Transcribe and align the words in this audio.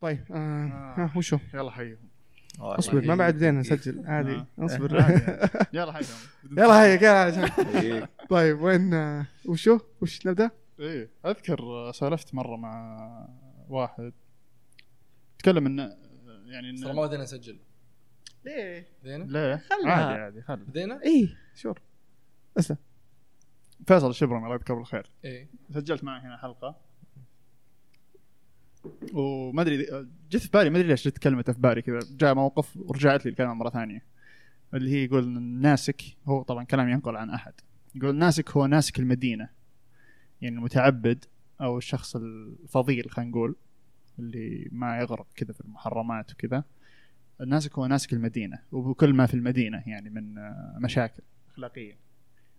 طيب 0.00 0.24
آه. 0.30 0.34
آه. 0.36 0.94
ها 0.96 1.12
وشو 1.16 1.38
يلا 1.54 1.70
حيهم 1.70 2.08
اصبر 2.60 3.06
ما 3.06 3.14
بعد 3.14 3.34
بدينا 3.34 3.60
نسجل 3.60 4.06
عادي 4.06 4.34
آه. 4.34 4.46
اصبر 4.58 5.02
عادي، 5.02 5.14
عادي. 5.24 5.66
يلا 5.78 5.92
حيهم 5.92 6.06
يلا 6.50 6.82
هيا 6.82 6.94
يلا 6.94 7.82
إيه. 7.82 8.08
طيب 8.30 8.60
وين 8.60 8.94
آه، 8.94 9.26
وشو 9.46 9.78
وش 10.00 10.26
نبدأ؟ 10.26 10.50
إيه 10.80 11.10
أذكر 11.26 11.62
آه، 11.62 11.92
سولفت 11.92 12.34
مرة 12.34 12.56
مع 12.56 12.96
واحد 13.68 14.12
تكلم 15.38 15.66
انه 15.66 15.82
يعني 16.46 16.76
ترى 16.76 16.90
انه 16.90 17.00
ما 17.00 17.06
بدينا 17.06 17.22
نسجل 17.22 17.58
ليه؟ 18.44 18.88
بدينا 19.02 19.24
ليه؟ 19.24 19.56
خلها. 19.56 19.92
عادي 19.92 20.20
عادي 20.20 20.42
خل 20.42 20.56
بدينا 20.56 21.00
اي 21.04 21.36
شور 21.54 21.80
فيصل 23.86 24.10
الشبرمي 24.10 24.44
الله 24.44 24.54
يذكره 24.54 24.74
بالخير 24.74 25.10
إيه 25.24 25.48
سجلت 25.74 26.04
معه 26.04 26.20
هنا 26.20 26.36
حلقة 26.36 26.85
وما 29.12 29.62
أدري 29.62 29.86
جت 30.30 30.36
في 30.36 30.50
بالي 30.52 30.70
ما 30.70 30.78
أدري 30.78 30.88
ليش 30.88 31.08
جت 31.08 31.18
كلمته 31.18 31.52
في 31.52 31.60
بالي 31.60 31.82
كذا. 31.82 31.98
جاء 32.10 32.34
موقف 32.34 32.76
ورجعت 32.76 33.24
لي 33.24 33.30
الكلمة 33.30 33.54
مرة 33.54 33.70
ثانية. 33.70 34.04
اللي 34.74 34.90
هي 34.90 35.04
يقول 35.04 35.22
الناسك 35.22 36.02
هو 36.26 36.42
طبعا 36.42 36.64
كلام 36.64 36.88
ينقل 36.88 37.16
عن 37.16 37.30
أحد. 37.30 37.52
يقول 37.94 38.10
الناسك 38.10 38.50
هو 38.50 38.66
ناسك 38.66 38.98
المدينة. 38.98 39.48
يعني 40.42 40.56
المتعبد 40.56 41.24
أو 41.60 41.78
الشخص 41.78 42.16
الفضيل 42.16 43.10
خلينا 43.10 43.30
نقول 43.30 43.56
اللي 44.18 44.68
ما 44.72 44.98
يغرق 44.98 45.26
كذا 45.36 45.52
في 45.52 45.60
المحرمات 45.60 46.32
وكذا. 46.32 46.64
الناسك 47.40 47.78
هو 47.78 47.86
ناسك 47.86 48.12
المدينة 48.12 48.58
وبكل 48.72 49.14
ما 49.14 49.26
في 49.26 49.34
المدينة 49.34 49.82
يعني 49.86 50.10
من 50.10 50.38
آه، 50.38 50.78
مشاكل 50.80 51.22
أخلاقية. 51.50 51.98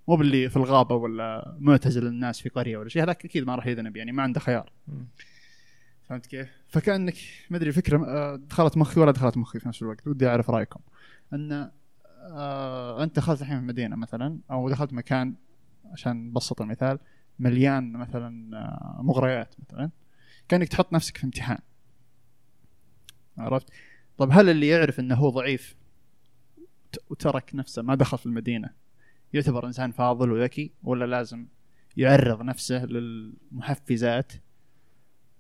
مو 0.08 0.16
باللي 0.16 0.50
في 0.50 0.58
الغابة 0.58 0.96
ولا 0.96 1.56
معتزل 1.60 2.08
الناس 2.08 2.42
في 2.42 2.50
قرية 2.50 2.78
ولا 2.78 2.90
شيء 2.90 3.04
هذاك 3.04 3.26
أكيد 3.26 3.44
ما 3.48 3.56
راح 3.56 3.68
يذنب 3.68 3.98
يعني 3.98 4.12
ما 4.12 4.24
عنده 4.24 4.40
خيار. 4.40 4.72
فهمت 6.10 6.26
كيف؟ 6.26 6.50
فكأنك 6.68 7.16
ما 7.50 7.58
أدري 7.58 7.72
فكرة 7.72 8.06
آه، 8.08 8.36
دخلت 8.36 8.78
مخي 8.78 9.00
ولا 9.00 9.12
دخلت 9.12 9.38
مخي 9.38 9.60
في 9.60 9.68
نفس 9.68 9.82
الوقت 9.82 10.08
ودي 10.08 10.28
أعرف 10.28 10.50
رأيكم 10.50 10.80
أن 11.34 11.72
آه 12.32 13.04
أنت 13.04 13.16
دخلت 13.16 13.42
الحين 13.42 13.64
مدينة 13.64 13.96
مثلا 13.96 14.40
أو 14.52 14.70
دخلت 14.70 14.94
مكان 14.94 15.36
عشان 15.86 16.28
نبسط 16.28 16.62
المثال 16.62 17.00
مليان 17.40 17.94
مثلا 17.94 18.58
آه، 18.58 19.02
مغريات 19.02 19.56
مثلا 19.60 19.92
كأنك 20.50 20.68
تحط 20.68 20.94
نفسك 20.94 21.18
في 21.18 21.24
امتحان 21.24 21.60
عرفت؟ 23.38 23.70
طب 24.18 24.30
هل 24.32 24.50
اللي 24.50 24.68
يعرف 24.68 25.00
إنه 25.00 25.16
هو 25.16 25.30
ضعيف 25.30 25.76
وترك 27.10 27.56
نفسه 27.56 27.82
ما 27.82 27.96
دخل 27.96 28.18
في 28.18 28.26
المدينة 28.26 28.70
يعتبر 29.34 29.68
إنسان 29.68 29.92
فاضل 29.92 30.32
وذكي 30.32 30.72
ولا 30.84 31.06
لازم 31.06 31.48
يعرض 31.98 32.42
نفسه 32.42 32.86
للمحفزات 32.86 34.34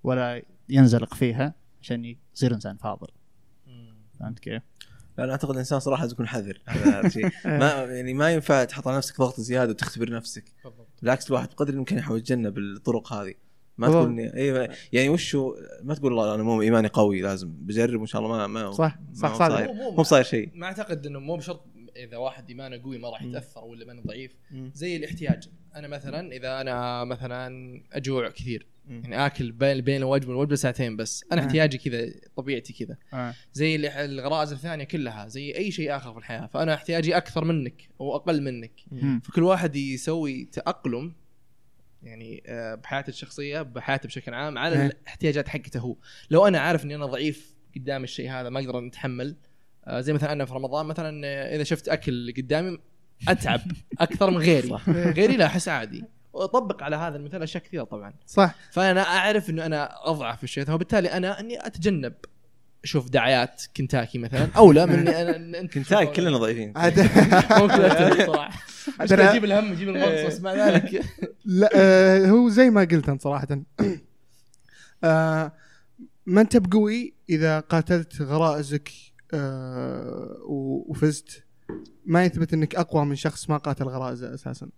ولا 0.03 0.43
ينزلق 0.69 1.13
فيها 1.13 1.53
عشان 1.81 2.15
يصير 2.35 2.53
إنسان 2.53 2.77
فاضل 2.77 3.07
فهمت 4.19 4.39
كيف؟ 4.39 4.61
لا 5.17 5.23
أنا 5.23 5.31
أعتقد 5.31 5.51
الإنسان 5.51 5.79
صراحة 5.79 6.01
لازم 6.01 6.13
يكون 6.13 6.27
حذر 6.27 6.61
هذا 6.65 6.99
الشيء 7.07 7.29
ما 7.45 7.69
يعني 7.83 8.13
ما 8.13 8.33
ينفع 8.33 8.63
تحط 8.63 8.87
على 8.87 8.97
نفسك 8.97 9.17
ضغط 9.19 9.39
زيادة 9.39 9.71
وتختبر 9.71 10.09
نفسك 10.11 10.43
بالعكس 11.01 11.27
الواحد 11.27 11.47
بقدر 11.49 11.73
الإمكان 11.73 11.97
يحاول 11.99 12.19
يتجنب 12.19 12.57
الطرق 12.57 13.13
هذه 13.13 13.33
ما. 13.77 13.87
تقول 13.87 14.15
إني- 14.15 14.35
أيوه 14.35 14.69
يعني 14.93 15.09
وشو 15.09 15.55
ما 15.83 15.95
تقول 15.95 16.13
والله 16.13 16.35
أنا 16.35 16.43
مو 16.43 16.61
إيماني 16.61 16.87
قوي 16.87 17.21
لازم 17.21 17.51
بجرب 17.51 17.99
وإن 17.99 18.07
شاء 18.07 18.21
الله 18.21 18.37
ما 18.37 18.47
ما 18.47 18.71
صح 18.71 18.99
ما 19.09 19.13
صح 19.15 19.31
هو 19.31 19.37
صادق 19.37 19.55
صاير. 19.55 19.73
مو 19.97 20.03
صاير 20.03 20.23
شيء 20.23 20.51
ما 20.55 20.65
أعتقد 20.67 21.05
إنه 21.05 21.19
مو 21.19 21.35
بشرط 21.37 21.65
إذا 21.95 22.17
واحد 22.17 22.49
إيمانه 22.49 22.81
قوي 22.83 22.97
ما 22.97 23.09
راح. 23.09 23.21
يتأثر 23.23 23.63
ولا 23.65 23.81
ايمانه 23.81 24.01
ضعيف. 24.01 24.35
زي 24.73 24.95
الاحتياج 24.95 25.49
أنا 25.75 25.87
مثلا 25.87 26.31
إذا 26.31 26.61
أنا 26.61 27.03
مثلا 27.03 27.81
أجوع 27.93 28.29
كثير. 28.29 28.67
يعني 28.89 29.25
آكل 29.25 29.51
بين 29.51 29.81
بين 29.81 29.97
الوجبة 29.97 30.29
والوجبه 30.29 30.55
ساعتين 30.55 30.95
بس 30.95 31.25
أنا. 31.31 31.41
احتياجي 31.41 31.77
كذا 31.77 32.11
طبيعتي 32.35 32.73
كذا 32.73 32.97
آه. 33.13 33.33
زي 33.53 33.75
اللي- 33.75 34.05
الغرائز 34.05 34.51
الثانية 34.53 34.83
كلها 34.83 35.27
زي 35.27 35.55
أي 35.55 35.71
شيء 35.71 35.95
آخر 35.95 36.11
في 36.13 36.17
الحياة 36.19 36.45
فأنا 36.45 36.73
احتياجي 36.73 37.17
أكثر 37.17 37.45
منك 37.45 37.89
أو 38.01 38.15
أقل 38.15 38.41
منك. 38.41 38.71
فكل 39.23 39.43
واحد 39.43 39.75
يسوي 39.75 40.45
تأقلم 40.45 41.13
يعني 42.03 42.43
آه، 42.47 42.75
بحياته 42.75 43.09
الشخصية 43.09 43.61
بحياته 43.61 44.07
بشكل 44.07 44.33
عام 44.33 44.57
على. 44.57 44.85
الاحتياجات 44.85 45.47
حقته 45.47 45.79
هو 45.79 45.95
لو 46.29 46.47
أنا 46.47 46.59
عارف 46.59 46.83
إني 46.85 46.95
أنا 46.95 47.05
ضعيف 47.05 47.55
قدام 47.75 48.03
الشيء 48.03 48.31
هذا 48.31 48.49
ما 48.49 48.59
أقدر 48.59 48.87
أتحمل 48.87 49.35
آه، 49.87 50.01
زي 50.01 50.13
مثلا 50.13 50.31
أنا 50.31 50.45
في 50.45 50.53
رمضان 50.53 50.85
مثلا 50.85 51.27
إذا 51.55 51.63
شفت 51.63 51.89
أكل 51.89 52.33
قدامي 52.37 52.77
أتعب 53.27 53.61
أكثر 53.99 54.31
من 54.31 54.37
غيري. 54.37 54.69
غيري 54.87 55.37
لا 55.37 55.45
أحس 55.45 55.67
عادي 55.69 56.03
واطبق 56.41 56.83
على 56.83 56.95
هذا 56.95 57.15
المثال 57.17 57.43
أشياء 57.43 57.63
كثيرة 57.63 57.83
طبعا. 57.83 58.13
صح. 58.25 58.55
فأنا 58.71 59.01
أعرف 59.01 59.49
إنه 59.49 59.65
أنا 59.65 60.09
أضعف 60.09 60.37
في 60.37 60.43
الشيء 60.43 60.71
وبالتالي 60.71 61.11
أنا 61.11 61.39
إني 61.39 61.67
أتجنب 61.67 62.13
أشوف 62.83 63.09
دعايات 63.09 63.63
كنتاكي 63.77 64.17
مثلا 64.17 64.47
اولى 64.57 64.85
من 64.85 64.93
إني 64.93 65.21
أنا 65.21 65.59
أنت 65.59 65.73
كنتاي 65.73 66.07
كلنا 66.07 66.37
ضعيفين. 66.37 66.73
عاد 66.75 66.99
ممكن 67.61 68.25
صراحة 68.27 68.49
أنا- 69.01 69.11
أجيب 69.29 69.45
الهم 69.45 69.71
أجيب 69.71 69.89
المغص 69.89 70.25
بس 70.27 70.41
مع 70.41 70.53
ذلك. 70.53 71.03
لا 71.45 71.69
آه 71.75 72.25
هو 72.25 72.49
زي 72.49 72.69
ما 72.69 72.81
قلت 72.81 73.09
انت 73.09 73.21
صراحة. 73.21 73.47
آه 75.03 75.51
ما 76.25 76.41
انت 76.41 76.57
بقوي 76.57 77.13
إذا 77.29 77.59
قاتلت 77.59 78.21
غرائزك 78.21 78.91
آه 79.33 80.37
و- 80.45 80.91
وفزت؟ 80.91 81.43
ما 82.05 82.25
يثبت 82.25 82.53
إنك 82.53 82.75
أقوى 82.75 83.05
من 83.05 83.15
شخص 83.15 83.49
ما 83.49 83.57
قاتل 83.57 83.85
غرائزه 83.85 84.33
أساسا. 84.33 84.69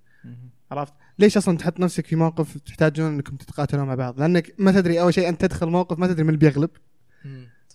عرفت؟ 0.72 0.94
ليش 1.19 1.38
أصلا 1.38 1.57
تحط 1.57 1.80
نفسك 1.80 2.06
في 2.06 2.16
موقف 2.16 2.57
تحتاجون 2.57 3.13
إنكم 3.13 3.35
تتقاتلون 3.35 3.88
مع 3.88 3.96
بعض؟ 3.96 4.19
لأنك 4.19 4.56
ما 4.57 4.72
تدري 4.72 5.02
أول 5.02 5.13
شيء 5.13 5.30
أنت 5.30 5.41
تدخل 5.41 5.68
موقف 5.68 6.00
ما 6.00 6.07
تدري 6.07 6.24
من 6.24 6.30
اللي 6.30 6.40
بيغلب. 6.40 6.69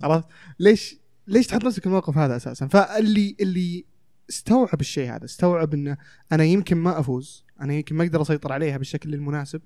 عرفت؟ 0.02 0.28
ليش 0.58 0.96
ليش 1.26 1.46
تحط 1.46 1.64
نفسك 1.64 1.80
في 1.80 1.86
الموقف 1.86 2.18
هذا 2.18 2.36
أساسا؟ 2.36 2.66
فاللي 2.66 3.36
اللي 3.40 3.84
استوعب 4.30 4.80
الشيء 4.80 5.10
هذا 5.16 5.24
استوعب 5.24 5.74
إنه 5.74 5.96
أنا 6.32 6.44
يمكن 6.44 6.76
ما 6.76 7.00
أفوز 7.00 7.44
أنا 7.60 7.74
يمكن 7.74 7.96
ما 7.96 8.04
أقدر 8.04 8.22
أسيطر 8.22 8.52
عليها 8.52 8.76
بالشكل 8.76 9.14
المناسب. 9.14 9.62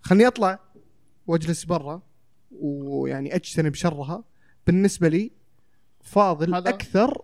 خلني 0.00 0.26
أطلع 0.26 0.58
وأجلس 1.26 1.64
برا 1.64 2.02
ويعني 2.50 3.34
أجتنب 3.34 3.74
شرها. 3.74 4.24
بالنسبة 4.66 5.08
لي 5.08 5.32
فاضل 6.02 6.54
هذا- 6.54 6.68
أكثر 6.68 7.22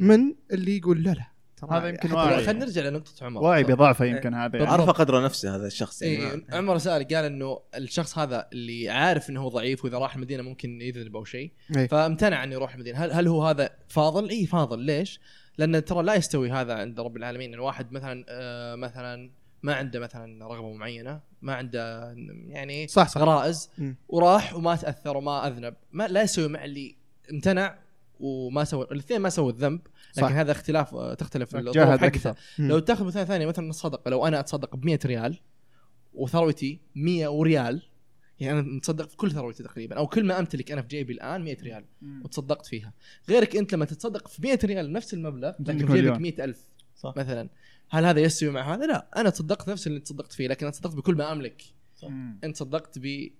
من 0.00 0.34
اللي 0.52 0.76
يقول 0.76 1.02
لا 1.02 1.10
لا. 1.10 1.29
ترى 1.60 1.78
هذا 1.78 1.88
يمكن 1.88 2.12
واعي. 2.12 2.44
خلينا 2.46 2.64
نرجع 2.64 2.82
لنقطة 2.82 3.26
عمر. 3.26 3.42
واعي 3.42 3.64
بضعفه 3.64 4.04
يمكن 4.04 4.34
هذا 4.34 4.58
يعني. 4.58 4.70
عرف 4.70 4.90
قدر 4.90 5.24
نفسه 5.24 5.56
هذا 5.56 5.66
الشخص 5.66 6.02
يعني. 6.02 6.32
اي 6.32 6.36
ما- 6.36 6.56
عمر 6.56 6.78
سأل 6.78 7.08
قال 7.08 7.24
إنه 7.24 7.60
الشخص 7.74 8.18
هذا 8.18 8.48
اللي 8.52 8.88
عارف 8.88 9.30
إنه 9.30 9.42
هو 9.42 9.48
ضعيف 9.48 9.84
وإذا 9.84 9.98
راح 9.98 10.14
المدينة 10.14 10.42
ممكن 10.42 10.80
يذنب 10.80 11.16
أو 11.16 11.24
شيء. 11.24 11.52
إيه. 11.76 11.86
فامتنع 11.86 12.44
إنه 12.44 12.54
يروح 12.54 12.74
المدينة. 12.74 12.98
هل 12.98 13.12
هل 13.12 13.28
هو 13.28 13.46
هذا 13.46 13.70
فاضل؟ 13.88 14.28
اي 14.28 14.46
فاضل. 14.46 14.78
ليش؟ 14.78 15.20
لأن 15.58 15.84
ترى 15.84 16.02
لا 16.02 16.14
يستوي 16.14 16.50
هذا 16.50 16.74
عند 16.74 17.00
رب 17.00 17.16
العالمين. 17.16 17.54
الواحد 17.54 17.92
مثلا 17.92 18.24
آه 18.28 18.74
مثلا 18.74 19.30
ما 19.62 19.74
عنده 19.74 20.00
مثلا 20.00 20.46
رغبة 20.46 20.72
معينة 20.72 21.20
ما 21.42 21.54
عنده 21.54 22.14
يعني 22.48 22.88
صح 22.88 23.08
صح. 23.08 23.20
غرائز 23.20 23.70
مم. 23.78 23.96
وراح 24.08 24.54
وما 24.54 24.76
تأثر 24.76 25.16
وما 25.16 25.46
أذنب. 25.46 25.74
ما 25.92 26.08
لا 26.08 26.22
يسوي 26.22 26.48
مع 26.48 26.64
اللي 26.64 26.96
امتنع 27.32 27.78
وما 28.20 28.64
سوى 28.64 28.86
الاثنين 28.92 29.20
ما 29.20 29.28
سووا 29.28 29.50
الذنب 29.50 29.80
لكن 30.16 30.28
صح. 30.28 30.32
هذا 30.32 30.52
اختلاف 30.52 30.94
آه، 30.94 31.14
تختلف 31.14 31.56
الظروف 31.56 31.74
جاهد 31.74 31.88
حقته 31.88 32.06
أكثر 32.06 32.34
مم. 32.58 32.68
لو 32.68 32.78
تاخذ 32.78 33.04
مثال 33.04 33.26
ثاني 33.26 33.46
مثلا 33.46 33.70
الصدقه 33.70 34.10
لو 34.10 34.26
أنا 34.26 34.40
أتصدق 34.40 34.76
ب 34.76 34.84
100 34.84 34.98
ريال 35.04 35.38
وثروتي 36.14 36.80
100 36.94 37.28
وريال 37.28 37.82
يعني 38.40 38.60
أنا 38.60 38.68
متصدق 38.68 39.08
في 39.08 39.16
كل 39.16 39.32
ثروتي 39.32 39.62
تقريبا 39.62 39.96
أو 39.96 40.06
كل 40.06 40.24
ما 40.24 40.38
أمتلك 40.38 40.72
أنا 40.72 40.82
في 40.82 40.88
جيبي 40.88 41.12
الآن 41.12 41.44
100 41.44 41.56
ريال 41.62 41.84
وتصدقت 42.24 42.66
فيها 42.66 42.92
غيرك 43.28 43.56
أنت 43.56 43.74
لما 43.74 43.84
تتصدق 43.84 44.28
في 44.28 44.42
100 44.42 44.58
ريال 44.64 44.92
نفس 44.92 45.14
المبلغ 45.14 45.52
لكن 45.60 45.66
في 45.66 45.74
جيبك 45.74 45.90
مليون. 45.90 46.22
100 46.22 46.44
ألف 46.44 46.66
صح. 46.96 47.14
مثلا 47.16 47.48
هل 47.90 48.04
هذا 48.04 48.20
يستوي 48.20 48.50
مع 48.50 48.74
هذا؟ 48.74 48.86
لا 48.86 49.08
أنا 49.16 49.30
تصدقت 49.30 49.68
نفس 49.68 49.86
اللي 49.86 50.00
تصدقت 50.00 50.32
فيه 50.32 50.48
لكن 50.48 50.66
أنا 50.66 50.72
تصدقت 50.72 50.94
بكل 50.94 51.14
ما 51.14 51.32
أملك 51.32 51.62
مم. 52.02 52.38
أنت 52.44 52.56
صدقت 52.56 52.98
ب 52.98 53.30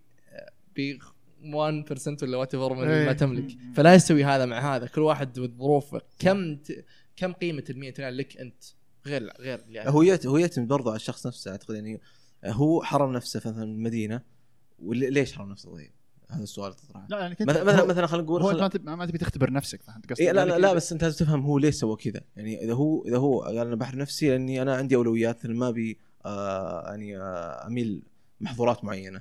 ب 0.76 0.98
1% 1.42 2.22
ولا 2.22 2.36
وات 2.36 2.56
من 2.56 2.88
إيه. 2.88 3.06
ما 3.06 3.12
تملك. 3.12 3.56
فلا 3.74 3.94
يستوي 3.94 4.24
هذا 4.24 4.44
مع 4.46 4.76
هذا. 4.76 4.86
كل 4.86 5.00
واحد 5.00 5.38
وظروفه 5.38 6.00
كم 6.18 6.56
ت... 6.56 6.84
كم 7.16 7.32
قيمة 7.32 7.64
ال 7.70 7.78
100 7.78 7.94
ريال 7.98 8.16
لك 8.16 8.36
أنت؟ 8.36 8.64
غير 9.06 9.32
غير 9.40 9.58
اللي 9.68 9.82
هو 9.86 10.02
يت- 10.02 10.26
هو 10.26 10.38
يعتمد 10.38 10.68
برضه 10.68 10.90
على 10.90 10.96
الشخص 10.96 11.26
نفسه 11.26 11.50
أعتقد 11.50 11.74
يعني. 11.74 12.00
هو 12.46 12.82
حرم 12.82 13.12
نفسه 13.12 13.38
مثلا 13.38 13.52
من 13.66 13.72
المدينة 13.72 14.20
وليش 14.78 15.32
حرم 15.32 15.50
نفسه 15.50 15.70
طيب؟ 15.72 15.90
هذا 16.30 16.42
السؤال 16.42 16.74
تطرحه. 16.76 17.06
لا 17.10 17.18
يعني 17.18 17.34
كنت 17.34 17.50
مثلا 17.50 17.84
مثلا 17.84 18.06
خلينا 18.06 18.24
نقول 18.26 18.42
هو 18.42 18.48
خل- 18.52 18.60
ما 18.60 18.68
تبي 18.68 18.90
ما 18.96 19.06
تبي 19.06 19.18
تختبر 19.18 19.52
نفسك 19.52 19.82
فهمت 19.82 20.10
قصدي؟ 20.10 20.22
إيه 20.26 20.32
لا 20.32 20.44
لا, 20.44 20.50
يعني 20.50 20.62
لا 20.62 20.72
بس 20.74 20.92
أنت 20.92 21.04
لازم 21.04 21.24
تفهم 21.24 21.40
هو 21.42 21.58
ليش 21.58 21.74
سوى 21.74 21.96
كذا. 21.96 22.20
يعني 22.36 22.64
إذا 22.64 22.72
هو 22.74 23.04
إذا 23.06 23.16
هو 23.16 23.40
قال 23.42 23.58
أنا 23.58 23.76
بحر 23.76 23.96
نفسي 23.96 24.28
لأني 24.30 24.62
أنا 24.62 24.74
عندي 24.76 24.96
أولويات 24.96 25.46
ما 25.46 25.68
أبي 25.68 25.98
آه 26.26 26.84
يعني 26.88 27.18
آه 27.18 27.66
أميل 27.66 28.02
محظورات 28.40 28.84
معينة. 28.84 29.20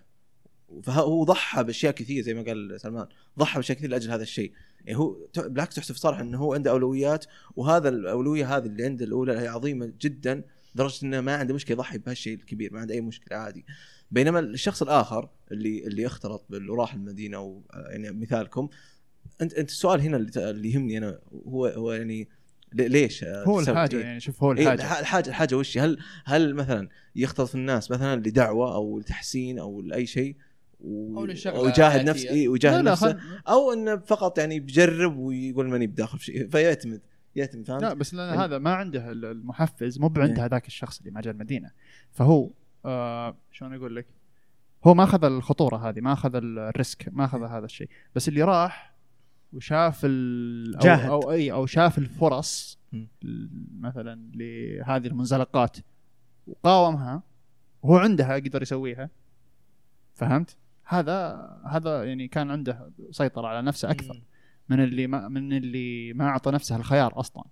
فهو 0.84 1.24
ضحى 1.24 1.64
بأشياء 1.64 1.94
كثير 1.94 2.24
زي 2.24 2.34
ما 2.34 2.42
قال 2.42 2.82
سلمان. 2.82 3.08
ضحى 3.40 3.56
بأشياء 3.60 3.78
كثير 3.78 3.90
لأجل 3.90 4.12
هذا 4.12 4.24
الشيء. 4.24 4.52
يعني 4.86 4.98
هو 5.00 5.18
بالعكس 5.38 5.76
تحسب 5.76 5.96
صراحة 5.96 6.22
إنه 6.22 6.38
هو 6.38 6.54
عنده 6.54 6.72
أولويات 6.72 7.26
وهذا 7.56 7.90
الاولويه 7.90 8.58
هذه 8.58 8.66
اللي 8.66 8.86
عنده 8.86 9.06
الأولى 9.06 9.40
هي 9.40 9.48
عظيمة 9.48 9.94
جدا 10.02 10.44
لدرجة 10.76 11.06
إنه 11.06 11.22
ما 11.22 11.36
عنده 11.36 11.54
مشكلة 11.54 11.76
يضحي 11.78 11.98
بهالشيء 11.98 12.34
الكبير 12.36 12.74
ما 12.74 12.80
عنده 12.80 12.94
أي 12.94 13.02
مشكلة 13.02 13.38
عادي. 13.38 13.66
بينما 14.12 14.40
الشخص 14.40 14.82
الآخر 14.82 15.30
اللي 15.52 15.88
اللي 15.88 16.06
اختلط 16.06 16.46
وراح 16.70 16.94
المدينة 16.94 17.38
أو 17.38 17.64
يعني 17.74 18.12
مثالكم 18.12 18.70
انت 19.42 19.54
أنت 19.54 19.70
السؤال 19.70 20.02
هنا 20.02 20.18
اللي, 20.18 20.72
يهمني 20.72 20.98
أنا 20.98 21.20
هو 21.48 21.66
هو 21.66 21.92
يعني 21.92 22.28
لي- 22.74 22.88
ليش 22.88 23.24
هو 23.24 23.60
الحاجة 23.60 23.96
إيه؟ 23.98 24.04
يعني 24.04 24.20
شوف 24.20 24.44
هو 24.44 24.52
إيه 24.52 24.60
الحاجة. 24.64 24.82
الح- 24.82 25.00
الحاجة 25.00 25.30
الحاجة 25.30 25.56
وش؟ 25.56 25.78
هل 25.78 25.98
هل 26.26 26.54
مثلا 26.56 26.90
يختلط 27.16 27.56
الناس 27.56 27.92
مثلا 27.92 28.16
لدعوة 28.20 28.76
أو 28.76 29.00
لتحسين 29.00 29.60
أو 29.60 29.82
لأي 29.82 30.06
شيء؟ 30.06 30.36
و- 30.80 31.20
ويجاهد. 31.64 32.10
نفسه 32.10 32.30
إيه 32.30 32.50
ويجاهد 32.50 32.84
نفسه 32.84 33.14
خل... 33.14 33.20
أو 33.48 33.74
إنه 33.74 33.96
فقط 33.98 34.38
يعني 34.38 34.60
بيجرب 34.60 35.18
ويقول 35.18 35.70
ماني 35.70 35.88
بداخل 35.88 36.20
في 36.20 36.26
شيء 36.26 36.50
فيعتمد 36.50 37.02
يعتمد 37.36 37.66
فهمت؟ 37.68 37.82
لا 37.82 37.94
بس 37.94 38.14
لأن 38.14 38.28
يعني- 38.28 38.42
هذا 38.42 38.58
ما 38.58 38.74
عنده 38.74 39.12
ال- 39.12 39.26
المحفز 39.26 40.00
مو 40.00 40.08
بعند 40.10 40.38
إيه. 40.40 40.46
هذاك 40.46 40.68
الشخص 40.68 41.00
اللي 41.00 41.12
ما 41.12 41.22
جاء 41.22 41.34
المدينة 41.34 41.72
فهو 42.12 42.50
آه 42.86 43.38
شلون 43.52 43.74
أقول 43.76 43.96
لك 43.96 44.06
هو 44.88 44.94
ما 44.94 45.04
أخذ 45.04 45.24
الخطورة 45.26 45.90
هذه 45.90 46.00
ما 46.02 46.14
أخذ 46.14 46.36
الريسك 46.36 47.10
ما 47.12 47.26
أخذ 47.26 47.44
هذا 47.44 47.66
الشيء 47.66 47.90
بس 48.16 48.28
اللي 48.28 48.44
راح 48.44 48.96
وشاف 49.54 50.02
ال 50.06 50.76
أو, 50.76 50.82
جاهد. 50.82 51.10
أو 51.10 51.32
إي 51.32 51.52
أو 51.52 51.66
شاف 51.66 51.98
الفرص 51.98 52.80
مثلا 53.80 54.32
لهذه 54.36 55.08
المنزلقات 55.08 55.78
وقاومها 56.48 57.24
وهو 57.84 57.98
عندها 57.98 58.36
يقدر 58.36 58.62
يسويها 58.62 59.10
فهمت؟ 60.14 60.58
هذا 60.90 61.50
هذا 61.66 62.04
يعني 62.04 62.28
كان 62.28 62.52
عنده 62.52 62.92
سيطرة 63.12 63.48
على 63.48 63.62
نفسه 63.62 63.92
أكثر. 63.92 64.22
من 64.70 64.84
اللي 64.84 65.08
ما 65.08 65.28
من 65.28 65.54
اللي 65.54 66.14
ما 66.14 66.26
أعطى 66.26 66.52
نفسه 66.52 66.76
الخيار 66.76 67.20
أصلا 67.20 67.44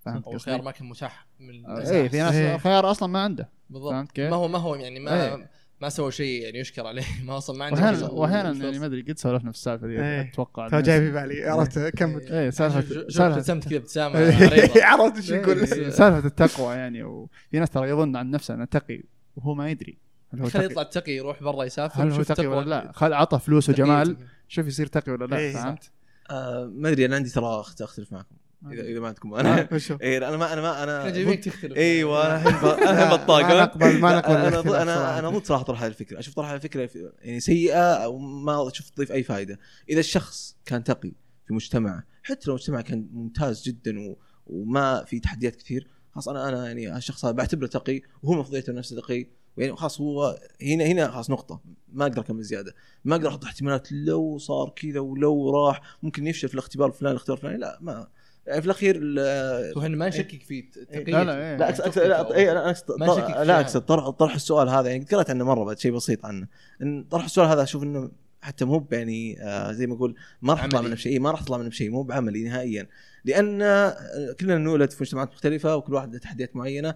فهمت 0.00 0.24
أو؟ 0.24 0.32
الخيار 0.32 0.62
ما 0.62 0.70
كان 0.70 0.88
متاح 0.88 1.26
من 1.40 1.66
اي 1.66 2.08
في 2.08 2.18
ناس 2.18 2.34
إيه. 2.34 2.54
الخيار 2.54 2.90
أصلا 2.90 3.08
ما 3.08 3.22
عنده 3.22 3.48
بالضبط 3.70 3.92
فهمت 3.92 4.12
كيف؟ 4.12 4.30
ما 4.30 4.36
هو 4.36 4.48
ما 4.48 4.58
هو 4.58 4.74
يعني 4.74 5.00
ما 5.00 5.34
إيه. 5.34 5.50
ما 5.80 5.88
سوى 5.88 6.12
شيء 6.12 6.42
يعني 6.42 6.58
يشكر 6.58 6.86
عليه 6.86 7.04
ما 7.26 7.36
أصلا 7.36 7.58
ما 7.58 7.64
عنده 7.64 8.08
واحيانا. 8.10 8.64
يعني 8.64 8.78
ما 8.78 8.86
أدري 8.86 9.02
قد 9.02 9.18
سولفنا 9.18 9.52
في 9.52 9.56
السالفة 9.56 9.86
ذي 9.86 10.02
إيه. 10.02 10.20
أتوقع 10.20 10.68
تو 10.68 10.80
جاي 10.80 11.00
في 11.00 11.10
بالي 11.10 11.48
عرفت 11.48 11.78
كمل 11.78 12.28
إيه 12.28 12.50
سالفة 12.50 12.80
سالفة 13.08 13.34
ابتسمت 13.34 13.68
كذا 13.68 13.78
ابتسامة 13.78 14.16
عريضة 14.16 14.84
عرفت 14.90 15.16
إيش 15.16 15.30
يقول 15.30 15.58
إيه، 15.58 15.90
سالفة 15.90 16.26
التقوى 16.26 16.74
يعني 16.74 17.02
وفي 17.02 17.58
ناس 17.58 17.70
ترى 17.70 17.88
يظن 17.88 18.16
عن 18.16 18.30
نفسه 18.30 18.54
أنه 18.54 18.64
تقي 18.64 19.02
وهو 19.36 19.54
ما 19.54 19.70
يدري 19.70 20.03
هو 20.40 20.48
خليه 20.48 20.64
يطلع 20.64 20.82
تقي 20.82 21.12
يروح 21.12 21.42
برا 21.42 21.64
يسافر 21.64 22.02
هل 22.02 22.12
هو 22.12 22.22
تقي 22.22 22.46
ولا 22.46 22.70
لا 22.70 22.92
خل 22.92 23.12
عطى 23.12 23.38
فلوس. 23.38 23.68
وجمال 23.68 24.16
شوف 24.48 24.66
يصير 24.66 24.86
تقي 24.86 25.12
ولا 25.12 25.24
لا 25.24 25.36
إيه، 25.36 25.52
فهمت؟ 25.52 25.90
آه 26.30 26.64
ما 26.74 26.88
أدري 26.88 27.06
أنا 27.06 27.16
عندي 27.16 27.30
ترى 27.30 27.60
أختلف 27.80 28.12
معكم 28.12 28.36
إذا 28.72 28.82
إذا 28.82 29.00
ما 29.00 29.06
عندكم 29.08 29.34
آه. 29.34 29.40
أنا؟ 29.40 29.68
إيه 30.00 30.18
أنا 30.28 30.36
ما 30.36 30.52
أنا 30.52 30.60
ما 30.60 30.82
أنا 30.82 31.10
جايبينك 31.10 31.44
تختلف 31.44 31.76
إيوه 31.76 32.26
أنا 32.36 32.48
لا، 32.48 33.14
الطاقة 33.14 33.48
ما 33.48 33.62
نقبل- 33.62 34.00
ما 34.00 34.16
نقبل 34.16 34.34
أنا 34.74 34.82
أنا. 34.82 35.18
أنا 35.18 35.28
ضد 35.28 35.44
صراحة 35.44 35.62
طرح 35.64 35.82
هذه 35.82 35.88
الفكرة 35.90 36.18
أشوف 36.18 36.34
طرح 36.34 36.48
هذه 36.48 36.56
الفكرة 36.56 36.90
يعني 37.22 37.40
سيئة 37.40 37.94
أو 37.94 38.18
ما 38.18 38.68
أشوف 38.68 38.90
تضيف 38.90 39.12
أي 39.12 39.22
فائده 39.22 39.58
إذا 39.88 40.00
الشخص 40.00 40.56
كان 40.66 40.84
تقي 40.84 41.12
في 41.46 41.54
مجتمعه 41.54 42.04
حتى 42.22 42.48
لو 42.48 42.54
مجتمعه 42.54 42.82
كان 42.82 43.08
ممتاز 43.12 43.62
جدا 43.62 44.00
و... 44.00 44.18
وما 44.46 45.04
في 45.04 45.20
تحديات 45.20 45.56
كثير 45.56 45.88
خلاص 46.12 46.28
أنا 46.28 46.48
أنا 46.48 46.66
يعني 46.66 46.96
الشخص 46.96 47.24
هذا 47.24 47.34
بعتبره 47.34 47.66
تقي 47.66 48.02
وهو 48.22 48.46
يعتبر 48.52 48.76
نفسه 48.76 49.00
تقي 49.00 49.26
يعني 49.58 49.76
خلاص 49.76 50.00
هو 50.00 50.38
هنا 50.62 50.84
هنا 50.84 51.10
خلاص 51.10 51.30
نقطة. 51.30 51.60
ما 51.92 52.04
أقدر 52.04 52.20
أكمل 52.22 52.42
زيادة. 52.42 52.74
ما 53.04 53.16
أقدر 53.16 53.28
أحط 53.28 53.44
احتمالات 53.44 53.88
لو 53.92 54.38
صار 54.38 54.72
كذا 54.76 55.00
ولو 55.00 55.50
راح. 55.50 55.80
ممكن 56.02 56.26
يفشل 56.26 56.48
في 56.48 56.54
الاختبار 56.54 56.88
الفلاني 56.88 57.10
الاختبار 57.12 57.36
الفلاني. 57.36 57.58
لا 57.58 57.78
ما 57.80 58.06
يعني 58.46 58.60
في 58.60 58.66
الأخير 58.66 58.98
ال- 59.02 59.72
وهنا 59.76 59.96
ما 59.96 60.08
نشكك 60.08 60.42
في 60.42 60.62
تقية 60.62 61.04
لا، 61.04 61.24
لا، 61.24 61.50
إيه. 61.50 61.56
لا 61.56 61.68
اقصد 61.70 61.82
أقصد- 61.84 61.98
لا 61.98 62.20
أقصد 62.20 63.30
لا 63.30 63.42
هذا. 63.42 63.60
أقصد 63.60 63.80
طرح 63.80 64.08
طرح 64.08 64.34
السؤال 64.34 64.68
هذا. 64.68 64.88
يعني 64.90 65.04
قرأت 65.04 65.30
عنه 65.30 65.44
مرة 65.44 65.64
بعد 65.64 65.78
شيء 65.78 65.92
بسيط 65.92 66.26
عنه. 66.26 66.48
إن 66.82 67.04
طرح 67.10 67.24
السؤال 67.24 67.48
هذا 67.48 67.62
أشوف 67.62 67.82
إنه 67.82 68.10
حتى 68.42 68.64
مو 68.64 68.86
يعني 68.92 69.42
آه 69.42 69.72
زي 69.72 69.86
ما 69.86 69.94
أقول 69.94 70.14
ما 70.42 70.52
راح 70.52 70.66
تطلع. 70.66 70.80
منه 70.80 70.94
بشيء 70.94 71.12
إيه، 71.12 71.18
ما 71.18 71.30
راح 71.30 71.42
تطلع 71.42 71.56
منه 71.58 71.68
بشيء 71.68 71.90
مو 71.90 72.02
بعملي 72.02 72.44
نهائيا. 72.44 72.88
لأن 73.24 73.62
آه، 73.62 73.96
كلنا 74.40 74.58
نولد 74.58 74.90
في 74.90 74.96
مجتمعات 75.00 75.32
مختلفة 75.32 75.76
وكل 75.76 75.94
واحد 75.94 76.12
له 76.12 76.18
تحديات 76.18 76.56
معينة. 76.56 76.94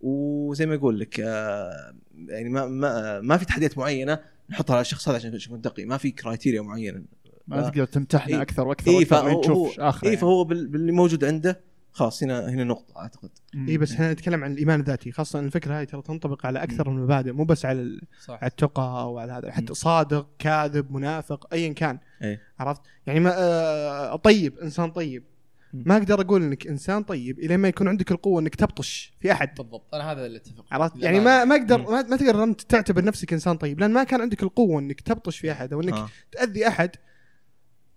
وزي 0.00 0.66
ما 0.66 0.74
يقول 0.74 1.00
لك 1.00 1.20
آه، 1.20 1.94
يعني 2.28 2.48
ما 2.48 2.66
ما 2.66 3.20
ما 3.20 3.36
في 3.36 3.44
تحديات 3.44 3.78
معينة 3.78 4.18
نحطها 4.50 4.74
على 4.74 4.80
الشخص 4.80 5.08
هذا 5.08 5.16
عشان 5.16 5.34
يكون 5.46 5.62
تقي 5.62 5.84
ما 5.84 5.96
في 5.96 6.10
criteria 6.10 6.62
معينه 6.62 7.02
ما. 7.46 7.68
تقدر 7.68 7.84
تمتحنه 7.84 8.36
إيه. 8.36 8.42
أكثر 8.42 8.68
وأكثر 8.68 8.90
إي 8.90 8.96
وأكثر 8.96 9.16
فهو 9.16 9.40
تشوف 9.40 9.80
آخر 9.80 10.06
إي 10.06 10.16
فهو 10.16 10.44
بال- 10.44 10.66
باللي 10.68 10.92
موجود 10.92 11.24
عنده 11.24 11.60
خلاص 11.92 12.22
هنا 12.22 12.48
هنا 12.48 12.64
نقطة 12.64 12.96
أعتقد 12.98 13.30
إي 13.68 13.78
بس 13.78 13.92
إحنا 13.92 14.12
نتكلم 14.12 14.44
عن 14.44 14.52
الإيمان 14.52 14.80
الذاتي 14.80 15.12
خاصة 15.12 15.40
الفكرة 15.40 15.78
هاي 15.78 15.86
ترى 15.86 16.02
تنطبق 16.02 16.46
على 16.46 16.62
أكثر 16.62 16.90
من 16.90 16.96
المبادئ 16.96 17.32
مو 17.32 17.44
بس 17.44 17.64
على 17.64 18.00
صح 18.24 18.34
على 18.42 18.50
التقى 18.50 18.82
أو 19.02 19.18
على 19.18 19.32
هذا. 19.32 19.52
حتى 19.52 19.74
صادق 19.74 20.28
كاذب 20.38 20.92
منافق 20.92 21.48
ايا 21.54 21.72
كان 21.72 21.98
إيه. 22.22 22.40
عرفت 22.58 22.80
يعني 23.06 23.20
ما 23.20 23.32
آه 23.38 24.16
طيب 24.16 24.58
إنسان 24.58 24.90
طيب. 24.90 25.24
ما 25.72 25.96
أقدر 25.96 26.20
أقول 26.20 26.42
إنك 26.42 26.66
إنسان 26.66 27.02
طيب 27.02 27.38
إلى 27.38 27.56
ما 27.56 27.68
يكون 27.68 27.88
عندك 27.88 28.10
القوة 28.12 28.40
إنك 28.40 28.54
تبطش 28.54 29.12
في 29.20 29.32
أحد. 29.32 29.54
بالضبط 29.54 29.94
أنا 29.94 30.12
هذا 30.12 30.26
اللي 30.26 30.38
أتفق. 30.38 30.64
عرفت؟ 30.72 30.96
يعني 30.96 31.20
ما 31.20 31.44
ما 31.44 31.56
أقدر. 31.56 31.78
ما, 31.82 32.02
ما 32.02 32.16
تقدر 32.16 32.44
أنت 32.44 32.60
تعتبر 32.60 33.04
نفسك 33.04 33.32
إنسان 33.32 33.56
طيب 33.56 33.80
لأن 33.80 33.90
ما 33.92 34.04
كان 34.04 34.20
عندك 34.20 34.42
القوة 34.42 34.80
إنك 34.80 35.00
تبطش 35.00 35.38
في 35.38 35.52
أحد 35.52 35.72
أو 35.72 35.80
إنك 35.80 35.92
آه. 35.92 36.08
تأذي 36.32 36.68
أحد. 36.68 36.90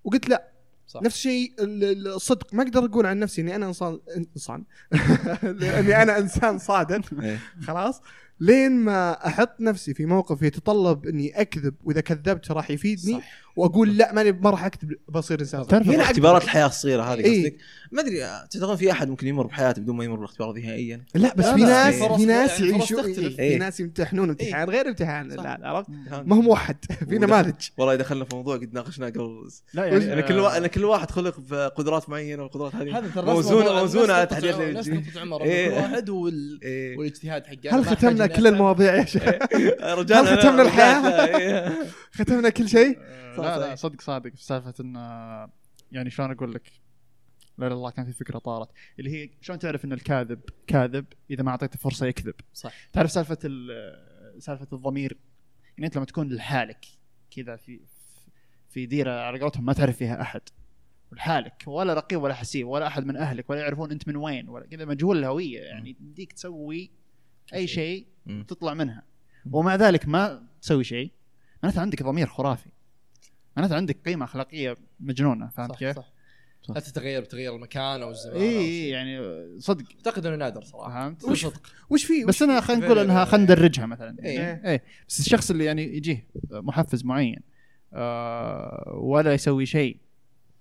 وقلت 0.03 0.29
لا 0.29 0.51
صح. 0.87 1.01
نفس 1.01 1.15
الشيء 1.15 1.53
ال- 1.59 1.83
ال- 1.83 2.07
الصدق. 2.07 2.53
ما 2.53 2.63
أقدر 2.63 2.85
أقول 2.85 3.05
عن 3.05 3.19
نفسي 3.19 3.41
إني 3.41 3.55
أنا 3.55 3.67
انسان 3.67 3.99
إنسان. 4.35 4.63
اني 5.79 6.01
أنا 6.01 6.17
إنسان 6.17 6.57
صادق. 6.59 7.01
إيه. 7.23 7.39
خلاص؟ 7.61 8.01
لين 8.39 8.71
ما 8.71 9.27
أحط 9.27 9.61
نفسي 9.61 9.93
في 9.93 10.05
موقف 10.05 10.41
يتطلب 10.41 11.05
إني 11.05 11.41
أكذب 11.41 11.75
وإذا 11.83 12.01
كذبت 12.01 12.51
راح 12.51 12.71
يفيدني. 12.71 13.13
صح. 13.21 13.40
واقول 13.55 13.97
لا 13.97 14.13
ماني 14.13 14.31
ما 14.31 14.49
راح 14.49 14.65
اكذب 14.65 14.93
بصير 15.09 15.39
إنسان 15.39 15.67
تعرف 15.67 15.87
هنا 15.87 16.03
اختبارات 16.03 16.43
الحياة 16.43 16.65
الصغيرة 16.65 17.03
هذه 17.03 17.19
إيه. 17.19 17.43
قصدك 17.43 17.57
ما 17.91 18.01
أدري 18.01 18.19
تعتقدون 18.19 18.75
في 18.75 18.91
أحد 18.91 19.09
ممكن 19.09 19.27
يمر 19.27 19.47
بحياته 19.47 19.81
بدون 19.81 19.95
ما 19.95 20.03
يمر 20.03 20.15
بالاختبار 20.15 20.53
نهائيا 20.53 21.03
لا 21.15 21.33
بس 21.35 21.45
لا، 21.45 21.55
في 21.55 21.61
ناس 21.61 21.95
في 21.95 22.15
في 22.17 22.25
ناس 22.25 22.59
يعني 22.59 22.71
يعيشون. 22.71 23.13
في 23.13 23.39
إيه. 23.39 23.57
ناس 23.57 23.79
يمتحنون 23.79 24.29
امتحان 24.29 24.69
غير 24.69 24.87
امتحان 24.87 25.39
عرفت. 25.39 25.89
ما 26.25 26.35
هو 26.35 26.41
موحد 26.41 26.75
في 27.09 27.17
نماذج 27.17 27.69
والله 27.77 27.95
دخلنا 27.95 28.25
في 28.25 28.35
موضوع 28.35 28.55
قد 28.55 28.73
ناقشناه 28.73 29.09
قبل 29.09 29.47
لا 29.73 29.85
يعني 29.85 30.13
أنا 30.13 30.21
كل 30.21 30.39
وا... 30.39 30.57
أنا 30.57 30.67
كل 30.67 30.85
واحد 30.85 31.11
خلق 31.11 31.39
بقدرات 31.39 32.09
معينة 32.09 32.43
والقدرات 32.43 32.75
هذه 32.75 32.97
هذا 32.97 33.07
ترى 33.15 33.25
موزونه 33.25 33.73
موزونه 33.73 34.13
على 34.13 34.25
تحديات 34.25 34.55
نفس. 34.55 34.87
نقطة 34.89 35.21
عمر 35.21 35.43
إيه. 35.43 35.69
كل 35.69 35.75
واحد. 35.75 36.09
إيه. 36.63 36.97
والاجتهاد 36.97 37.45
حقه 37.45 37.79
هل 37.79 37.85
ختمنا 37.85 38.27
كل. 38.27 38.47
المواضيع 38.47 38.95
يا 38.95 39.05
شيخ 39.05 39.23
هل 39.81 40.07
ختمنا 40.07 41.37
إيه. 41.37 41.73
ختمنا 42.11 42.49
كل 42.49 42.69
شيء 42.69 42.97
لا 43.37 43.59
لا 43.59 43.75
صدق 43.75 44.01
صادق 44.01 44.35
في 44.35 44.43
سالفة 44.43 44.73
إن 44.79 44.95
يعني 45.91 46.09
شلون 46.09 46.31
أقول 46.31 46.53
لك؟ 46.53 46.71
لا 47.57 47.65
لا 47.69 47.73
الله 47.73 47.89
كان 47.91 48.05
في 48.05 48.13
فكرة 48.13 48.39
طارت. 48.39 48.69
اللي 48.99 49.09
هي 49.11 49.29
شلون 49.41 49.59
تعرف 49.59 49.85
إن 49.85 49.93
الكاذب 49.93 50.39
كاذب 50.67 51.05
إذا 51.31 51.43
ما 51.43 51.51
أعطيته 51.51 51.77
فرصة 51.77 52.05
يكذب؟ 52.05 52.33
صح. 52.53 52.73
تعرف 52.93 53.11
سالفة 53.11 53.37
ال- 53.45 54.41
سالفة 54.43 54.67
الضمير؟ 54.73 55.17
يعني 55.77 55.85
أنت 55.85 55.95
لما 55.95 56.05
تكون 56.05 56.33
لحالك 56.33 56.85
كذا 57.31 57.55
في 57.55 57.79
في 58.69 58.85
ديرة 58.85 59.11
على 59.11 59.39
قولتهم 59.39 59.65
ما 59.65 59.73
تعرف 59.73 59.97
فيها 59.97 60.21
أحد. 60.21 60.41
لحالك 61.11 61.63
ولا 61.67 61.93
رقيب 61.93 62.21
ولا 62.21 62.33
حسيب 62.33 62.67
ولا 62.67 62.87
أحد 62.87 63.05
من 63.05 63.17
أهلك 63.17 63.49
ولا 63.49 63.59
يعرفون 63.59 63.91
أنت 63.91 64.07
من 64.07 64.15
وين 64.15 64.49
ولا 64.49 64.65
كذا 64.67 64.85
مجهول 64.85 65.17
الهويه 65.17 65.59
يعني 65.61 65.95
يمديك 66.01 66.33
تسوي 66.33 66.91
أي 67.53 67.67
شيء. 67.67 68.07
تطلع 68.47 68.73
منها. 68.73 69.03
ومع 69.51 69.75
ذلك 69.75 70.07
ما 70.07 70.47
تسوي 70.61 70.83
شيء. 70.83 71.11
معناته 71.63 71.81
عندك 71.81 72.03
ضمير 72.03 72.27
خرافي. 72.27 72.69
معناته 73.57 73.75
عندك 73.75 73.97
قيمة 74.05 74.25
أخلاقية 74.25 74.77
مجنونة 74.99 75.47
فهمت 75.49 75.71
صح 75.71 75.79
كيف؟ 75.79 75.95
صح 75.99 76.11
لا 76.75 76.79
تتغير 76.79 77.21
بتغير 77.21 77.55
المكان 77.55 78.01
أو 78.01 78.09
الزمان 78.11 78.35
اي 78.41 78.57
اي 78.59 78.67
شيء. 78.81 78.93
يعني 78.93 79.19
صدق 79.59 79.83
أعتقد 79.95 80.25
إنه 80.25 80.35
نادر 80.35 80.61
صراحة 80.63 80.89
فهمت؟ 81.03 81.23
وش- 81.23 81.45
صدق 81.45 81.61
وش 81.89 82.03
في 82.03 82.25
بس 82.25 82.41
أنا 82.41 82.61
خلينا 82.61 82.85
نقول 82.85 82.99
إنها 82.99 83.25
خلينا 83.25 83.43
ندرجها 83.53 83.85
مثلا 83.85 84.17
إيه. 84.25 84.39
يعني 84.39 84.69
إيه 84.69 84.83
بس 85.07 85.19
الشخص 85.19 85.51
اللي 85.51 85.65
يعني 85.65 85.95
يجيه 85.97 86.27
محفز 86.51 87.05
معين 87.05 87.39
آه 87.93 88.99
ولا 89.03 89.33
يسوي 89.33 89.65
شيء 89.65 89.97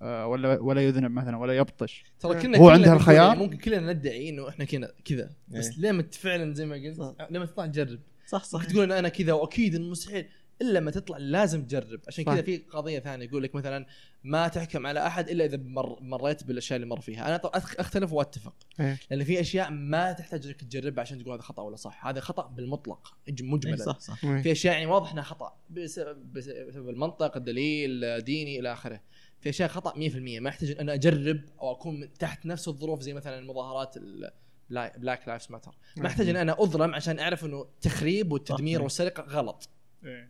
آه 0.03 0.27
ولا 0.27 0.61
ولا 0.61 0.83
يذنب 0.83 1.11
مثلا 1.11 1.37
ولا 1.37 1.57
يبطش 1.57 2.05
ترى 2.21 2.35
كنا 2.43 2.59
هو 2.59 2.63
كلنا 2.63 2.73
عنده 2.73 2.93
الخيار؟ 2.93 3.27
يعني 3.29 3.39
ممكن 3.39 3.57
كلنا 3.59 3.93
ندعي 3.93 4.29
إنه 4.29 4.49
إحنا 4.49 4.65
كذا 4.65 4.93
كذا 5.05 5.31
بس 5.49 5.69
إيه. 5.71 5.79
لما 5.91 6.05
فعلا 6.13 6.55
زي 6.55 6.67
ما 6.67 6.75
قلت 6.77 6.97
صح. 6.97 7.15
لما 7.31 7.47
تطلع 7.47 7.67
نجرب 7.67 7.99
صح 8.27 8.45
صح 8.45 8.65
تقول 8.65 8.93
أنا 8.93 9.09
كذا 9.09 9.33
وأكيد 9.33 9.75
إنه 9.75 9.91
مستحيل 9.91 10.27
إلا 10.63 10.79
لما 10.79 10.91
تطلع 10.91 11.17
لازم 11.19 11.65
تجرب 11.65 12.01
عشان. 12.09 12.25
كذا 12.25 12.43
في 12.43 12.57
قضية 12.57 12.99
ثانية 12.99 13.27
يقول 13.27 13.43
لك 13.43 13.55
مثلا 13.55 13.87
ما 14.25 14.49
تحكم 14.49 14.87
على 14.87 15.07
أحد 15.07 15.29
إلا 15.31 15.45
إذا 15.45 15.57
مر 15.57 15.99
مريت 16.03 16.45
بالأشياء 16.45 16.77
اللي 16.77 16.87
مر 16.87 17.01
فيها 17.01 17.29
أنا 17.29 17.41
أختلف 17.55 18.13
وأتفق 18.13 18.55
إيه. 18.81 18.99
لأن 19.11 19.25
في 19.25 19.41
أشياء 19.41 19.71
ما 19.71 20.13
تحتاج 20.13 20.47
إنك 20.47 20.61
تجربها 20.61 21.01
عشان 21.01 21.19
تقول 21.23 21.33
هذا 21.35 21.43
خطأ 21.43 21.63
ولا 21.63 21.77
صح 21.77 22.07
هذا 22.07 22.21
خطأ 22.21 22.47
بالمطلق 22.47 23.07
إج- 23.31 23.35
إيه، 23.41 23.47
مجملا 23.47 23.77
صح 23.77 23.99
صح 24.01 24.25
إيه. 24.25 24.43
في 24.43 24.53
أشياء 24.53 24.75
يعني 24.75 24.87
واضح 24.87 25.13
إنها 25.13 25.23
خطأ 25.23 25.57
بسبب, 25.71 26.33
بسبب 26.33 26.89
المنطق 26.89 27.37
الدليل 27.37 28.21
ديني 28.21 28.61
إلى 28.61 28.73
آخره 28.73 29.01
في 29.41 29.49
أشياء 29.49 29.69
خطأ 29.69 29.93
100% 29.95 30.41
ما 30.41 30.49
يحتاج 30.49 30.71
إن 30.81 30.89
أجرب 30.89 31.41
أو 31.61 31.73
أكون 31.73 32.13
تحت 32.13 32.47
نفس 32.47 32.69
الظروف 32.69 33.01
زي 33.03 33.13
مثلا 33.15 33.39
المظاهرات 33.39 33.97
ال- 33.97 34.31
Black 34.71 35.29
Lives 35.29 35.47
Matter 35.53 35.79
ما 35.97 36.07
احتاج 36.07 36.29
إن 36.29 36.37
أنا 36.37 36.63
أظلم 36.63 36.95
عشان 36.95 37.19
أعرف 37.19 37.45
إنه 37.45 37.63
التخريب 37.63 38.33
والتدمير 38.33 38.79
صح. 38.79 38.83
والسرقة 38.83 39.23
غلط 39.23 39.69
إيه. 39.69 39.80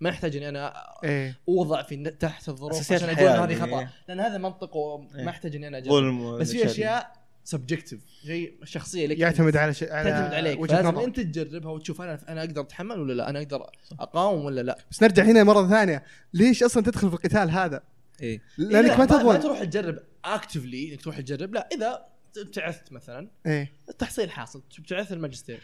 ما 0.00 0.08
يحتاج 0.08 0.36
إني 0.36 0.48
أنا 0.48 0.74
إيه. 1.04 1.36
أوضع 1.48 1.82
في 1.82 2.10
تحت 2.10 2.48
الظروف 2.48 2.92
عشان 2.92 3.08
أقول 3.08 3.28
هذه 3.28 3.58
يعني. 3.58 3.72
خطأ. 3.72 3.88
لأن 4.08 4.20
هذا 4.20 4.38
منطق 4.38 4.76
إيه. 4.76 4.82
وما 4.82 5.30
احتاج 5.30 5.56
إني 5.56 5.68
أنا 5.68 5.78
أجرب. 5.78 5.92
ظلم 5.92 6.38
بس 6.38 6.50
في. 6.50 6.66
أشياء 6.66 7.12
subjective 7.44 8.00
شيء 8.26 8.54
شخصية 8.64 9.06
لك. 9.06 9.18
يعتمد 9.18 9.56
على 9.56 9.74
شيء 9.74 9.92
على 9.92 10.10
تعتمد 10.10 10.34
عليك. 10.34 10.60
وجهة 10.60 10.82
نظر 10.82 11.04
أنت 11.04 11.20
تجربها 11.20 11.70
وتشوف 11.72 12.02
أنا 12.02 12.18
أنا 12.28 12.40
أقدر 12.40 12.60
أتحمل 12.60 13.00
ولا 13.00 13.12
لا 13.12 13.30
أنا 13.30 13.38
أقدر 13.38 13.70
أقاوم 14.00 14.44
ولا 14.44 14.60
لا. 14.60 14.78
بس 14.90 15.02
نرجع 15.02 15.22
هنا 15.22 15.44
مرة 15.44 15.68
ثانية. 15.68 16.02
ليش 16.34 16.62
أصلا 16.62 16.82
تدخل 16.82 17.08
في 17.08 17.14
القتال 17.14 17.50
هذا؟ 17.50 17.82
إيه. 18.20 18.40
لأنك 18.58 18.90
لا، 18.90 18.96
ما 18.96 18.98
ما 18.98 19.06
تضمن. 19.06 19.40
تروح 19.40 19.64
تجرب 19.64 19.98
اكتفلي 20.24 20.92
إنك 20.92 21.02
تروح 21.02 21.20
تجرب 21.20 21.54
لا. 21.54 21.68
إذا 21.72 22.06
ابتعثت 22.38 22.92
مثلا 22.92 23.30
إيه. 23.46 23.72
التحصيل 23.88 24.30
حاصل 24.30 24.62
ابتعثت 24.78 25.12
الماجستير. 25.12 25.60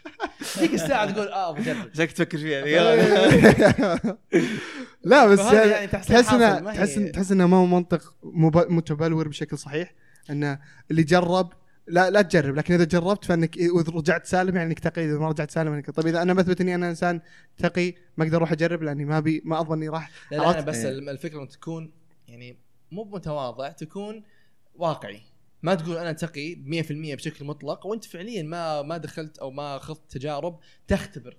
ذيك 0.57 0.73
الساعة 0.73 1.11
تقول 1.11 1.27
آه 1.27 1.51
بجرب 1.51 1.93
زيك 1.93 2.11
تفكر 2.11 2.37
فيها 2.37 2.65
لا 5.03 5.25
بس 5.27 5.39
يعني 5.39 5.71
يعني 5.71 5.87
تحس 5.87 6.33
انه 6.33 6.73
تحس 6.73 6.95
إن- 6.99 7.11
تحس 7.11 7.31
إنه 7.31 7.47
ما 7.47 7.57
هو 7.57 7.65
منطق 7.65 8.15
متبلور 8.69 9.27
بشكل 9.27 9.57
صحيح 9.57 9.93
انه 10.29 10.59
اللي 10.91 11.03
جرب 11.03 11.53
لا 11.87 12.09
لا 12.09 12.21
تجرب 12.21 12.55
لكن 12.55 12.73
إذا 12.73 12.83
جربت 12.83 13.25
فإنك 13.25 13.57
إذا 13.57 13.91
رجعت 13.91 14.25
سالم 14.25 14.55
يعني 14.55 14.69
إنك 14.69 14.79
تقي 14.79 15.05
إذا 15.05 15.19
ما 15.19 15.29
رجعت 15.29 15.51
سالم 15.51 15.73
انك 15.73 15.91
طيب 15.91 16.07
إذا 16.07 16.21
أنا 16.21 16.33
مثبت 16.33 16.61
إني 16.61 16.75
أنا 16.75 16.89
إنسان 16.89 17.21
تقي 17.57 17.93
ما 18.17 18.23
أقدر 18.25 18.37
أروح 18.37 18.51
أجرب 18.51 18.83
لأني 18.83 19.05
ما 19.05 19.19
بي 19.19 19.41
ما 19.45 19.61
اظن 19.61 19.73
اني 19.77 19.89
راح 19.89 20.11
لا, 20.31 20.37
لا 20.37 20.49
أنا؟ 20.51 20.61
بس. 20.61 20.75
الفكرة 20.85 21.45
تكون 21.45 21.91
يعني 22.27 22.57
مو 22.91 23.03
متواضع 23.03 23.69
تكون 23.69 24.23
واقعي. 24.75 25.21
ما 25.67 25.75
تقول 25.75 25.97
أنا 25.97 26.11
تقي 26.11 26.55
100% 26.55 27.15
بشكل 27.15 27.45
مطلق 27.45 27.85
وأنت 27.85 28.05
فعليا 28.05 28.43
ما 28.43 28.81
ما 28.81 28.97
دخلت 28.97 29.37
أو 29.37 29.51
ما 29.51 29.75
أخذت 29.75 30.11
تجارب 30.11 30.59
تختبر 30.87 31.37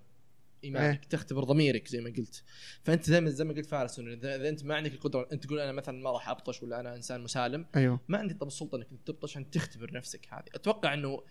إيمانك 0.64 1.04
تختبر 1.04 1.44
ضميرك 1.44 1.88
زي 1.88 2.00
ما 2.00 2.10
قلت. 2.18 2.42
فأنت 2.84 3.04
زي 3.04 3.20
ما 3.20 3.30
زي 3.30 3.44
ما 3.44 3.52
قلت 3.54 3.66
فارس 3.66 3.98
إنه 3.98 4.12
إذا 4.12 4.48
أنت 4.48 4.64
ما 4.64 4.74
عندك 4.74 4.92
القدرة 4.94 5.28
أنت 5.32 5.44
تقول 5.46 5.60
أنا 5.60 5.72
مثلا 5.72 6.02
ما 6.02 6.10
راح 6.12 6.28
أبطش 6.28 6.62
ولا 6.62 6.80
أنا 6.80 6.96
إنسان 6.96 7.20
مسالم 7.20 7.66
أيوه. 7.76 8.00
ما 8.08 8.18
عندي 8.18 8.34
طب 8.34 8.46
السلطة 8.46 8.76
إنك 8.76 8.86
تبطش 9.06 9.30
عشان 9.30 9.50
تختبر 9.50 9.92
نفسك 9.92 10.26
هذه. 10.30 10.44
أتوقع 10.54 10.94
إنه 10.94 11.22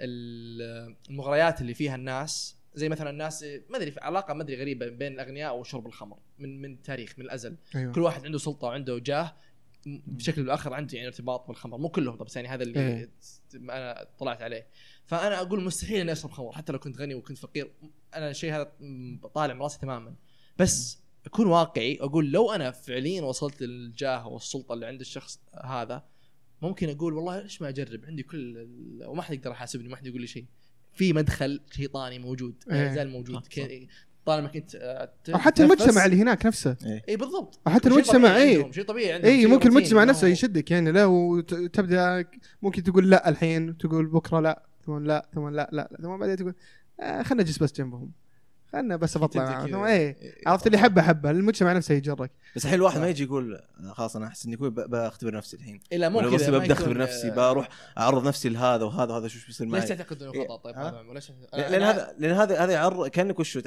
ال- 0.00 0.96
المغريات 1.10 1.60
اللي 1.60 1.74
فيها 1.74 1.94
الناس 1.94 2.56
زي 2.74 2.88
مثلا 2.88 3.10
الناس 3.10 3.42
ما 3.70 3.76
أدري 3.76 3.90
في 3.90 4.00
علاقة 4.00 4.34
ما 4.34 4.42
أدري 4.42 4.56
غريبة 4.60 4.88
بين 4.88 5.12
الأغنياء 5.12 5.58
وشرب 5.58 5.86
الخمر 5.86 6.18
من 6.38 6.62
من 6.62 6.82
تاريخ 6.82 7.14
من 7.18 7.24
الأزل. 7.24 7.56
أيوه. 7.74 7.92
كل 7.92 8.00
واحد 8.02 8.24
عنده 8.24 8.38
سلطة 8.38 8.66
وعنده 8.66 8.98
جاه 8.98 9.36
بشكل 9.86 10.42
بالاخر 10.42 10.74
عنده 10.74 10.96
يعني 10.96 11.08
ارتباط 11.08 11.46
بالخمر. 11.48 11.78
مو 11.78 11.88
كلهم 11.88 12.16
بس 12.16 12.36
يعني 12.36 12.48
هذا 12.48 12.62
اللي 12.62 12.80
إيه. 12.80 13.10
أنا 13.54 14.08
طلعت 14.18 14.42
عليه. 14.42 14.66
فأنا 15.04 15.40
أقول 15.40 15.64
مستحيل 15.64 16.00
إني 16.00 16.12
أشرب 16.12 16.30
خمر 16.30 16.52
حتى 16.52 16.72
لو 16.72 16.78
كنت 16.78 16.98
غني 16.98 17.14
وكنت 17.14 17.38
فقير. 17.38 17.72
أنا 18.14 18.30
الشيء 18.30 18.54
هذا 18.54 18.72
طالع 19.34 19.54
من 19.54 19.62
راسي 19.62 19.78
تماما. 19.78 20.14
بس 20.58 20.98
أكون 21.26 21.46
واقعي 21.46 21.98
أقول 22.00 22.32
لو 22.32 22.52
أنا 22.52 22.70
فعليا 22.70 23.22
وصلت 23.22 23.62
للجاه 23.62 24.28
والسلطة 24.28 24.72
اللي 24.72 24.86
عند 24.86 25.00
الشخص 25.00 25.40
هذا 25.64 26.04
ممكن 26.62 26.88
أقول 26.88 27.14
والله 27.14 27.40
ليش 27.40 27.62
ما 27.62 27.68
أجرب 27.68 28.04
عندي 28.04 28.22
كل 28.22 28.68
وما 29.06 29.22
حد 29.22 29.34
يقدر 29.34 29.50
يحاسبني 29.50 29.88
ما 29.88 29.96
حد 29.96 30.06
يقول 30.06 30.20
لي 30.20 30.26
شيء. 30.26 30.46
في 30.92 31.12
مدخل 31.12 31.60
شيطاني 31.70 32.18
موجود 32.18 32.64
إيه. 32.70 32.88
ما 32.88 32.94
زال 32.94 33.10
موجود. 33.10 33.46
طالما 34.26 34.48
كنت 34.48 34.74
آه، 34.74 35.10
أو 35.34 35.38
حتى 35.38 35.62
المجتمع 35.62 36.04
اللي 36.06 36.22
هناك 36.22 36.46
نفسه. 36.46 36.76
اي 37.08 37.16
بالضبط. 37.16 37.60
حتى 37.68 37.88
شيء 37.88 37.92
المجتمع، 37.98 38.36
إيه. 38.36 38.56
عندهم، 38.56 38.72
شيء 38.72 38.84
طبيعي 38.84 39.12
عندهم 39.12 39.30
اي 39.30 39.40
شيء 39.40 39.50
ممكن 39.50 39.68
المجتمع 39.68 40.04
نفسه 40.04 40.26
يشدك 40.26 40.70
يعني 40.70 40.92
لا 40.92 41.04
وتبدأ 41.04 42.24
ممكن 42.62 42.82
تقول 42.82 43.10
لا 43.10 43.28
الحين 43.28 43.78
تقول 43.78 44.06
بكرة 44.06 44.40
لا 44.40 44.62
ثم 44.86 44.98
لا 45.04 45.28
ثم 45.34 45.48
لا 45.48 45.68
لا 45.72 45.90
ثم 46.02 46.16
بعدين 46.16 46.36
تقول 46.36 46.54
آه 47.00 47.22
خلنا 47.22 47.42
نجلس 47.42 47.58
بس 47.58 47.72
جنبهم. 47.72 48.10
خلنا 48.76 48.96
بس 48.96 49.18
بطلع 49.18 49.64
كذا. 49.64 49.72
ثم 49.72 49.82
إيه 49.84 50.16
عرفت 50.46 50.66
اللي 50.66 50.78
حبه 50.78 51.02
حبه 51.02 51.30
المجتمع 51.30 51.72
نفسه 51.72 51.94
يجرك 51.94 52.30
بس 52.56 52.64
الحين 52.64 52.78
الواحد. 52.78 53.00
ما 53.00 53.08
يجي 53.08 53.24
يقول 53.24 53.54
آه، 53.54 53.92
خلاص 53.92 54.16
أنا 54.16 54.26
أحس 54.26 54.46
إني 54.46 54.56
كوي 54.56 54.70
ب- 54.70 54.74
بختبر 54.90 55.34
نفسي 55.34 55.56
الحين 55.56 55.80
الا 55.92 56.08
مو 56.08 56.18
ولا 56.18 56.36
كذا 56.36 56.72
أختبر 56.72 56.98
نفسي 56.98 57.28
آه، 57.30 57.34
بروح 57.52 57.68
أعرض 57.98 58.26
نفسي 58.26 58.48
لهذا 58.48 58.84
وهذا 58.84 59.12
وهذا 59.12 59.28
شو 59.28 59.46
بيصير 59.46 59.66
ليش 59.66 59.78
معي 59.78 59.86
تعتقد 59.88 60.22
إنه 60.22 60.32
إيه. 60.34 60.48
خطأ 60.48 60.56
طيب؟ 60.56 60.76
هذا 60.76 61.02
لأن 61.52 61.82
هذا 61.82 62.14
لأن 62.18 62.32
هذا 62.34 62.64
هذا 62.64 62.72
يعرض 62.72 63.06
كأنك 63.08 63.38
وشو 63.40 63.60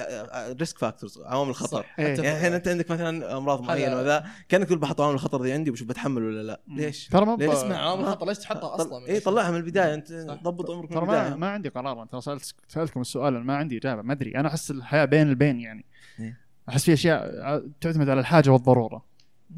risk 0.60 0.77
factors 0.77 1.19
عوامل 1.25 1.50
الخطر 1.50 1.82
صح. 1.82 1.96
إيه. 2.00 2.13
أتفق. 2.13 2.24
يعني 2.25 2.38
الحين 2.38 2.54
أنت 2.54 2.68
عندك 2.68 2.92
مثلا 2.92 3.38
أمراض 3.38 3.62
معينة 3.62 3.98
وذا 3.98 4.25
كأنك 4.50 4.68
تقول 4.68 4.80
بحط 4.80 5.01
عوامل 5.01 5.16
الخطر 5.16 5.44
ذي 5.44 5.51
عندي 5.54 5.70
وبشوف 5.70 5.88
بتحمل 5.88 6.24
ولا 6.24 6.44
لا 6.44 6.62
ليش؟ 6.68 7.08
ترى 7.08 7.25
ما 7.25 7.36
ليش؟ 7.39 7.50
اسمع 7.51 7.75
عوامل 7.78 8.04
الخطر 8.04 8.28
ليش 8.28 8.38
تحطها 8.38 8.75
أصلا 8.75 9.08
اي 9.08 9.20
طلعها 9.20 9.51
من 9.51 9.58
البداية 9.58 9.94
أنت. 9.94 10.12
ضبط 10.44 10.72
عمرك 10.72 10.89
من 10.92 10.96
ترى 10.98 11.06
ما 11.06 11.18
البداية 11.20 11.36
ما 11.39 11.50
عندي 11.50 11.70
قرار 11.70 12.06
ترى 12.06 12.22
سالت 12.22 12.54
سألتكم 12.68 13.01
السؤال 13.01 13.36
أنا 13.36 13.44
ما 13.44 13.56
عندي 13.56 13.78
إجابة 13.78 14.01
ما 14.01 14.13
أدري 14.13 14.36
أنا 14.36 14.48
أحس 14.48 14.72
الحياة 14.72 14.99
بين 15.06 15.29
البين 15.29 15.60
يعني 15.60 15.86
إيه. 16.20 16.38
أحس 16.70 16.86
في 16.86 16.94
أشياء 16.94 17.68
تعتمد 17.82 18.10
على 18.10 18.20
الحاجة 18.20 18.50
والضرورة 18.50 19.06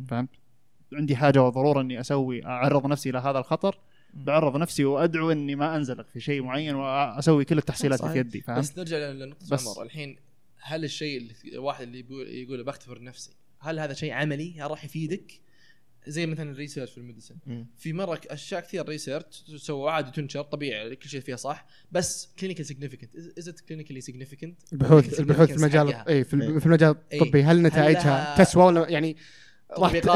فهمت؟ 0.07 0.29
عندي 0.93 1.15
حاجة 1.15 1.43
وضرورة 1.43 1.81
إني 1.81 1.99
أسوي 1.99 2.45
أعرض 2.45 2.85
نفسي 2.87 3.09
إلى 3.09 3.17
هذا 3.19 3.39
الخطر 3.39 3.77
بعرض 4.13 4.57
نفسي 4.57 4.85
وأدعو 4.85 5.31
إني 5.31 5.55
ما 5.55 5.75
انزلق 5.75 6.07
في 6.13 6.19
شيء 6.19 6.41
معين 6.41 6.75
وأسوي 6.75 7.45
كل 7.45 7.57
التحصيلات 7.57 8.01
اللي 8.01 8.13
في. 8.13 8.19
يدي 8.19 8.41
فهمت؟ 8.41 8.59
بس 8.59 8.77
نرجع 8.77 8.97
لنقطة 8.97 9.45
بس- 9.51 9.67
عمر 9.67 9.83
الحين 9.83 10.17
هل 10.61 10.83
الشيء 10.83 11.17
اللي 11.17 11.33
الواحد 11.53 11.81
اللي 11.81 12.01
بيقول 12.01 12.27
يقول 12.27 12.63
بختبر 12.63 13.03
نفسي 13.03 13.31
هل 13.59 13.79
هذا 13.79 13.93
شيء 13.93 14.11
عملي 14.13 14.55
راح 14.59 14.85
يفيدك 14.85 15.31
زي 16.07 16.25
مثلا 16.25 16.51
ال 16.51 16.56
research 16.56 16.91
في 16.91 16.97
ال 16.97 17.01
medicine. 17.01 17.35
في 17.77 17.93
مرة 17.93 18.21
أشياء 18.29 18.61
كثير 18.61 18.89
research 18.89 19.41
تسوى 19.41 19.91
عادي 19.91 20.11
تنشر 20.11 20.41
طبيعي 20.41 20.95
كل 20.95 21.09
شيء 21.09 21.21
فيها 21.21 21.35
صح 21.35 21.65
بس 21.91 22.33
clinical 22.39 22.65
significant 22.65 23.15
is 23.37 23.49
it 23.49 23.59
clinically 23.59 24.01
significant 24.01 24.59
البحوث 24.73 25.19
البحوث 25.19 25.49
في 25.51 25.55
المجال 25.55 25.93
اي 26.09 26.23
في 26.23 26.33
الب- 26.33 26.57
في 26.59 26.65
المجال 26.65 26.95
إيه. 27.11 27.21
الطبي 27.21 27.43
هل 27.43 27.61
نتائجها 27.61 28.35
تسوى 28.43 28.63
ولا 28.63 28.89
يعني؟ 28.89 29.17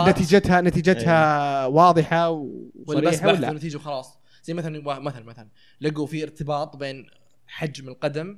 نتيجتها 0.10 0.62
نتيجتها 0.62 1.66
واضحة 1.66 2.30
ولا 2.30 3.00
بس 3.10 3.20
بحث 3.20 3.26
ولا 3.38 3.50
ونتيجه 3.50 3.78
وخلاص. 3.78 4.18
زي 4.44 4.54
مثلا 4.54 5.00
مثلا 5.00 5.24
مثلا 5.26 5.50
لقوا 5.82 6.06
في 6.08 6.24
ارتباط 6.24 6.76
بين 6.76 7.06
حجم 7.48 7.88
القدم 7.90 8.38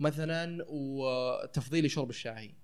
مثلا 0.00 0.64
وتفضيل 0.68 1.90
شرب 1.90 2.10
الشاي 2.10 2.54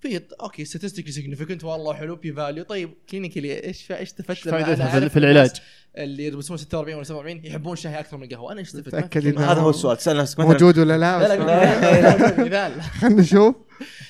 في 0.00 0.20
أوكي 0.40 0.64
statistically 0.64 1.14
significant 1.14 1.64
والله 1.64 1.94
حلو 1.94 2.16
P 2.16 2.32
value 2.32 2.64
طيب 2.64 2.90
clinically 3.10 3.64
إيش 3.64 3.92
إيش 3.92 4.08
استفدت؟ 4.08 4.48
فائدتها 4.48 5.00
في- 5.00 5.08
في 5.08 5.18
العلاج؟ 5.18 5.50
اللي 5.98 6.26
يلبسون 6.26 6.56
46 6.56 6.94
ولا 6.94 7.04
47 7.04 7.44
يحبون 7.44 7.72
الشاي 7.72 8.00
أكثر 8.00 8.16
من 8.16 8.22
القهوة. 8.24 8.52
أنا 8.52 8.60
إيش 8.60 8.68
استفدت؟ 8.68 9.16
هذا 9.38 9.60
هو 9.60 9.70
السؤال. 9.70 9.96
تسال 9.96 10.16
نفسك 10.16 10.38
مثلا 10.38 10.52
موجود 10.52 10.78
ولا 10.78 10.98
لا؟ 10.98 11.28
لا 11.28 11.36
لا، 11.36 12.44
مثال. 12.44 12.82
خلينا 12.82 13.20
نشوف. 13.22 13.54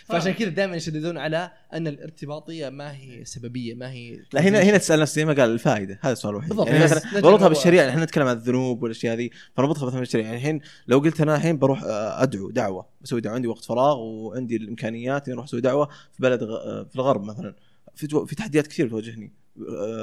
فعشان 0.07 0.33
كذا 0.33 0.49
دائما 0.49 0.77
يشددون 0.77 1.19
على 1.19 1.51
أن 1.73 1.87
الارتباطية 1.87 2.69
ما 2.69 2.97
هي 2.97 3.25
سببية 3.25 3.75
ما 3.75 3.91
هي 3.91 4.21
لا 4.33 4.41
هنا 4.41 4.63
هنا 4.63 4.79
تسأل 4.79 5.01
نفسك 5.01 5.15
زي 5.17 5.25
ما 5.25 5.33
قال 5.33 5.51
الفائدة؟ 5.51 5.99
هذا 6.03 6.13
السؤال 6.13 6.33
الوحيد. 6.33 6.49
بالضبط. 6.49 6.67
يعني 6.69 6.85
مثلا 6.85 7.21
بربطها 7.21 7.49
بالشريعه 7.49 7.81
يعني 7.83 7.91
إحنا 7.95 8.05
نتكلم 8.05 8.27
عن 8.27 8.37
الذنوب 8.37 8.83
والأشياء 8.83 9.15
هذه 9.15 9.31
فربطها 9.57 9.87
مثلا 9.87 9.99
بالشريعه 10.01 10.25
يعني 10.25 10.37
الحين 10.37 10.61
لو 10.87 10.99
قلت 10.99 11.21
أنا 11.21 11.37
الحين 11.37 11.59
بروح 11.59 11.83
آه، 11.83 12.23
أدعو 12.23 12.51
دعوة 12.51 12.87
بسوي 13.01 13.21
دعوة 13.21 13.35
عندي 13.37 13.49
وقت 13.49 13.65
فراغ 13.65 13.97
وعندي 13.99 14.57
الإمكانيات 14.57 15.27
إني 15.29 15.35
أروح 15.35 15.45
أسوي 15.45 15.61
دعوة 15.61 15.87
في 15.87 16.23
بلد 16.23 16.43
غ- 16.43 16.47
آه، 16.67 16.85
في 16.91 16.97
الغرب 16.97 17.25
مثلا. 17.25 17.55
في 17.95 18.09
في 18.27 18.35
تحديات 18.37 18.67
كثير 18.67 18.89
تواجهني 18.89 19.25
آه، 19.27 19.48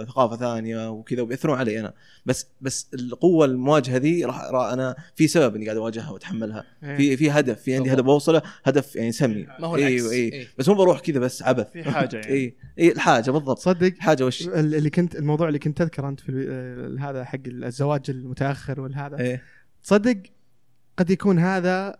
ثقافة 0.08 0.38
ثانية 0.38 0.90
وكذا 0.92 1.22
وبيأثرون 1.22 1.58
علي 1.58 1.80
أنا. 1.80 1.94
بس 2.26 2.48
بس 2.62 2.88
القوة 2.94 3.46
المواجهة 3.46 3.98
ذي 3.98 4.26
راح 4.26 4.42
أنا 4.74 4.96
في 5.16 5.28
سبب 5.28 5.56
إني 5.56 5.66
قاعد 5.66 5.78
أواجهها 5.78 6.10
وأتحملها. 6.12 6.64
إيه. 6.84 6.98
في 6.98 7.18
في 7.18 7.32
هدف 7.32 7.62
في 7.62 7.76
عندي. 7.76 7.94
هدف 7.94 8.06
اوصله 8.06 8.42
هدف 8.64 8.96
يعني 8.96 9.12
سمي. 9.12 9.48
ما 9.60 9.68
هو 9.68 9.76
أيوه 9.76 10.12
اي 10.12 10.16
إيه. 10.18 10.48
بس 10.58 10.70
مو 10.70 10.76
بروح 10.76 11.00
كذا 11.00 11.20
بس 11.20 11.44
عبث. 11.44 11.72
في 11.72 11.84
حاجة 11.84 12.16
يعني. 12.18 12.28
اي 12.34 12.56
اي 12.80 12.92
الحاجة 12.92 13.32
بالضبط. 13.32 13.58
تصدق 13.58 13.94
حاجة 14.00 14.26
وش؟ 14.26 14.48
ال- 14.48 14.76
اللي 14.76 14.90
كنت 14.90 15.16
الموضوع 15.16 15.48
اللي 15.48 15.60
كنت 15.60 15.78
تذكره 15.78 16.10
أنت 16.10 16.20
في 16.20 16.30
ال- 16.32 17.00
هذا 17.00 17.24
حق 17.24 17.40
الزواج 17.48 18.02
المتأخر 18.10 18.82
والهذا. 18.82 19.20
إيه. 19.20 19.44
تصدق 19.84 20.18
قد 20.98 21.10
يكون 21.10 21.40
هذا 21.40 21.96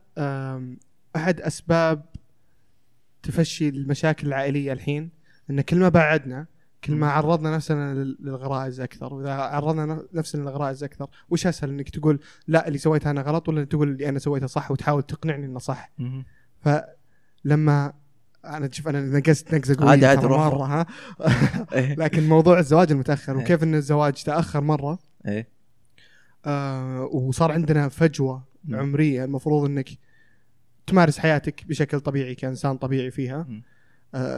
أحد 1.16 1.42
أسباب 1.42 2.06
تفشي 3.24 3.70
المشاكل 3.70 4.28
العائلية 4.28 4.74
الحين. 4.74 5.10
إن 5.50 5.62
كل 5.62 5.78
ما 5.78 5.90
بعدنا 5.90 6.46
كل 6.86 6.96
ما 6.96 7.12
عرضنا 7.12 7.56
نفسنا 7.56 7.94
لل- 7.94 8.18
للغرائز 8.20 8.80
أكثر 8.82 9.14
وإذا 9.14 9.34
عرضنا 9.34 10.04
نفسنا 10.14 10.42
للغرائز 10.42 10.84
أكثر 10.84 11.08
وش 11.30 11.48
أسهل 11.48 11.70
إنك 11.70 11.90
تقول 11.90 12.20
لا 12.48 12.68
اللي 12.68 12.78
سويته 12.78 13.10
أنا 13.10 13.22
غلط 13.22 13.50
ولا 13.50 13.64
تقول 13.64 13.90
اللي 13.90 14.10
أنا 14.10 14.20
سويته 14.20 14.48
صح 14.48 14.72
وتحاول 14.72 15.04
تقنعني 15.04 15.46
إنه 15.46 15.60
صح؟ 15.60 15.92
فلما 17.46 17.94
أنا 18.46 18.70
شوف 18.72 18.88
أنا 18.88 19.02
نقزت 19.20 19.54
نقزة 19.56 19.76
قوية 19.80 19.90
عادي 19.90 20.06
عادي. 20.06 20.28
مرة 20.28 20.66
ها؟ 20.66 20.86
إيه. 21.74 21.96
لكن 21.96 22.30
موضوع 22.30 22.60
الزواج 22.60 22.92
المتأخر 22.92 23.36
إيه. 23.38 23.44
وكيف 23.44 23.64
إن 23.64 23.76
الزواج 23.76 24.14
تأخر 24.24 24.62
مرة؟ 24.62 25.00
إيه. 25.28 25.48
آه 26.46 27.02
وصار 27.04 27.52
عندنا 27.52 27.90
فجوة. 27.90 28.44
عمرية 28.72 29.26
المفروض 29.26 29.66
إنك 29.66 29.90
تمارس 30.88 31.18
حياتك 31.20 31.66
بشكل 31.68 32.00
طبيعي 32.00 32.36
كإنسان 32.36 32.78
طبيعي 32.78 33.12
فيها. 33.12 33.48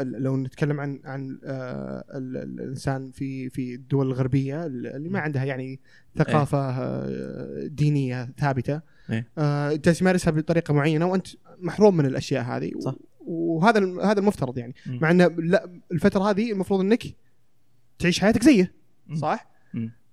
لو 0.03 0.37
نتكلم 0.37 0.79
عن 0.79 1.01
عن 1.05 1.39
آه، 1.45 2.03
ال- 2.17 2.37
ال- 2.37 2.59
الإنسان 2.59 3.11
في 3.11 3.49
في 3.49 3.75
الدول 3.75 4.07
الغربية 4.07 4.65
اللي 4.65 5.09
ما 5.09 5.19
عندها 5.19 5.43
يعني 5.43 5.79
ثقافة 6.17 6.57
آه، 6.69 7.67
دينية 7.67 8.33
ثابتة 8.37 8.81
إيه. 9.09 9.27
آه، 9.37 9.73
جالس 9.73 10.01
يمارسها 10.01 10.31
بطريقة 10.31 10.73
معينة 10.73 11.05
وأنت 11.05 11.27
محروم 11.59 11.97
من 11.97 12.05
الأشياء 12.05 12.43
هذه 12.43 12.71
صح. 12.79 12.95
وهذا 13.19 14.01
هذا 14.03 14.19
المفترض 14.19 14.57
يعني. 14.57 14.75
مع 14.87 15.11
انه 15.11 15.25
لا 15.27 15.79
الفترة 15.91 16.29
هذه 16.29 16.51
المفروض 16.51 16.79
إنك 16.79 17.03
تعيش 17.99 18.19
حياتك 18.19 18.43
زيه. 18.43 18.73
صح؟ 19.15 19.49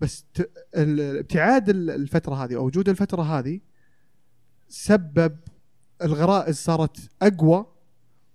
بس 0.01 0.25
ت... 0.35 0.51
ابتعاد 0.75 1.69
ال- 1.69 1.91
الفترة 1.91 2.35
هذه 2.35 2.55
أو 2.57 2.67
وجود 2.67 2.89
الفترة 2.89 3.23
هذه 3.23 3.61
سبب 4.69 5.37
الغرائز 6.03 6.57
صارت 6.57 6.97
أقوى 7.23 7.67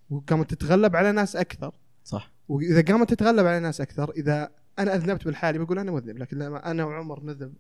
وقامت 0.10 0.54
تتغلب 0.54 0.96
على 0.96 1.12
ناس 1.12 1.36
أكثر. 1.36 1.76
صح. 2.04 2.32
وإذا 2.50 2.82
قامت 2.82 3.10
تتغلب 3.10 3.46
على 3.46 3.60
ناس 3.60 3.82
أكثر 3.82 4.12
إذا 4.12 4.52
أنا 4.80 4.96
أذنبت 4.96 5.26
بالحالي 5.26 5.60
بقول 5.60 5.80
أنا 5.80 5.92
مذنب 5.92 6.18
لكن 6.18 6.38
لما 6.40 6.72
أنا 6.72 6.86
وعمر 6.86 7.24
نذنب 7.24 7.54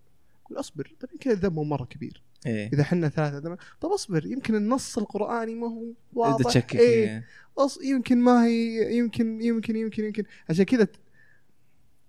أقول 0.46 0.60
أصبر 0.60 0.96
طيب 1.00 1.12
يمكن 1.12 1.32
الذنب 1.32 1.54
مو 1.54 1.64
مرة 1.64 1.86
كبير. 1.86 2.24
إيه. 2.46 2.70
إذا 2.74 2.84
حنا 2.84 3.10
ثلاثة 3.10 3.38
ذنب 3.38 3.58
طب 3.82 3.90
أصبر 3.90 4.26
يمكن 4.26 4.56
النص 4.56 4.98
القرآني 4.98 5.56
ما 5.56 5.68
هو 5.68 5.84
واضح. 6.14 6.46
تشكك 6.46 6.76
إيه. 6.76 7.10
إيه. 7.10 7.26
أص... 7.58 7.80
يمكن 7.84 8.18
ما 8.18 8.46
هي 8.46 8.98
يمكن 8.98 9.42
يمكن 9.42 9.76
يمكن 9.76 10.06
يمكن. 10.06 10.24
عشان 10.50 10.66
كذا 10.66 10.84
ت... 10.84 10.96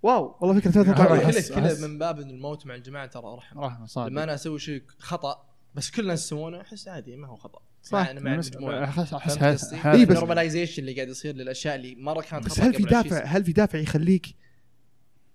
واو 0.02 0.36
والله 0.40 0.60
فكرة 0.60 0.82
كله 0.82 1.32
أحس- 1.32 1.82
من 1.82 1.98
باب 1.98 2.20
إن 2.20 2.30
الموت 2.30 2.66
مع 2.66 2.74
الجماعة 2.74 3.06
ترى 3.06 3.36
رحمه 3.36 3.66
رحمه 3.66 3.86
صادق. 3.86 4.08
لما 4.08 4.24
أنا 4.24 4.34
أسوي 4.34 4.58
شيء 4.58 4.82
خطأ 4.98 5.46
بس 5.74 5.90
كل 5.90 6.02
الناس 6.02 6.26
يسوونه 6.26 6.60
أحس 6.60 6.88
عادي 6.88 7.16
ما 7.16 7.28
هو 7.28 7.36
خطأ. 7.36 7.62
صح. 7.82 8.10
مع 8.12 8.36
بس 8.36 8.48
المجموعه 8.48 8.84
احس 8.84 9.12
احس 9.14 9.38
إيه 9.74 10.04
بس- 10.06 10.10
ال 10.16 10.21
normalization 10.21 10.82
اللي 10.82 10.94
قاعد 10.94 11.08
يصير 11.08 11.34
للأشياء 11.36 11.74
اللي 11.74 11.94
مره 11.94 12.20
كانت 12.20 12.46
بس 12.46 12.60
هل 12.60 12.74
في 12.74 12.82
قبل 12.82 12.94
20 12.96 13.02
دافع. 13.02 13.24
هل 13.24 13.44
في 13.44 13.52
دافع 13.52 13.78
يخليك 13.78 14.26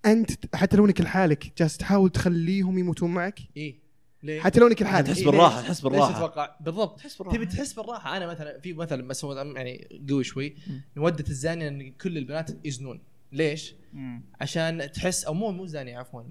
أنت 0.06 0.32
حتى 0.56 0.78
لو 0.78 0.86
انك 0.86 1.02
لحالك 1.02 1.54
جالس 1.58 1.78
تحاول 1.78 2.10
تخليهم 2.10 2.78
يموتون 2.80 3.14
معك؟ 3.14 3.40
إيه. 3.58 3.86
ليه؟ 4.24 4.42
حتى 4.42 4.60
لو 4.60 4.68
انك 4.68 4.82
لحالك 4.82 5.08
تحس 5.08 5.18
إيه، 5.18 5.26
بالراحة 5.26 5.56
ليش؟ 5.58 5.68
تحس 5.68 5.76
ليش 5.78 5.84
بالراحة. 5.84 6.14
تتوقع؟ 6.14 6.56
بالضبط. 6.62 6.98
تحس 7.00 7.18
بالراحة. 7.18 7.38
تبي 7.38 7.46
تحس 7.46 7.74
بالراحة. 7.74 8.18
أنا 8.18 8.28
مثلا 8.28 8.60
في 8.60 8.74
مثلا 8.74 9.08
بس 9.08 9.26
هو 9.26 9.34
يعني 9.56 9.88
قوي 10.10 10.24
شوي. 10.24 10.56
نودة 10.98 11.26
الزانية 11.30 11.68
إن 11.68 11.92
كل 11.92 12.18
البنات 12.18 12.52
يزنون. 12.66 13.00
ليش؟ 13.32 13.76
مم. 13.94 14.24
عشان 14.42 14.92
تحس 14.92 15.24
أو 15.26 15.34
مو 15.34 15.52
مو 15.52 15.66
زانية 15.66 15.98
عفوا. 16.00 16.22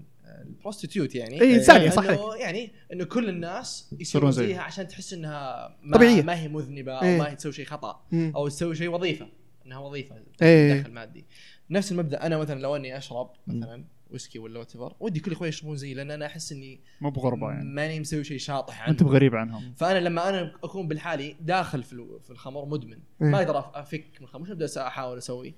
البروستيتيوت 0.42 1.14
يعني 1.14 1.60
زانية، 1.60 1.90
إنه- 1.90 1.92
صحيح. 1.94 2.20
يعني 2.38 2.72
إنه 2.92 3.04
كل 3.04 3.28
الناس 3.28 3.94
يصيرون 4.00 4.32
زيها. 4.32 4.60
عشان 4.60 4.88
تحس 4.88 5.12
إنها 5.12 5.76
ما 5.82 5.96
طبيعية. 5.96 6.22
ما 6.22 6.40
هي 6.40 6.48
مذنبة 6.48 6.92
أو 6.92 7.02
إيه. 7.02 7.18
ما 7.18 7.30
هي 7.30 7.36
تسوي 7.36 7.52
شيء 7.52 7.64
خطأ 7.66 8.00
مم. 8.12 8.32
أو 8.36 8.48
تسوي 8.48 8.74
شيء 8.74 8.88
وظيفة 8.88 9.28
إنها 9.66 9.78
وظيفة 9.78 10.16
إيه. 10.42 10.80
دخل 10.80 10.92
مادي 10.92 11.24
نفس 11.70 11.92
المبدأ 11.92 12.26
أنا 12.26 12.38
مثلا 12.38 12.60
لو 12.60 12.76
إني 12.76 12.96
أشرب 12.98 13.30
مثلا 13.46 13.84
ويسكي 14.10 14.38
ولا 14.38 14.58
what 14.58 14.72
ودي 15.00 15.20
كل 15.20 15.32
أخوي 15.32 15.48
يشربون 15.48 15.76
زيي 15.76 15.94
لأن 15.94 16.10
أنا 16.10 16.26
أحس 16.26 16.52
إني 16.52 16.80
مو 17.00 17.10
بغربة 17.10 17.50
يعني 17.50 17.64
ماني 17.64 18.00
مسوي 18.00 18.24
شيء 18.24 18.38
شاطح 18.38 18.82
عنه 18.82 18.90
انت 18.90 19.02
بغريب 19.02 19.34
عنهم 19.34 19.74
فأنا 19.76 19.98
لما 19.98 20.28
أنا 20.28 20.52
أكون 20.64 20.88
بالحالي 20.88 21.36
داخل 21.40 21.82
في 21.82 21.92
ال- 21.92 22.20
في 22.22 22.30
الخمر 22.30 22.64
مدمن 22.64 22.92
إيه. 23.22 23.28
ما 23.28 23.38
أقدر 23.38 23.70
أفك 23.74 24.04
من 24.20 24.26
الخمر 24.26 24.46
شو 24.46 24.52
ابدا 24.52 24.86
أحاول 24.86 25.18
أسوي 25.18 25.54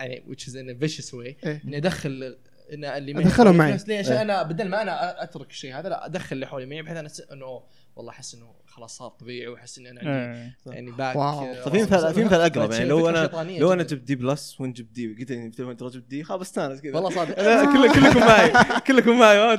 يعني 0.00 0.22
which 0.28 0.40
is 0.44 0.52
in 0.52 0.76
a 0.76 0.84
vicious 0.88 1.10
way 1.12 1.46
إيه. 1.46 1.62
إني 1.64 1.76
أدخل 1.76 2.36
إن 2.74 2.84
اللي 2.84 3.12
معي 3.14 3.24
أدخلهم 3.24 3.46
حولي 3.46 3.58
معي. 3.58 3.72
عشان 3.72 4.12
إيه. 4.12 4.22
أنا 4.22 4.42
بدل 4.42 4.68
ما 4.68 4.82
أنا 4.82 5.22
أترك 5.22 5.50
الشيء 5.50 5.74
هذا 5.78 5.88
لا 5.88 6.06
أدخل 6.06 6.34
اللي 6.36 6.46
حولي 6.46 6.66
معي 6.66 6.82
بحيث 6.82 6.96
أنا 6.96 7.08
أس- 7.08 7.32
إنه 7.32 7.62
والله 7.96 8.12
أحس 8.12 8.34
إنه 8.34 8.54
خلاص 8.66 8.96
صار 8.96 9.08
طبيعي 9.08 9.46
وأحس 9.48 9.78
اني 9.78 9.90
أنا 9.90 10.00
عندي 10.00 10.38
إيه. 10.40 10.56
يعني 10.74 10.90
back 10.90 11.16
واو. 11.16 11.44
آه، 11.44 11.64
طيب 11.64 11.72
في 11.74 11.82
مثال 11.82 12.14
في 12.14 12.24
مثال 12.24 12.40
أقرب 12.40 12.72
يعني 12.72 12.84
لو 12.84 13.08
أنا 13.08 13.30
لو 13.58 13.72
أنا. 13.72 13.82
جبت 13.82 14.02
D 14.02 14.14
plus 14.14 14.60
وأنت 14.60 14.76
جبت 14.76 14.90
D 14.92 15.14
قلت 15.18 15.30
لي 15.32 15.50
تبغى 15.50 15.74
ترى 15.74 15.88
جبت 15.90 16.08
D 16.08 16.24
خلاص 16.24 16.40
استانس 16.40 16.80
كذا 16.80 16.94
والله 16.94 17.10
صادق 17.10 17.34
كلكم 17.74 18.20
معي 18.20 18.52
كلكم 18.86 19.18
معي؟ 19.18 19.56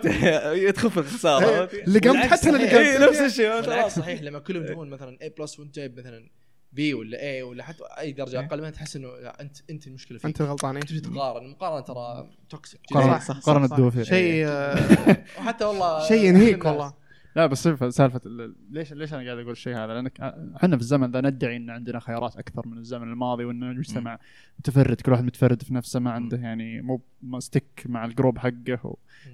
تخف 0.71 0.97
الخسارة؟ 0.97 1.69
اللي 1.73 1.99
قمت 1.99 2.07
والعكس 2.07 2.31
حتى 2.31 2.49
أنا 2.49 2.57
اللي. 2.57 2.79
إيه، 2.79 2.97
قمت 2.97 3.09
نفس 3.09 3.19
الشيء 3.21 3.61
خلاص. 3.61 3.95
صحيح 3.95 4.21
لما 4.21 4.39
كلهم 4.39 4.63
يجيبون 4.63 4.89
مثلا 4.89 5.17
A 5.23 5.39
بلس 5.39 5.59
وأنت 5.59 5.75
جايب 5.75 5.99
مثلا 5.99 6.29
B 6.73 6.93
ولا 6.93 7.21
اي 7.21 7.41
ولا 7.43 7.63
حتى 7.63 7.83
أي 7.99 8.11
درجة 8.11 8.39
إيه. 8.39 8.45
أقل 8.45 8.57
منها 8.59 8.69
تحس 8.69 8.95
إنه 8.95 9.07
لا 9.07 9.41
أنت 9.41 9.57
أنت 9.69 9.87
المشكلة 9.87 10.17
فيك. 10.17 10.25
أنت 10.25 10.41
الغلطان 10.41 10.75
إيه. 10.75 10.83
تبي 10.83 10.99
تقارن 10.99 11.45
المقارنه 11.45 11.79
ترى 11.81 12.29
toxic 12.49 12.81
قارن 12.93 13.19
صح، 13.19 13.39
صح، 13.39 13.45
قارن 13.45 14.03
شيء 14.03 14.45
آه، 14.47 14.75
وحتى 15.39 15.65
والله 15.65 16.07
شيء 16.07 16.25
ينهيك 16.29 16.65
والله. 16.65 16.93
لا 17.35 17.45
بس 17.45 17.63
سالفه 17.63 17.89
سالفة 17.89 18.21
ال- 18.25 18.55
ليش 18.69 18.93
ليش 18.93 19.13
أنا 19.13 19.23
قاعد 19.25 19.37
أقول 19.37 19.51
الشيء 19.51 19.75
هذا؟ 19.77 19.93
لأنك 19.93 20.21
إحنا 20.55 20.75
في 20.77 20.81
الزمن 20.81 21.11
ذا 21.11 21.21
ندعي 21.21 21.57
إن 21.57 21.69
عندنا 21.69 21.99
خيارات 21.99 22.37
أكثر 22.37 22.67
من 22.67 22.77
الزمن 22.77 23.11
الماضي 23.11 23.45
وإن 23.45 23.63
المجتمع 23.63 24.19
متفرد 24.59 25.01
كل 25.01 25.11
واحد 25.11 25.23
متفرد 25.23 25.61
في 25.63 25.73
نفسه 25.73 25.99
ما 25.99 26.11
عنده 26.11 26.37
يعني 26.37 26.81
مو 26.81 27.01
مستك 27.21 27.83
مع 27.85 28.05
الجروب 28.05 28.37
حقه 28.37 28.79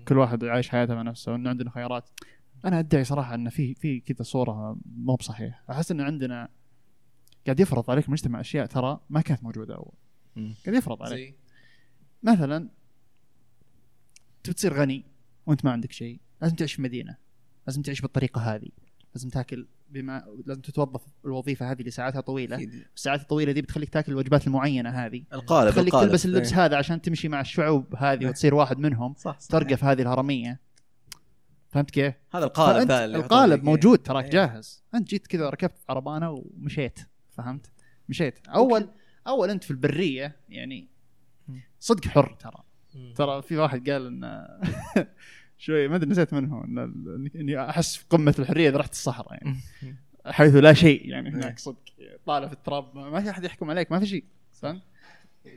وكل 0.01 0.17
واحد 0.17 0.43
عايش 0.43 0.69
حياته 0.69 0.95
مع 0.95 1.01
نفسه. 1.01 1.31
وانه 1.31 1.49
عندنا 1.49 1.69
خيارات 1.71 2.09
أنا 2.65 2.79
أدعي 2.79 3.03
صراحة 3.03 3.35
إن 3.35 3.49
في 3.49 3.73
في 3.73 3.99
كذا 3.99 4.23
صورة 4.23 4.77
مو 4.85 5.15
بصحيح. 5.15 5.63
أحس 5.69 5.91
إن 5.91 6.01
عندنا 6.01 6.49
قاعد 7.47 7.59
يفرض 7.59 7.91
عليك 7.91 8.05
المجتمع 8.05 8.39
أشياء 8.39 8.65
ترى 8.65 8.99
ما 9.09 9.21
كانت 9.21 9.43
موجودة 9.43 9.75
أول. 9.75 9.93
قاعد 10.35 10.77
يفرض 10.77 11.03
عليك 11.03 11.35
مثلا 12.23 12.69
تبي 14.43 14.53
تصير 14.53 14.73
غني 14.73 15.05
وأنت 15.45 15.65
ما 15.65 15.71
عندك 15.71 15.91
شيء 15.91 16.19
لازم 16.41 16.55
تعيش 16.55 16.73
في 16.73 16.81
مدينة 16.81 17.17
لازم 17.67 17.81
تعيش 17.81 18.01
بالطريقة 18.01 18.41
هذه 18.41 18.69
لازم 19.15 19.29
تاكل 19.29 19.67
بما 19.89 20.25
لازم 20.45 20.61
تتوظف 20.61 21.01
الوظيفة 21.25 21.71
هذه 21.71 21.79
اللي 21.79 21.91
ساعاتها 21.91 22.21
طويله. 22.21 22.69
الساعات 22.95 23.21
الطويلة 23.21 23.51
دي 23.51 23.61
بتخليك 23.61 23.89
تاكل 23.89 24.11
الوجبات 24.11 24.47
المعينة 24.47 24.89
هذه 24.89 25.23
القالب 25.33 25.71
تخليك 25.71 25.87
القالب. 25.87 26.09
تلبس 26.09 26.25
اللبس 26.25 26.53
إيه. 26.53 26.65
هذا 26.65 26.77
عشان 26.77 27.01
تمشي 27.01 27.29
مع 27.29 27.41
الشعوب 27.41 27.95
هذه 27.95 28.21
إيه. 28.21 28.27
وتصير 28.27 28.55
واحد 28.55 28.79
منهم 28.79 29.13
صح 29.17 29.39
صح. 29.39 29.47
ترقى 29.47 29.77
في 29.77 29.85
هذه 29.85 30.01
الهرمية 30.01 30.59
فهمت 31.69 31.91
كيف؟ 31.91 32.13
هذا 32.31 32.45
القالب 32.45 32.91
القالب. 32.91 33.63
موجود 33.63 33.99
تراك 33.99 34.25
إيه. 34.25 34.31
جاهز 34.31 34.83
أنت 34.95 35.09
جيت 35.09 35.27
كذا 35.27 35.49
ركبت 35.49 35.77
عربانة 35.89 36.31
ومشيت 36.31 36.99
فهمت؟ 37.37 37.71
مشيت. 38.09 38.47
اول 38.47 38.89
أول 39.27 39.49
أنت 39.49 39.63
في 39.63 39.71
البرية 39.71 40.35
يعني 40.49 40.87
صدق 41.79 42.07
حر 42.07 42.35
ترى. 42.39 42.63
ترى 43.15 43.41
في 43.41 43.57
واحد 43.57 43.89
قال 43.89 44.07
إن 44.07 44.47
شوي 45.57 45.87
ما 45.87 45.95
أدري 45.95 46.09
نسيت 46.09 46.33
منه 46.33 46.63
إن 46.63 46.79
ال- 46.79 47.31
اني 47.35 47.69
أحس 47.69 47.95
في 47.95 48.05
قمة 48.09 48.35
الحرية 48.39 48.69
إذا 48.69 48.77
رحت 48.77 48.91
الصحراء 48.91 49.33
يعني. 49.33 49.57
حيث 50.25 50.55
لا 50.55 50.73
شيء 50.73 51.09
يعني 51.09 51.29
هناك 51.29 51.59
صدق. 51.59 51.77
طالع 52.25 52.47
في 52.47 52.53
التراب 52.53 52.95
ما 52.95 53.09
ما 53.09 53.21
في 53.21 53.29
أحد 53.29 53.43
يحكم 53.43 53.69
عليك 53.69 53.91
ما 53.91 53.99
في 53.99 54.05
شيء. 54.05 54.23
فهمت؟ 54.53 54.81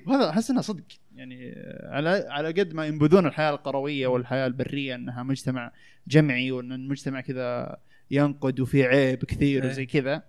وهذا 0.07 0.31
أحس 0.31 0.51
إنه 0.51 0.61
صدق. 0.61 0.85
يعني 1.15 1.55
على 1.83 2.27
على 2.29 2.49
قد 2.49 2.75
ما 2.75 2.87
ينبذون 2.87 3.27
الحياة 3.27 3.51
القروية 3.51 4.07
والحياة 4.07 4.47
البرية 4.47 4.95
إنها 4.95 5.23
مجتمع 5.23 5.73
جمعي 6.09 6.53
وإن 6.53 6.73
المجتمع 6.73 7.21
كذا 7.21 7.77
ينقد 8.11 8.61
وفي 8.61 8.85
عيب 8.85 9.25
كثير 9.25 9.65
إيه. 9.65 9.71
وزي 9.71 9.87
كذا. 9.87 10.23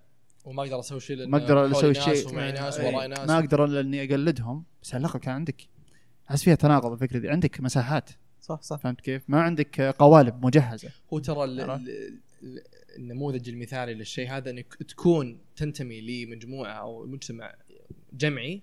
وما 0.44 0.62
أقدر 0.62 0.80
أسوي 0.80 1.00
شيء 1.00 1.26
ما 1.26 1.38
أقدر 1.38 1.70
أسوي 1.70 1.94
شيء. 1.94 2.34
ناس 2.34 2.80
إيه. 2.80 2.94
وراي 2.94 3.08
ناس. 3.08 3.28
ما 3.28 3.38
أقدر 3.38 3.64
إلا 3.64 3.80
إني 3.80 4.04
أقلدهم. 4.04 4.64
بس 4.82 4.94
على 4.94 5.00
الأقل 5.00 5.18
كان 5.18 5.34
عندك 5.34 5.68
أحس 6.30 6.44
فيها 6.44 6.54
تناقض 6.54 6.92
الفكرة 6.92 7.18
دي. 7.18 7.28
عندك 7.28 7.60
مساحات. 7.60 8.10
صح 8.40 8.62
صح. 8.62 8.76
فهمت 8.76 9.00
كيف؟ 9.00 9.22
ما 9.28 9.40
عندك 9.40 9.80
قوالب 9.80 10.46
مجهزة. 10.46 10.90
هو 11.12 11.18
ترى 11.18 11.44
النموذج 12.98 13.48
المثالي 13.48 13.94
للشيء 13.94 14.30
هذا 14.30 14.50
إنك 14.50 14.74
تكون 14.74 15.38
تنتمي 15.56 16.00
لمجموعة 16.00 16.72
أو 16.72 17.06
مجتمع 17.06 17.54
جمعي 18.12 18.62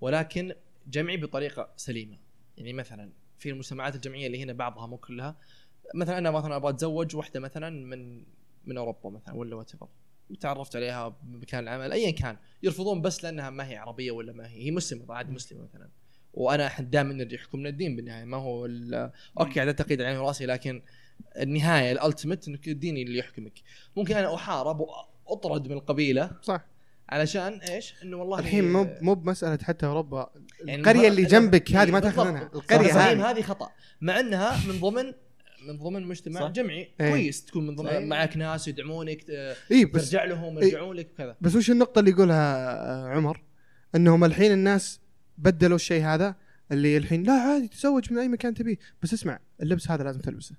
ولكن 0.00 0.54
جمعي 0.86 1.16
بطريقة 1.16 1.68
سليمة. 1.76 2.18
يعني 2.56 2.72
مثلا 2.72 3.10
في 3.38 3.50
المجتمعات 3.50 3.94
الجمعية 3.94 4.26
اللي 4.26 4.42
هنا 4.42 4.52
بعضها 4.52 4.86
مو 4.86 4.96
كلها. 4.96 5.36
مثلا 5.94 6.18
أنا 6.18 6.30
مثلا 6.30 6.56
أبغى 6.56 6.70
أتزوج 6.70 7.16
واحدة 7.16 7.40
مثلا 7.40 7.70
من 7.70 8.24
من 8.64 8.76
أوروبا 8.76 9.10
مثلا 9.10 9.34
ولا 9.34 9.56
وات 9.56 9.72
وتعرفت 10.30 10.76
عليها 10.76 11.16
بمكان 11.22 11.62
العمل 11.62 11.92
ايا 11.92 12.10
كان. 12.10 12.36
يرفضون 12.62 13.00
بس 13.00 13.24
لأنها 13.24 13.50
ما 13.50 13.68
هي 13.68 13.76
عربية 13.76 14.10
ولا 14.10 14.32
ما 14.32 14.48
هي 14.48 14.62
هي 14.66 14.70
مسلمة 14.70 15.14
عاد 15.14 15.30
مسلمة 15.30 15.62
مثلا. 15.62 15.88
وأنا 16.34 16.80
دائما 16.80 17.14
نرجع 17.14 17.34
يحكمنا 17.34 17.68
الدين 17.68 17.96
بالنهاية. 17.96 18.24
ما 18.24 18.36
هو 18.36 18.68
أوكي 19.40 19.60
على 19.60 19.72
تقييد 19.72 20.02
عيني 20.02 20.18
وراسي 20.18 20.46
لكن 20.46 20.82
النهاية 21.36 21.92
ال 21.92 21.98
ultimate 21.98 22.48
إنك 22.48 22.68
الدين 22.68 22.96
اللي 22.96 23.18
يحكمك. 23.18 23.52
ممكن 23.96 24.16
أنا 24.16 24.34
أحارب 24.34 24.80
وأطرد 24.80 25.68
من 25.68 25.72
القبيلة 25.72 26.30
صح. 26.42 26.64
علشان 27.08 27.52
إيش؟ 27.52 27.94
إنه 28.02 28.16
والله 28.16 28.38
الحين 28.38 28.72
مو 28.72 28.86
مو 29.00 29.14
بمسألة 29.14 29.58
حتى 29.62 29.86
اوروبا 29.86 30.30
يعني 30.64 30.80
القرية 30.80 31.08
اللي 31.08 31.24
جنبك 31.24 31.72
هذه 31.72 31.90
ما. 31.90 32.00
تاخذ 32.00 32.28
منها. 32.30 32.50
القرية 32.54 33.10
هذه 33.10 33.30
هذه 33.30 33.42
خطأ 33.42 33.70
مع 34.00 34.20
إنها 34.20 34.66
من 34.66 34.80
ضمن 34.80 35.12
من 35.68 35.76
ضمن 35.78 36.02
مجتمع 36.02 36.40
صح. 36.40 36.50
جمعي 36.50 36.88
إيه. 37.00 37.10
كويس 37.10 37.44
تكون 37.44 37.66
من 37.66 37.74
ضمن 37.74 37.88
إيه. 37.88 38.06
معك 38.06 38.36
ناس 38.36 38.68
يدعمونك 38.68 39.22
ت- 39.22 39.56
اي 39.72 39.84
بس 39.84 40.10
ترجع 40.10 40.24
لهم 40.24 40.58
إيه. 40.58 40.64
يرجعون 40.64 40.96
لك 40.96 41.10
وكذا 41.14 41.36
بس 41.40 41.54
وش 41.54 41.70
النقطة 41.70 41.98
اللي 41.98 42.10
يقولها 42.10 42.74
آه، 42.86 43.08
عمر 43.08 43.42
إنهم 43.94 44.24
الحين 44.24 44.52
الناس 44.52 45.00
بدلوا 45.38 45.76
الشيء 45.76 46.02
هذا 46.04 46.36
اللي 46.72 46.96
الحين 46.96 47.22
لا 47.22 47.32
عادي 47.32 47.68
تزوج 47.68 48.12
من 48.12 48.18
أي 48.18 48.28
مكان 48.28 48.54
تبيه 48.54 48.76
بس 49.02 49.14
اسمع 49.14 49.38
اللبس 49.62 49.90
هذا 49.90 50.04
لازم 50.04 50.20
تلبسه 50.20 50.54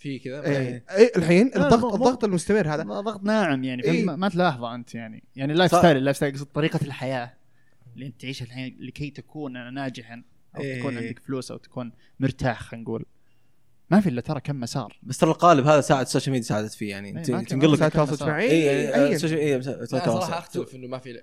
في 0.00 0.18
كذا 0.18 0.46
اي 0.46 0.82
اي 0.90 1.10
الحين 1.16 1.48
لا، 1.48 1.64
الضغط 1.64 1.94
الضغط 1.94 2.24
المستمر 2.24 2.74
هذا 2.74 2.82
ضغط 2.82 3.22
ناعم 3.22 3.64
يعني 3.64 3.84
إيه. 3.84 4.04
ما, 4.04 4.28
تلاحظه 4.28 4.74
أنت 4.74 4.94
يعني 4.94 5.24
يعني 5.36 5.52
ال 5.52 5.56
life. 5.56 5.76
style 5.76 5.96
ال 5.96 6.00
life 6.00 6.16
style 6.16 6.34
قصد 6.34 6.46
طريقة 6.46 6.80
الحياة 6.82 7.34
اللي 7.94 8.06
أنت 8.06 8.20
تعيش 8.20 8.42
الحين 8.42 8.76
لكي 8.80 9.10
تكون 9.10 9.74
ناجحا 9.74 10.22
أو 10.56 10.60
إيه. 10.60 10.78
تكون 10.80 10.96
عندك 10.96 11.18
فلوس 11.18 11.50
أو 11.50 11.56
تكون 11.56 11.92
مرتاح 12.20 12.62
خلينا 12.62 12.84
نقول 12.84 13.04
ما 13.90 14.00
في 14.00 14.08
إلا 14.08 14.20
ترى 14.20 14.40
كم 14.40 14.60
مسار. 14.60 14.98
بس 15.02 15.18
ترى 15.18 15.30
القالب 15.30 15.66
هذا 15.66 15.80
ساعد 15.80 16.06
ال 16.06 16.10
social 16.10 16.32
media 16.32 16.46
ساعدت 16.48 16.72
فيه 16.72 16.90
يعني 16.90 17.18
إيه، 17.18 17.22
تنقل 17.24 17.72
لك 17.72 17.82
التواصل. 17.82 18.12
الاجتماعي 18.12 18.50
اي 18.50 18.70
اي 18.70 18.92
أي- 18.92 19.12
ال 19.14 19.17
social 19.17 19.38
اي 19.38 19.58
لا 19.58 19.84
صراحة 19.84 20.38
اختلف 20.38 20.74
إنه 20.74 20.86
ما 20.86 20.98
في 20.98 21.22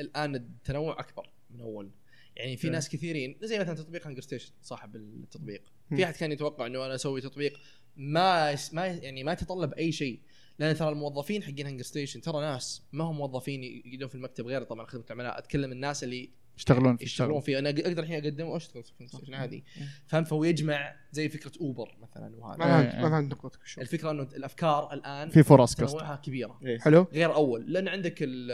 الآن 0.00 0.34
التنوع 0.34 1.00
أكبر 1.00 1.28
من 1.50 1.60
أول. 1.60 1.90
يعني 2.36 2.56
في 2.56 2.66
إيه. 2.66 2.72
ناس 2.72 2.88
كثيرين 2.88 3.36
زي 3.42 3.58
مثلا 3.58 3.74
تطبيق 3.74 4.06
هانجر 4.06 4.22
ستيشن 4.22 4.52
صاحب 4.62 4.96
التطبيق. 4.96 5.62
في 5.88 6.04
أحد 6.04 6.14
كان 6.14 6.32
يتوقع 6.32 6.66
إنه 6.66 6.86
أنا 6.86 6.94
أسوي 6.94 7.20
تطبيق 7.20 7.58
ما 7.96 8.56
ما 8.72 8.86
يعني 8.86 9.24
ما 9.24 9.32
يتطلب 9.32 9.72
أي 9.72 9.92
شيء. 9.92 10.20
لأن 10.58 10.76
ترى 10.76 10.88
الموظفين 10.88 11.42
حقين 11.42 11.66
هانجر 11.66 11.82
ستيشن 11.84 12.20
ترى 12.20 12.40
ناس 12.40 12.82
ما 12.92 13.04
هم 13.04 13.16
موظفين 13.16 13.64
يقعدون 13.64 14.08
في 14.08 14.14
المكتب 14.14 14.46
غير 14.46 14.62
طبعا 14.62 14.86
خدمة 14.86 15.04
العملاء. 15.06 15.38
أتكلم 15.38 15.72
الناس 15.72 16.04
اللي 16.04 16.30
يشتغلون 16.56 16.96
في 16.96 17.04
يشتغلون 17.04 17.40
فيه. 17.40 17.58
أنا 17.58 17.70
أقدر 17.70 18.02
الحين 18.02 18.24
اقدم 18.24 18.46
وأشتغل 18.46 18.84
ستيشن 18.84 19.34
عادي. 19.34 19.64
فهمت؟ 20.06 20.28
فهو 20.28 20.44
يجمع 20.44 20.96
زي 21.12 21.28
فكرة 21.28 21.52
أوبر 21.60 21.96
مثلا 22.02 22.28
ما 22.28 22.36
وهذا 22.36 22.58
فهمت 22.58 22.94
إيه. 22.94 23.02
ما 23.02 23.10
فهمت 23.10 23.32
نقطتك 23.32 23.60
الفكرة 23.78 24.10
إنه 24.10 24.22
الأفكار 24.22 24.92
الآن 24.92 25.30
في 25.30 25.42
فرص 25.42 25.74
تنوعها 25.74 26.16
كبيرة. 26.16 26.60
حلو. 26.80 27.06
غير 27.12 27.34
أول 27.34 27.72
لأن 27.72 27.88
عندك 27.88 28.14
ال 28.20 28.50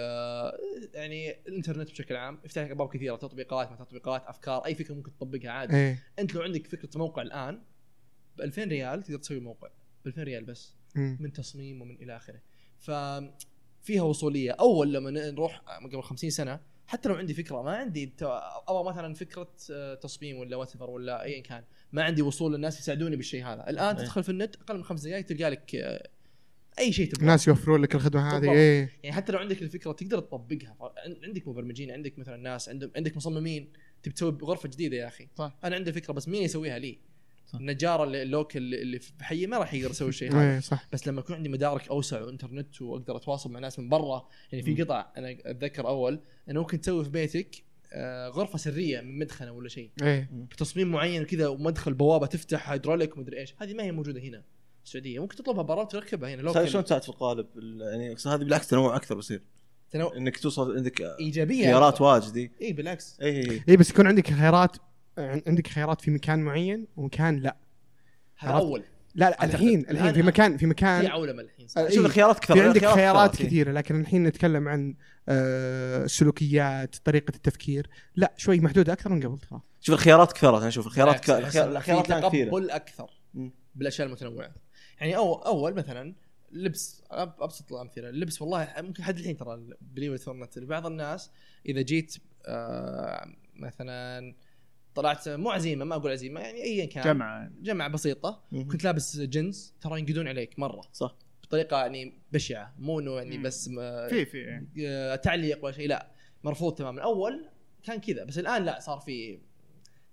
يعني 0.95 1.31
الإنترنت 1.31 1.91
بشكل 1.91 2.17
عام 2.17 2.39
يفتح 2.45 2.63
لك 2.63 2.71
أبواب 2.71 2.89
كثيرة 2.89 3.17
تطبيقات 3.17 3.71
ما 3.71 3.77
تطبيقات 3.77 4.25
أفكار 4.27 4.67
أي 4.67 4.75
فكرة 4.75 4.95
ممكن 4.95 5.13
تطبقها 5.19 5.51
عادي. 5.51 5.77
إيه. 5.77 6.03
أنت 6.19 6.35
لو 6.35 6.43
عندك 6.43 6.67
فكرة 6.67 6.99
موقع 6.99 7.23
الآن 7.23 7.63
ب 8.37 8.41
2000 8.41 8.65
ريال 8.65 9.03
تقدر 9.03 9.19
تسوي 9.19 9.41
موقع. 9.41 9.69
ب 10.05 10.07
2000 10.07 10.23
ريال 10.23 10.45
بس. 10.45 10.75
مم. 10.95 11.19
من 11.21 11.33
تصميم 11.33 11.83
ومن 11.83 11.95
إلى 11.95 12.17
آخره. 12.17 12.41
ف 12.79 12.91
فيها 13.83 14.03
وصولية. 14.03 14.51
أول 14.53 14.93
لما 14.93 15.11
نروح 15.11 15.63
قبل 15.93 16.03
50 16.03 16.31
سنة 16.31 16.61
حتى 16.91 17.09
لو 17.09 17.15
عندي 17.15 17.35
فكرة 17.35 17.63
ما 17.63 17.77
عندي 17.77 18.13
أبغى 18.69 18.91
مثلا 18.91 19.15
فكرة 19.15 19.53
آه، 19.71 19.95
تصميم 19.95 20.39
ولا 20.39 20.57
وات 20.57 20.81
ولا 20.81 21.23
ايا 21.23 21.43
كان 21.43 21.65
ما 21.93 22.03
عندي 22.03 22.23
وصول 22.23 22.55
للناس 22.55 22.81
يساعدوني 22.81 23.17
بالشيء 23.17 23.45
هذا 23.45 23.71
الآن 23.71 23.97
إيه. 23.97 24.03
تدخل 24.03 24.23
في 24.23 24.29
النت 24.29 24.57
أقل 24.57 24.77
من 24.77 24.85
خمس 24.85 25.07
دقائق 25.07 25.25
تلقى 25.25 25.51
لك 25.51 25.75
آه، 25.75 26.09
أي 26.79 26.93
شيء 26.93 27.07
تبغاه 27.07 27.21
الناس 27.23 27.49
يوفرون 27.49 27.83
لك 27.83 27.95
الخدمة 27.95 28.37
هذه. 28.37 28.53
إيه 28.53 28.91
يعني 29.03 29.17
حتى 29.17 29.33
لو 29.33 29.39
عندك 29.39 29.63
الفكرة 29.63 29.93
تقدر 29.93 30.21
تطبقها 30.21 30.77
عندك 31.25 31.49
مبرمجين 31.49 31.91
عندك 31.91 32.19
مثلا 32.19 32.37
ناس 32.37 32.69
عندهم 32.69 32.91
عندك 32.97 33.17
مصممين 33.17 33.73
تبي 34.03 34.15
تسوي 34.15 34.39
غرفه 34.43 34.69
جديدة 34.69 34.97
يا 34.97 35.07
أخي 35.07 35.29
صح. 35.37 35.59
أنا 35.65 35.77
عندي 35.77 35.93
فكرة 35.93 36.13
بس 36.13 36.29
مين 36.29 36.43
يسويها 36.43 36.79
لي. 36.79 36.99
النجار 37.55 38.05
اللي- 38.05 38.23
اللوكل 38.23 38.59
اللي 38.59 38.83
اللي 38.83 38.99
في 38.99 39.13
حي 39.25 39.47
ما 39.47 39.59
راح 39.59 39.75
يقدر 39.75 39.91
يسوي 39.91 40.09
الشيء 40.09 40.31
هذا. 40.35 40.55
إيه 40.55 40.61
صح. 40.61 40.89
بس 40.93 41.09
لما 41.09 41.21
يكون 41.21 41.37
عندي 41.37 41.49
مدارك 41.49 41.89
أوسع 41.89 42.23
وإنترنت 42.23 42.83
وأقدر 42.83 43.17
أتواصل 43.17 43.51
مع 43.53 43.61
ناس 43.61 43.79
من 43.79 43.89
برا 43.89 44.29
يعني 44.53 44.65
في. 44.65 44.83
قطع 44.83 45.07
أنا 45.17 45.37
أتذكر 45.45 45.89
أول 45.89 46.21
انه 46.51 46.61
ممكن 46.61 46.81
تسوي 46.81 47.05
في 47.05 47.11
بيتك 47.11 47.65
آه، 47.93 48.29
غرفة 48.29 48.59
سرية 48.59 49.01
من 49.01 49.19
مدخنة 49.19 49.53
ولا 49.53 49.69
شيء. 49.69 49.91
إيه. 50.03 50.31
بتصميم 50.51 50.91
معين 50.91 51.25
كذا 51.25 51.49
ومدخل 51.49 51.95
بوابة 51.95 52.27
تفتح 52.27 52.71
هيدروليك 52.71 53.17
ومدري 53.17 53.39
إيش. 53.41 53.55
هذه 53.59 53.75
ما 53.75 53.83
هي 53.83 53.93
موجودة 53.93 54.21
هنا 54.21 54.39
في 54.81 54.85
السعودية. 54.87 55.19
ممكن 55.19 55.37
تطلبها 55.37 55.63
برا 55.63 55.83
وتركبها 55.83 56.35
هنا 56.35 56.43
لوكل. 56.43 56.69
شلون 56.69 56.85
تساعد 56.85 57.03
في 57.03 57.09
القالب؟ 57.09 57.47
ال- 57.57 57.81
يعني 57.81 58.17
هذه 58.27 58.37
بالعكس 58.45 58.69
تنوع 58.69 58.97
أكثر 58.97 59.15
بصير. 59.15 59.43
تنو... 59.91 60.09
إنك 60.09 60.39
توصل 60.39 60.77
عندك 60.77 61.01
إيجابية 61.03 61.65
خيارات 61.65 62.01
واجد 62.01 62.51
إي. 62.63 62.73
بالعكس. 62.73 63.21
إي. 63.23 63.63
إي 63.69 63.77
بس 63.77 63.91
يكون 63.91 64.07
عندك 64.07 64.31
خيارات 64.31 64.77
عندك 65.19 65.67
خيارات 65.67 66.01
في 66.01 66.11
مكان 66.11 66.39
معين 66.43 66.87
ومكان 66.97 67.37
لا 67.41 67.57
هذا 68.39 68.53
عرفت؟ 68.53 68.65
أول 68.67 68.85
لا 69.15 69.31
لا 69.31 69.41
أعتقد. 69.43 69.51
الحين 69.55 69.81
الحين 69.91 70.13
في 70.13 70.23
مكان 70.23 70.53
في 70.53 70.59
في 70.59 70.67
مكان 70.67 71.07
عولمه 71.07 71.43
الحين 71.43 71.67
آه، 71.77 71.89
شوف. 71.89 72.05
الخيارات 72.07 72.39
كثر 72.39 72.55
في 72.55 72.61
عندك 72.61 72.85
خيارات. 72.87 73.37
كثيرة 73.37 73.73
لكن 73.73 74.01
الحين 74.01 74.25
نتكلم 74.25 74.69
عن 74.69 74.95
آه، 75.29 76.05
السلوكيات 76.05 76.97
طريقة 77.05 77.35
التفكير 77.37 77.87
لا 78.17 78.33
شوي 78.37 78.61
محدوده 78.61 78.93
أكثر 78.93 79.11
من 79.11 79.23
قبل 79.27 79.39
ترى 79.39 79.61
شوف 79.81 79.95
الخيارات 79.95 80.33
كثرت 80.33 80.61
أنا 80.61 80.71
شوف 80.71 80.87
الخيارات 80.87 81.21
ك- 81.21 81.31
الخيار- 81.31 81.71
إن 81.71 81.77
الخيارات 81.77 82.07
في 82.07 82.13
الآن 82.13 82.29
كثيرة 82.29 82.49
تقبل 82.51 82.71
أكثر 82.71 83.11
مم. 83.35 83.53
بالأشياء 83.75 84.07
المتنوعة 84.07 84.51
يعني 85.01 85.17
اول 85.17 85.43
أول 85.43 85.75
مثلا 85.75 86.15
لبس 86.53 87.03
أب- 87.11 87.15
أبسط 87.41 87.73
الأمثلة 87.73 88.09
اللبس 88.09 88.43
والله 88.43 88.75
ممكن 88.79 89.03
حد 89.03 89.19
الحين 89.19 89.37
ترى 89.37 89.61
believe 89.81 90.21
it 90.21 90.32
or 90.32 90.43
not 90.43 90.59
بعض 90.59 90.87
الناس 90.87 91.31
إذا 91.67 91.81
جيت 91.83 92.17
آه 92.47 93.27
مثلا 93.57 94.35
طلعت 94.95 95.29
مو 95.29 95.51
عزيمة 95.51 95.85
ما 95.85 95.95
أقول 95.95 96.11
عزيمة 96.13 96.41
يعني 96.41 96.63
ايا 96.63 96.85
كان. 96.87 97.05
جمعة. 97.05 97.51
جمعة 97.63 97.89
بسيطة. 97.89 98.43
مم. 98.53 98.69
كنت 98.69 98.85
لابس 98.85 99.17
جنس 99.21 99.75
ترى 99.81 99.99
ينقدون 99.99 100.29
عليك 100.29 100.59
مرة. 100.59 100.83
صح. 100.93 101.17
بطريقة 101.43 101.77
يعني 101.81 102.19
بشعة 102.33 102.75
مو 102.79 103.01
إنه 103.01 103.17
يعني 103.17 103.37
مم. 103.39 103.43
بس 103.43 103.69
في 104.09 104.25
في 104.25 104.65
آه، 104.89 105.17
تعليق 105.17 105.65
ولا 105.65 105.75
شيء 105.75 105.89
لا. 105.89 106.11
مرفوض 106.45 106.75
تماما. 106.75 107.03
اول 107.03 107.49
كان 107.83 108.01
كذا 108.01 108.25
بس 108.25 108.39
الآن 108.39 108.65
لا 108.65 108.81
صار 108.81 108.99
في 109.01 109.39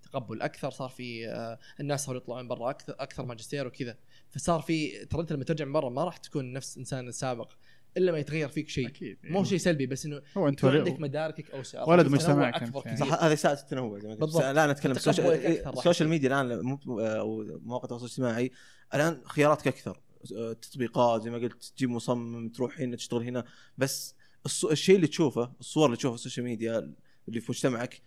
تقبل 0.04 0.42
أكثر 0.42 0.72
صار 0.72 0.90
في 0.90 1.30
آه، 1.30 1.60
الناس 1.80 2.06
صاروا 2.06 2.22
يطلعون 2.22 2.48
برا 2.48 2.70
أكثر 2.70 2.96
أكثر 3.00 3.26
ماجستير 3.26 3.68
وكذا. 3.68 3.98
فصار 4.30 4.62
في 4.62 5.06
ترى 5.06 5.22
أنت 5.22 5.34
لما 5.34 5.44
ترجع 5.44 5.66
من 5.66 5.74
برا 5.74 5.90
ما 5.90 6.04
راح 6.04 6.18
تكون 6.18 6.54
نفس 6.54 6.74
الانسان 6.74 7.08
السابق 7.08 7.52
إلا 7.98 8.12
ما 8.12 8.18
يتغير 8.18 8.48
فيك 8.50 8.70
شيء. 8.70 8.88
أكيد 8.88 9.18
مو 9.24 9.44
شيء 9.44 9.58
سلبي 9.58 9.86
بس 9.86 10.06
إنه 10.06 10.22
هو 10.38 10.48
أنت 10.48 10.66
عندك 10.66 11.00
مداركك 11.00 11.52
اوسع 11.52 11.84
ولد 11.88 12.08
مجتمعك 12.08 12.64
اكبر 12.64 12.82
يعني. 12.86 12.98
صح 12.98 13.24
هذا 13.24 13.34
يساعد 13.34 13.58
التنوع 13.58 14.00
زي 14.00 14.08
ما 14.08 14.14
قلت. 14.14 14.22
بالضبط. 14.22 14.44
بس 14.44 14.50
الان 14.50 14.70
اتكلم 14.70 14.92
ال 14.92 15.03
social 15.03 15.68
ال 15.68 15.74
social 15.74 16.10
media 16.10 16.42
الآن 16.42 16.78
مواقع 17.64 17.84
التواصل 17.84 18.06
الاجتماعي 18.06 18.52
الآن 18.94 19.22
خياراتك 19.26 19.68
أكثر. 19.68 20.02
أه، 20.36 20.54
تطبيقات 20.54 21.22
زي 21.22 21.30
ما 21.30 21.38
قلت 21.38 21.64
تجيب 21.76 21.90
مصمم 21.90 22.50
تروح 22.50 22.80
هنا 22.80 22.96
تشتغل 22.96 23.24
هنا. 23.24 23.44
بس 23.78 24.16
الص- 24.48 24.72
الشيء 24.72 24.96
اللي 24.96 25.08
تشوفه 25.08 25.54
الصور 25.60 25.86
اللي 25.86 25.98
تشوفها 25.98 26.18
في 26.18 26.26
ال 26.26 26.29
social 26.29 26.46
media 26.46 26.94
اللي 27.28 27.42
في 27.42 27.52
مجتمعك 27.52 28.02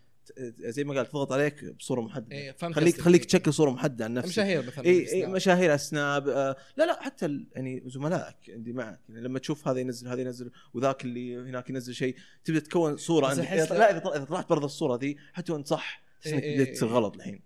زي 0.58 0.84
ما 0.84 0.94
قال 0.94 1.06
تضغط 1.06 1.32
عليك 1.32 1.64
بصورة 1.64 2.00
محددة 2.00 2.36
إيه، 2.36 2.52
فهمت 2.52 2.74
خليك. 2.74 3.00
خليك 3.00 3.24
تشكل 3.24 3.52
صورة 3.54 3.70
محددة 3.70 4.04
عن 4.04 4.14
نفسك 4.14 4.28
مشاهير 4.30 4.66
مثلا 4.66 4.84
اي 4.84 5.12
اي. 5.12 5.26
مشاهير 5.26 5.68
على 5.70 5.78
سناب 5.78 6.28
آه 6.28 6.56
لا 6.76 6.84
لا 6.86 7.02
حتى 7.02 7.44
يعني 7.52 7.82
زملائك 7.86 8.36
عندي 8.48 8.72
معك 8.72 9.00
يعني 9.08 9.20
لما 9.20 9.38
تشوف 9.38 9.68
هذا 9.68 9.80
ينزل 9.80 10.08
هذا 10.08 10.20
ينزل 10.20 10.50
وذاك 10.74 11.04
اللي 11.04 11.36
هناك 11.36 11.70
ينزل 11.70 11.94
شيء 11.94 12.16
تبدا 12.44 12.60
تكون 12.60 12.96
صورة 12.96 13.26
عندك 13.26 13.44
إذا- 13.48 13.72
لا 13.72 13.90
إذا 13.90 13.98
طلع- 13.98 14.16
إذا 14.16 14.24
طلعت 14.24 14.48
برا 14.50 14.64
الصورة 14.64 14.96
ذي 14.96 15.16
حتى 15.32 15.52
وأنت 15.52 15.66
صح 15.66 16.02
إيه، 16.26 16.34
انك 16.34 16.42
إيه، 16.42 16.54
بديت 16.62 16.82
إيه. 16.82 16.88
غلط 16.90 17.14
الحين؟ 17.16 17.40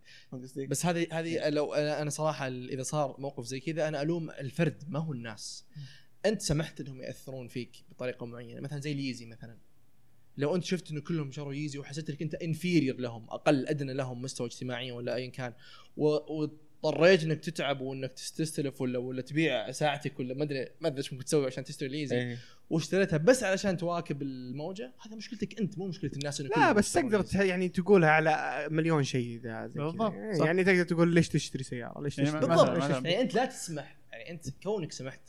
بس 0.69 0.87
هذه 0.87 1.07
هذه 1.13 1.49
لو 1.49 1.75
أنا 1.75 2.11
صراحة 2.11 2.49
إذا 2.49 2.83
صار 2.83 3.17
موقف 3.19 3.45
زي 3.45 3.61
كذا 3.61 3.89
أنا 3.89 4.03
ألوم 4.03 4.31
الفرد 4.31 4.83
ما 4.89 4.99
هو 4.99 5.13
الناس 5.13 5.65
أنت 6.27 6.43
سمحت 6.43 6.81
إنهم 6.81 7.01
يأثرون 7.03 7.49
فيك 7.49 7.85
بطريقة 7.91 8.27
معينة 8.27 8.61
مثلا 8.61 8.81
زي 8.81 8.93
اليزي 8.93 9.27
مثلا 9.27 9.59
لو 10.37 10.55
أنت 10.57 10.65
شفت 10.65 10.91
إنه 10.91 11.01
كلهم 11.01 11.33
شروا 11.33 11.55
يزي 11.55 11.79
وحسيت 11.79 12.11
إنك 12.11 12.23
أنت 12.23 12.35
انفيرير 12.35 13.01
لهم 13.01 13.27
أقل 13.31 13.67
أدنى 13.67 13.93
لهم 13.95 14.23
مستوى 14.23 14.47
اجتماعيا 14.47 14.93
ولا 14.93 15.15
ايا 15.15 15.31
كان 15.31 15.53
و- 15.97 16.41
واضطريت 16.85 17.23
إنك 17.25 17.41
تتعب 17.41 17.81
وإنك 17.81 18.13
تستلف 18.13 18.81
ولا 18.81 18.99
ولا 18.99 19.23
تبيع 19.23 19.71
ساعتك 19.71 20.21
ولا 20.21 20.35
ما 20.35 20.43
أدري 20.45 20.67
ما 20.81 20.89
أدري 20.89 20.99
إيش 20.99 21.13
ممكن 21.13 21.25
تسوي 21.25 21.47
عشان 21.47 21.65
تشتري 21.65 21.89
اليزي 21.89 22.17
إيه. 22.17 22.39
واشتريتها 22.71 23.17
بس 23.17 23.43
علشان 23.45 23.77
تواكب 23.77 24.23
الموجة 24.23 24.93
هذا 25.07 25.17
مشكلتك 25.17 25.61
أنت 25.61 25.79
مو 25.79 25.87
مشكلة 25.87 26.11
الناس 26.17 26.41
إنه 26.41 26.51
لا 26.57 26.73
بس 26.73 26.93
تقدر 26.93 27.25
يعني 27.35 27.69
تقولها 27.69 28.09
على 28.11 28.67
مليون 28.71 29.03
شيء. 29.05 29.39
بالضبط، 29.39 30.13
يعني-. 30.15 30.45
يعني 30.45 30.65
تقدر 30.65 30.83
تقول 30.85 31.15
ليش 31.15 31.29
تشتري 31.29 31.63
سيارة 31.65 32.01
ليش 32.03 32.19
يعني 32.19 32.31
تشتري 32.31 32.47
مثلاً- 32.47 32.69
بالضبط. 32.71 33.05
يعني 33.05 33.21
أنت 33.21 33.35
لا 33.35 33.45
تسمح 33.45 33.97
يعني 34.13 34.31
أنت 34.31 34.51
كونك 34.63 34.93
سمحت 34.93 35.21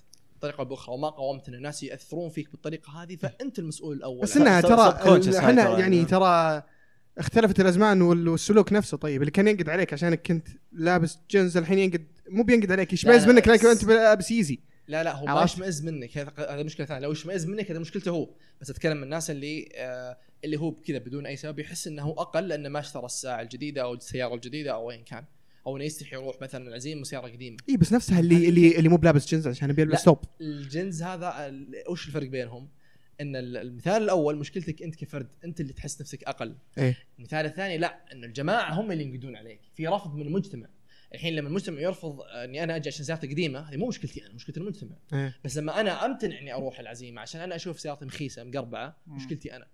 بطريقة 0.46 0.62
أو 0.62 0.66
بأخرى 0.66 0.96
وما 0.96 1.10
قاومت 1.10 1.48
إن 1.50 1.54
الناس 1.54 1.84
يأثرون 1.84 2.30
فيك 2.30 2.52
بالطريقة 2.52 3.04
هذه 3.04 3.16
فأنت 3.16 3.60
المسؤول 3.60 3.96
الأول. 3.98 4.22
بس 4.22 4.38
إنها 4.38 4.62
ترى 4.62 5.38
إحنا 5.38 5.80
يعني. 5.80 6.06
ترى 6.06 6.64
اختلفت 7.18 7.60
الأزمان 7.60 8.02
وال- 8.02 8.28
والسلوك 8.28 8.74
نفسه. 8.74 8.98
طيب 8.98 9.22
اللي 9.22 9.32
كان 9.32 9.48
ينقد 9.48 9.70
عليك 9.70 9.94
عشانك 9.94 10.28
كنت 10.28 10.48
لابس 10.72 11.18
جنز 11.32 11.58
الحين 11.58 11.80
ينقد 11.80 12.08
مو 12.30 12.44
بينقد 12.44 12.72
عليك 12.72 12.94
يشمئز 12.94 13.28
منك 13.28 13.48
لكن 13.48 13.68
أنت 13.68 13.84
لابس 13.84 14.32
ايزي 14.32 14.60
لا 14.88 15.04
لا 15.04 15.16
هو 15.16 15.26
ما؟ 15.26 15.44
يشمئز 15.44 15.84
منك. 15.84 16.18
هذا 16.18 16.32
هذا 16.38 16.64
مشكلة 16.64 16.86
ثانية. 16.86 17.02
لو 17.02 17.12
يشمئز 17.12 17.46
منك 17.46 17.72
هذا 17.72 17.80
مشكلته 17.80 18.12
هو. 18.12 18.30
بس 18.62 18.70
أتكلم 18.70 18.98
من 18.98 19.04
الناس 19.04 19.32
اللي 19.32 19.70
آه 19.76 20.18
اللي 20.44 20.58
هو 20.60 20.72
كذا 20.72 20.98
بدون 20.98 21.26
أي 21.26 21.36
سبب 21.36 21.60
يحس 21.60 21.88
إنه 21.88 22.10
أقل 22.18 22.48
لأنه 22.48 22.70
ما 22.70 22.80
اشترى 22.80 23.06
الساعة 23.06 23.42
الجديدة 23.42 23.82
أو 23.82 23.94
السيارة 23.94 24.36
الجديدة 24.36 24.74
أو 24.74 24.92
ايا 24.92 25.02
كان. 25.04 25.24
أو 25.68 25.76
إنه 25.78 25.86
يستحي 25.86 26.16
يروح 26.16 26.42
مثلا 26.42 26.68
العزيمه 26.68 27.04
سياره 27.04 27.28
قديمه 27.28 27.58
اي 27.70 27.78
بس 27.78 27.94
نفسها 27.94 28.20
اللي 28.20 28.50
اللي 28.50 28.78
اللي 28.78 28.90
مو 28.90 28.98
بلابس 28.98 29.28
جنز 29.28 29.48
عشان 29.48 29.74
بيلبس 29.74 29.94
لا. 29.94 30.00
ثوب. 30.06 30.20
الجنز 30.42 31.04
هذا 31.04 31.54
وش 31.90 32.08
الفرق 32.08 32.28
بينهم؟ 32.28 32.70
إن 33.22 33.36
ال- 33.36 33.58
المثال 33.58 34.04
الأول 34.04 34.38
مشكلتك 34.38 34.84
أنت 34.84 34.96
كفرد 34.96 35.28
أنت 35.46 35.62
اللي 35.62 35.74
تحس 35.74 36.02
نفسك 36.02 36.24
أقل. 36.24 36.56
إيه. 36.78 36.98
المثال 37.20 37.46
الثاني 37.46 37.78
لا 37.78 38.00
إن 38.14 38.24
الجماعة 38.24 38.74
هم 38.74 38.92
اللي 38.92 39.04
ينقدون 39.04 39.36
عليك. 39.36 39.60
في 39.76 39.88
رفض 39.88 40.16
من 40.16 40.22
المجتمع. 40.28 40.68
الحين 41.14 41.36
لما 41.36 41.48
المجتمع 41.50 41.80
يرفض 41.82 42.22
إني 42.22 42.64
أنا 42.64 42.76
أجي 42.76 42.90
عشان 42.90 43.06
سيارتي 43.06 43.28
قديمه 43.28 43.60
هذه 43.60 43.78
مو 43.78 43.88
مشكلتي 43.88 44.26
أنا 44.26 44.34
مشكلة 44.34 44.56
المجتمع. 44.58 44.96
إيه. 45.14 45.36
بس 45.46 45.58
لما 45.58 45.80
أنا 45.82 46.06
أمتنع 46.06 46.40
إني 46.40 46.54
أروح 46.54 46.80
العزيمة 46.80 47.22
عشان 47.22 47.42
أنا 47.42 47.56
أشوف 47.56 47.80
سيارتي 47.80 48.06
مخيسة 48.06 48.44
مقربعة. 48.44 48.98
مشكلتي 49.08 49.56
أنا. 49.56 49.68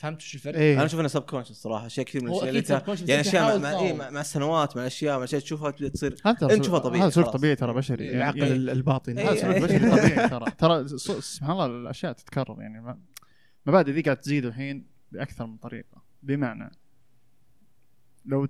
فهمت 0.00 0.22
وش 0.22 0.34
الفرق؟ 0.34 0.56
إيه 0.58 0.74
أنا 0.74 0.84
أشوف 0.84 1.00
إنه 1.00 1.08
سب 1.08 1.22
كونشس 1.22 1.52
صراحة 1.52 1.86
أشياء 1.86 2.06
كثير 2.06 2.22
من 2.24 2.28
الأشياء 2.28 2.48
اللي 2.48 2.58
أنت 2.58 3.08
يعني 3.08 3.20
أشياء 3.20 3.58
مع, 3.58 3.72
مع. 3.72 3.80
إيه 3.80 3.92
مع, 3.92 4.20
السنوات 4.20 4.76
مع 4.76 4.82
الأشياء 4.82 5.18
مع 5.18 5.24
اشياء 5.24 5.40
تشوفها 5.40 5.70
تبدا 5.70 5.88
تصير 5.88 6.16
هذا 6.24 6.54
أنت 6.54 6.62
تشوفها 6.62 6.78
طبيعي، 6.78 7.02
هذا 7.02 7.10
سلوك. 7.10 7.28
طبيعي 7.28 7.56
ترى 7.56 7.74
بشري 7.74 8.04
إيه. 8.04 8.16
يعني 8.16 8.42
العقل 8.42 8.70
الباطني 8.70 9.20
إيه. 9.20 9.30
هذا 9.30 9.36
سلوك 9.36 9.56
بشري 9.56 9.90
طبيعي 9.90 10.28
ترى 10.38 10.50
ترى 10.50 10.88
سبحان 11.20 11.50
الله 11.50 11.66
الأشياء 11.66 12.12
تتكرر 12.12 12.62
يعني 12.62 12.80
ما- 12.80 12.98
مبادئ 13.66 13.92
ذي 13.92 14.00
قاعد 14.02 14.16
تزيد 14.16 14.44
الحين 14.44 14.86
بأكثر 15.12 15.46
من 15.46 15.56
طريقة 15.56 16.02
بمعنى 16.22 16.70
لو 18.24 18.48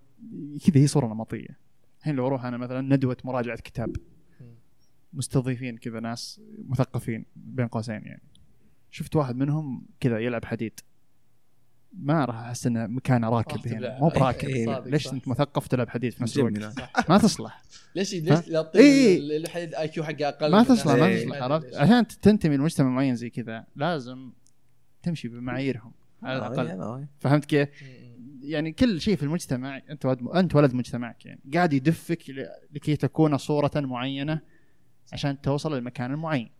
كذا 0.66 0.80
هي 0.80 0.86
صورة 0.86 1.06
نمطية 1.06 1.58
الحين 2.00 2.14
لو 2.14 2.26
أروح 2.26 2.44
أنا 2.44 2.56
مثلا 2.56 2.80
ندوة 2.80 3.16
مراجعة 3.24 3.56
كتاب. 3.56 3.96
مستضيفين 5.12 5.76
كذا 5.76 6.00
ناس 6.00 6.40
مثقفين 6.68 7.26
بين 7.36 7.66
قوسين 7.66 7.94
يعني 7.94 8.22
شفت 8.90 9.16
واحد 9.16 9.36
منهم 9.36 9.86
كذا 10.00 10.18
يلعب 10.18 10.44
حديد 10.44 10.80
ما 11.92 12.24
راح 12.24 12.36
أحس 12.36 12.66
إنه 12.66 12.86
مكانه 12.86 13.28
راكب 13.28 13.68
هنا 13.68 13.76
تبلع. 13.76 13.98
مو 13.98 14.08
براكب 14.08 14.48
إيه، 14.48 14.66
صادق، 14.66 14.88
ليش. 14.88 15.12
أنت 15.12 15.28
مثقف 15.28 15.68
تلعب 15.68 15.88
حديد 15.88 16.12
في 16.12 16.22
نفس 16.22 16.38
الوقت. 16.38 17.08
ما 17.08 17.18
تصلح 17.18 17.62
ليش؟ 17.94 18.14
ليش 18.14 18.48
لا. 18.48 18.62
تطير 18.62 19.36
الحديد 19.36 19.74
اي 19.74 19.88
كيو 19.88 20.04
حقه 20.04 20.28
أقل 20.28 20.50
ما 20.50 20.62
تصلح؟ 20.62 20.94
ما 20.94 21.06
إيه. 21.06 21.24
تصلح 21.24 21.42
عرفت 21.42 21.74
عشان 21.74 22.06
تنتمي 22.06 22.56
لمجتمع 22.56 22.88
معين 22.88 23.14
زي 23.14 23.30
كذا 23.30 23.64
لازم 23.76 24.32
تمشي 25.02 25.28
بمعاييرهم 25.28 25.92
على 26.22 26.38
الأقل 26.38 26.66
يعني،. 26.66 27.08
فهمت 27.18 27.44
كيف؟ 27.44 27.68
يعني 28.42 28.72
كل 28.72 29.00
شيء 29.00 29.16
في 29.16 29.22
المجتمع 29.22 29.80
أنت 29.90 30.06
ولد 30.06 30.22
أنت 30.34 30.54
ولد 30.54 30.74
مجتمعك 30.74 31.26
يعني 31.26 31.40
قاعد 31.54 31.72
يدفك 31.72 32.22
لكي 32.70 32.96
تكون 32.96 33.38
صورة 33.38 33.70
معينة 33.76 34.40
عشان 35.12 35.40
توصل 35.40 35.74
للمكان 35.74 36.12
المعين 36.12 36.50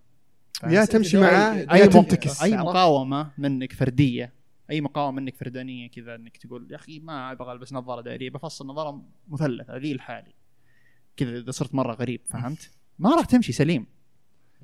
يا 0.67 0.85
تمشي 0.85 1.19
معاه 1.19 1.55
يا 1.55 1.87
تنتكس 1.87 2.43
أي؟ 2.43 2.57
مقاومة 2.57 3.31
منك 3.39 3.73
فردية 3.73 4.40
أي 4.71 4.81
مقاومة 4.81 5.21
منك 5.21 5.37
فردانية 5.37 5.91
كذا 5.91 6.15
إنك 6.15 6.37
تقول 6.37 6.69
يا 6.71 6.77
أخي 6.77 6.99
ما 6.99 7.33
أبغى 7.33 7.53
ألبس 7.53 7.73
نظارة 7.73 8.01
دائرية 8.01 8.31
بفصل 8.31 8.67
نظارة 8.67 9.03
مثلثه 9.29 9.77
ذي 9.77 9.95
لحالي 9.95 10.35
كذا 11.17 11.39
إذا 11.39 11.51
صرت 11.51 11.75
مرة 11.75 11.95
غريب 11.95 12.21
فهمت؟ 12.25 12.71
ما 12.99 13.15
راح 13.15 13.25
تمشي 13.25 13.53
سليم 13.53 13.87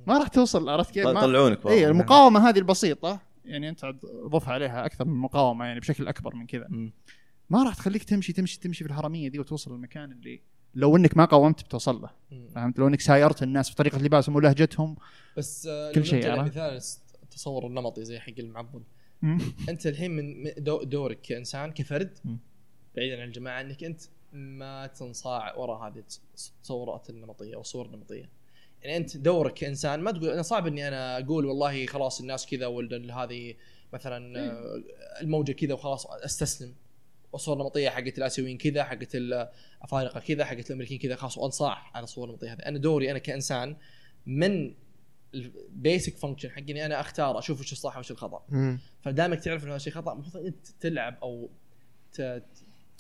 ما 0.07 0.19
راح 0.19 0.29
توصل 0.29 0.69
عرفت 0.69 0.95
كيف؟ 0.95 1.07
يطلعونك 1.07 1.67
اي. 1.67 1.89
المقاومة 1.89 2.49
هذه 2.49 2.59
البسيطة 2.59 3.21
يعني 3.45 3.69
أنت 3.69 3.95
ضف 4.27 4.49
عليها 4.49 4.87
أكثر 4.87 5.05
من 5.05 5.15
مقاومة 5.15 5.65
يعني 5.65 5.81
بشكل 5.81 6.09
أكبر 6.09 6.35
من 6.35 6.47
كذا. 6.47 6.69
ما 7.51 7.63
راح 7.63 7.75
تخليك 7.75 8.05
تمشي 8.05 8.33
تمشي 8.33 8.61
تمشي 8.61 8.85
في 8.85 8.91
الحرامية 8.91 9.29
دي 9.29 9.39
وتوصل 9.39 9.73
للمكان 9.75 10.13
اللي 10.13 10.41
لو 10.75 10.97
إنك 10.97 11.17
ما 11.17 11.25
قاومت 11.25 11.63
بتوصل 11.63 12.03
له. 12.03 12.11
فهمت 12.55 12.79
لو 12.79 12.89
إنك 12.89 13.01
سايرت 13.01 13.43
الناس 13.43 13.69
في 13.69 13.75
طريقة 13.75 13.99
لباسهم 13.99 14.37
ولهجتهم 14.37 14.97
بس 15.37 15.67
آه، 15.67 15.93
كل 15.93 16.05
شيء،؟ 16.05 16.35
لمثال 16.35 16.81
التصور 17.23 17.67
النمطي 17.67 18.05
زي 18.05 18.19
حق 18.19 18.33
المعضل 18.39 18.83
انت 19.69 19.87
الحين 19.87 20.11
من 20.11 20.43
من 20.43 20.53
دو- 20.59 20.83
دورك 20.83 21.21
كإنسان 21.21 21.73
كفرد. 21.73 22.19
بعيدا 22.97 23.21
عن 23.23 23.29
الجماعة 23.29 23.61
إنك 23.61 23.85
أنت 23.85 24.01
ما 24.33 24.87
تنصاع 24.87 25.55
وراء 25.57 25.89
هذه 25.89 25.99
التصورات 26.35 27.11
النمطية 27.11 27.55
أو 27.55 27.61
الصور 27.61 27.87
النمطيه 27.87 28.31
يعني 28.83 28.97
أنت 28.97 29.17
دورك 29.17 29.55
كإنسان 29.55 30.01
ما 30.01 30.11
تقول 30.11 30.29
أنا 30.31 30.43
صعب 30.43 30.67
إني 30.67 30.89
أنا 30.89 31.19
أقول 31.19 31.47
والله 31.47 31.87
خلاص 31.87 32.21
الناس 32.21 32.47
كذا 32.47 32.67
ولا 32.67 33.15
هذه 33.25 33.55
مثلا 33.93 34.35
الموجة 35.21 35.53
كذا 35.53 35.75
وخلاص 35.75 36.07
أستسلم. 36.07 36.75
والصور 37.33 37.57
النمطية 37.57 37.89
حقت 37.89 38.19
الآسيويين 38.19 38.59
كذا 38.59 38.85
حقت 38.85 39.15
الافارقه 39.15 40.21
كذا 40.21 40.45
حقت 40.45 40.67
الأمريكيين 40.71 41.01
كذا 41.01 41.17
خلاص 41.17 41.39
وانصاع 41.39 41.91
على 41.95 42.05
الصور 42.05 42.29
النمطية 42.29 42.53
هذه. 42.53 42.59
أنا 42.59 42.79
دوري 42.79 43.11
أنا 43.11 43.19
كإنسان 43.19 43.77
من 44.27 44.75
ال 45.35 45.48
basic 45.48 46.17
function 46.17 46.51
حقي 46.51 46.63
إني 46.73 46.87
أنا 46.87 47.01
أختار 47.01 47.39
أشوف 47.39 47.61
وش 47.61 47.73
الصح 47.73 47.97
وش 47.99 48.11
الخطأ. 48.11 48.43
فدامك 49.03 49.41
تعرف 49.41 49.63
إنه 49.65 49.71
هذا 49.73 49.79
شيء 49.79 49.93
خطأ 49.93 50.13
المفروض 50.13 50.45
انت 50.47 50.67
تلعب 50.81 51.19
أو 51.23 51.51
ت- 52.13 52.43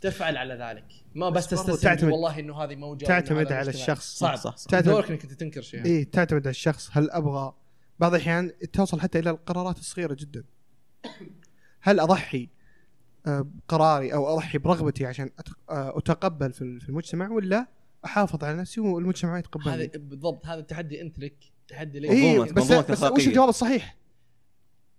تفعل 0.02 0.36
على 0.36 0.54
ذلك 0.54 0.84
ما 1.14 1.30
بس 1.30 1.54
بس 1.54 1.66
تستسلم 1.66 2.12
والله 2.12 2.38
إنه 2.38 2.56
هذه 2.64 2.76
موجه 2.76 3.04
تعتمد 3.06 3.46
هذا 3.46 3.54
على 3.56 3.68
مجتمع. 3.68 3.82
الشخص. 3.82 4.18
صعب 4.18 4.36
صح، 4.36 4.56
صح. 4.56 4.70
تعتمد- 4.70 4.92
دورك 4.92 5.10
إنك 5.10 5.22
انت 5.22 5.32
تنكر 5.32 5.60
شيء 5.62 5.84
اي 5.84 6.04
تعتمد 6.04 6.40
على 6.40 6.50
الشخص 6.50 6.88
هل 6.92 7.10
أبغى 7.10 7.54
بعض 8.00 8.14
الأحيان 8.14 8.52
توصل 8.72 9.00
حتى 9.00 9.18
إلى 9.18 9.30
القرارات 9.30 9.78
الصغيرة 9.78 10.14
جدا 10.14 10.44
هل 11.80 12.00
أضحي 12.00 12.48
آه، 13.26 13.46
بقراري 13.68 14.14
أو 14.14 14.34
أضحي 14.34 14.58
برغبتي 14.58 15.06
عشان 15.06 15.30
آه، 15.70 15.98
أتقبل 15.98 16.52
في 16.52 16.62
المجتمع 16.88 17.28
ولا 17.30 17.66
أحافظ 18.04 18.44
على 18.44 18.56
نفسي 18.56 18.80
والمجتمع 18.80 19.32
هذا 19.32 19.38
يتقبلني 19.38 19.86
بالضبط 19.86 20.46
هذا 20.46 20.60
التحدي 20.60 21.02
أنت 21.02 21.18
لك 21.18 21.36
تحدي 21.68 21.98
لك 22.00 22.10
اي 22.10 22.38
منظومة- 22.46 22.52
بس 22.52 22.72
بس 22.72 23.02
وش. 23.02 23.26
الجواب 23.28 23.48
الصحيح؟ 23.48 23.96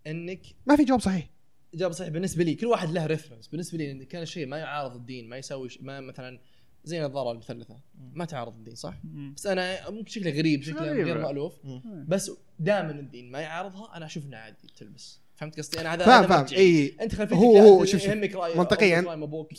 إنك 0.07 0.39
ما 0.65 0.75
في 0.75 0.83
جواب 0.83 0.99
صحيح 0.99 1.29
اجابه 1.73 1.93
صحيح 1.93 2.09
بالنسبة 2.09 2.43
لي 2.43 2.55
كل 2.55 2.65
واحد 2.67 2.89
له 2.91 3.05
ريفرنس 3.05 3.47
بالنسبة 3.47 3.77
لي 3.77 3.91
إن 3.91 4.03
كان 4.03 4.21
الشيء 4.21 4.45
ما 4.47 4.57
يعارض 4.57 4.95
الدين 4.95 5.29
ما 5.29 5.37
يسوي 5.37 5.69
ش... 5.69 5.79
ما 5.81 6.01
مثلا 6.01 6.39
زي 6.83 7.05
النظاره 7.05 7.31
المثلثة 7.31 7.79
ما 8.13 8.25
تعارض 8.25 8.53
الدين 8.57 8.75
صح؟ 8.75 8.93
بس 9.35 9.47
أنا 9.47 9.89
ممكن 9.89 10.11
شكله 10.11 10.31
غريب 10.31 10.63
شكله 10.63 10.81
غريب. 10.89 11.05
غير 11.05 11.17
مألوف 11.21 11.53
مم. 11.63 12.05
بس 12.07 12.31
دائما 12.59 12.91
الدين 12.91 13.31
ما 13.31 13.39
يعارضها 13.39 13.97
أنا 13.97 14.05
أشوف 14.05 14.25
إنه 14.25 14.37
عادي 14.37 14.67
تلبس 14.77 15.19
فهمت 15.35 15.57
قصدي 15.57 15.81
أنا 15.81 15.93
هذا 15.93 16.05
فاهم 16.05 16.27
فاهم 16.27 16.39
مرجعي. 16.41 16.59
اي 16.61 16.95
أنت 17.01 17.15
خلفيتك 17.15 17.33
هو- 17.41 17.57
هو 17.57 17.81
أنت 17.81 17.89
شوف- 17.89 18.01
شوف. 18.01 18.11
منطقياً. 18.57 19.01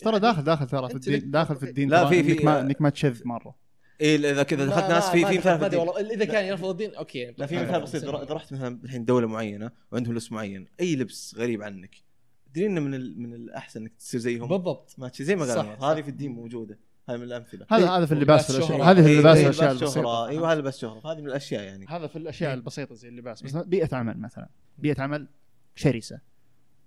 ترى 0.02 0.18
داخل 0.20 0.44
داخل 0.44 0.66
ترى 0.66 0.88
في 0.88 0.94
الدين 0.94 1.30
داخل 1.30 1.56
في 1.56 1.62
الدين 1.68 1.88
لا، 1.90 2.08
في- 2.08 2.22
في- 2.22 2.32
إنك 2.32 2.44
ما 2.44 2.60
إنك 2.60 2.80
ما 2.80 2.90
تشذ 2.90 3.20
مرة 3.24 3.54
اي 4.00 4.16
إذا 4.16 4.42
كذا 4.42 4.66
دخلت 4.66 4.84
ناس 4.84 5.11
في 5.11 5.26
في 5.26 5.38
مثال 5.38 5.76
والله. 5.76 6.14
إذا 6.14 6.24
كان 6.24 6.44
يرفض 6.44 6.68
الدين 6.68 6.94
okay. 6.94 7.34
لا 7.38 7.46
في 7.46 7.56
مثال 7.56 7.82
بسيط 7.82 8.04
اذا 8.04 8.34
رحت 8.34 8.52
مثلا 8.52 8.80
الحين 8.84 9.04
دولة 9.04 9.26
معينة 9.26 9.70
وعندهم 9.92 10.12
لبس 10.12 10.32
معين. 10.32 10.66
أي 10.80 10.96
لبس 10.96 11.34
غريب 11.38 11.62
عنك. 11.62 11.96
تدري 12.52 12.66
إنه 12.66 12.80
من 12.80 12.94
ال- 12.94 13.20
من 13.20 13.34
الأحسن 13.34 13.80
إنك 13.80 13.92
تصير 13.98 14.20
زيهم؟ 14.20 14.48
بالضبط. 14.48 14.94
ما 14.98 15.08
تشي 15.08 15.24
زي 15.24 15.37
ما 15.37 15.54
قال. 15.54 15.82
هذه 15.84 16.02
في 16.02 16.08
الدين 16.08 16.32
موجودة. 16.32 16.78
هذه 17.08 17.16
من 17.16 17.22
الأمثلة. 17.22 17.66
هذا 17.70 17.90
هذا 17.90 18.06
في 18.06 18.12
اللباس. 18.12 18.50
هذه 18.50 19.02
في 19.02 19.08
إيه، 19.08 19.14
اللباس 19.14 19.37
إيه، 19.37 19.44
الاشياء 19.44 19.72
لباس 19.72 19.80
شهرة. 19.80 20.00
البسيطه 20.00 20.28
أيوه 20.28 20.52
هذا 20.52 20.61
لباس 20.61 20.78
شهرة. 20.78 21.12
هذه 21.12 21.20
من 21.20 21.26
الأشياء 21.26 21.62
يعني. 21.62 21.87
هذا 21.88 22.06
في 22.06 22.16
الأشياء 22.16 22.54
البسيطة 22.54 22.94
زي 22.94 23.08
اللباس. 23.08 23.42
بس 23.42 23.56
بيئة 23.56 23.96
عمل 23.96 24.18
مثلا. 24.18 24.48
بيئة 24.78 25.02
عمل 25.02 25.28
شرسة. 25.74 26.20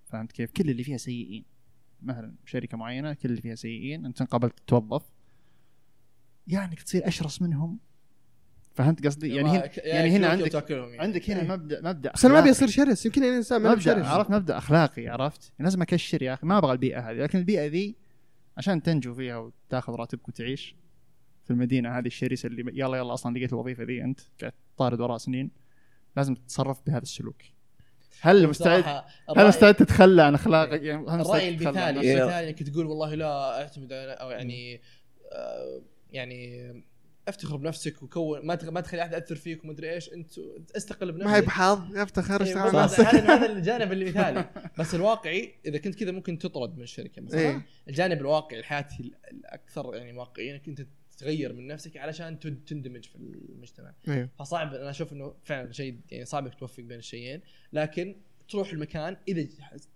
فهمت 0.06 0.32
كيف؟ 0.32 0.52
كل 0.52 0.70
اللي 0.70 0.84
فيها 0.84 0.98
سيئين. 0.98 1.46
مثلا 2.02 2.36
شركة 2.46 2.78
معينة 2.78 3.14
كل 3.14 3.30
اللي 3.30 3.42
فيها 3.42 3.56
سيئين. 3.56 4.06
أنت 4.06 4.22
انقبلت 4.22 4.54
تتوظف 4.68 5.04
يعني 6.48 6.72
انك 6.72 6.82
تصير 6.82 7.08
أشرس 7.08 7.42
منهم. 7.42 7.80
فهمت 8.74 9.06
قصدي؟ 9.06 9.36
يعني 9.36 9.50
هنا 9.50 9.70
يعني 9.78 10.10
هنا 10.10 10.28
عندك 10.28 10.72
عندك 11.00 11.30
هنا 11.30 11.56
مبدا 11.56 11.82
مبدأ 11.82 12.12
بس 12.12 12.26
أنا 12.26 12.34
ما 12.34 12.40
أبي. 12.40 12.52
أصير 12.52 12.68
شرس. 12.68 13.06
يمكن 13.06 13.24
الانسان 13.24 13.62
ما 13.62 13.70
هو 13.70 13.74
مبدا 13.74 13.84
شرس. 13.84 14.06
عرفت 14.06 14.32
مبدأ 14.32 14.58
أخلاقي 14.58 15.08
عرفت؟ 15.08 15.52
لازم 15.60 15.82
اكشر 15.82 16.24
يا 16.24 16.34
أخي. 16.34 16.48
ما 16.48 16.58
أبغى 16.58 16.72
البيئة 16.72 17.10
هذه. 17.10 17.16
لكن 17.16 17.40
البيئة 17.40 17.68
ذي 17.68 17.96
عشان 18.58 18.84
تنجو 18.84 19.14
فيها 19.14 19.38
وتاخذ 19.38 19.94
راتبك 19.94 20.28
وتعيش 20.28 20.76
في 21.46 21.52
المدينة 21.52 21.98
هذه 21.98 22.06
الشرسة 22.08 22.48
اللي 22.48 22.62
يلا 22.62 22.98
يلا 22.98 23.14
أصلا 23.14 23.38
لقيت 23.38 23.54
الوظيفة 23.54 23.84
ذي. 23.84 24.04
أنت 24.04 24.20
قاعد 24.42 24.54
طارد 24.78 25.02
وراء 25.02 25.18
سنين. 25.18 25.52
لازم 26.18 26.36
تتصرف 26.36 26.82
بهذا 26.88 27.02
السلوك. 27.02 27.42
هل 28.22 28.48
مستعد 28.48 29.04
هل 29.38 29.48
مستعد 29.48 29.76
تتخلى 29.76 30.22
عن 30.24 30.34
أخلاقك؟ 30.34 30.82
يعني 30.82 31.22
الرأي 31.22 31.50
المثالي؟ 31.50 31.90
المثالي 31.90 32.50
إنك 32.50 32.64
تقول 32.64 32.86
والله 32.86 33.16
لا 33.16 33.62
أعتمد 33.62 33.90
على- 33.90 34.22
أو 34.22 34.30
يعني 34.30 34.82
يعني 36.12 36.72
افتخر 37.28 37.56
بنفسك 37.58 38.04
وكون 38.04 38.46
ما 38.46 38.60
ما 38.64 38.82
تخلي 38.82 39.02
أحد 39.02 39.14
يأثر 39.14 39.36
فيك 39.36 39.64
ومدري 39.64 39.94
إيش 39.94 40.14
أنت 40.14 40.32
استقل 40.78 41.12
بنفسك. 41.12 41.28
ما 41.28 41.36
هي 41.36 41.42
بحظ 41.42 41.98
افتخر 41.98 42.42
إيه، 42.42 42.48
اشتغل. 42.50 42.74
مع 42.74 42.84
نفسك 42.84 43.00
هذا 43.06 43.36
هذا 43.36 43.52
الجانب 43.52 43.92
المثالي 43.92 44.50
بس 44.80 44.96
الواقعي 44.96 45.54
إذا 45.66 45.78
كنت 45.78 45.96
كذا 45.96 46.12
ممكن 46.12 46.38
تطرد 46.40 46.78
من 46.78 46.84
الشركة 46.84 47.22
مثلا. 47.22 47.40
إيه. 47.40 47.66
الجانب 47.88 48.22
الواقعي 48.22 48.60
الحياتي 48.60 48.96
ال- 49.00 49.16
الأكثر 49.32 49.96
يعني 49.96 50.18
واقعيا 50.18 50.52
إنك 50.56 50.68
أنت 50.68 50.88
تغير 51.18 51.54
من 51.54 51.68
نفسك 51.68 51.98
علشان 51.98 52.40
تندمج 52.40 53.06
في 53.06 53.16
المجتمع. 53.16 53.94
أيوه 54.08 54.30
فصعب 54.40 54.74
أنا 54.74 54.90
أشوف 54.90 55.14
إنه 55.14 55.34
فعلا 55.44 55.72
شيء 55.72 56.00
يعني 56.12 56.26
صعب 56.26 56.46
إنك 56.46 56.56
توفق 56.56 56.84
بين 56.84 56.98
الشيئين. 56.98 57.42
لكن 57.74 58.16
تروح 58.50 58.72
المكان 58.72 59.18
إذا 59.28 59.48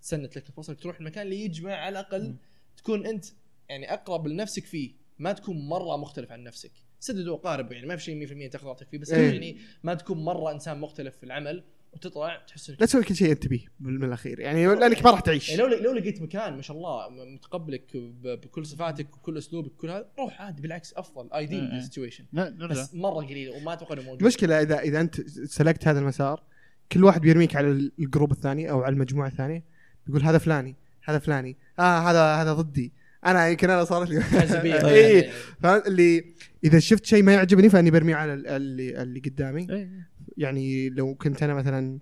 سنت 0.01 0.36
لك 0.38 0.49
الفرصة 0.49 0.73
تروح 0.73 0.99
المكان 0.99 1.25
اللي 1.25 1.45
يجمع 1.45 1.73
على 1.73 1.99
الأقل 1.99 2.36
تكون 2.78 3.06
أنت 3.06 3.25
يعني 3.69 3.93
أقرب 3.93 4.28
لنفسك 4.28 4.65
فيه. 4.65 5.05
ما 5.19 5.32
تكون 5.34 5.67
مرة 5.67 5.97
مختلف 5.97 6.32
عن 6.32 6.43
نفسك. 6.43 6.71
سدد 6.99 7.28
وقارب 7.28 7.71
يعني 7.71 7.88
ما 7.88 7.95
في 7.95 8.04
شيء 8.04 8.28
100% 8.47 8.51
تاخذ 8.51 8.67
راحتك 8.67 8.88
فيه 8.89 8.97
بس 8.97 9.12
إيه. 9.12 9.32
يعني 9.34 9.58
ما 9.84 9.93
تكون 9.93 10.23
مرة 10.25 10.51
إنسان 10.51 10.80
مختلف 10.80 11.15
في 11.17 11.23
العمل 11.25 11.63
وتطلع 11.93 12.43
تحس 12.47 12.69
إنك 12.69 12.80
لا 12.82 12.86
تسوي 12.86 13.04
كل 13.04 13.15
شيء 13.15 13.32
أنت 13.32 13.47
بيه 13.47 13.65
بال- 13.80 13.97
بالاخير 13.97 14.39
يعني 14.39 14.65
لأنك 14.67 15.04
ما 15.06 15.12
راح 15.12 15.19
تعيش. 15.19 15.49
يعني 15.49 15.62
لو 15.62 15.67
لو 15.67 15.93
لقيت 15.93 16.21
مكان 16.21 16.56
ما 16.56 16.62
شاء 16.62 16.78
الله 16.78 17.10
متقبلك 17.10 17.97
بكل 18.23 18.65
صفاتك 18.65 19.17
وكل 19.17 19.38
أسلوبك 19.38 19.71
وكل 19.71 19.89
هذا 19.89 20.08
روح 20.19 20.41
عادي 20.41 20.62
بالعكس 20.62 20.93
أفضل 20.93 21.30
إيه. 21.34 21.38
ideal 21.39 21.84
situation 21.84 22.25
بس 22.69 22.93
مرة 22.95 23.25
قليل 23.25 23.49
وما 23.49 23.73
أتوقع 23.73 23.93
إنه 23.93 24.01
موجود. 24.01 24.19
المشكلة 24.21 24.62
اذا 24.62 24.80
إذا 24.80 25.01
أنت 25.01 25.21
سلكت 25.30 25.88
هذا 25.88 25.99
المسار 25.99 26.43
كل 26.91 27.04
واحد 27.04 27.21
بيرميك 27.21 27.56
على 27.56 27.67
ال- 27.67 27.91
ال 27.99 28.05
group 28.05 28.32
الثاني 28.32 28.71
أو 28.71 28.82
على 28.82 28.93
المجموعة 28.93 29.28
الثانية 29.28 29.63
بيقول 30.08 30.21
هذا 30.23 30.38
فلاني 30.38 30.75
هذا 31.04 31.19
فلاني 31.19 31.58
آه 31.80 31.99
هذا 31.99 32.36
هذا 32.36 32.54
ضدي. 32.54 32.93
أنا 33.25 33.47
يمكن 33.49 33.69
أنا 33.69 33.83
صارت 33.83 34.09
لي 34.09 34.21
حزبيه 34.23 34.88
اي. 34.89 35.29
فهمت؟ 35.63 35.88
اللي 35.88 36.25
إذا 36.63 36.79
شفت 36.79 37.05
شيء 37.05 37.23
ما 37.23 37.33
يعجبني 37.33 37.69
فأني 37.69 37.91
برميه 37.91 38.15
على 38.15 38.33
ال- 38.33 38.47
اللي 38.47 39.01
اللي 39.01 39.19
قدامي. 39.19 39.67
إيه. 39.69 39.89
يعني 40.38 40.89
لو 40.89 41.15
كنت 41.15 41.43
أنا 41.43 41.53
مثلا 41.53 41.99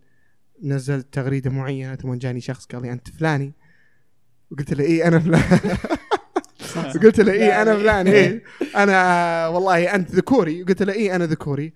نزلت 0.63 1.13
تغريدة 1.13 1.49
معينة 1.51 1.95
ثم 1.95 2.13
جاني 2.13 2.41
شخص 2.41 2.65
قال 2.65 2.81
لي 2.81 2.91
أنت 2.91 3.07
فلاني 3.09 3.53
وقلت 4.51 4.73
له 4.73 4.83
اي 4.83 5.07
أنا 5.07 5.19
فلان. 5.19 5.41
قلت 7.03 7.19
له 7.19 7.31
اي 7.33 7.62
أنا 7.62 7.75
فلان 7.77 8.07
اي 8.07 8.41
أنا 8.75 9.47
والله 9.47 9.95
أنت 9.95 10.12
ذكوري. 10.12 10.63
قلت 10.63 10.83
له 10.83 10.93
اي 10.93 11.15
أنا 11.15 11.25
ذكوري. 11.25 11.73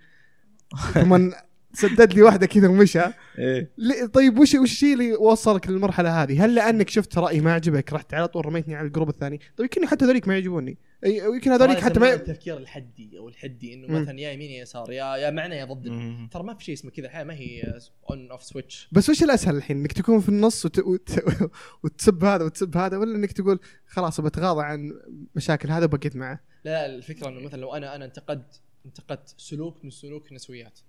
ثم 0.93 1.31
سدد 1.73 2.13
لي 2.13 2.21
واحدة 2.21 2.45
كذا 2.45 2.67
ومشى 2.67 3.01
إيه 3.37 3.71
ليه- 3.77 4.05
طيب 4.05 4.39
وش 4.39 4.55
وش 4.55 4.71
الشيء 4.71 4.93
اللي 4.93 5.13
وصلك 5.13 5.69
للمرحلة 5.69 6.23
هذه؟ 6.23 6.45
هل 6.45 6.55
لأنك 6.55 6.89
شفت 6.89 7.17
رأي 7.17 7.41
ما 7.41 7.53
عجبك 7.53 7.93
رحت 7.93 8.13
على 8.13 8.27
طول 8.27 8.45
رميتني 8.45 8.75
على 8.75 8.87
ال 8.87 8.91
group 8.91 9.09
الثاني؟ 9.09 9.37
طيب 9.57 9.69
يمكن 9.75 9.87
حتى 9.87 10.05
هذوليك 10.05 10.27
ما 10.27 10.33
يعجبوني 10.33 10.77
يمكن 11.05 11.51
هذوليك 11.51 11.79
حتى 11.79 11.99
ما 11.99 12.13
التفكير 12.13 12.57
الحدي 12.57 13.17
أو 13.17 13.29
الحدي 13.29 13.73
إنه. 13.73 13.99
مثلا 14.01 14.19
يا 14.19 14.31
يمين 14.31 14.51
يا 14.51 14.61
يسار 14.61 14.91
يا 14.91 15.15
يا 15.15 15.29
معنا 15.29 15.55
يا 15.55 15.65
ضدنا. 15.65 16.29
ترى 16.31 16.43
ما 16.43 16.53
في 16.53 16.63
شيء 16.63 16.73
اسمه 16.73 16.91
كذا 16.91 17.05
الحياة 17.05 17.23
ما 17.23 17.33
هي 17.33 17.79
on 18.09 18.31
off 18.31 18.43
switch 18.43 18.89
بس 18.91 19.09
وش 19.09 19.23
الأسهل 19.23 19.55
الحين 19.55 19.77
إنك 19.77 19.91
تكون 19.93 20.19
في 20.19 20.29
النص 20.29 20.65
وت... 20.65 20.79
وت... 20.79 21.09
وتسب 21.83 22.23
هذا 22.23 22.45
وتسب 22.45 22.77
هذا 22.77 22.97
ولا 22.97 23.15
إنك 23.15 23.31
تقول 23.31 23.59
خلاص 23.87 24.21
بتغاضى 24.21 24.63
عن 24.63 24.93
مشاكل 25.35 25.69
هذا 25.71 25.85
وبقيت 25.85 26.15
معه؟ 26.15 26.39
لا 26.65 26.85
الفكرة 26.85 27.29
إنه 27.29 27.39
مثلا 27.39 27.61
لو 27.61 27.73
أنا 27.73 27.95
أنا 27.95 28.05
انتقدت 28.05 28.61
انتقدت 28.85 29.33
سلوك 29.37 29.85
من 29.85 29.89
سلوك 29.89 30.29
النسويات 30.29 30.79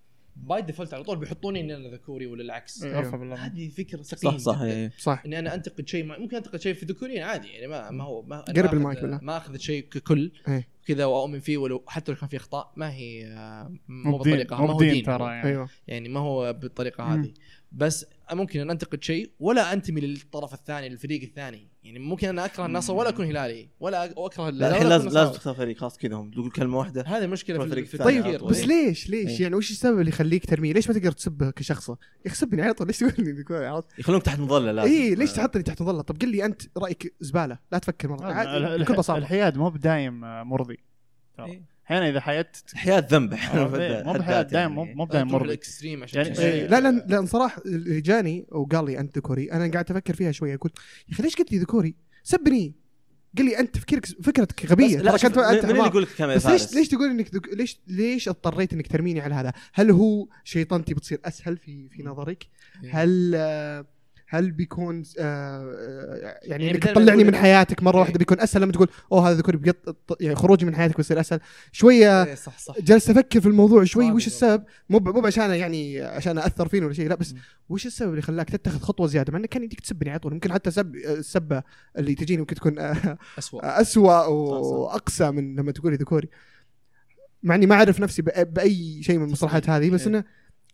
by 0.43 0.63
default 0.63 0.95
على 0.95 1.03
طول 1.05 1.19
بيحطوني 1.19 1.61
إني 1.61 1.77
أنا 1.77 1.89
ذكوري 1.89 2.27
ولا 2.27 2.43
العكس 2.43 2.85
بالله 2.85 3.35
هذه 3.47 3.69
فكرة 3.69 4.03
سقيمة 4.03 4.37
صح 4.39 4.55
صح. 4.55 4.61
إيه. 4.61 4.93
صح 4.99 5.23
إني 5.27 5.39
أنا 5.39 5.55
أنتقد 5.55 5.89
شيء 5.89 6.05
ما- 6.05 6.19
ممكن 6.19 6.37
أنتقد 6.37 6.61
شيء 6.61 6.75
في 6.75 6.87
ذكوريين 6.87 7.23
عادي 7.23 7.49
يعني 7.49 7.67
ما 7.67 7.91
ما 7.91 8.05
هو 8.05 8.23
ما 8.23 8.41
قرب 8.41 8.75
المايك 8.75 9.01
بالله. 9.01 9.19
ما 9.23 9.37
أخذ 9.37 9.57
شيء 9.57 9.83
ككل 9.85 10.33
إيه. 10.49 10.69
كذا 10.87 11.05
وأؤمن 11.05 11.41
فيه 11.41 11.59
ولو 11.59 11.85
حتى 11.87 12.13
لو 12.13 12.19
كان 12.19 12.29
فيه 12.29 12.37
أخطاء 12.37 12.73
ما 12.77 12.93
هي 12.93 13.27
آه، 13.27 13.73
مو 13.89 14.19
بالطريقة 14.19 14.57
ما 14.57 14.67
مو 14.67 14.73
هو 14.73 14.79
دين 14.79 15.03
ترى 15.05 15.25
يعني 15.25 15.67
يعني 15.89 16.09
ما 16.09 16.21
هو 16.21 16.53
بالطريقة. 16.53 17.05
هذه 17.15 17.33
بس 17.73 18.07
ممكن 18.35 18.61
أن 18.61 18.71
أنتقد 18.71 19.03
شيء 19.03 19.31
ولا 19.41 19.73
أنتمي 19.73 20.01
للطرف 20.01 20.55
الثاني 20.55 20.89
للفريق 20.89 21.23
الثاني 21.23 21.69
يعني 21.83 21.99
ممكن 21.99 22.29
أنا 22.29 22.45
أكره 22.45 22.67
النصر 22.67 22.95
ولا 22.95 23.09
أكون 23.09 23.27
هلالي 23.27 23.69
ولا 23.81 24.05
اكره 24.27 24.51
لا 24.51 24.69
الحين 24.71 24.89
لازم 24.89 25.09
لازم. 25.09 25.33
تختار 25.33 25.55
فريق 25.55 25.77
خلاص 25.77 25.99
كذا 25.99 26.15
هم 26.17 26.31
تقول 26.31 26.51
كلمة 26.51 26.79
واحدة 26.79 27.05
هذه 27.07 27.25
المشكلة 27.25 27.59
في, 27.59 27.65
الفريق 27.65 27.85
في 27.85 27.99
طيب. 27.99 28.25
بس 28.45 28.67
ليش 28.67 29.11
ليش 29.11 29.31
إيه. 29.31 29.43
يعني 29.43 29.55
وش 29.55 29.71
السبب 29.71 29.99
اللي 29.99 30.09
يخليك 30.09 30.47
ترميه؟ 30.47 30.73
ليش 30.73 30.89
ما 30.89 30.95
تقدر 30.95 31.13
تسبه 31.13 31.51
كشخصه؟ 31.51 31.93
يا 32.25 32.27
أخي 32.27 32.37
سبني 32.37 32.63
على 32.63 32.75
طول 32.75 32.87
ليش 32.87 32.99
تقول 32.99 33.13
لي 33.19 33.33
ذكوري؟ 33.33 33.67
عرفت؟ 33.67 33.99
يخلونك 33.99 34.23
تحت 34.23 34.39
مظلة 34.39 34.73
لازم 34.73 34.91
اي 34.93 35.15
ليش 35.15 35.33
تحطني 35.33 35.63
تحت 35.63 35.83
مظلة؟ 35.83 36.03
طب 36.03 36.17
قل 36.23 36.29
لي 36.29 36.45
أنت 36.45 36.63
رأيك 36.77 37.15
زبالة 37.21 37.59
لا 37.73 37.79
تفكر 37.79 38.09
مرة 38.09 38.33
عادي 38.33 38.85
بكل 38.85 38.95
بساطة 38.95 39.19
الحياد 39.19 39.59
مو 39.59 39.71
بدايم 39.71 40.25
آه، 40.25 40.43
مرضي. 40.43 40.79
إيه. 41.41 41.78
أحيانا 41.89 42.09
إذا 42.09 42.21
حياتك 42.21 42.75
حياة 42.75 43.07
ذنب 43.11 43.35
مو 43.55 44.13
بحياة 44.13 44.43
دائم 44.43 44.73
مو 44.73 44.85
مو 44.85 45.07
تروح 45.07 45.23
مرضي 45.23 45.45
ال 45.45 45.52
extreme 45.52 46.03
عشان 46.03 46.25
يعني-. 46.25 46.39
إيه، 46.39 46.67
لا 46.67 46.81
لا 46.81 47.05
لا 47.09 47.27
صراحة 47.27 47.63
جاني 47.87 48.47
وقال 48.49 48.85
لي 48.85 48.99
أنت 48.99 49.19
ذكوري 49.19 49.53
أنا 49.53 49.73
قاعد 49.73 49.91
أفكر 49.91 50.15
فيها 50.15 50.33
شوية 50.33 50.55
أقول 50.55 50.71
يا 51.09 51.15
أخي 51.15 51.23
ليش 51.23 51.37
قلت 51.37 51.53
لي 51.53 51.59
ذكوري؟ 51.59 51.95
سبني 52.23 52.75
قل 53.39 53.45
لي 53.45 53.59
أنت 53.59 53.75
تفكيرك 53.75 54.07
فكرتك 54.07 54.67
غبية 54.67 54.99
لا 54.99 55.17
ترى 55.17 55.29
كنت 55.29 55.39
أنت 55.39 55.65
من 55.65 55.71
اللي. 55.71 55.87
يقول 55.87 56.03
لك 56.03 56.23
بس 56.23 56.47
ليش؟ 56.47 56.75
ليش 56.75 56.89
تقول 56.89 57.11
إنك 57.11 57.35
دك... 57.35 57.49
ليش 57.49 57.81
ليش 57.87 58.29
اضطريت 58.29 58.73
إنك 58.73 58.87
ترميني 58.87 59.21
على 59.21 59.35
هذا؟ 59.35 59.53
هل 59.73 59.91
هو 59.91 60.27
شيطنتي 60.45 60.95
بتصير 60.95 61.21
أسهل 61.25 61.57
في 61.57 61.89
في 61.89 62.03
نظرك؟ 62.03 62.47
إيه. 62.85 63.03
هل 63.03 63.33
آه، 63.35 63.87
هل 64.31 64.51
بيكون 64.51 65.03
آه، 65.19 65.23
آه، 65.23 66.39
يعني 66.43 66.67
يعني 66.67 66.79
ما 66.79 66.93
تطلعني 66.93 67.25
من 67.25 67.37
حياتك 67.37 67.83
مرة 67.83 67.95
إيه. 67.95 68.01
واحدة 68.01 68.19
بيكون 68.19 68.41
أسهل 68.41 68.63
لما 68.63 68.73
تقول 68.73 68.89
أوه 69.13 69.29
هذا 69.29 69.39
ذكوري 69.39 69.59
بيط... 69.59 69.97
يعني 70.21 70.35
خروجي 70.35 70.67
من 70.67 70.77
حياتك 70.77 70.97
بيصير 70.97 71.21
أسهل. 71.21 71.41
شوية 71.73 72.23
إيه، 72.25 72.35
صح 72.35 72.59
صح. 72.59 72.81
جلست 72.81 73.11
أفكر 73.11 73.41
في 73.41 73.49
الموضوع 73.49 73.85
شوي 73.85 74.13
وش. 74.13 74.27
السبب؟ 74.27 74.65
مو 74.91 74.99
مو 74.99 75.27
عشان 75.27 75.51
يعني 75.51 76.01
عشان 76.01 76.39
اثر 76.39 76.69
فيني 76.69 76.87
ولا 76.87 76.95
شيء 76.95 77.09
لا 77.09 77.15
بس. 77.15 77.35
وش 77.69 77.87
السبب 77.87 78.11
اللي 78.11 78.23
خلاك 78.23 78.51
تتخذ 78.51 78.79
خطوة 78.79 79.07
زيادة؟ 79.07 79.33
مع 79.33 79.39
انك 79.39 79.49
كان 79.49 79.63
يديك 79.63 79.81
تسبني 79.81 80.11
على 80.11 80.19
طول. 80.19 80.35
ممكن 80.35 80.53
حتى 80.53 80.71
سب 80.71 80.95
السبة 80.97 81.63
اللي 81.99 82.15
تجيني 82.15 82.41
ممكن 82.41 82.55
تكون 82.55 82.79
آه، 82.79 83.19
اسوء 83.39 83.61
اسوء 83.65 84.29
وأقسى 84.29 85.31
من 85.31 85.57
لما 85.57 85.73
تقولي 85.73 85.97
ذكوري. 85.97 86.29
مع 87.43 87.55
إني 87.55 87.67
ما 87.67 87.75
أعرف 87.75 88.01
نفسي 88.01 88.23
بأي 88.23 89.03
شيء 89.03 89.19
من 89.19 89.25
المصطلحات 89.25 89.71
هذه 89.71 89.91
بس 89.91 90.01
إيه. 90.01 90.09
إنه 90.09 90.25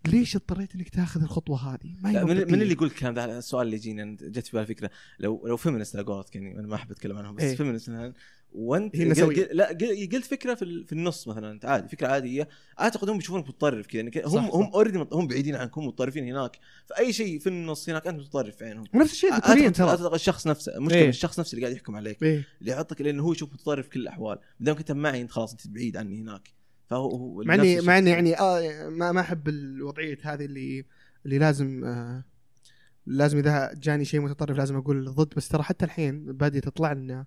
ليش 0.09 0.37
اضطريت 0.37 0.75
إنك 0.75 0.89
تاخذ 0.89 1.23
الخطوة 1.23 1.75
هذه؟ 1.75 1.97
ما 2.01 2.11
هي 2.11 2.25
من. 2.25 2.37
من 2.37 2.63
اللي 2.63 2.73
يقول 2.73 2.89
الكلام 2.89 3.15
ده 3.15 3.39
السؤال 3.39 3.67
اللي 3.67 3.77
يجيني 3.77 4.17
جت 4.17 4.47
في 4.47 4.57
بالي 4.57 4.67
فكره 4.67 4.91
لو 5.19 5.47
لو 5.47 5.57
feminist 5.57 5.97
على 5.97 6.05
قولتك 6.05 6.37
يعني 6.37 6.59
أنا 6.59 6.67
ما 6.67 6.75
أحب 6.75 6.91
أتكلم 6.91 7.17
عنهم 7.19 7.35
بس 7.35 7.43
إيه. 7.43 7.57
feminist 7.57 7.91
مثلا 7.91 8.13
وأنت 8.53 8.97
هي 8.97 9.13
قل- 9.13 9.49
لا 9.53 9.69
قل- 9.69 10.09
قلت 10.13 10.25
فكرة 10.25 10.55
في, 10.55 10.85
في 10.87 10.93
النص 10.93 11.29
مثلا 11.29 11.51
أنت 11.51 11.65
عادي 11.65 11.89
فكرة 11.89 12.07
عادية 12.09 12.49
أعتقد 12.81 13.09
هم 13.09 13.19
يشوفونك 13.19 13.49
متطرف 13.49 13.87
كذا 13.87 14.01
يعني 14.03 14.23
هم. 14.27 14.39
هم 14.45 14.65
already 14.75 14.99
هم 15.13 15.27
بعيدين 15.27 15.55
عنك 15.57 15.79
هم 15.79 15.87
متطرفين 15.87 16.25
هناك 16.29 16.59
فأي 16.87 17.13
شيء 17.13 17.39
في 17.39 17.47
النص 17.47 17.89
هناك 17.89 18.07
أنت 18.07 18.21
متطرف 18.21 18.57
في 18.57 18.65
عينهم 18.65 18.85
ونفس 18.95 19.13
الشيء 19.13 19.33
الذكوريين 19.33 19.65
اعتقد 19.65 19.77
ترى 19.77 19.89
أعتقد 19.89 20.15
الشخص 20.15 20.47
نفسه 20.47 20.77
المشكلة 20.77 21.01
إيه. 21.01 21.09
الشخص 21.09 21.41
نفسه 21.41 21.55
اللي 21.55 21.67
قاعد 21.67 21.77
يحكم 21.77 21.97
عليك 21.97 22.23
إيه. 22.23 22.45
اللي 22.61 22.73
يحطك 22.73 23.01
لأنه 23.01 23.23
هو 23.23 23.33
يشوف 23.33 23.53
متطرف 23.53 23.85
في 23.85 23.91
كل 23.91 24.01
الأحوال 24.01 24.39
ما 24.61 24.67
دام 24.67 24.77
كنت 24.77 24.93
معي 24.93 25.21
انت 25.21 25.31
خلاص 25.31 25.53
أنت 25.53 25.69
بعيد 25.69 25.97
عني 25.97 26.21
هناك 26.21 26.49
فهو 26.91 27.11
هو 27.11 27.43
مع 27.43 27.55
اني. 27.55 27.81
مع 27.81 27.99
إني 27.99 28.11
يعني 28.11 28.39
آه 28.41 28.89
ما 28.89 29.13
ما 29.13 29.21
أحب 29.21 29.49
الوضعية 29.49 30.19
هذه 30.23 30.45
اللي 30.45 30.85
اللي 31.27 31.39
لازم 31.39 31.85
آه 31.85 32.25
لازم 33.07 33.39
إذا 33.39 33.71
جاني 33.83 34.05
شيء 34.05 34.21
متطرف 34.21 34.59
لازم 34.59 34.77
أقول 34.77 35.11
ضد 35.15 35.35
بس 35.37 35.49
ترى 35.49 35.63
حتى 35.63 35.85
الحين 35.85 36.25
بادية 36.33 36.61
تطلع 36.61 36.93
لنا 36.93 37.25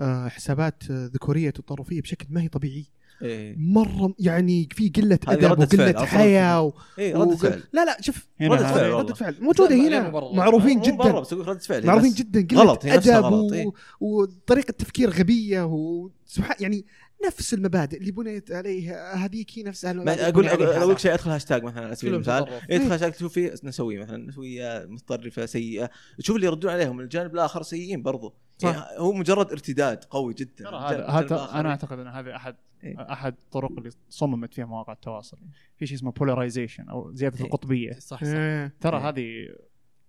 آه 0.00 0.28
حسابات 0.28 0.82
آه، 0.90 1.06
ذكورية 1.14 1.50
تطرفية 1.50 2.02
بشكل 2.02 2.26
ما 2.30 2.42
هي 2.42 2.48
طبيعي 2.48 2.86
إيه 3.22 3.54
مرة 3.58 4.14
يعني 4.18 4.68
في 4.72 4.88
قلة 4.88 5.18
أدب 5.28 5.44
ردة 5.52 5.66
فعل، 5.66 5.94
وقله 5.94 6.06
حياة 6.06 6.62
و... 6.62 6.72
ردة 6.98 7.18
وقل- 7.18 7.36
فعل 7.36 7.62
لا 7.72 7.84
لا 7.84 7.96
شوف 8.00 8.26
هنا 8.40 8.54
ردة 8.54 8.66
فعل 8.74 8.90
ردة. 8.92 9.14
فعل 9.14 9.36
موجوده 9.40 9.74
هنا. 9.76 10.10
معروفين 10.10 10.80
جدا 10.80 11.04
ردة 11.04 11.58
فعل 11.58 11.86
معروفين 11.86 12.12
جدا 12.12 12.46
قلة 12.50 12.60
غلط، 12.62 12.84
أدب 12.86 13.10
غلط، 13.10 13.52
و... 13.52 13.54
إيه. 13.54 13.66
وطريقة 14.00 14.72
تفكير 14.72 15.10
غبية 15.10 15.62
وسبحان 15.66 16.56
يعني 16.60 16.84
نفس 17.26 17.54
المبادئ 17.54 17.98
اللي 17.98 18.10
بنيت 18.10 18.52
عليها 18.52 19.14
هذيك 19.14 19.58
هي 19.58 19.62
نفسها 19.62 20.28
أقول 20.28 20.48
أقول 20.48 21.00
شيء 21.00 21.14
أدخل 21.14 21.30
هاشتاج 21.30 21.62
مثلا 21.62 21.84
على 21.84 21.94
سبيل 21.94 22.10
كلهم 22.10 22.38
المثال 22.38 22.44
تطرف. 22.44 22.70
أدخل 22.70 22.92
هاشتاج 22.92 23.12
تشوف 23.12 23.32
فيه 23.32 23.54
نسويه 23.64 23.98
مثلا 23.98 24.16
نسويه 24.16 24.86
متطرفة 24.88 25.46
سيئة 25.46 25.90
تشوف 26.18 26.36
اللي 26.36 26.46
يردون 26.46 26.70
عليهم 26.70 26.96
من 26.96 27.04
الجانب 27.04 27.34
الآخر 27.34 27.62
سيئين 27.62 28.02
برضو 28.02 28.34
صح. 28.58 28.68
يعني 28.68 28.98
هو 28.98 29.12
مجرد 29.12 29.50
ارتداد 29.50 30.04
قوي 30.04 30.34
جدا 30.34 30.68
هذا 30.68 31.06
هذا. 31.06 31.60
أنا 31.60 31.68
أعتقد 31.70 31.98
إن 31.98 32.06
هذا 32.06 32.36
احد 32.36 32.56
إيه. 32.84 33.12
أحد 33.12 33.34
الطرق 33.38 33.72
اللي 33.78 33.90
صممت 34.08 34.54
فيها 34.54 34.64
مواقع 34.64 34.92
التواصل 34.92 35.38
في 35.76 35.86
شيء 35.86 35.96
اسمه 35.96 36.12
polarization 36.12 36.88
أو 36.88 37.12
زيادة 37.12 37.38
إيه. 37.38 37.44
القطبية 37.44 37.92
صح 37.92 38.00
صح 38.00 38.22
إيه. 38.22 38.74
ترى 38.80 38.98
إيه. 38.98 39.08
هذه 39.08 39.48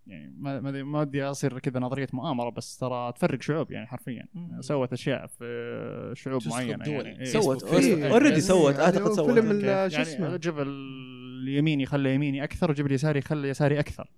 يعني 0.08 0.36
ما 0.38 0.60
ما 0.60 0.84
ما 0.84 1.00
ودي 1.00 1.24
أصير 1.24 1.60
كذا 1.60 1.80
نظرية 1.80 2.08
مؤامرة 2.13 2.50
بس 2.50 2.78
ترى 2.78 3.12
تفرق 3.12 3.42
شعوب 3.42 3.72
يعني 3.72 3.88
حرفيا. 3.88 4.26
سوت 4.60 4.94
أشياء 4.94 5.28
في 5.28 6.13
شعوب 6.16 6.42
معينة. 6.48 6.86
يعني 6.88 7.20
إيه. 7.20 7.26
سوت. 7.26 7.63
already 7.63 8.36
إيه. 8.36 8.39
سوت 8.39 8.74
يعني 8.74 8.86
اعتقد 8.86 9.12
سوت 9.12 9.32
فيلم 9.32 9.60
شو 9.62 9.66
يعني 9.66 10.02
اسمه 10.02 10.38
جيب 10.38 10.60
اليميني 10.60 11.86
خلى 11.86 12.16
يميني 12.16 12.44
أكثر 12.44 12.72
وجيب 12.72 12.86
اليساري 12.86 13.22
خلى 13.22 13.50
يساري 13.50 13.80
أكثر 13.80 14.12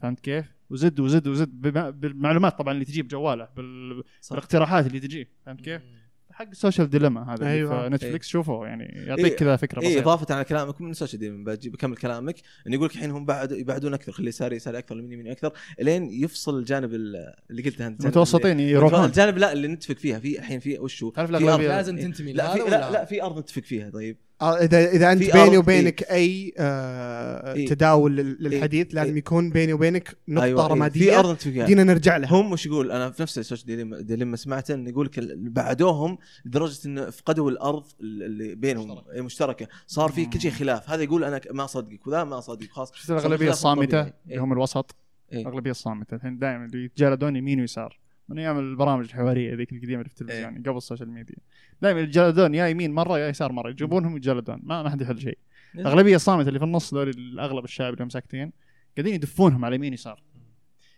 فهمت 0.00 0.20
كيف؟ 0.20 0.46
وزد 0.70 1.00
وزد 1.00 1.28
وزد 1.28 1.60
بالمعلومات 2.00 2.58
طبعا 2.58 2.74
اللي 2.74 2.84
تجيب 2.84 3.08
جواله. 3.08 3.48
بالاقتراحات 3.56 4.86
اللي 4.86 5.00
تجيه 5.00 5.28
فهمت 5.46 5.60
كيف؟ 5.60 5.82
حق 6.32 6.48
ال 6.48 6.54
Social 6.54 6.90
Dilemma 6.90 7.34
هذا 7.34 7.46
أيوة. 7.46 7.78
أيوة. 7.78 7.88
نتفلكس 7.88 8.28
شوفه 8.28 8.66
يعني 8.66 8.84
يعطيك 8.84 9.24
إيه. 9.24 9.36
كذا 9.36 9.56
فكرة 9.56 9.80
اي 9.82 9.86
بسيطة 9.86 10.00
إضافة 10.02 10.34
على 10.34 10.44
كلامك 10.44 10.80
من 10.80 10.90
ال 10.90 10.94
social 10.94 11.20
دي 11.20 11.30
بجي 11.30 11.70
بكمل 11.70 11.96
كلامك 11.96 12.34
إنه 12.66 12.74
يقول 12.74 12.86
لك 12.86 12.94
الحين 12.94 13.10
هم 13.10 13.24
بعد 13.24 13.52
يبعدون 13.52 13.94
أكثر 13.94 14.12
خلي 14.12 14.28
يساري 14.28 14.56
يساري 14.56 14.78
أكثر 14.78 14.94
اليمين 14.94 15.12
يمين 15.12 15.32
أكثر 15.32 15.52
إلين 15.80 16.10
يفصل 16.10 16.58
الجانب 16.58 16.94
ال- 16.94 17.34
اللي 17.50 17.62
قلته 17.62 17.86
أنت 17.86 18.00
المتوسطين 18.00 18.52
اللي- 18.52 18.70
يروحون 18.70 19.04
الجانب 19.04 19.38
لا 19.38 19.52
اللي 19.52 19.68
نتفق 19.68 19.94
فيها 19.96 20.18
في 20.18 20.38
الحين 20.38 20.60
في 20.60 20.78
وش 20.78 21.02
هو؟ 21.02 21.10
تعرف 21.10 21.30
في 21.36 21.44
لازم 21.68 21.96
إيه. 21.96 22.04
تنتمي 22.04 22.32
لا 22.32 22.54
لا, 22.56 22.90
لا 22.90 23.04
في 23.04 23.22
أرض 23.22 23.38
نتفق 23.38 23.62
فيها 23.62 23.90
طيب 23.90 24.16
اذا 24.42 24.90
إذا 24.90 25.12
أنت 25.12 25.22
في 25.22 25.32
بيني 25.32 25.56
وبينك 25.58 26.02
أي 26.02 26.52
آه 26.58 27.52
إيه. 27.54 27.66
تداول 27.68 28.16
لل- 28.16 28.36
للحديث 28.40 28.94
لازم 28.94 29.10
إيه. 29.12 29.18
يكون 29.18 29.50
بيني 29.50 29.72
وبينك 29.72 30.16
نقطة 30.28 30.44
أيوة، 30.44 30.60
إيه. 30.62 30.66
في 30.68 30.72
رمادية 30.74 31.18
أرض 31.18 31.30
نتفق 31.32 31.50
فيها 31.50 31.66
دينا 31.66 31.84
نرجع 31.84 32.16
لها 32.16 32.32
هم 32.32 32.52
وش 32.52 32.66
يقول 32.66 32.90
أنا 32.92 33.10
في 33.10 33.22
نفس 33.22 33.38
السوشيال 33.38 33.66
ديليما, 33.66 34.00
ديليما 34.00 34.36
سمعت 34.36 34.70
انه 34.70 34.90
يقول 34.90 35.06
لك 35.06 35.18
ال- 35.18 35.50
بعدوهم 35.50 36.18
لدرجة 36.44 36.86
انه 36.86 37.10
فقدوا 37.10 37.50
الأرض 37.50 37.84
اللي 38.00 38.54
بينهم 38.54 38.88
مشتركة. 38.90 39.22
مشتركة. 39.22 39.64
مشتركة 39.64 39.68
صار 39.86 40.10
في 40.10 40.26
كل 40.26 40.40
شيء 40.40 40.50
خلاف 40.50 40.90
هذا 40.90 41.02
يقول 41.02 41.24
أنا 41.24 41.40
ما 41.52 41.64
اصدقك 41.64 42.06
وذا 42.06 42.24
ما 42.24 42.38
اصدقك 42.38 42.70
خلاص 42.70 42.92
شفت 42.94 43.10
الأغلبية 43.10 43.50
الصامتة. 43.50 44.00
اللي 44.26 44.36
هم 44.40 44.52
الوسط 44.52 44.94
إيه. 45.32 45.40
الأغلبية 45.42 45.70
الصامتة 45.70 46.14
الحين 46.14 46.38
دائما 46.38 46.64
اللي 46.64 46.84
يتجالدون 46.84 47.36
يمين 47.36 47.60
ويسار 47.60 47.99
من 48.30 48.38
أيام 48.38 48.58
البرامج 48.58 49.04
الحوارية 49.04 49.54
ذيك 49.54 49.72
القديمة 49.72 50.00
اللي 50.00 50.08
في 50.08 50.20
التلفزيون 50.20 50.54
إيه. 50.54 50.62
قبل 50.62 50.76
ال 50.76 50.81
social 50.81 51.10
media 51.10 51.36
دائما 51.82 52.00
يتجالدون 52.00 52.54
يا 52.54 52.68
يمين 52.68 52.94
مرة 52.94 53.18
يا 53.18 53.28
يسار 53.28 53.52
مرة 53.52 53.70
يجيبونهم 53.70 54.14
ويتجلدون 54.14 54.60
ما 54.62 54.82
ما 54.82 54.90
حد 54.90 55.00
يحل 55.00 55.20
شيء 55.20 55.38
إيه. 55.74 55.80
الاغلبيه 55.80 56.16
الصامتة 56.16 56.48
اللي 56.48 56.58
في 56.58 56.64
النص 56.64 56.94
ذول 56.94 57.08
الاغلب 57.08 57.64
الشعب 57.64 57.92
اللي 57.92 58.04
هم 58.04 58.08
ساكتين 58.08 58.52
قاعدين 58.96 59.14
يدفونهم 59.14 59.64
على 59.64 59.76
يمين 59.76 59.92
يسار 59.92 60.22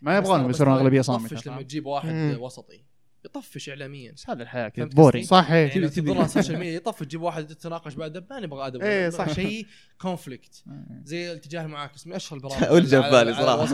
ما 0.03 0.17
يبغونهم 0.17 0.51
يصيرون 0.51 0.75
أغلبية 0.75 1.01
صامتة 1.01 1.51
لما؟ 1.51 1.63
تجيب 1.63 1.87
واحد 1.87 2.13
مم. 2.13 2.37
وسطي 2.41 2.85
يطفش 3.25 3.69
اعلاميا. 3.69 4.13
بس 4.13 4.31
هذا 4.31 4.43
الحياة 4.43 4.69
كذا. 4.69 4.85
قصدي؟ 4.97 5.23
صحيح. 5.23 5.77
يعني 5.77 5.89
تبي- 5.89 6.13
على 6.13 6.25
ال 6.25 6.30
social 6.30 6.59
media 6.59 6.73
يطفش 6.75 7.07
تجيب 7.07 7.23
واحد 7.23 7.47
تتناقش 7.47 7.95
بعده 7.95 8.27
ما 8.31 8.41
نبغى 8.41 8.67
ادب 8.67 8.83
إيه، 8.83 9.01
ولا- 9.01 9.11
صح. 9.11 9.33
شيء 9.33 9.67
conflict 9.99 10.65
زي 11.05 11.33
الاتجاه 11.33 11.63
المعاكس 11.63 12.07
من 12.07 12.13
أشهر 12.13 12.37
البرامج 12.39 12.63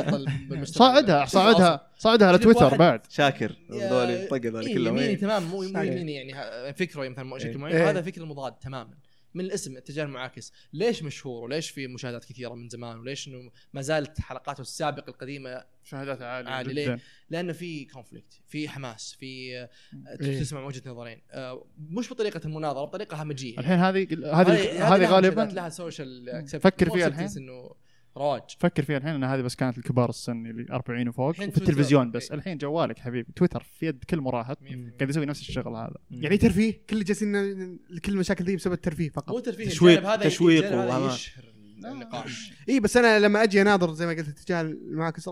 على- 0.01 0.11
بالي 0.11 0.25
بالمجتمع. 0.49 0.87
صعدها 0.89 1.25
صعدها 1.25 1.89
صعدها 1.99 2.29
على 2.29 2.39
تويتر 2.39 2.77
بعد. 2.77 3.01
شاكر. 3.11 3.57
ذولي 3.73 4.27
طق 4.27 4.37
ذولي 4.37 4.67
إيه 4.69 4.75
كلهم 4.75 4.87
يميني 4.97 5.09
إيه. 5.09 5.17
تمام 5.19 5.43
مو. 5.43 5.63
يميني 5.63 6.15
يعني 6.15 6.73
فكرة 6.75 7.09
مثلا 7.09 7.25
مو- 7.25 7.39
شكل 7.39 7.49
إيه. 7.49 7.57
معين. 7.57 7.77
إيه. 7.77 7.91
هذا 7.91 8.03
فكر 8.03 8.25
مضاد 8.25 8.53
تماما. 8.53 8.95
من 9.35 9.45
الاسم 9.45 9.77
اتجاه 9.77 10.05
المعاكس. 10.05 10.53
ليش 10.73 11.03
مشهور؟ 11.03 11.45
وليش 11.45 11.71
في 11.71 11.87
مشاهدات 11.87 12.25
كثيرة 12.25 12.55
من 12.55 12.69
زمان؟ 12.69 12.99
وليش 12.99 13.29
إنه 13.29 13.51
ما 13.73 13.83
زالت 13.83 14.21
حلقاته 14.21 14.61
السابقة 14.61 15.11
القديمة 15.11 15.65
مشاهدات 15.89 16.23
عالية 16.23 16.51
عالي 16.51 16.73
جدا 16.73 16.95
ليه؟ 16.95 17.01
لأنه 17.31 17.53
في 17.53 17.85
conflict 17.85 18.41
في 18.49 18.69
حماس 18.69 19.17
في 19.21 19.57
آه، 19.59 19.69
إيه. 20.21 20.41
تسمع 20.41 20.65
وجهة 20.65 20.83
نظرين 20.91 21.21
آه، 21.31 21.67
مش 21.91 22.11
بطريقة 22.13 22.41
المناظرة 22.45 22.85
بطريقة 22.85 23.23
همجية 23.23 23.59
الحين 23.59 23.79
هذه 23.79 24.07
هذه 24.41 24.95
هذه 24.95 25.11
غالبا 25.11 25.41
لها 25.41 25.69
social 25.69 26.45
فكر 26.61 26.91
فيها 26.91 27.07
الحين. 27.07 27.29
إنه 27.37 27.75
رواج 28.17 28.43
فكر 28.59 28.83
فيها 28.83 28.97
الحين 28.97 29.15
إن 29.15 29.25
هذه 29.25 29.41
بس 29.41 29.55
كانت 29.55 29.79
الكبار 29.79 30.09
السن 30.09 30.47
اللي 30.47 30.67
40 30.73 31.09
وفوق 31.09 31.29
وفي 31.29 31.39
تويتر. 31.39 31.63
التلفزيون 31.63 32.11
بس 32.11 32.31
إيه. 32.31 32.39
الحين 32.39 32.59
جوالك 32.59 32.99
حبيبي 32.99 33.33
تويتر 33.37 33.63
في 33.63 33.87
يد 33.87 34.05
كل 34.05 34.21
مراهق 34.21 34.59
100%. 34.63 34.67
قاعد 34.99 35.11
يسوي 35.11 35.27
نفس 35.27 35.41
الشغل 35.41 35.77
هذا 35.77 35.95
يعني 36.11 36.37
ترفيه 36.39 36.81
كل 36.91 37.05
جالسين 37.05 37.33
كل 38.05 38.13
المشاكل 38.13 38.45
ذي 38.45 38.57
بسبب 38.57 38.75
الترفيه 38.75 39.11
فقط 39.11 39.31
مو 39.31 39.39
ترفيه 39.39 39.69
تشويق- 39.69 40.17
تشويق 40.17 40.65
هذا. 40.73 41.15
يشهر 41.15 41.45
النقاش 41.85 42.53
اي 42.69 42.81
بس 42.81 42.97
أنا 42.97 43.19
لما 43.19 43.43
أجي 43.43 43.63
أناظر 43.63 43.93
زي 43.93 44.07
ما 44.07 44.13
قلت 44.13 44.29
اتجاه 44.29 44.61
المعاكس 44.61 45.25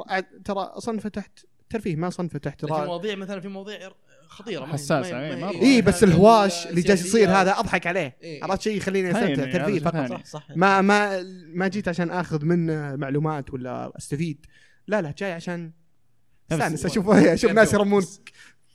ترى 0.45 0.61
اصنفه 0.61 1.09
تحت 1.09 1.39
ترفيه 1.71 1.97
ما 1.97 2.11
صنفه 2.11 2.39
تحت 2.39 2.65
رأي. 2.65 2.87
مواضيع 2.87 3.15
مثلا 3.15 3.41
في 3.41 3.49
مواضيع 3.49 3.91
خطيرة 4.29 4.65
ما 4.65 4.77
هي- 4.91 5.51
إيه،. 5.51 5.63
اي 5.63 5.83
بس 5.83 6.05
هذا 6.05 6.13
الهواش 6.13 6.67
اللي 6.67 6.81
جالس 6.81 7.07
يصير. 7.07 7.31
هذا 7.31 7.59
أضحك 7.59 7.87
عليه 7.87 8.17
إيه. 8.23 8.45
عرفت 8.45 8.63
شيء 8.63 8.77
يخليني 8.77 9.11
أستمتع 9.11 9.53
ترفيه 9.53 9.81
فقط. 9.81 10.11
صح 10.11 10.25
صح 10.25 10.47
ما 10.57 10.81
ما 10.81 11.23
ما 11.55 11.69
جيت 11.69 11.89
عشان 11.89 12.11
آخذ 12.11 12.45
منه 12.45 12.97
معلومات 12.97 13.55
ولا 13.55 13.93
أستفيد 13.99 14.47
لا 14.87 15.03
لا 15.03 15.15
جاي 15.19 15.33
عشان 15.33 15.73
استأنس 16.53 16.87
أشوف 16.87 17.09
أشوف 17.11 17.51
ناس 17.51 17.75
يرمون 17.75 18.05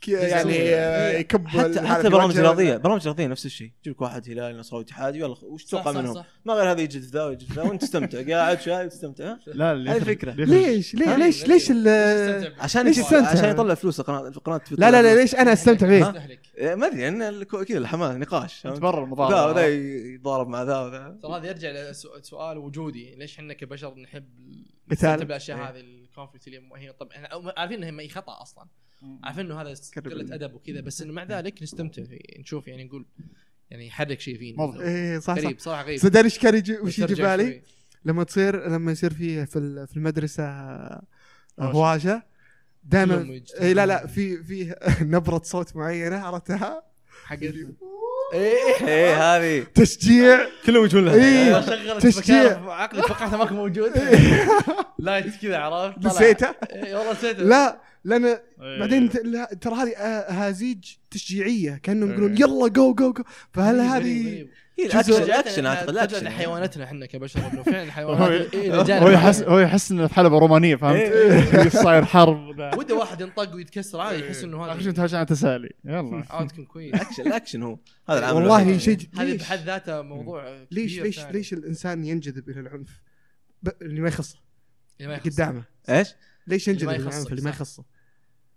يعني 0.07 0.75
آه، 0.75 1.11
يكب 1.17 1.47
حتى 1.47 1.81
حتى 1.81 2.09
برامج. 2.09 2.39
رياضية 2.39 2.77
برامج 2.77 3.03
رياضية 3.05 3.27
نفس 3.27 3.45
الشيء. 3.45 3.71
يجيب 3.81 3.93
لك 3.93 4.01
واحد 4.01 4.29
هلالي 4.29 4.57
نصراوي 4.59 4.83
اتحادي 4.83 5.19
يلا 5.19 5.35
وش 5.43 5.65
تتوقع 5.65 5.91
صح 5.91 5.97
منهم؟ 5.99 6.13
صح. 6.15 6.25
ما 6.45 6.53
غير 6.53 6.71
هذا 6.71 6.81
يجي 6.81 6.99
في 6.99 7.05
ذا 7.07 7.23
ويجي 7.25 7.45
في 7.45 7.53
ذا 7.53 7.61
وانت 7.61 7.81
تستمتع. 7.81 8.35
قاعد 8.35 8.61
شايف 8.61 8.91
تستمتع 8.93 9.25
ها؟ 9.25 9.39
لا 9.47 9.71
هذه 9.73 9.97
يفرق- 10.11 10.25
ليش 10.35 10.95
ليه؟ 10.95 11.15
ليش 11.15 11.47
ليش 11.47 11.71
ال- 11.71 12.53
عشان 12.59 12.85
ليش 12.85 12.97
تستمتع؟ 12.97 13.27
عشان 13.29 13.49
يطلع 13.49 13.73
فلوس 13.73 13.99
القناه 13.99 14.29
قناه 14.29 14.61
لا 14.71 14.91
لا 14.91 15.01
لا 15.01 15.15
ليش 15.21 15.35
أنا 15.35 15.53
أستمتع 15.53 15.87
فيه. 15.87 16.27
إيه، 16.57 16.75
ما 16.75 16.87
أدري 16.87 17.07
ان 17.07 17.21
الكو- 17.43 17.63
كذا 17.63 17.77
الحماس 17.77 18.15
نقاش. 18.15 18.61
ذا 18.67 18.73
المضاربه 18.73 19.45
وذا 19.45 19.67
يتضارب 19.67 20.47
مع 20.47 20.63
ذا 20.63 20.79
وذا. 20.79 21.17
ترى 21.23 21.31
هذا 21.37 21.47
يرجع 21.47 21.69
لسؤال 21.71 22.57
وجودي. 22.57 23.15
ليش 23.15 23.35
إحنا 23.39 23.53
كبشر 23.53 23.95
نحب. 23.99 24.25
نستمتع 24.91 25.15
بالأشياء 25.15 25.57
إيه. 25.57 25.69
هذه؟ 25.69 25.79
ال 25.79 25.87
conflict 25.87 26.47
اللي 26.47 26.61
هي 26.77 26.91
طبعا 26.93 27.11
عارفين 27.57 27.83
إنها 27.83 28.01
هي 28.03 28.09
خطأ 28.09 28.41
أصلا. 28.41 28.65
عارفين 29.23 29.45
إنه 29.45 29.61
هذا 29.61 29.73
قلة 30.05 30.35
أدب 30.35 30.53
وكذا 30.53 30.81
بس 30.81 31.01
إنه 31.01 31.13
مع 31.13 31.23
ذلك 31.23 31.63
نستمتع 31.63 32.03
فيه 32.03 32.19
نشوف 32.39 32.67
يعني 32.67 32.83
نقول 32.83 33.05
يعني 33.69 33.87
يحرك 33.87 34.19
شيء 34.19 34.37
فينا. 34.37 34.81
إيه 34.81 35.19
صح 35.19 35.35
صح 35.35 35.41
غريب 35.43 35.59
صراحة 35.59 35.83
غريب 35.83 35.99
صدق 35.99 36.19
إيش 36.23 36.39
كان 36.39 36.55
يجي 36.55 36.77
وش 36.79 36.99
يجي 36.99 37.21
بالي. 37.21 37.61
لما 38.05 38.23
تصير 38.23 38.67
لما 38.69 38.91
يصير 38.91 39.13
في 39.45 39.55
ال- 39.59 39.87
في 39.87 39.97
المدرسة. 39.97 40.43
هواشة 41.59 42.09
كلهم 42.11 42.23
دائما. 42.83 43.41
اي 43.61 43.73
لا 43.73 43.85
لا 43.85 44.07
في 44.07 44.43
في 44.43 44.75
نبرة 45.01 45.41
صوت 45.43 45.75
معينة 45.75 46.15
عرفتها 46.17 46.83
حق 47.25 47.37
إيه 48.33 48.87
إيه 48.87 49.15
هذه 49.37 49.63
تشجيع 49.73 50.39
كلهم 50.65 50.85
يجون 50.85 51.05
لها 51.05 51.13
إيه. 51.15 51.51
ما 51.51 51.61
شغلت 51.61 52.03
تشجيع. 52.07 52.71
عقلي 52.71 53.01
توقعته 53.01 53.37
ماكو 53.37 53.53
موجود 53.53 53.91
light 54.99 55.35
كذا 55.41 55.57
عرفت. 55.57 56.05
نسيته 56.05 56.47
إيه، 56.49 56.95
والله 56.95 57.11
نسيته 57.11 57.43
لا 57.43 57.81
لأن 58.03 58.25
إيه. 58.25 58.39
بعدين 58.79 59.09
ترى 59.59 59.73
هذه 59.75 59.89
آه، 59.97 60.31
هازيج 60.31 60.85
تشجيعية 61.11 61.79
كأنهم 61.83 62.09
إيه. 62.09 62.15
يقولون 62.17 62.37
يلا 62.37 62.67
جو 62.67 62.93
جو 62.93 63.13
جو 63.13 63.23
فهل 63.53 63.79
هذه. 63.79 64.47
هي 64.79 64.85
الأكشن 65.23 65.65
اعتقد 65.65 65.89
الأكشن 65.89 66.17
على 66.17 66.31
حيواناتنا 66.31 66.83
إحنا 66.83 67.05
كبشر 67.05 67.39
إنه 67.53 67.63
فعلا 67.63 67.81
إيه، 68.53 68.81
الجانب 68.81 69.03
هو. 69.03 69.09
يحس 69.09 69.41
هو 69.43 69.59
يحس 69.59 69.91
إنه 69.91 70.07
في 70.07 70.13
حلبة 70.13 70.39
رومانية 70.39 70.75
فهمت؟ 70.75 70.95
إيه. 70.99 71.69
صاير 71.69 72.05
حرب. 72.05 72.37
وده 72.77 72.95
واحد 72.95 73.21
ينطق 73.21 73.55
ويتكسر 73.55 73.99
عادي 74.01 74.19
يحس 74.25 74.43
إنه 74.43 74.65
هذا 74.65 74.89
انت 74.89 74.99
عشان 74.99 75.25
تسالي 75.25 75.69
يلا 75.85 76.23
outcome 76.33 76.63
كويس 76.65 76.93
ال 76.93 76.98
action 76.98 77.27
ال 77.27 77.33
action 77.33 77.63
هو 77.63 77.77
هذا 78.09 78.19
العامل 78.19 78.35
والله. 78.37 78.77
شيء 78.77 78.97
هذا 79.17 79.35
بحد 79.35 79.59
ذاته 79.65 80.01
موضوع 80.01 80.65
ليش 80.71 80.99
ليش. 80.99 81.19
ليش 81.19 81.53
الإنسان 81.53 82.05
ينجذب 82.05 82.49
إلى 82.49 82.59
العنف 82.59 83.01
ب- 83.63 83.69
اللي 83.81 84.01
ما 84.01 84.07
يخصه 84.07 84.37
اللي 84.99 85.11
ما 85.11 85.15
يخص. 85.17 85.27
قدامه 85.27 85.63
إيش؟ 85.89 86.15
ليش 86.47 86.69
اللي 86.69 86.85
ما 86.85 86.91
إلى 86.95 87.01
يخصك، 87.03 87.13
العنف 87.17 87.31
اللي 87.31 87.41
ما. 87.41 87.49
يخصه 87.49 87.83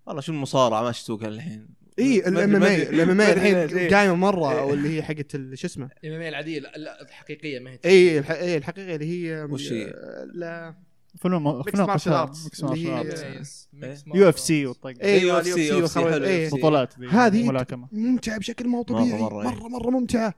والله 0.07 0.21
شو 0.21 0.33
المصارعة 0.33 0.83
ماشي 0.83 1.05
سوقها 1.05 1.29
الحين 1.29 1.69
إي 1.99 2.21
ما 2.21 2.29
ال 2.29 2.57
MMA 2.57 2.63
ال 2.63 3.11
MM 3.11 3.17
ما 3.17 3.27
اي 3.27 3.33
الحين. 3.33 3.79
إيه. 3.79 3.95
قايمة 3.97 4.15
مرة 4.15 4.53
إيه. 4.53 4.59
أو 4.61 4.75
اللي 4.75 4.97
هي 4.97 5.03
حقت 5.03 5.35
ال- 5.35 5.59
شو 5.59 5.67
اسمه 5.67 5.89
الام 6.05 6.21
العادية 6.23 6.61
لا, 6.61 6.73
لا 6.77 7.03
الحقيقية 7.03 7.59
ما 7.59 7.71
هي 7.71 7.79
إي 7.85 8.19
الح- 8.19 8.31
إيه، 8.31 8.59
الحقيقة 8.59 8.95
اللي 8.95 9.07
هي 9.29 9.43
وش 9.45 9.73
هي؟ 9.73 9.85
آه، 9.85 10.25
لا 10.35 10.75
فنون 11.21 11.43
فنون 11.43 12.73
اللي 12.73 13.13
arts. 13.13 13.41
yes. 13.41 13.69
إيه. 13.83 13.95
Mixed 13.95 14.17
UFC. 14.17 14.67
والطق 14.67 14.95
أيوه 15.03 15.43
UFC 15.43 15.47
ال 15.47 15.85
UFC 15.85 15.99
إيه. 16.25 16.51
بطولات 16.51 16.95
هذه 17.11 17.49
ملاكمة 17.49 17.89
ممتعة 17.93 18.39
بشكل 18.39 18.69
مو 18.69 18.83
طبيعي 18.83 19.23
مرة، 19.23 19.35
مرة 19.35 19.43
إيه. 19.43 19.57
مرة, 19.59 19.69
مرة 19.69 19.91
ممتعة 19.91 20.35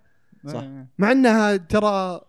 صح. 0.48 0.60
إيه. 0.60 0.86
مع 0.98 1.12
إنها 1.12 1.56
ترى 1.56 2.20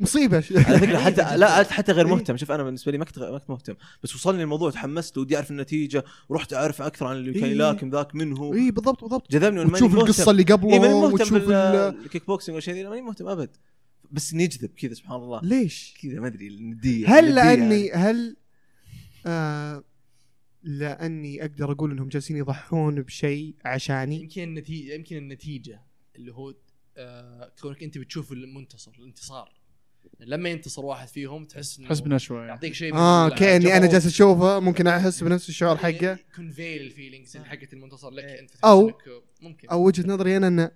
مصيبة 0.00 0.36
على 0.66 0.78
فكرة 0.78 0.98
حتى 1.06 1.36
لا 1.36 1.62
حتى 1.62 1.92
غير 1.92 2.06
إيه. 2.06 2.14
مهتم 2.14 2.36
شوف 2.36 2.52
أنا 2.52 2.62
بالنسبة 2.62 2.92
لي 2.92 2.98
ما 2.98 3.04
كنت 3.04 3.18
ما 3.18 3.38
كنت 3.38 3.50
مهتم 3.50 3.74
بس 4.02 4.14
وصلني 4.14 4.42
الموضوع 4.42 4.70
تحمست 4.70 5.18
ودي 5.18 5.36
أعرف 5.36 5.50
النتيجة 5.50 6.04
ورحت 6.28 6.52
أعرف 6.52 6.82
أكثر 6.82 7.06
عن 7.06 7.16
اللي 7.16 7.32
كان 7.32 7.44
إيه. 7.44 7.50
يلاكم 7.50 7.90
ذاك 7.90 8.14
منه 8.14 8.54
اي 8.54 8.70
بالضبط 8.70 9.00
بالضبط 9.00 9.30
جذبني 9.32 9.60
وتشوف 9.60 9.90
ماني 9.92 10.02
القصة. 10.02 10.30
اللي 10.30 10.42
إيه 10.42 10.56
ماني 10.56 10.76
قبلهم 10.78 11.02
مهتم 11.02 11.14
وتشوف 11.14 11.36
ال- 11.50 11.92
بالكيك 11.92 12.26
بوكسينج 12.26 12.54
والاشياء 12.54 12.76
ذي 12.76 12.84
ماني 12.84 13.02
مهتم 13.02 13.28
أبد 13.28 13.56
بس 14.10 14.34
نجذب 14.34 14.70
كذا 14.76 14.94
سبحان 14.94 15.16
الله 15.16 15.40
ليش؟ 15.42 15.94
كذا 16.02 16.20
ما 16.20 16.26
أدري 16.26 16.48
النديه 16.48 17.06
هل 17.08 17.18
الندية 17.18 17.34
لاني 17.34 17.86
يعني. 17.86 18.04
هل 18.04 18.36
آه 19.26 19.84
لأني 20.62 21.40
أقدر 21.42 21.72
أقول 21.72 21.90
إنهم 21.90 22.08
جالسين 22.08 22.36
يضحون 22.36 23.02
بشيء 23.02 23.54
عشاني 23.64 24.20
يمكن 24.20 24.42
النتيجه 24.42 24.94
يمكن 24.94 25.16
النتيجة 25.16 25.82
اللي 26.16 26.32
هو 26.32 26.54
آه 26.96 27.52
كونك 27.62 27.82
أنت 27.82 27.98
بتشوف 27.98 28.32
المنتصر 28.32 28.92
الانتصار 28.98 29.52
لما 30.20 30.48
ينتصر 30.48 30.84
واحد 30.84 31.08
فيهم 31.08 31.44
تحس 31.44 31.78
إنه 31.78 31.88
تحس 31.88 32.00
بنشوه 32.00 32.38
يعني. 32.38 32.48
يعطيك 32.48 32.74
شيء 32.74 32.94
آه 32.94 33.28
كأني 33.28 33.76
أنا 33.76 33.86
جالس 33.86 34.06
أشوفه 34.06 34.60
ممكن 34.60 34.86
أحس 34.86 35.24
بنفس 35.24 35.48
الشعور 35.48 35.76
حقه. 35.76 36.18
convey 36.36 36.76
ال 36.76 36.83
feelings 36.83 37.36
حقت 37.36 37.72
المنتصر 37.72 38.10
لك 38.10 38.24
أنت 38.24 38.50
إنك 38.64 38.94
ممكن. 39.42 39.68
أو 39.68 39.84
وجهة 39.86 40.06
نظري 40.06 40.36
أنا 40.36 40.48
إنه 40.48 40.70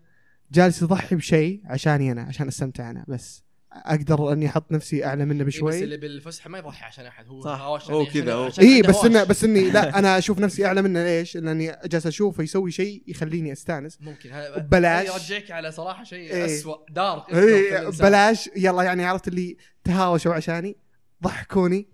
جالس 0.52 0.82
يضحي 0.82 1.16
بشيء 1.16 1.60
عشاني 1.64 2.12
أنا 2.12 2.22
عشان 2.22 2.48
أستمتع 2.48 2.90
أنا 2.90 3.04
بس. 3.08 3.42
أقدر 3.74 4.32
أني 4.32 4.46
أحط 4.46 4.72
نفسي 4.72 5.04
أعلى 5.04 5.24
منه 5.24 5.40
إيه 5.40 5.44
بس 5.48 5.54
بشوي 5.54 5.84
اللي 5.84 5.96
بالفسحة 5.96 6.50
ما 6.50 6.58
يضحي 6.58 6.84
عشان 6.84 7.06
أحد 7.06 7.26
هو 7.28 7.42
صح. 7.42 7.60
هو 7.60 7.74
عشان- 7.74 8.06
كذا 8.06 8.34
هو. 8.34 8.44
عشان 8.44 8.64
اي 8.64 8.82
بس. 8.82 9.04
انه 9.04 9.24
بس 9.24 9.44
اني 9.44 9.70
لا 9.70 9.80
أنا 9.98 10.18
أشوف 10.18 10.38
نفسي 10.38 10.66
أعلى 10.66 10.82
منه 10.82 11.04
ليش؟ 11.04 11.36
لأني 11.36 11.76
جالس 11.84 12.06
أشوفه 12.06 12.42
يسوي 12.42 12.70
شيء 12.70 13.02
يخليني 13.06 13.52
أستانس 13.52 13.98
ممكن 14.00 14.30
هذا 14.32 14.56
بلاش. 14.58 15.06
هذا 15.08 15.14
يرجعك 15.14 15.50
على 15.50 15.72
صراحة 15.72 16.04
شيء 16.04 16.30
إيه. 16.30 16.44
اسوء 16.44 16.78
dark 16.90 17.30
أسوأ 17.30 17.40
إيه. 17.48 17.88
بلاش 17.88 18.50
يلا 18.56 18.82
يعني 18.82 19.04
عرفت 19.04 19.28
اللي 19.28 19.56
تهاوشوا 19.84 20.34
عشاني 20.34 20.76
ضحكوني. 21.22 21.88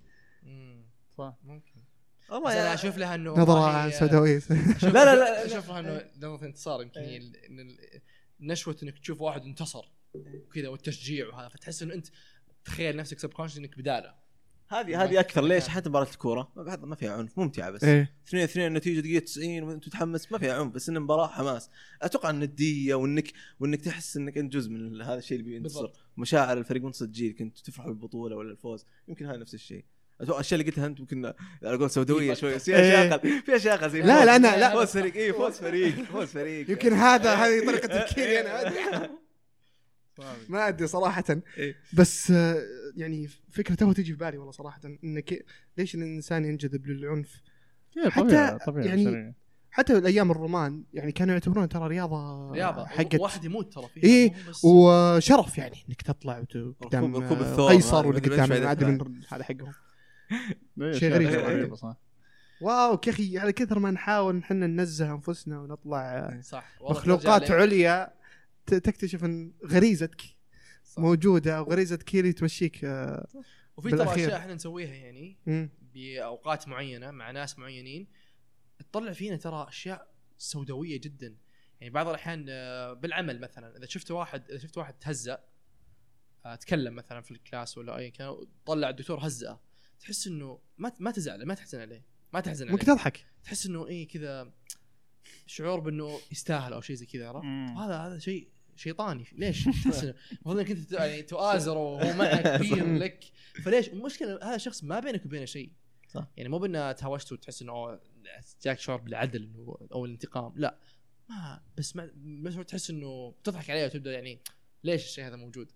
صح. 1.19 1.35
ممكن 1.45 1.73
والله 2.31 2.53
أنا 2.53 2.75
أشوف 2.75 2.97
لها 2.99 3.15
إنه 3.15 3.33
نظرة 3.33 3.91
سوداويه 3.91 4.41
أشوف- 4.41 4.85
لا، 4.95 5.05
لا، 5.05 5.15
لا. 5.15 5.47
أشوف 5.47 5.69
لها 5.69 5.81
إنه 5.81 6.03
نظرة 6.19 6.47
انتصار 6.47 6.83
يمكن 6.83 7.01
ال- 7.01 7.33
نشوة 8.41 8.77
إنك 8.83 8.99
تشوف 8.99 9.21
واحد 9.21 9.43
انتصر 9.43 9.85
وكذا 10.15 10.69
والتشجيع 10.69 11.29
وهذا 11.29 11.49
فتحس 11.49 11.83
إنه 11.83 11.95
أنت 11.95 12.07
تخيل 12.65 12.97
نفسك 12.97 13.19
سب 13.19 13.31
إنك 13.59 13.79
بدالة. 13.79 14.15
هذه 14.71 15.05
هذه 15.05 15.21
أكثر 15.21 15.45
ليش؟ 15.45 15.69
حتى 15.69 15.89
مباراة 15.89 16.11
الكورة 16.11 16.53
ما 16.57 16.77
ما 16.77 16.97
فيها 16.97 17.13
عنف 17.13 17.39
ممتعة 17.39 17.71
بس. 17.71 17.85
إيه. 17.85 18.15
اثنين 18.29 18.43
اثنين 18.43 18.67
النتيجه 18.67 19.01
دقيقة 19.01 19.25
90 19.25 19.63
وأنت 19.63 19.87
متحمس 19.87 20.33
ما 20.33 20.39
فيها 20.39 20.55
عنف 20.61 20.75
بس 20.75 20.89
انه 20.89 21.01
مباراة 21.01 21.27
حماس. 21.27 21.71
أتوقع 22.03 22.31
النديه 22.31 22.95
وانك 22.95 23.33
وإنك 23.61 23.81
تحس 23.81 24.17
إنك 24.17 24.39
أنت 24.39 24.53
جزء 24.53 24.71
من 24.71 25.03
هذا 25.03 25.19
الشيء 25.19 25.39
اللي 25.39 25.51
بينتصر 25.51 25.81
بالضبط. 25.81 26.01
مشاعر 26.17 26.59
الفريق 26.59 26.85
وانت 26.85 27.03
تجيك 27.05 27.41
انت 27.43 27.59
تفرح 27.59 27.87
بالبطولة 27.87 28.37
ولا 28.37 28.51
الفوز. 28.53 28.87
يمكن 29.09 29.27
هذا 29.27 29.37
نفس 29.37 29.55
الشيء. 29.55 29.85
أتوقع 30.21 30.39
الأشياء 30.39 30.61
اللي 30.61 30.71
قلتها 30.71 30.87
أنت 30.87 31.01
ممكن 31.01 31.25
على 31.63 31.77
قول 31.77 31.91
سوداوية 31.91 32.35
شوي 32.35 32.55
بس 32.55 32.65
في 32.65 32.75
أشياء 32.81 33.03
إيه. 33.05 33.15
أقل 33.15 33.43
في 33.43 33.57
أشياء 33.57 33.75
أقل 33.85 33.99
لا، 33.99 34.25
لا، 34.25 34.39
أنا- 34.39 34.59
لا. 34.59 34.71
فوز 34.73 34.87
فريق. 34.89 35.17
اي 35.17 35.33
فوز 35.33 35.53
فريق. 35.53 35.95
فوز 36.03 36.29
فريق 36.29 36.71
يمكن 36.71 36.93
هذا 36.93 37.35
هذه 37.35 37.67
طريقة 37.67 37.87
تفكيري 38.05 38.41
أنا 38.41 39.11
ما 40.49 40.69
أدري 40.69 40.87
صراحة. 40.87 41.25
إيه. 41.59 41.77
بس 41.93 42.31
آه، 42.31 42.63
يعني 42.97 43.29
فكرة 43.51 43.75
تو 43.75 43.93
تجي 43.93 44.13
في 44.13 44.19
بالي 44.19 44.39
والله 44.39 44.53
صراحة 44.53 44.81
إنك 45.05 45.45
ليش 45.79 45.95
الإنسان 45.95 46.45
ينجذب 46.45 46.87
للعنف؟ 46.87 47.43
إيه، 47.97 48.11
حتى 48.11 48.59
طبيعي 48.67 49.05
يعني. 49.05 49.35
حتى 49.71 49.99
الأيام 49.99 50.31
الرومان 50.31 50.85
يعني 50.93 51.13
كانوا 51.13 51.35
يعتبرون 51.35 51.69
ترى 51.69 51.89
رياضة 51.89 52.51
رياضة. 52.53 52.87
حقت 52.87 53.21
واحد 53.21 53.45
يموت 53.45 53.75
ترى 53.75 53.89
فيها. 53.95 54.05
إيه، 54.05 54.35
وشرف 54.65 55.59
يعني 55.59 55.77
إنك 55.89 56.03
تطلع 56.03 56.45
قدام 56.81 57.17
آه، 57.17 57.33
الثور 57.33 57.73
قيصر 57.73 58.07
مدري 58.09 58.35
قدام 58.35 58.49
ما 58.49 58.71
أدري. 58.71 58.91
من 58.91 59.21
هذا 59.29 59.45
حقهم. 59.45 59.73
شيء 60.99 61.13
غريب 61.13 61.75
صح. 61.75 61.97
واو 62.61 63.01
يا 63.07 63.13
أخي 63.13 63.39
على 63.39 63.53
كثر 63.53 63.79
ما 63.79 63.91
نحاول 63.91 64.39
إحنا 64.39 64.67
ننزه 64.67 65.13
أنفسنا 65.13 65.61
ونطلع 65.61 66.41
صح. 66.43 66.79
مخلوقات 66.81 67.51
عليا. 67.51 68.18
تكتشف 68.75 69.25
إن 69.25 69.53
غريزتك 69.67 70.23
موجودة 70.99 71.63
وغريزه 71.63 71.97
كيري 71.97 72.33
تمشيك 72.33 72.85
آه، 72.85 73.27
وفي 73.77 73.91
ترى. 73.91 74.15
أشياء 74.15 74.37
إحنا 74.37 74.55
نسويها 74.55 74.95
يعني 74.95 75.39
مم. 75.47 75.71
بأوقات 75.95 76.69
معينة 76.69 77.11
مع 77.11 77.31
ناس 77.31 77.59
معينين 77.59 78.07
تطلع 78.79 79.13
فينا 79.13 79.37
ترى 79.37 79.67
أشياء 79.69 80.09
سوداوية 80.39 81.01
جدا 81.01 81.37
يعني 81.81 81.93
بعض 81.93 82.09
الأحيان 82.09 82.47
آه، 82.49 82.93
بالعمل 82.93 83.41
مثلا 83.41 83.77
إذا 83.77 83.87
شفت 83.87 84.11
واحد 84.11 84.51
إذا 84.51 84.59
شفت 84.59 84.79
واحد 84.79 84.95
تهزأ 84.95 85.45
آه، 86.47 86.55
تكلم 86.55 86.95
مثلا 86.95 87.21
في 87.21 87.31
الكلاس 87.31 87.79
ولا 87.79 87.97
اي 87.99 88.11
كان 88.11 88.37
طلع 88.67 88.89
الدكتور 88.89 89.27
هزأه 89.27 89.61
تحس 90.01 90.27
إنه 90.27 90.61
ما 90.79 90.93
ما 90.99 91.11
تزعل 91.11 91.47
ما 91.47 91.55
تحزن 91.55 91.81
عليه 91.81 92.05
ما 92.33 92.41
تحزن 92.41 92.65
عليه 92.65 92.73
ممكن 92.73 92.87
تضحك 92.87 93.25
تحس 93.45 93.67
إنه 93.67 93.87
إيه 93.87 94.09
كذا 94.09 94.53
شعور 95.47 95.81
بإنه 95.81 96.19
يستاهل 96.33 96.73
أو 96.73 96.81
شيء 96.81 96.97
زي 96.97 97.07
كذا 97.07 97.29
عرفت؟ 97.29 97.45
هذا 97.79 97.97
هذا 97.97 98.19
شيء 98.19 98.49
شيطاني 98.79 99.25
ليش؟ 99.33 99.67
المفروض 99.67 100.59
إنك 100.59 100.71
أنت 100.71 100.93
يعني 100.93 101.23
تؤازره 101.23 101.79
وهو 101.79 102.13
معك 102.19 102.57
كبير 102.57 102.95
لك 102.95 103.25
فليش؟ 103.65 103.89
المشكلة 103.89 104.39
هذا 104.43 104.55
الشخص 104.55 104.85
ما 104.85 105.01
بينك 105.01 105.27
وبينه 105.27 105.45
شيء 105.45 105.73
صح. 106.09 106.27
يعني 106.37 106.49
مو 106.49 106.59
بأنه 106.59 106.93
تهاوشت 106.93 107.33
وتحس 107.33 107.63
إنه 107.63 108.01
جاك 108.63 108.79
شعور 108.79 109.01
بالعدل 109.01 109.51
أو 109.93 110.05
الانتقام 110.05 110.53
لا 110.57 110.79
ما 111.29 111.63
بس 111.79 111.97
ما 111.97 112.11
بس 112.17 112.55
تحس 112.55 112.91
إنه 112.91 113.35
تضحك 113.45 113.71
عليه 113.71 113.85
وتبدأ 113.85 114.13
يعني 114.13 114.41
ليش 114.85 115.05
الشيء 115.05 115.27
هذا 115.27 115.37
موجود؟ 115.37 115.73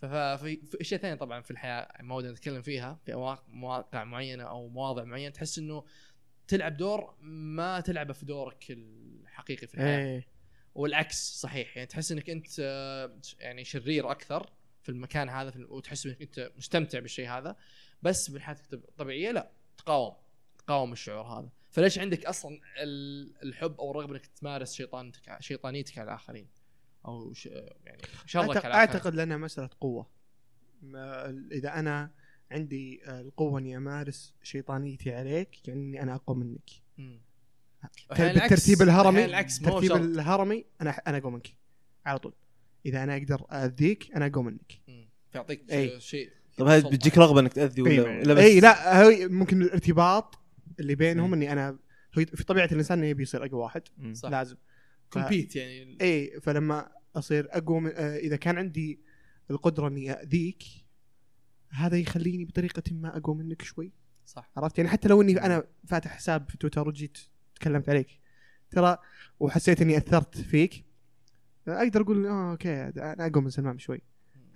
ففي 0.00 0.56
في 0.66 0.80
اشياء 0.80 1.00
ثانية 1.00 1.14
طبعا 1.14 1.40
في 1.40 1.50
الحياة 1.50 2.02
ما 2.02 2.14
ودنا 2.14 2.32
نتكلم 2.32 2.62
فيها 2.62 3.00
في 3.06 3.36
مواقع 3.48 4.04
معينة 4.04 4.44
أو 4.44 4.68
مواضع 4.68 5.04
معينة 5.04 5.30
تحس 5.30 5.58
إنه 5.58 5.84
تلعب 6.48 6.76
دور 6.76 7.14
ما 7.20 7.80
تلعبه 7.80 8.12
في 8.12 8.26
دورك 8.26 8.64
الحقيقي 8.70 9.66
في 9.66 9.74
الحياة 9.74 9.98
إيه 9.98 10.33
والعكس 10.74 11.40
صحيح. 11.40 11.76
يعني 11.76 11.86
تحس 11.88 12.12
إنك 12.12 12.30
أنت 12.30 12.58
يعني 13.40 13.64
شرير 13.64 14.10
أكثر 14.10 14.50
في 14.82 14.88
المكان 14.88 15.28
هذا 15.28 15.50
في 15.50 15.64
وتحس 15.64 16.06
إنك 16.06 16.22
أنت 16.22 16.52
مستمتع 16.56 16.98
بالشيء 16.98 17.28
هذا. 17.28 17.56
بس 18.02 18.30
بالحياة 18.30 18.56
الطبيعية 18.72 19.30
لا 19.30 19.50
تقاوم 19.76 20.14
تقاوم 20.58 20.92
الشعور 20.92 21.26
هذا. 21.40 21.48
فليش 21.70 21.98
عندك 21.98 22.26
أصلا 22.26 22.60
ال- 22.82 23.42
الحب 23.42 23.80
أو 23.80 23.90
الرغبة 23.90 24.12
إنك 24.12 24.26
تمارس 24.26 24.74
شيطانتك 24.74 25.36
شيطانيتك 25.40 25.98
على 25.98 26.08
الآخرين؟ 26.08 26.46
أو 27.06 27.32
ش 27.32 27.46
يعني 27.46 28.02
شرك 28.26 28.48
أعتقد, 28.48 28.64
على. 28.66 28.74
أعتقد 28.74 29.14
لأنها 29.14 29.36
مسألة 29.36 29.70
قوة. 29.80 30.06
إذا 31.52 31.78
أنا 31.78 32.10
عندي 32.50 33.10
القوة 33.10 33.60
إني 33.60 33.76
أمارس 33.76 34.34
شيطانيتي 34.42 35.14
عليك 35.14 35.68
يعني 35.68 35.80
إني 35.80 36.02
أنا 36.02 36.14
أقوى 36.14 36.36
منك. 36.36 36.70
مم. 36.98 37.20
العكس- 38.12 38.40
بالترتيب 38.40 38.82
الهرمي 38.82 39.24
العكس 39.24 39.58
الترتيب. 39.58 39.92
الهرمي 39.92 40.64
أنا 40.80 40.90
أنا 40.90 41.16
اقوى 41.18 41.32
منك 41.32 41.48
على 42.06 42.18
طول 42.18 42.34
إذا 42.86 43.02
أنا 43.04 43.16
أقدر 43.16 43.46
اذيك 43.50 44.12
أنا 44.16 44.26
اقوى 44.26 44.44
منك 44.44 44.80
أي. 45.70 46.00
شيء 46.00 46.30
طب 46.56 46.66
هذه 46.66 46.80
سلطة. 46.80 46.96
بتجيك 46.96 47.18
رغبة 47.18 47.40
إنك 47.40 47.52
تأذي 47.52 47.82
ولا. 47.82 48.02
ولا 48.02 48.34
بس 48.34 48.40
إي 48.42 48.60
لا 48.60 49.02
هي 49.02 49.28
ممكن 49.28 49.62
الارتباط 49.62 50.38
اللي 50.80 50.94
بينهم 50.94 51.26
مم. 51.28 51.34
إني 51.34 51.52
أنا 51.52 51.70
هو 52.18 52.24
في 52.34 52.44
طبيعة 52.44 52.68
الإنسان 52.72 52.98
إنه 52.98 53.06
يبي 53.06 53.22
يصير 53.22 53.44
أقوى 53.46 53.60
واحد. 53.60 53.82
صح. 54.12 54.28
لازم 54.28 54.56
compete 55.10 55.56
يعني 55.56 55.98
إي 56.00 56.40
فلما 56.42 56.88
أصير 57.16 57.48
أقوى 57.50 57.80
من 57.80 57.90
آه، 57.94 58.16
إذا 58.16 58.36
كان 58.36 58.58
عندي 58.58 59.00
القدرة 59.50 59.88
إني 59.88 60.12
اذيك 60.12 60.62
هذا 61.70 61.96
يخليني 61.96 62.44
بطريقة 62.44 62.82
ما 62.92 63.16
أقوى 63.16 63.36
منك 63.36 63.62
شوي 63.62 63.92
صح 64.26 64.50
عرفت 64.56 64.78
يعني 64.78 64.90
حتى 64.90 65.08
لو 65.08 65.22
إني 65.22 65.40
أنا 65.44 65.64
فاتح 65.86 66.10
حساب 66.16 66.50
في 66.50 66.58
تويتر 66.58 66.88
وجيت 66.88 67.18
تكلمت 67.64 67.88
عليك. 67.88 68.20
ترى 68.70 68.98
وحسيت 69.40 69.82
إني 69.82 69.96
أثرت 69.96 70.40
فيك. 70.40 70.84
أقدر 71.68 72.00
أقول 72.00 72.26
آه 72.26 72.50
okay 72.50 72.82
أنا 72.82 73.26
أقوى 73.26 73.42
من 73.42 73.50
سلمان 73.50 73.78
شوي 73.78 74.00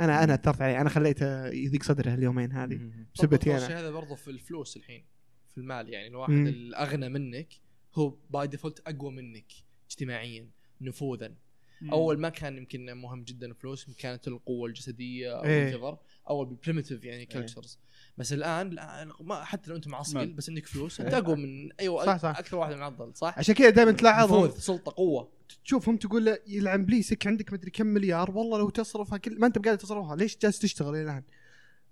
أنا 0.00 0.24
أنا 0.24 0.34
أثرت 0.34 0.62
عليه. 0.62 0.80
أنا 0.80 0.88
خليته 0.88 1.46
يضيق 1.46 1.82
صدره 1.82 2.14
اليومين 2.14 2.52
هذه. 2.52 2.80
بسبتي 3.14 3.50
برضو 3.50 3.50
أنا. 3.50 3.66
الشيء 3.66 3.76
هذا 3.76 3.90
برضه 3.90 4.14
في 4.14 4.30
الفلوس 4.30 4.76
الحين 4.76 5.04
في 5.50 5.58
المال 5.58 5.88
يعني 5.88 6.06
الواحد 6.06 6.32
مم. 6.32 6.46
الأغنى 6.46 7.08
منك 7.08 7.48
هو 7.94 8.18
by 8.30 8.46
default 8.46 8.80
أقوى 8.86 9.12
منك 9.12 9.52
اجتماعيا 9.90 10.48
نفوذا. 10.80 11.34
مم. 11.80 11.90
أول 11.90 12.18
ما 12.20 12.28
كان 12.28 12.56
يمكن 12.56 12.92
مهم 12.92 13.24
جدا 13.24 13.46
الفلوس 13.46 13.90
كانت 13.90 14.28
القوة 14.28 14.68
الجسدية 14.68 15.38
أو 15.38 15.44
إيه. 15.44 15.72
whatever، 15.72 15.96
أو 16.28 16.44
بال 16.44 16.55
primitive 16.55 17.04
يعني 17.04 17.26
cultures 17.26 17.78
بس 18.18 18.32
الآن 18.32 18.70
لا 18.70 19.08
ما 19.20 19.44
حتى 19.44 19.70
لو 19.70 19.76
أنت 19.76 19.88
معصقل. 19.88 20.32
بس 20.32 20.48
عندك 20.48 20.66
فلوس 20.66 21.00
أنت 21.00 21.14
أقوى 21.14 21.36
من 21.36 21.72
أيوه 21.80 22.06
صح، 22.06 22.16
صح. 22.16 22.38
أكثر 22.38 22.56
واحد 22.56 22.74
معضل 22.74 23.12
صح؟ 23.14 23.38
عشان 23.38 23.54
كذا 23.54 23.70
دائما 23.70 24.24
نفوذ 24.24 24.58
سلطة 24.58 24.92
قوة 24.96 25.28
تشوفهم 25.64 25.96
تقول 25.96 26.24
له 26.24 26.38
يلعن 26.46 26.84
بليسك 26.84 27.26
عندك 27.26 27.52
مدري 27.52 27.70
كم 27.70 27.86
مليار 27.86 28.30
والله 28.30 28.58
لو 28.58 28.70
تصرفها 28.70 29.18
كل 29.18 29.38
ما 29.38 29.46
أنت 29.46 29.58
بقادر 29.58 29.78
تصرفها 29.78 30.16
ليش 30.16 30.38
جالس 30.38 30.58
تشتغل 30.58 30.96
الآن؟ 30.96 31.22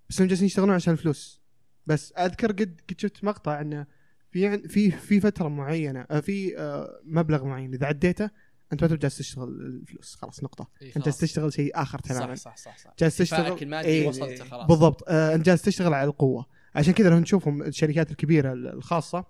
بس 0.09 0.19
انهم 0.19 0.29
جالسين 0.29 0.45
يشتغلون 0.45 0.75
عشان 0.75 0.93
الفلوس 0.93 1.41
بس 1.85 2.11
أذكر 2.11 2.51
قد 2.51 2.81
قد 2.89 2.99
شفت 2.99 3.23
مقطع 3.23 3.61
إنه 3.61 3.85
في 4.31 4.57
في 4.67 4.91
في 4.91 5.19
فترة 5.19 5.47
معينة 5.47 6.05
آه، 6.11 6.19
في 6.19 6.57
آه، 6.57 7.01
مبلغ 7.05 7.45
معين 7.45 7.73
إذا 7.73 7.85
عديته 7.85 8.29
انت 8.73 8.81
ما 8.81 8.87
تبي 8.87 8.97
جالس 8.97 9.17
تشتغل 9.17 9.47
الفلوس. 9.49 10.15
خلاص 10.15 10.43
نقطة. 10.43 10.67
إيه 10.81 10.95
انت 10.95 11.05
جالس. 11.05 11.17
تشتغل 11.17 11.53
شيء 11.53 11.71
آخر 11.81 11.99
تماما 11.99 12.35
صح 12.35 12.57
صح 12.57 12.77
صح 12.77 12.77
صح. 12.77 12.93
جالس 12.99 13.17
تشتغل 13.17 13.61
المادي 13.61 13.87
إيه. 13.87 14.07
وصلت 14.07 14.41
خلاص. 14.41 14.67
بالضبط. 14.67 15.03
آه، 15.07 15.35
انت 15.35 15.45
جالس 15.45 15.61
تشتغل 15.61 15.93
على 15.93 16.09
القوة. 16.09 16.45
عشان 16.75 16.93
كذا 16.93 17.09
لو 17.09 17.19
نشوفهم 17.19 17.61
الشركات 17.63 18.11
الكبيرة 18.11 18.53
الخاصة 18.53 19.25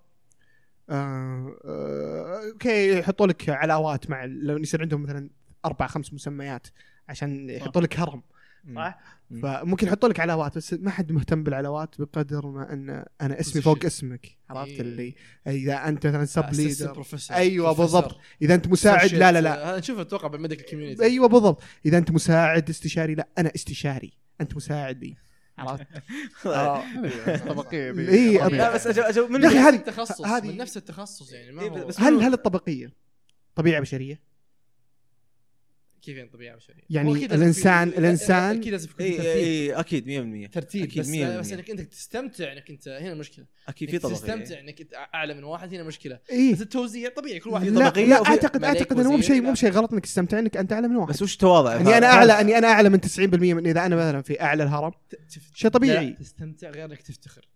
آه، 0.90 1.56
آه، 1.66 2.50
okay 2.52 3.00
يحطوا 3.00 3.28
لك 3.28 3.50
علاوات 3.50 4.10
مع 4.10 4.26
لو 4.26 4.58
يصير 4.58 4.82
عندهم 4.82 5.04
مثلا 5.04 5.30
أربع 5.66 5.88
خمس 5.88 6.14
مسميات 6.14 6.68
عشان 7.10 7.50
يحطوا 7.50 7.82
لك 7.82 8.00
هرم. 8.00 8.24
صح؟ 8.76 9.00
مم. 9.30 9.42
فممكن 9.42 9.88
يحطوا 9.88 10.10
لك 10.10 10.20
علاوات 10.20 10.58
بس 10.58 10.74
ما 10.74 10.92
حد 10.92 11.12
مهتم 11.12 11.44
بالعلاوات 11.44 12.02
بقدر 12.02 12.48
ما 12.48 12.74
إن 12.74 13.06
أنا 13.22 13.40
اسمي 13.40 13.62
فوق. 13.62 13.86
اسمك 13.86 14.38
عرفت 14.50 14.72
إيه. 14.72 14.82
اللي 14.82 15.16
إذا 15.48 15.88
أنت 15.88 16.08
مثلا 16.08 16.26
sub 16.26 16.54
leader. 16.54 17.04
أيوه. 17.32 17.74
بالضبط 17.74 18.18
إذا 18.42 18.56
أنت 18.56 18.68
مساعد 18.68 19.14
لا 19.14 19.32
لا 19.32 19.42
لا 19.42 19.70
هذا 19.70 19.80
نشوفه 19.80 20.02
أتوقع 20.02 20.28
بال 20.28 20.36
medical 20.36 20.66
community 20.66 21.04
أيوه 21.04 21.28
بالضبط 21.28 21.64
إذا 21.86 21.98
أنت 21.98 22.12
مساعد 22.12 22.70
استشاري 22.70 23.16
لا 23.16 23.28
أنا 23.38 23.52
استشاري 23.56 24.14
أنت 24.42 24.56
مساعد 24.56 25.04
لي 25.04 25.16
عرفت؟ 25.58 25.88
آه. 26.46 26.84
طبقية. 27.38 27.92
إيه،. 27.92 28.48
لا 28.48 28.74
بس 28.76 28.88
من 29.18 29.42
نفس 29.42 29.56
التخصص 29.56 30.22
من 30.22 30.58
نفس 30.58 30.78
التخصص 30.78 31.32
يعني 31.32 31.52
ما 31.52 31.62
إيه، 31.62 31.88
هل 31.98 32.22
هل 32.22 32.34
الطبقية 32.34 32.94
طبيعة 33.56 33.82
بشرية؟ 33.82 34.20
كيف 36.02 36.18
يعني 36.18 36.30
طبيعه 36.30 36.56
بشريه 36.56 36.84
يعني 36.90 37.28
الإنسان- 37.28 37.90
في- 37.90 38.18
الإنسان- 38.18 38.32
أكيد 38.32 38.68
لازم 38.72 38.90
يكون 38.90 39.06
اي 39.06 39.12
في 39.12 39.18
ترتيب. 39.18 39.36
اي 39.38 39.74
أكيد 39.74 40.06
100% 40.08 40.48
ترتيب 40.52 40.84
أكيد 40.84 41.00
بس 41.04 41.08
100%. 41.10 41.40
بس 41.40 41.52
انك 41.52 41.70
انت 41.70 41.82
تستمتع 41.82 42.52
إنك 42.54 42.70
انت 42.70 42.88
هنا 42.88 43.12
المشكلة 43.14 43.46
أكيد 43.68 43.90
في 43.90 44.00
طبقيه 44.00 44.16
تستمتع 44.16 44.60
إنك 44.60 44.82
أنت 44.82 44.94
أعلى 44.94 45.34
من 45.34 45.44
واحد 45.44 45.74
هنا 45.74 45.84
مشكلة. 45.84 46.20
إيه. 46.30 46.54
بس 46.54 46.62
التوزيع 46.62 47.10
طبيعي 47.10 47.40
كل 47.40 47.50
واحد 47.50 47.66
لا, 47.68 47.90
لا 47.90 48.26
اعتقد 48.26 48.64
أعتقد 48.64 49.00
إنه 49.00 49.12
مو 49.12 49.18
بشيء 49.18 49.42
مو 49.42 49.52
بشيء 49.52 49.70
غلط 49.72 49.94
إنك 49.94 50.04
تستمتع 50.04 50.40
إنك 50.40 50.58
أنت 50.58 50.74
أعلى 50.74 50.88
من 50.88 50.96
واحد. 50.96 51.10
بس 51.14 51.22
وش 51.22 51.36
تواضع؟ 51.38 51.76
إني 51.82 51.98
أنا 51.98 52.06
اعلى 52.08 52.42
إني 52.42 52.58
أنا 52.58 52.68
أعلى 52.68 52.90
من 52.90 53.02
90% 53.02 53.54
من 53.54 53.68
إذا 53.68 53.86
أنا 53.86 53.96
مثلا 53.96 54.22
في 54.22 54.42
أعلى 54.42 54.64
الهرم. 54.64 54.92
شيء 55.54 55.72
طبيعي. 55.72 56.06
لا، 56.10 56.16
تستمتع 56.16 56.70
غير 56.70 56.86
إنك 56.86 57.02
تفتخر. 57.02 57.48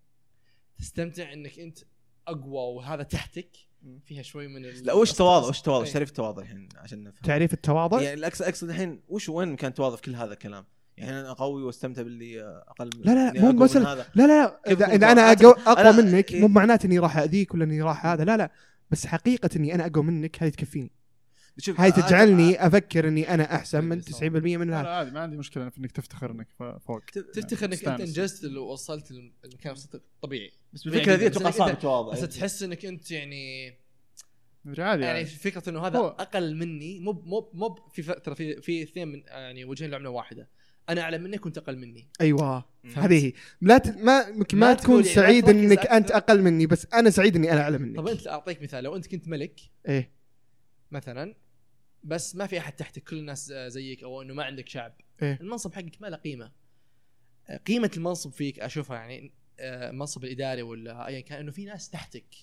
تستمتع 0.79 1.33
إنك 1.33 1.59
أنت 1.59 1.77
أقوى 2.27 2.75
وهذا 2.75 3.03
تحتك. 3.03 3.49
فيها 4.05 4.21
شوي 4.21 4.47
من 4.47 4.65
ال- 4.65 4.85
لا 4.85 4.93
وش 4.93 5.11
تواضع 5.13 5.47
وش 5.47 5.61
تواضع. 5.61 5.85
إيش 5.85 5.93
تعريف 5.93 6.09
التواضع 6.09 6.41
الحين 6.41 6.69
عشان 6.77 7.03
نفهم 7.03 7.21
تعريف 7.23 7.53
التواضع 7.53 8.01
يعني 8.01 8.27
اقصد 8.27 8.45
أقصد 8.45 8.69
الحين 8.69 9.01
وش 9.09 9.29
وين 9.29 9.55
كان 9.55 9.73
تواضع 9.73 9.95
في 9.95 10.01
كل 10.01 10.15
هذا 10.15 10.33
الكلام؟ 10.33 10.65
يعني 10.97 11.19
أنا 11.19 11.33
قوي 11.33 11.63
واستمتع 11.63 12.01
باللي 12.01 12.41
أقل 12.67 12.89
من 12.95 13.01
لا، 13.05 13.11
لا، 13.11 13.29
إني 13.29 13.53
مو 13.53 13.65
هذا 13.65 14.05
لا 14.15 14.27
لا 14.27 14.27
لا 14.27 14.59
إذا, 14.71 14.85
إذا 14.85 15.11
أنا؟ 15.11 15.35
أقو- 15.35 15.67
اقوى 15.67 15.93
أنا- 15.93 15.95
منك 15.95 16.31
إيه. 16.31 16.41
مو 16.41 16.47
معناته 16.47 16.87
إني 16.87 16.99
راح 16.99 17.17
أذيك 17.17 17.53
ولا 17.53 17.63
إني 17.63 17.81
راح 17.81 18.05
هذا 18.05 18.23
لا 18.23 18.37
لا 18.37 18.51
بس 18.91 19.05
حقيقة 19.07 19.49
إني 19.55 19.75
أنا 19.75 19.85
أقوى 19.85 20.03
منك 20.03 20.43
هذه 20.43 20.49
تكفيني 20.49 20.91
هاي 21.77 21.91
تجعلني 21.91 22.67
أفكر 22.67 23.07
إني 23.07 23.33
أنا 23.33 23.55
أحسن 23.55 23.83
من 23.83 24.01
صح. 24.01 24.19
90% 24.19 24.23
من 24.23 24.69
لا 24.69 24.77
هذا 24.77 24.83
لا 24.83 24.89
عادي 24.95 25.11
ما 25.11 25.19
عندي 25.19 25.37
مشكلة 25.37 25.69
في 25.69 25.77
إنك 25.77 25.91
تفتخر 25.91 26.31
إنك 26.31 26.47
فوق 26.87 26.99
تفتخر 27.33 27.65
إنك 27.65 27.87
أنت. 27.87 27.99
إنجزت 28.01 28.43
اللي 28.43 28.59
وصلت 28.59 29.11
المكان 29.45 29.71
وصلت 29.71 30.01
طبيعي 30.21 30.51
بس 30.73 30.83
بالفكرة 30.83 31.13
ذي 31.15 31.29
بس 31.29 31.35
أتوقع 31.37 31.47
إنك 31.47 31.55
صعب 31.57 31.67
أنت- 31.67 31.71
التواضع 31.71 32.11
بس 32.11 32.17
يعني. 32.19 32.31
تحس 32.31 32.63
إنك 32.63 32.85
أنت 32.85 33.11
يعني 33.11 33.67
عادي 34.65 34.79
يعني 34.79 35.03
يعني 35.05 35.25
فكرة 35.25 35.69
إنه 35.69 35.87
هذا 35.87 35.99
هو- 35.99 36.07
أقل 36.07 36.55
مني 36.55 36.99
مو 36.99 37.11
مو 37.11 37.49
مو 37.53 37.75
في 37.93 38.01
ترى 38.03 38.35
في 38.35 38.61
في 38.61 38.83
اثنين 38.83 39.07
من 39.07 39.23
يعني 39.27 39.65
وجهين 39.65 39.91
لعمله 39.91 40.09
واحدة 40.09 40.49
أنا 40.89 41.01
أعلى 41.01 41.17
منك 41.17 41.45
وأنت 41.45 41.57
أقل 41.57 41.77
مني 41.77 42.07
أيوه. 42.21 42.65
هذه 42.95 43.25
هي 43.25 43.33
لا 43.61 43.77
ت... 43.77 43.97
ما 43.97 44.31
ممكن 44.31 44.57
ما, 44.57 44.67
ما 44.67 44.73
تكون 44.73 44.95
يعني 45.03 45.15
سعيد 45.15 45.49
إنك. 45.49 45.87
أنت 45.87 46.11
أقل 46.11 46.41
مني 46.41 46.65
بس 46.67 46.87
أنا 46.93 47.09
سعيد 47.09 47.35
إني 47.35 47.51
أنا 47.51 47.61
أعلى 47.61 47.77
منك 47.77 47.97
طب 47.97 48.07
أنت 48.07 48.27
أعطيك 48.27 48.61
مثال 48.61 48.83
لو 48.83 48.95
أنت 48.95 49.07
كنت 49.07 49.27
ملك 49.27 49.59
إيه 49.87 50.20
مثلا 50.93 51.35
بس 52.03 52.35
ما 52.35 52.47
في 52.47 52.59
أحد 52.59 52.75
تحتك 52.75 53.03
كل 53.03 53.17
الناس 53.17 53.53
زيك 53.53 54.03
أو 54.03 54.21
إنه 54.21 54.33
ما 54.33 54.43
عندك 54.43 54.69
شعب. 54.69 54.93
إيه. 55.21 55.37
المنصب 55.41 55.73
حقك 55.73 56.01
ما 56.01 56.07
له 56.07 56.17
قيمة. 56.17 56.51
قيمة 57.67 57.91
المنصب 57.97 58.31
فيك 58.31 58.59
أشوفها 58.59 58.97
يعني 58.97 59.31
آه، 59.59 59.89
المنصب 59.89 60.23
الإداري 60.23 60.61
ولا 60.61 61.07
ايا 61.07 61.19
كان 61.19 61.39
إنه 61.39 61.51
في 61.51 61.65
ناس 61.65 61.89
تحتك. 61.89 62.35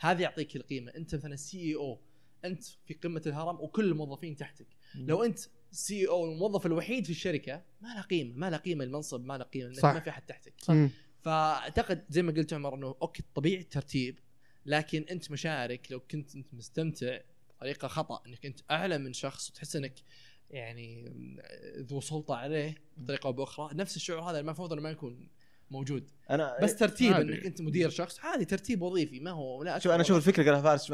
هذا 0.00 0.22
يعطيك 0.22 0.56
القيمة. 0.56 0.92
أنت 0.96 1.14
مثلا 1.14 1.36
CEO 1.36 2.00
أنت 2.44 2.64
في 2.64 2.94
قمة 2.94 3.22
الهرم 3.26 3.60
وكل 3.60 3.84
الموظفين 3.84 4.36
تحتك. 4.36 4.66
لو 4.94 5.24
أنت 5.24 5.38
CEO 5.70 6.32
الموظف 6.32 6.66
الوحيد 6.66 7.04
في 7.04 7.10
الشركة 7.10 7.62
ما 7.80 7.94
له 7.94 8.00
قيمة 8.00 8.34
ما 8.36 8.50
له 8.50 8.56
قيمة 8.56 8.84
المنصب 8.84 9.24
ما 9.24 9.38
له 9.38 9.44
قيمة 9.44 9.72
صح. 9.72 9.94
ما 9.94 10.00
في 10.00 10.10
أحد 10.10 10.22
تحتك. 10.22 10.54
مم. 10.68 10.90
فأعتقد 11.22 12.04
زي 12.08 12.22
ما 12.22 12.32
قلت 12.32 12.52
عمر 12.52 12.74
إنه 12.74 12.94
okay 13.02 13.22
طبيعي 13.34 13.60
الترتيب 13.60 14.18
لكن 14.66 15.04
أنت 15.10 15.30
مشاعرك 15.30 15.92
لو 15.92 16.00
كنت 16.00 16.34
أنت 16.36 16.54
مستمتع 16.54 17.18
بطريقه 17.60 17.88
خطأ 17.88 18.22
إنك 18.26 18.46
أنت 18.46 18.60
أعلى 18.70 18.98
من 18.98 19.12
شخص 19.12 19.50
وتحس 19.50 19.76
إنك 19.76 19.94
يعني 20.50 21.12
ذو 21.78 22.00
سلطة 22.00 22.34
عليه 22.34 22.74
بطريقة 22.96 23.26
أو 23.26 23.32
بأخرى 23.32 23.70
نفس 23.74 23.96
الشعور 23.96 24.20
هذا 24.20 24.40
المفروض 24.40 24.72
انه 24.72 24.82
ما 24.82 24.90
يكون 24.90 25.28
موجود 25.70 26.10
أنا 26.30 26.56
بس 26.62 26.76
ترتيب 26.76 27.12
عادي. 27.12 27.32
إنك 27.32 27.46
أنت 27.46 27.60
مدير 27.60 27.90
شخص 27.90 28.20
عادي 28.20 28.44
ترتيب 28.44 28.82
وظيفي 28.82 29.20
ما 29.20 29.30
هو 29.30 29.62
لا 29.62 29.78
شوف 29.78 29.92
أنا 29.92 30.02
أشوف 30.02 30.16
الفكرة 30.16 30.44
قالها 30.44 30.62
فارس 30.62 30.90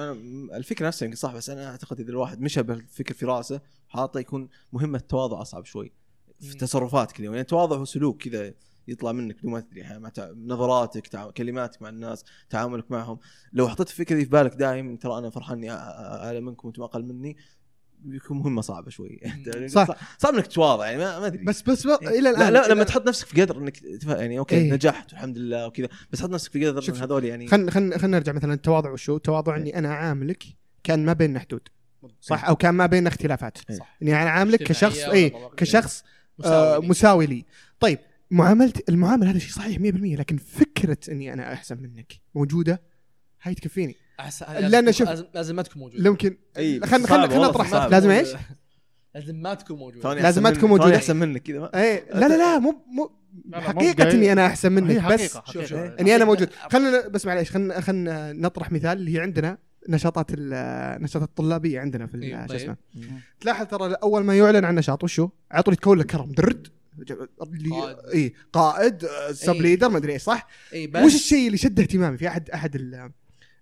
الفكرة 0.52 0.86
نفسها 0.86 1.06
يمكن 1.06 1.16
صح 1.16 1.34
بس 1.34 1.50
أنا 1.50 1.70
أعتقد 1.70 2.00
إذا 2.00 2.10
الواحد 2.10 2.40
مشى 2.40 2.62
بالفكر 2.62 3.14
في 3.14 3.26
رأسه 3.26 3.60
حاطه 3.88 4.20
يكون 4.20 4.48
مهمة 4.72 4.98
التواضع 4.98 5.42
أصعب 5.42 5.64
شوي 5.64 5.92
في. 6.40 6.56
تصرفاتك 6.56 7.20
اليوم 7.20 7.34
يعني 7.34 7.42
التواضع 7.42 7.76
هو 7.76 7.84
سلوك 7.84 8.22
كذا 8.22 8.54
يطلع 8.88 9.12
منك 9.12 9.38
بدون 9.38 9.52
ما 9.52 9.60
تدري 9.60 9.80
يعني 9.80 10.10
نظراتك 10.36 11.06
تع... 11.06 11.30
كلماتك 11.30 11.82
مع 11.82 11.88
الناس 11.88 12.24
تعاملك 12.50 12.90
معهم. 12.90 13.18
لو 13.52 13.68
حطيت 13.68 13.88
الفكرة 13.90 14.16
دي 14.16 14.24
في 14.24 14.30
بالك 14.30 14.54
دايم 14.54 14.96
ترى 14.96 15.18
أنا 15.18 15.30
فرحان 15.30 15.58
إني 15.58 15.70
أعلى 15.72 16.40
منكم 16.40 16.68
وأنتم 16.68 16.82
أقل 16.82 17.04
مني 17.04 17.36
بيكون 18.00 18.38
مهمة 18.38 18.60
صعبة 18.62 18.90
شوي. 18.90 19.20
صح. 19.66 19.86
صعب 20.18 20.34
انك 20.34 20.46
تتواضع 20.46 20.86
يعني 20.86 20.98
ما, 20.98 21.20
ما 21.20 21.26
أدري. 21.26 21.44
بس 21.44 21.62
بس 21.62 21.86
بس 21.86 21.98
إلى 22.02 22.20
لا, 22.20 22.30
الآن 22.30 22.52
لا 22.52 22.68
لما 22.68 22.84
إلى- 22.84 22.86
تحط 22.86 23.06
نفسك 23.08 23.26
في 23.26 23.42
قدر 23.42 23.58
إنك 23.58 23.82
يعني 24.06 24.38
okay 24.38 24.56
إيه. 24.56 24.72
نجحت 24.72 25.12
والحمد 25.12 25.38
لله 25.38 25.66
وكذا 25.66 25.88
بس 26.12 26.22
حط 26.22 26.30
نفسك 26.30 26.52
في 26.52 26.66
قدر 26.66 26.80
شوف- 26.80 26.96
إن 26.96 27.02
هذول 27.02 27.24
يعني 27.24 27.48
خلينا 27.48 27.70
خلينا 27.70 27.98
خلينا 27.98 28.16
نرجع 28.18 28.32
مثلا 28.32 28.54
التواضع 28.54 28.90
وشو 28.90 29.16
التواضع 29.16 29.56
إني 29.56 29.78
أنا 29.78 29.88
اعاملك 29.88 30.44
كان 30.84 31.04
ما 31.04 31.12
بيننا 31.12 31.38
حدود. 31.40 31.68
صح؟ 32.20 32.44
أو 32.44 32.56
كان 32.56 32.74
ما 32.74 32.86
بيننا 32.86 33.08
اختلافات. 33.08 33.58
إيه. 33.70 33.78
إني 34.02 34.22
أنا 34.22 34.28
اعاملك 34.28 34.70
اجتماعية 34.70 34.94
كشخص 34.94 35.08
اي. 35.08 35.32
كشخص 35.56 36.04
مساوي 36.38 36.76
آه. 36.76 36.78
مساوي 36.78 37.26
لي. 37.26 37.44
طيب 37.80 37.98
معاملتي 38.30 38.82
المعاملة 38.88 39.30
هذا 39.30 39.38
شيء 39.38 39.50
صحيح 39.52 39.78
100% 39.78 39.82
لكن 40.18 40.36
فكرة 40.36 40.98
إني 41.10 41.32
أنا 41.32 41.52
أحسن 41.52 41.78
منك 41.82 42.12
موجودة 42.34 42.82
هاي 43.42 43.54
تكفيني 43.54 43.96
لأن 44.48 44.70
لازم 44.70 44.90
شوف- 44.92 45.08
لازم, 45.08 45.24
لازم 45.34 45.56
ما 45.56 45.62
تكون 45.62 45.82
موجود 45.82 46.00
لو 46.00 46.10
يمكن 46.10 46.36
إي، 46.56 46.80
خلينا 46.80 47.06
خلينا 47.06 47.22
والله 47.26 47.48
نطرح. 47.48 47.74
لازم 47.74 48.10
إيش؟ 48.10 48.28
لازم 49.14 49.36
ما 49.42 49.54
تكون 49.54 49.78
موجود 49.78 50.02
ثاني 50.02 50.20
لازم 50.20 50.42
ما 50.42 50.50
تكون 50.50 50.68
موجودة. 50.68 50.96
أحسن 50.96 51.16
منك 51.16 51.42
كذا 51.42 51.58
ما- 51.58 51.82
إيه 51.82 52.04
لا 52.14 52.28
لا 52.28 52.36
لا 52.36 52.58
مو 52.58 52.70
مو 52.92 53.10
بقايل. 53.46 54.00
إني 54.00 54.32
أنا 54.32 54.46
أحسن 54.46 54.72
منك 54.72 54.96
بس 54.96 55.00
حقيقة، 55.00 55.40
حقيقة. 55.46 55.96
إني 56.00 56.16
أنا 56.16 56.24
موجود 56.24 56.50
خلينا 56.70 57.08
بس 57.08 57.26
معليش 57.26 57.50
خلينا 57.50 57.80
خلينا 57.80 58.32
نطرح 58.32 58.72
مثال 58.72 58.98
اللي 58.98 59.14
هي 59.16 59.20
عندنا 59.20 59.58
نشاطات 59.88 60.26
ال- 60.34 60.52
النشاطات 60.96 61.28
الطلابيه 61.28 61.80
عندنا 61.80 62.06
في 62.06 62.22
إيه، 62.22 62.40
شو 62.42 62.46
طيب. 62.46 62.60
اسمه 62.60 62.76
تلاحظ 63.40 63.66
ترى 63.66 63.94
أول 64.02 64.24
ما 64.24 64.36
يعلن 64.38 64.64
عن 64.64 64.74
نشاط 64.74 65.04
وشو؟ 65.04 65.28
على 65.50 65.62
طول 65.62 65.74
يتكون 65.74 65.98
لك 65.98 66.06
كرم 66.06 66.32
درد 66.32 66.68
اللي 67.42 67.70
قائد. 67.70 67.96
إي 68.14 68.34
قائد 68.52 69.04
آه، 69.04 69.32
سب 69.32 69.52
إيه. 69.54 69.60
ليدر 69.62 69.88
ما 69.88 69.98
أدري 69.98 70.12
إيش 70.12 70.22
صح؟ 70.22 70.46
إي 70.72 70.86
بس 70.86 71.02
وش 71.04 71.14
الشيء 71.14 71.46
اللي 71.46 71.58
شد 71.58 71.80
اهتمامي 71.80 72.16
في 72.18 72.28
احد 72.28 72.50
أحد 72.50 72.74
ال- 72.74 73.10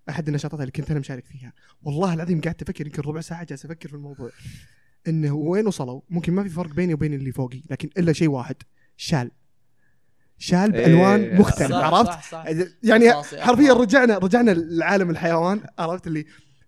أحد 0.09 0.27
النشاطات 0.27 0.59
اللي 0.59 0.71
كنت 0.71 0.91
أنا 0.91 0.99
مشارك 0.99 1.25
فيها 1.25 1.53
والله 1.83 2.13
العظيم 2.13 2.41
قعدت 2.41 2.61
أفكر 2.61 2.85
يمكن 2.85 3.01
ربع 3.01 3.21
ساعة 3.21 3.43
جالس 3.43 3.65
أفكر 3.65 3.89
في 3.89 3.95
الموضوع 3.95 4.29
إنه 5.07 5.33
وين 5.35 5.67
وصلوا 5.67 6.01
ممكن 6.09 6.33
ما 6.33 6.43
في 6.43 6.49
فرق 6.49 6.73
بيني 6.73 6.93
وبين 6.93 7.13
اللي 7.13 7.31
فوقي 7.31 7.61
لكن 7.69 7.89
إلا 7.97 8.13
شيء 8.13 8.29
واحد 8.29 8.55
شال 8.97 9.31
شال 10.37 10.71
بألوان 10.71 11.19
إيه، 11.19 11.39
مختلفة 11.39 11.67
صح، 11.81 11.93
عرفت 11.93 12.11
صح 12.11 12.31
صح 12.31 12.45
يعني 12.83 13.13
حرفيا. 13.13 13.73
رجعنا 13.73 14.17
رجعنا 14.17 14.51
لعالم 14.51 15.09
الحيوان 15.09 15.61
عرفت 15.79 16.07
اللي 16.07 16.25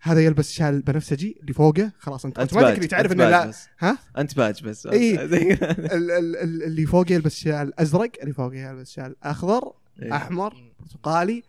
هذا 0.08 0.20
يلبس 0.26 0.52
شال 0.52 0.82
بنفسجي 0.82 1.38
اللي 1.42 1.54
فوقه 1.54 1.92
خلاص 2.00 2.26
انت 2.26 2.40
أنت 2.40 2.54
automatically 2.54 2.80
badge 2.88 2.90
تعرف 2.90 3.12
إنه 3.12 3.30
لا 3.30 3.46
بس. 3.48 3.68
ها؟ 3.80 3.98
أنت 4.18 4.38
باج 4.38 4.64
بس 4.64 4.88
إيه. 4.88 5.26
زي- 5.32 5.52
ال- 5.54 6.12
ال- 6.12 6.36
ال- 6.38 6.64
اللي 6.64 6.86
فوقه 6.86 7.14
يلبس 7.14 7.36
شال 7.40 7.80
أزرق 7.80 8.12
اللي 8.22 8.34
فوقه 8.34 8.56
يلبس 8.56 8.92
شال 8.92 9.16
أخضر 9.24 9.72
إيه. 10.02 10.16
أحمر 10.16 10.54
برتقالي 10.80 11.44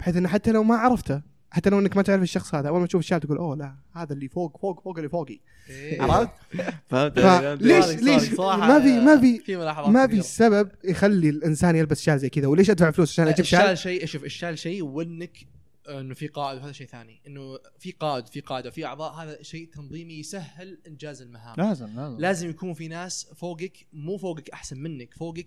بحيث 0.00 0.16
إنه 0.16 0.28
حتى 0.28 0.52
لو 0.52 0.62
ما 0.62 0.76
عرفته 0.76 1.34
حتى 1.50 1.70
لو 1.70 1.78
إنك 1.78 1.96
ما 1.96 2.02
تعرف 2.02 2.22
الشخص 2.22 2.54
هذا 2.54 2.68
أول 2.68 2.80
ما 2.80 2.86
تشوف 2.86 3.00
الشال 3.00 3.20
تقول 3.20 3.38
oh 3.38 3.56
لا 3.56 3.74
هذا 3.92 4.12
اللي 4.12 4.28
فوق 4.28 4.60
فوق 4.60 4.84
فوق 4.84 4.96
اللي 4.96 5.08
فوقي 5.08 5.38
إيه. 5.70 6.02
عرفت؟ 6.02 6.30
فهمت 6.90 7.18
ليش. 7.62 8.34
صراحة 8.34 8.68
ما 8.68 8.80
في 8.80 9.00
ما 9.00 9.20
في 9.20 9.56
ما 9.90 10.06
في. 10.06 10.22
سبب 10.22 10.68
يخلي 10.84 11.28
الإنسان 11.28 11.76
يلبس 11.76 12.02
شال 12.02 12.18
زي 12.18 12.28
كذا 12.28 12.46
وليش 12.46 12.70
أدفع 12.70 12.90
فلوس 12.90 13.10
عشان 13.12 13.28
أجيب 13.28 13.44
شال 13.44 13.60
الشال 13.60 13.78
شيء 13.78 14.06
شوف 14.06 14.24
الشال 14.24 14.58
شيء 14.58 14.82
وإنك 14.84 15.46
إنه 15.88 16.14
في 16.14 16.26
قائد 16.26 16.58
وهذا 16.58 16.72
شيء 16.72 16.86
ثاني 16.86 17.20
إنه 17.26 17.58
في 17.78 17.92
قائد 17.92 18.26
في 18.26 18.40
قاده 18.40 18.70
في 18.70 18.86
أعضاء 18.86 19.12
هذا 19.12 19.42
شيء 19.42 19.68
تنظيمي 19.68 20.14
يسهل 20.14 20.78
إنجاز 20.86 21.22
المهام 21.22 21.54
لازم 21.58 21.86
لازم 21.86 22.18
لازم 22.18 22.50
يكون 22.50 22.74
في 22.74 22.88
ناس 22.88 23.26
فوقك 23.36 23.86
مو 23.92 24.18
فوقك 24.18 24.50
أحسن 24.50 24.78
منك 24.78 25.14
فوقك 25.14 25.46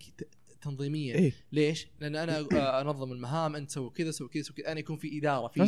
تنظيميا 0.62 1.16
إيه. 1.16 1.34
ليش؟ 1.52 1.88
لأن 2.02 2.16
أنا 2.16 2.40
أنظم 2.82 3.12
المهام 3.12 3.56
أنت 3.56 3.72
سوي 3.72 3.90
كذا 3.90 4.12
سوي 4.12 4.28
كذا 4.28 4.42
سوي 4.42 4.56
كذا 4.56 4.72
أنا 4.72 4.80
يكون 4.80 4.98
في 4.98 5.18
إدارة 5.18 5.48
في. 5.48 5.62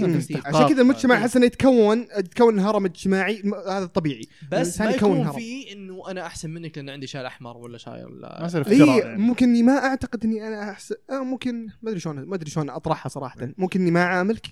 عشان 0.46 0.70
كذا 0.70 0.82
المجتمع 0.82 1.16
إيه. 1.16 1.22
احس 1.22 1.38
انه 1.38 1.46
يتكون 1.46 2.08
يتكون 2.18 2.60
هرم 2.60 2.86
اجتماعي 2.86 3.44
هذا 3.68 3.86
طبيعي 3.86 4.22
بس 4.52 4.82
ما 4.82 4.90
يكون 4.90 5.18
هرم. 5.18 5.32
في 5.32 5.74
إنه 5.74 6.12
أنا 6.12 6.26
أحسن 6.26 6.50
منك 6.50 6.78
لأن 6.78 6.90
عندي 6.90 7.08
شال 7.08 7.26
أحمر 7.26 7.58
ولا 7.58 7.78
شايل 7.78 8.08
ما 8.08 8.46
يصير 8.46 8.62
افتراء 8.62 9.00
يعني. 9.00 9.22
ممكن 9.22 9.50
إني 9.50 9.64
ما 9.64 9.78
أعتقد 9.78 10.24
إني 10.24 10.48
أنا 10.48 10.72
أحسن 10.72 10.96
آه 11.10 11.24
ممكن 11.24 11.66
ما 11.82 11.90
أدري 11.90 12.00
شلون 12.00 12.20
ما 12.20 12.36
أدري 12.36 12.50
شلون 12.50 12.70
أطرحها 12.70 13.10
صراحة 13.10 13.54
ممكن 13.58 13.82
إني 13.82 13.92
ما 13.92 14.02
أعاملك 14.02 14.48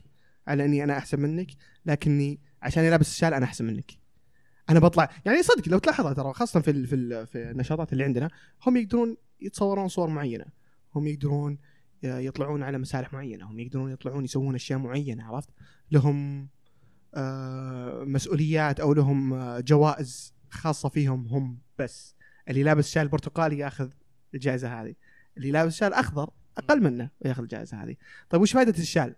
على 0.47 0.65
إني 0.65 0.83
أنا 0.83 0.97
أحسن 0.97 1.19
منك 1.19 1.51
لكني 1.85 2.39
عشان 2.61 2.89
لابس 2.89 3.09
الشال 3.09 3.33
أنا 3.33 3.45
أحسن 3.45 3.65
منك. 3.65 3.91
أنا 4.69 4.79
بطلع 4.79 5.09
يعني 5.25 5.43
صدق 5.43 5.69
لو 5.69 5.77
تلاحظها 5.77 6.13
ترى 6.13 6.33
خاصة 6.33 6.59
في 6.59 6.85
في 7.25 7.35
النشاطات 7.35 7.93
اللي 7.93 8.03
عندنا 8.03 8.29
هم 8.67 8.77
يقدرون 8.77 9.17
يتصورون 9.41 9.87
صور 9.87 10.09
معينة. 10.09 10.45
هم 10.95 11.07
يقدرون 11.07 11.57
يطلعون 12.03 12.63
على 12.63 12.77
مسارح 12.77 13.13
معينة 13.13 13.45
هم 13.45 13.59
يقدرون 13.59 13.91
يطلعون 13.91 14.23
يسوون 14.23 14.55
أشياء 14.55 14.79
معينة 14.79 15.23
عرفت؟ 15.23 15.49
لهم 15.91 16.49
آه 17.15 18.03
مسؤوليات 18.03 18.79
أو 18.79 18.93
لهم 18.93 19.33
آه 19.33 19.59
جوائز 19.59 20.33
خاصة 20.49 20.89
فيهم 20.89 21.27
هم 21.27 21.59
بس. 21.79 22.15
اللي 22.49 22.63
لابس 22.63 22.91
شال 22.91 23.07
برتقالي 23.07 23.57
ياخذ 23.57 23.89
الجائزة 24.33 24.81
هذه. 24.81 24.95
اللي 25.37 25.51
لابس 25.51 25.75
شال 25.75 25.93
أخضر 25.93 26.29
أقل 26.57 26.83
منه 26.83 27.09
وياخذ 27.21 27.41
الجائزة 27.41 27.83
هذه. 27.83 27.95
طيب 28.29 28.41
وش 28.41 28.53
فائده 28.53 28.79
الشال؟ 28.79 29.15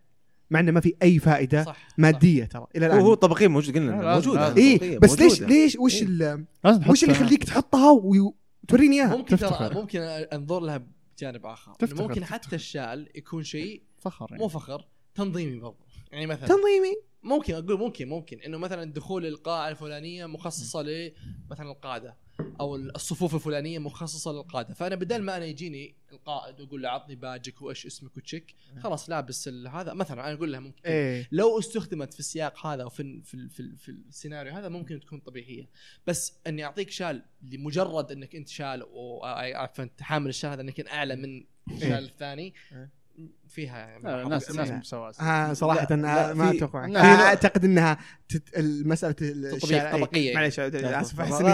مع 0.52 0.60
انه 0.60 0.72
ما 0.72 0.80
في 0.80 0.96
أي 1.04 1.20
فائدة 1.20 1.64
صح 1.64 1.88
مادية 1.98 2.46
ترى 2.46 2.68
إلى 2.76 2.86
الآن 2.86 3.00
هو 3.00 3.06
هو 3.06 3.14
طبقيه 3.14 3.48
موجود 3.48 3.76
قلنا 3.76 4.14
موجوده. 4.16 4.56
اي 4.58 5.00
بس 5.00 5.20
ليش 5.20 5.32
موجودة. 5.32 5.48
ليش 5.48 5.76
وش 5.76 6.02
إيه. 6.02 6.46
وش 6.90 7.04
اللي 7.04 7.14
يخليك 7.16 7.44
تحطها 7.44 7.92
وتوريني 7.92 8.96
إياها 8.96 9.16
ممكن 9.16 9.38
ترى 9.38 9.50
تفتخر. 9.50 9.74
ممكن 9.74 10.00
أنظر 10.00 10.60
لها 10.60 10.88
بجانب 11.18 11.46
آخر 11.46 11.74
تفتخر، 11.74 12.02
ممكن 12.02 12.22
تفتخر. 12.22 12.34
حتى 12.34 12.56
الشال 12.56 13.10
يكون 13.16 13.44
شيء 13.44 13.84
فخر 14.00 14.28
يعني. 14.30 14.42
مو 14.42 14.48
فخر 14.48 14.88
تنظيمي 15.16 15.60
برضو 15.60 15.86
يعني 16.12 16.26
مثلا 16.26 16.48
تنظيمي 16.48 16.96
ممكن 17.24 17.54
أقول 17.54 17.80
ممكن 17.80 18.10
ممكن 18.10 18.40
إنه 18.40 18.58
مثلا 18.58 18.94
دخول 18.94 19.26
القاعة 19.26 19.70
الفلانية 19.70 20.26
مخصصة 20.26 20.82
ل 20.82 21.12
مثلا 21.52 21.72
القاده 21.72 22.18
أو 22.60 22.76
الصفوف 22.76 23.36
الفلانية 23.36 23.80
مخصصة 23.80 24.32
للقادة. 24.32 24.74
فأنا 24.74 24.96
بدل 24.96 25.22
ما 25.22 25.38
أنا 25.38 25.46
يجيني 25.46 25.96
القائد 26.12 26.62
وأقول 26.62 26.82
له 26.82 26.90
عطني 26.90 27.16
باجك 27.16 27.62
وإيش 27.62 27.86
اسمك 27.86 28.18
وتشيك 28.18 28.56
خلاص 28.80 29.10
لابس 29.10 29.48
هذا. 29.48 29.94
مثلا 29.94 30.26
أنا 30.28 30.34
أقول 30.34 30.52
لها 30.52 30.60
ممكن 30.60 30.82
إيه. 30.86 31.28
لو 31.32 31.60
استخدمت 31.60 32.14
في 32.14 32.20
السياق 32.20 32.68
هذا 32.68 32.84
وفي 32.84 33.00
ال- 33.02 33.24
في 33.24 33.34
ال- 33.34 33.50
في, 33.50 33.60
ال- 33.60 33.78
في 33.78 33.90
السيناريو 33.90 34.54
هذا 34.54 34.70
ممكن 34.70 35.00
تكون 35.00 35.20
طبيعية. 35.20 35.70
بس 36.08 36.34
أني 36.48 36.66
أعطيك 36.66 36.90
شال 36.90 37.22
لمجرد 37.42 38.12
أنك 38.12 38.36
أنت 38.36 38.48
شال 38.48 38.84
وعفوا 38.84 39.86
حامل 40.02 40.30
الشال 40.30 40.50
هذا 40.50 40.62
أنك 40.62 40.80
أعلى 40.80 41.16
من 41.16 41.44
الشال 41.72 42.04
الثاني. 42.06 42.54
إيه. 42.72 42.99
فيها 43.48 44.00
لا، 44.04 44.24
الناس 44.24 44.50
الناس 44.52 44.70
لا. 44.70 44.78
مساواة 44.78 45.14
آه 45.22 45.54
صراحة 45.54 45.88
لا، 45.90 45.96
لا 45.96 46.28
لا، 46.28 46.34
ما 46.34 46.50
أتوقع 46.52 46.86
آه 46.86 46.88
في- 46.88 46.98
أعتقد 46.98 47.66
إنها 47.66 47.98
تت... 48.30 48.58
المسألة 48.58 49.16
الشال 49.22 49.60
تطبيق 49.60 49.84
إيه، 49.84 49.92
طبقية. 50.06 50.36
معليش 50.36 50.60
أسف 50.60 51.22
أحس 51.22 51.42
إني 51.42 51.50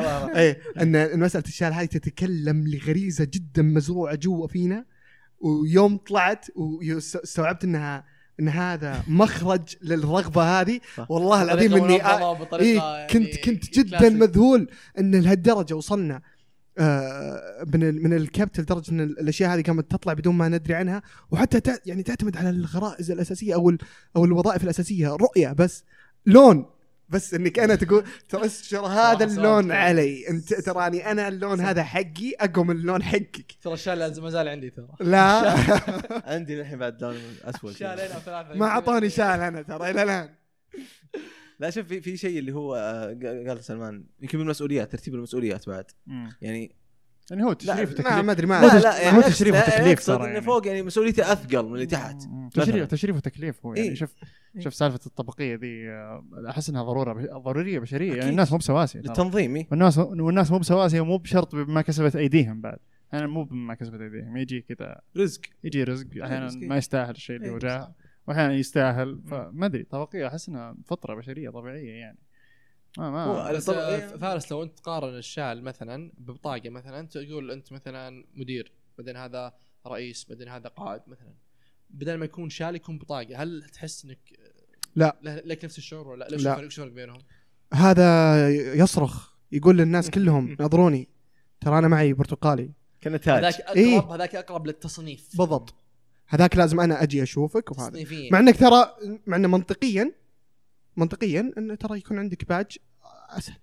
لا. 0.00 0.38
إيه 0.40 0.58
إن 0.80 1.20
مسألة 1.20 1.44
الشال 1.46 1.72
هذه 1.72 1.84
تتكلم 1.86 2.68
لغريزة 2.68 3.24
جدا 3.24 3.62
مزروعة 3.62 4.14
جوا 4.14 4.46
فينا 4.46 4.84
ويوم 5.40 5.96
طلعت 5.96 6.46
واستوعبت 6.56 7.64
انها 7.64 8.04
إن 8.40 8.48
هذا 8.48 9.02
مخرج 9.08 9.76
للرغبة 9.82 10.60
هذه. 10.60 10.80
والله 11.08 11.42
العظيم 11.42 11.74
إني 11.74 12.04
آه 12.04 12.36
إيه 12.54 13.06
كنت 13.06 13.36
كنت 13.36 13.78
جدا 13.78 14.08
مذهول 14.08 14.70
إن 14.98 15.14
لهالدرجة 15.14 15.74
وصلنا 15.74 16.14
آه 16.16 16.22
من 17.74 17.82
ال- 17.82 18.02
من 18.02 18.12
الكبت 18.12 18.60
لدرجة 18.60 18.90
إن 18.90 19.00
الأشياء 19.00 19.54
هذه 19.54 19.62
قامت 19.62 19.90
تطلع 19.90 20.12
بدون 20.12 20.34
ما 20.34 20.48
ندري 20.48 20.74
عنها 20.74 21.02
وحتى 21.30 21.60
تع- 21.60 21.76
يعني 21.86 22.02
تعتمد 22.02 22.36
على 22.36 22.50
الغرائز 22.50 23.10
الأساسية 23.10 23.54
أو 23.54 23.70
ال- 23.70 23.78
أو 24.16 24.24
الوظائف 24.24 24.64
الأساسية 24.64 25.08
رؤية 25.08 25.52
بس 25.52 25.84
لون. 26.26 26.66
بس 27.10 27.34
إنك 27.34 27.58
أنا 27.58 27.74
تقول 27.74 28.04
ترى 28.28 28.48
ترى 28.70 28.86
هذا 28.86 29.24
اللون 29.24 29.72
علي. 29.72 30.28
انت 30.28 30.54
تراني 30.54 31.10
أنا 31.10 31.28
اللون 31.28 31.60
هذا 31.60 31.82
حقي 31.84 32.32
اقوى 32.40 32.64
من 32.64 32.76
اللون 32.76 33.02
حقك. 33.02 33.52
ترى 33.62 33.72
الشال 33.74 33.98
لازم 33.98 34.22
ما 34.22 34.30
زال 34.30 34.48
عندي 34.48 34.70
ترى. 34.70 34.88
لا. 35.00 35.54
عندي 36.34 36.60
الحين 36.60 36.78
بعد 36.78 37.02
لون 37.02 37.16
أسود. 37.44 37.72
شالين 37.76 38.10
أو 38.12 38.20
ثلاثة. 38.20 38.54
ما 38.54 38.66
أعطوني 38.66 39.10
شال 39.10 39.24
أنا 39.40 39.62
ترى 39.62 39.90
إلى 39.90 40.02
الآن. 40.02 40.28
لا 41.60 41.70
شوف 41.70 41.86
في 41.86 42.00
في 42.00 42.16
شيء 42.16 42.38
اللي 42.38 42.52
هو 42.52 42.74
آه، 42.74 43.06
قال 43.48 43.64
سلمان 43.64 44.04
يمكن 44.22 44.38
من 44.38 44.44
المسؤوليات 44.44 44.92
ترتيب 44.92 45.14
المسؤوليات 45.14 45.68
بعد 45.68 45.84
مم. 46.06 46.28
يعني 46.40 46.74
يعني 47.30 47.44
هو 47.44 47.52
تشريف 47.52 47.90
وتكليف 47.90 48.24
ما 48.24 48.32
أدري 48.32 48.46
ما 48.46 48.60
لا. 48.60 48.78
لا 48.78 49.00
يعني 49.02 49.16
هو 49.16 49.22
تشريف 49.22 49.54
وتكليف 49.54 50.06
ترى 50.06 50.16
انه 50.16 50.24
يعني. 50.26 50.40
فوق 50.42 50.66
يعني 50.66 50.82
مسؤوليته 50.82 51.32
أثقل 51.32 51.64
من 51.64 51.74
اللي 51.74 51.86
تحت. 51.86 52.16
تشريف 52.54 52.86
تشريف 52.86 53.16
وتكليف 53.16 53.66
هو 53.66 53.74
يعني 53.74 53.88
إيه. 53.88 53.94
شوف 53.94 54.14
إيه. 54.56 54.62
شوف 54.62 54.74
سالفة 54.74 55.00
الطبقية 55.06 55.54
ذي 55.54 55.88
آه، 55.90 56.24
أحس 56.50 56.68
إنها 56.70 56.82
ضرورة 56.82 57.12
بش- 57.12 57.42
ضرورية 57.44 57.78
بشرية 57.78 58.14
يعني. 58.14 58.30
الناس 58.30 58.52
مو 58.52 58.58
بسواسية. 58.58 59.00
للتنظيم 59.00 59.56
إيه. 59.56 59.66
والناس 59.70 59.98
والناس 59.98 60.50
مو 60.50 60.58
بسواسية 60.58 61.00
ومو 61.00 61.18
بشرط 61.18 61.54
بما 61.54 61.82
كسبت 61.82 62.16
أيديهم 62.16 62.60
بعد 62.60 62.78
أنا 63.14 63.26
مو 63.26 63.44
بما 63.44 63.74
كسبت 63.74 64.00
أيديهم 64.00 64.36
يجي 64.36 64.60
كذا 64.60 65.00
رزق 65.16 65.40
يجي 65.64 65.84
رزق 65.84 66.06
أحيانا 66.22 66.48
إيه. 66.62 66.68
ما 66.68 66.76
يستاهل 66.76 67.10
الشيء 67.10 67.36
اللي 67.36 67.46
إيه، 67.46 67.54
هو 67.54 67.58
جاه 67.58 67.94
وأحيانا 68.28 68.54
يستاهل 68.54 69.20
فما 69.30 69.66
أدري 69.66 69.82
طبقية 69.82 70.26
أحس 70.26 70.48
إنها 70.48 70.76
فطرة 70.84 71.14
بشرية 71.14 71.50
طبيعية 71.50 71.92
يعني 71.92 72.18
ما 72.98 73.10
ما 73.10 73.24
آه، 73.24 73.50
إيه. 73.50 74.06
فارس 74.06 74.52
لو 74.52 74.62
أنت 74.62 74.78
تقارن 74.78 75.14
الشال 75.14 75.64
مثلا 75.64 76.12
ببطاقه 76.18 76.70
مثلا 76.70 77.06
تقول 77.06 77.50
أنت 77.50 77.72
مثلا 77.72 78.24
مدير 78.34 78.72
بعدين 78.98 79.16
هذا 79.16 79.54
رئيس 79.86 80.26
بعدين 80.28 80.48
هذا 80.48 80.68
قائد 80.68 81.02
مثلا 81.06 81.34
بدل 81.90 82.14
ما 82.14 82.24
يكون 82.24 82.50
شال 82.50 82.74
يكون 82.74 82.98
بطاقة 82.98 83.42
هل 83.42 83.62
تحس 83.62 84.04
إنك 84.04 84.18
لا. 84.96 85.16
لك 85.22 85.64
نفس 85.64 85.78
الشعور 85.78 86.08
ولا 86.08 86.24
لا 86.24 86.30
ليش 86.30 86.44
لا. 86.44 86.60
الفرق 86.60 86.92
بينهم؟ 86.92 87.22
هذا 87.74 88.50
يصرخ 88.50 89.32
يقول 89.52 89.78
للناس 89.78 90.10
كلهم 90.14 90.56
ناظروني 90.60 91.08
ترى 91.60 91.78
أنا 91.78 91.88
معي 91.88 92.12
برتقالي 92.12 92.72
كان 93.00 93.20
تاج 93.20 93.44
هذاك 93.44 93.60
اقرب 93.60 93.76
إيه. 93.76 94.14
هذاك 94.14 94.34
أقرب 94.34 94.66
للتصنيف 94.66 95.36
بالضبط 95.38 95.74
هيك 96.28 96.56
لازم 96.56 96.80
أنا 96.80 97.02
أجي 97.02 97.22
أشوفك 97.22 97.72
وهذا. 97.72 98.04
مع 98.30 98.38
إنك 98.38 98.56
ترى 98.56 98.96
مع 99.26 99.36
انه 99.36 99.48
منطقيا 99.48 100.12
منطقيا 100.96 101.52
انه 101.58 101.74
ترى 101.74 101.98
يكون 101.98 102.18
عندك 102.18 102.48
باج 102.48 102.78
أسهل. 103.30 103.56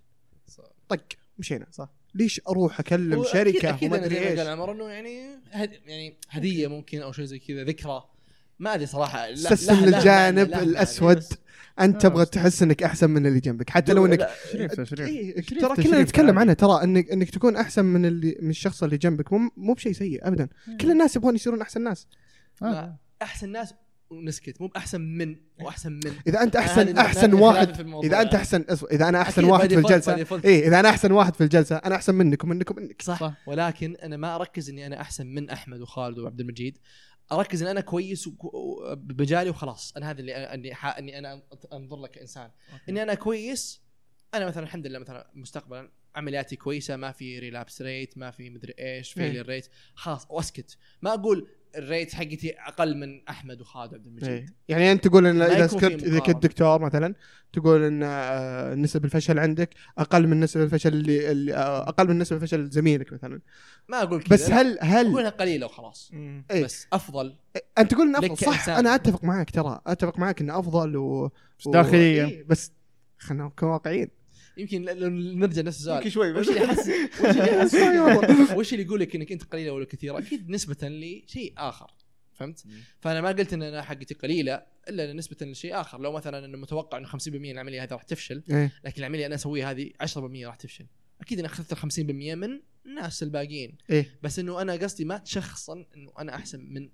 طق 0.88 1.02
مشينا 1.38 1.66
صح. 1.70 1.88
ليش 2.14 2.40
أروح 2.48 2.80
أكلم 2.80 3.24
شركة 3.24 3.70
أكيد, 3.70 3.92
وما 3.92 4.04
ادري 4.04 4.20
ما 4.20 4.26
قال 4.26 4.38
إيش؟ 4.38 4.48
عمر 4.48 4.72
إنه 4.72 4.84
يعني 4.84 5.26
هد 5.50 5.70
يعني 5.86 6.16
هدية 6.30 6.66
ممكن 6.66 7.02
أو 7.02 7.12
شيء 7.12 7.24
زي 7.24 7.38
كذا 7.38 7.64
ذكرى. 7.64 8.04
ما 8.58 8.74
أدري 8.74 8.86
صراحة. 8.86 9.26
لا 9.26 9.34
استسلم 9.34 9.84
للجانب. 9.84 10.54
الأسود. 10.54 11.24
أنت 11.80 12.02
تبغى 12.02 12.26
تحس 12.26 12.62
إنك 12.62 12.82
أحسن 12.82 13.10
من 13.10 13.26
اللي 13.26 13.40
جنبك. 13.40 13.70
حتى 13.70 13.92
لو 13.92 14.06
انك 14.06 14.18
لا، 14.18 14.30
تشريف 14.44 14.72
تشريف 14.72 15.08
إيه 15.08 15.40
ترى 15.42 15.76
كلنا 15.76 16.02
نتكلم. 16.02 16.38
عنها 16.38 16.54
ترى 16.54 16.82
انك 16.82 17.10
إنك 17.10 17.30
تكون 17.30 17.56
أحسن 17.56 17.84
من 17.84 18.06
اللي 18.06 18.38
من 18.40 18.50
الشخص 18.50 18.82
اللي 18.82 18.96
جنبك. 18.96 19.32
مو 19.32 19.50
مو 19.56 19.74
بشيء 19.74 19.92
سيء 19.92 20.28
ابدا. 20.28 20.48
كل 20.80 20.90
الناس 20.90 21.16
يبغون 21.16 21.34
يصيرون 21.34 21.60
أحسن 21.60 21.82
ناس. 21.82 22.06
آه. 22.62 22.98
أحسن 23.22 23.48
ناس 23.48 23.74
ونسكت 24.10 24.60
مو 24.60 24.66
بأحسن 24.66 25.00
من 25.00 25.36
واحسن 25.60 25.92
من 25.92 26.12
إذا 26.26 26.42
أنت 26.42 26.56
أحسن 26.56 26.98
أحسن 26.98 27.34
واحد 27.34 27.80
إذا 28.04 28.20
أنت 28.20 28.32
يعني. 28.32 28.36
أحسن 28.36 28.64
إذا 28.92 29.08
أنا 29.08 29.22
أحسن 29.22 29.44
واحد 29.44 29.68
في 29.68 29.78
الجلسة. 29.78 30.40
اي 30.44 30.66
إذا 30.68 30.80
أنا 30.80 30.90
أحسن 30.90 31.12
واحد 31.12 31.34
في 31.34 31.40
الجلسة 31.44 31.76
أنا 31.76 31.94
أحسن 31.94 32.14
منك 32.14 32.44
ومنك 32.44 32.70
ومنك 32.70 33.02
صح, 33.02 33.20
صح. 33.20 33.34
ولكن 33.46 33.96
أنا 33.96 34.16
ما 34.16 34.36
أركز 34.36 34.70
إني 34.70 34.86
أنا 34.86 35.00
أحسن 35.00 35.26
من 35.26 35.50
أحمد 35.50 35.80
وخالد 35.80 36.18
وعبد 36.18 36.40
المجيد 36.40 36.78
أركز 37.32 37.62
إن 37.62 37.68
أنا 37.68 37.80
كويس 37.80 38.28
بمجالي 38.96 39.50
وخلاص 39.50 39.92
أنا 39.96 40.10
هذا 40.10 40.20
اللي 40.20 40.34
أني 40.34 40.74
أني 40.74 41.18
أنا 41.18 41.42
أنظر 41.72 41.96
لك 41.96 42.10
كانسان 42.10 42.50
إني 42.88 43.02
أنا 43.02 43.14
كويس 43.14 43.82
أنا 44.34 44.46
مثلا 44.46 44.62
الحمد 44.62 44.86
لله 44.86 44.98
مثلا 44.98 45.30
مستقبلا 45.34 45.90
عملياتي 46.14 46.56
كويسة 46.56 46.96
ما 46.96 47.12
في 47.12 47.38
relapse 47.38 47.82
rate 47.82 48.18
ما 48.18 48.30
في 48.30 48.50
مدري 48.50 48.74
إيش 48.78 49.12
failure 49.12 49.46
rate 49.46 49.68
خلاص 49.94 50.26
وأسكت 50.30 50.78
ما 51.02 51.14
أقول 51.14 51.48
الريت 51.76 52.14
حقتي 52.14 52.54
أقل 52.58 52.96
من 52.96 53.28
أحمد 53.28 53.60
وخالد 53.60 53.92
وعبد 53.92 54.06
المجيد 54.06 54.28
إيه. 54.28 54.46
يعني 54.68 54.92
أنت 54.92 55.08
تقول 55.08 55.26
إن 55.26 55.42
إذا 55.42 55.66
كنت 55.66 56.04
إذا. 56.04 56.18
كنت 56.18 56.42
دكتور 56.42 56.82
مثلا 56.82 57.14
تقول 57.52 57.82
إن 57.82 58.02
آه، 58.02 58.74
نسب 58.74 59.04
الفشل 59.04 59.38
عندك 59.38 59.74
أقل 59.98 60.26
من 60.26 60.40
نسب 60.40 60.60
الفشل 60.60 60.92
اللي, 60.92 61.30
اللي 61.30 61.54
آه، 61.54 61.88
أقل 61.88 62.08
من 62.08 62.18
نسب 62.18 62.36
الفشل 62.36 62.70
زميلك 62.70 63.12
مثلا 63.12 63.40
ما 63.88 64.02
أقول 64.02 64.22
كذا 64.22 64.36
بس. 64.36 64.50
هل 64.50 64.78
هل 64.80 65.06
أقولها 65.06 65.30
قليلة 65.30 65.66
وخلاص 65.66 66.10
إيه. 66.50 66.64
بس 66.64 66.86
أفضل 66.92 67.36
أنت 67.78 67.90
تقول 67.90 68.08
إن 68.08 68.16
أفضل 68.16 68.36
صح. 68.36 68.68
أنا 68.68 68.94
أتفق 68.94 69.24
معك 69.24 69.50
ترى 69.50 69.80
أتفق 69.86 70.18
معك 70.18 70.40
انه 70.40 70.58
أفضل 70.58 70.96
و... 70.96 71.30
بس 71.60 71.68
داخليا. 71.68 72.26
إيه، 72.26 72.44
بس 72.44 72.72
خلينا 73.18 73.44
نكون 73.44 73.68
واقعيين 73.68 74.08
يمكن 74.56 74.84
لو 74.84 75.08
نرجع 75.10 75.62
نفس 75.62 75.78
السؤال 75.78 75.96
يمكن 75.96 76.10
شوي 76.10 76.32
بس 76.32 76.48
وش 76.48 76.56
اللي 76.56 76.64
يحس 76.64 76.88
وش 77.20 77.74
اللي. 77.74 78.56
وش 78.56 78.72
اللي 78.72 78.84
يقول 78.84 79.00
لك 79.00 79.16
إنك 79.16 79.32
أنت 79.32 79.44
قليلة 79.44 79.72
ولا 79.72 79.84
كثيرة؟ 79.84 80.18
أكيد 80.18 80.50
نسبة 80.50 80.88
لشيء 80.88 81.52
آخر 81.56 81.90
فهمت؟ 82.32 82.64
فأنا 83.00 83.20
ما 83.20 83.28
قلت 83.28 83.52
إن 83.52 83.62
أنا 83.62 83.82
حقتي 83.82 84.14
قليلة 84.14 84.62
إلا 84.88 85.12
نسبة 85.12 85.46
لشيء 85.46 85.80
آخر 85.80 86.00
لو 86.00 86.12
مثلا 86.12 86.44
انه 86.44 86.58
متوقع 86.58 86.98
إنه 86.98 87.08
50% 87.08 87.28
من 87.28 87.50
العملية 87.50 87.82
هذه 87.82 87.92
راح 87.92 88.02
تفشل 88.02 88.42
إيه. 88.50 88.72
لكن 88.84 88.98
العملية 88.98 89.26
أنا 89.26 89.34
أسويها 89.34 89.70
هذه 89.70 89.90
10% 90.02 90.16
راح 90.16 90.56
تفشل 90.56 90.86
أكيد 91.20 91.38
أنا 91.38 91.48
أخذت 91.48 91.72
ال 91.72 91.92
50% 91.92 91.98
من 92.34 92.60
الناس 92.86 93.22
الباقيين 93.22 93.78
إيه. 93.90 94.18
بس 94.22 94.38
إنه 94.38 94.62
أنا 94.62 94.72
قصدي 94.72 95.04
ما 95.04 95.18
تشخصن 95.18 95.86
إنه 95.96 96.12
أنا 96.18 96.34
أحسن 96.34 96.60
من 96.60 96.88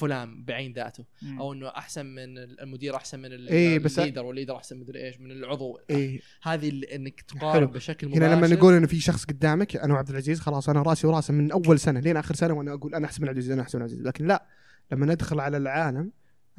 فلان 0.00 0.44
بعين 0.44 0.72
ذاته 0.72 1.04
مم. 1.22 1.40
أو 1.40 1.52
إنه 1.52 1.68
أحسن 1.68 2.06
من 2.06 2.38
المدير 2.38 2.96
أحسن 2.96 3.20
من 3.20 3.32
إيه، 3.48 3.78
بس- 3.78 3.98
ال 3.98 4.02
leader 4.02 4.24
وال 4.24 4.32
leader 4.32 4.56
أحسن 4.56 4.76
من 4.78 4.96
إيش 4.96 5.20
من 5.20 5.30
العضو 5.30 5.78
إيه. 5.90 6.20
هذه 6.42 6.68
اللي 6.68 6.94
إنك 6.94 7.24
حلو. 7.30 7.40
تقارن 7.40 7.66
بشكل 7.66 8.08
مباشر 8.08 8.26
هنا 8.26 8.34
لما 8.34 8.46
نقول 8.48 8.74
إنه 8.74 8.86
في 8.86 9.00
شخص 9.00 9.24
قدامك 9.24 9.76
أنا 9.76 9.94
وعبد 9.94 10.10
العزيز 10.10 10.40
خلاص 10.40 10.68
أنا 10.68 10.82
رأسي 10.82 11.06
وراسه 11.06 11.34
من 11.34 11.52
أول 11.52 11.78
سنة 11.80 12.00
لين 12.00 12.16
آخر 12.16 12.34
سنة 12.34 12.54
وأنا 12.54 12.72
أقول 12.74 12.94
أنا 12.94 13.06
أحسن 13.06 13.22
من 13.22 13.28
عبد 13.28 13.36
العزيز 13.38 13.52
أنا 13.52 13.62
أحسن 13.62 13.78
من 13.78 13.82
عبد 13.84 13.92
العزيز 13.92 14.08
لكن 14.08 14.26
لا 14.26 14.46
لما 14.92 15.06
ندخل 15.06 15.40
على 15.40 15.56
العالم 15.56 16.10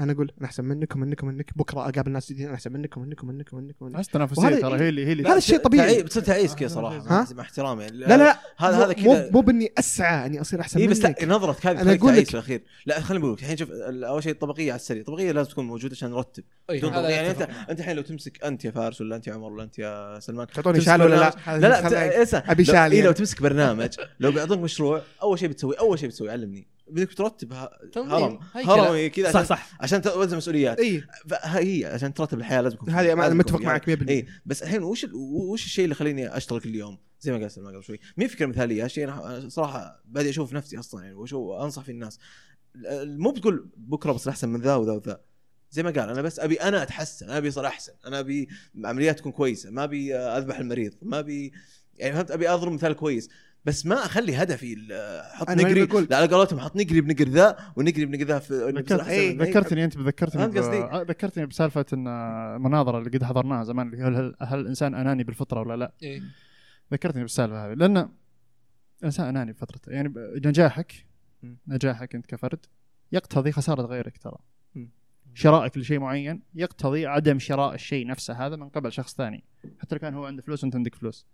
أنا 0.04 0.12
أقول 0.12 0.32
أنا 0.38 0.46
أحسن 0.48 0.66
منك 0.66 0.96
ومنك 0.96 1.24
ومنك. 1.24 1.58
بكرة 1.58 1.80
أقابل 1.90 2.12
ناس 2.12 2.26
جديدين 2.26 2.46
أنا 2.46 2.56
أحسن 2.56 2.72
منك 2.72 2.98
ومنك 2.98 3.24
ومنك 3.24 3.54
ومنك 3.54 3.82
ومنك. 3.82 3.96
احس 3.96 4.08
تنافسيه 4.08 4.50
ترى 4.62 4.80
هي 4.80 4.90
اللي 4.90 5.06
هي 5.06 5.12
اللي 5.12 5.24
هذا 5.30 5.38
الشيء 5.38 5.58
طبيعي. 5.58 6.04
بتصير 6.04 6.24
تعيس 6.24 6.56
كذا 6.56 6.68
صراحة؟ 6.68 7.26
مع 7.34 7.42
احترامي. 7.42 7.88
لا 7.88 8.06
لا 8.06 8.18
لا 8.18 8.40
هذا 8.58 8.78
مو- 8.78 8.84
هذا 8.84 8.94
كذا 8.94 9.30
مو 9.32 9.42
بإني 9.42 9.72
أسعى 9.80 10.26
إني 10.26 10.42
أصير 10.42 10.62
أحسن 10.62 10.80
اي 10.80 10.88
منك. 10.88 10.98
بس 10.98 11.06
لا 11.06 11.16
نظرتك 11.26 11.68
هذه 11.68 11.82
أقول 11.96 12.00
تعيس 12.00 12.20
لك- 12.20 12.28
في 12.28 12.34
الاخير 12.34 12.64
لا 12.86 13.00
خليني 13.00 13.22
بقول 13.24 13.34
لك 13.34 13.40
الحين 13.42 13.58
شوف 13.58 13.70
أول 13.72 14.24
شيء 14.24 14.32
الطبقية 14.32 14.72
على 14.72 14.80
السريع. 14.80 15.02
الطبقية 15.02 15.32
لازم 15.32 15.50
تكون 15.50 15.68
موجودة 15.68 15.96
عشان 15.96 16.10
نرتب. 16.12 16.44
يعني 16.70 17.30
انت. 17.32 17.48
أنت 17.70 17.80
الحين 17.80 17.96
لو 17.96 18.02
تمسك 18.02 18.44
أنت 18.44 18.66
يا 18.66 18.72
فارس 18.72 19.02
ولا 19.02 19.16
أنت 19.16 19.28
يا 19.28 19.34
عمر 19.34 19.52
ولا 19.54 19.64
أنت 19.64 19.80
يا 19.80 20.20
سلمان 20.20 20.48
تعطوني 20.48 20.82
شال 20.82 21.02
ولا 21.02 21.16
لا؟ 21.16 21.58
لا 21.58 21.68
لا 21.68 22.22
اسمع 22.24 22.44
أبي 22.48 22.64
لو- 22.64 22.74
شال 22.74 22.76
إيه 22.76 22.90
لو 22.90 22.96
يعني. 22.96 23.14
تمسك 23.14 23.42
برنامج 23.42 23.90
لو 24.20 24.32
بيعطونك 24.32 24.60
مشروع 24.62 25.02
أول 25.22 25.40
شيء 25.40 25.50
بتسوي 25.50 25.76
أول 25.80 26.00
شيء 26.00 26.10
بتسوي 26.10 26.30
علمني. 26.32 26.68
بدك 26.88 27.14
ترتب 27.14 27.54
هرم. 27.54 28.40
هيكلة. 28.54 28.74
هرمي 28.88 29.10
كذا 29.10 29.32
صح 29.32 29.44
صح. 29.44 29.70
عشان 29.80 30.02
توزع 30.02 30.38
مسؤوليات. 30.38 30.80
اي 30.80 31.04
فهي 31.30 31.86
عشان 31.86 32.14
ترتب 32.14 32.38
الحياة 32.38 32.62
لازم 32.62 32.76
يكون 32.76 32.90
هذه 32.90 33.14
أنا 33.14 33.30
متفق 33.30 33.62
معك 33.62 33.90
100% 33.90 34.10
اي 34.10 34.28
بس 34.46 34.64
الحين 34.64 34.84
وش 34.84 35.04
ال- 35.04 35.16
وش 35.16 35.66
الشيء 35.66 35.84
اللي 35.86 35.94
يخليني 35.96 36.38
أشتغل 36.38 36.60
كل 36.62 36.76
يوم؟ 36.76 36.98
زي 37.20 37.32
ما 37.32 37.38
قال 37.38 37.52
سلمان 37.52 37.74
قبل 37.76 37.84
شوي. 37.84 38.00
مين 38.18 38.28
فكرة 38.28 38.46
مثالية؟ 38.46 38.84
هالشيء 38.84 39.04
أنا 39.04 39.50
صراحة 39.50 40.02
بادي 40.06 40.30
أشوف 40.30 40.54
نفسي 40.54 40.80
أصلا 40.80 41.04
يعني 41.04 41.16
وشو 41.16 41.58
انصح 41.64 41.82
في 41.84 41.92
الناس. 41.92 42.20
ال- 42.76 43.20
مو 43.22 43.32
بتقول 43.32 43.70
بكرة 43.78 44.12
بصير 44.12 44.32
أحسن 44.32 44.50
من 44.50 44.62
ذا 44.62 44.76
وذا 44.76 44.92
وذا. 44.92 45.22
زي 45.72 45.84
ما 45.84 45.90
قال 45.90 46.10
أنا 46.10 46.22
بس 46.22 46.40
أبي 46.40 46.56
أنا 46.56 46.84
أتحسن 46.84 47.26
أنا 47.26 47.38
أبي 47.38 47.48
أصير 47.50 47.66
أحسن 47.66 47.94
أنا 48.08 48.20
أبي 48.20 48.48
عمليات 48.86 49.20
تكون 49.20 49.32
كويسة 49.32 49.70
ما 49.70 49.84
أبي 49.84 50.16
أذبح 50.16 50.60
المريض 50.60 50.94
ما 51.02 51.20
ابي 51.20 51.54
يعني 51.96 52.14
فهمت؟ 52.14 52.32
أبي 52.32 52.50
أضرب 52.50 52.72
مثال 52.72 52.94
كويس. 52.94 53.30
بس 53.66 53.86
ما 53.86 53.96
أخلي 53.96 54.36
هدفي 54.36 54.74
ال- 54.74 54.92
أحط 55.34 55.50
نقري 55.50 55.86
لا 56.10 56.18
على 56.18 56.28
قولتهم 56.28 56.60
حط 56.60 56.76
نقري 56.76 57.02
بنقر 57.02 57.28
ذا 57.28 57.58
ونقري 57.76 58.06
بنقر 58.06 58.24
ذا 58.24 58.40
في 58.40 58.54
ذكرت 58.54 59.08
إيه، 59.08 59.38
ذكرتني 59.38 59.84
أنت 59.84 59.98
ذكرتني؟ 59.98 60.44
آه، 60.44 61.02
ذكرتني 61.02 61.46
بسالفة 61.46 61.86
إن 61.94 62.08
المناظره 62.56 62.98
اللي 62.98 63.10
قد 63.10 63.24
حضرناها 63.24 63.64
زمان 63.64 63.88
اللي 63.94 64.04
هل, 64.04 64.36
هل 64.42 64.60
الانسان 64.60 64.96
أناني 64.96 65.24
بالفطرة 65.24 65.60
ولا 65.60 65.76
لا؟ 65.78 65.94
إيه. 66.04 66.22
ذكرتني 66.94 67.22
بالسالفة 67.22 67.66
هذه 67.66 67.74
لأن 67.74 68.10
الانسان 69.00 69.28
أناني 69.28 69.52
بفترته 69.52 69.92
يعني 69.92 70.14
نجاحك. 70.46 71.06
نجاحك 71.68 72.16
أنت 72.16 72.26
كفرد 72.26 72.66
يقتضي 73.12 73.52
خسارة 73.52 73.82
غيرك 73.82 74.18
ترى. 74.18 74.38
شرائك 75.34 75.78
لشيء 75.78 76.00
معين 76.00 76.42
يقتضي 76.56 77.06
عدم 77.06 77.40
شراء 77.40 77.74
الشيء 77.76 78.08
نفسه 78.08 78.34
هذا 78.46 78.56
من 78.56 78.70
قبل 78.70 78.92
شخص 78.92 79.16
ثاني 79.16 79.44
حتى 79.80 79.96
لو 79.96 80.00
كان 80.02 80.14
هو 80.14 80.26
عنده 80.26 80.42
فلوس 80.42 80.64
وانت 80.64 80.76
عندك 80.76 80.96
فلوس 80.96 81.26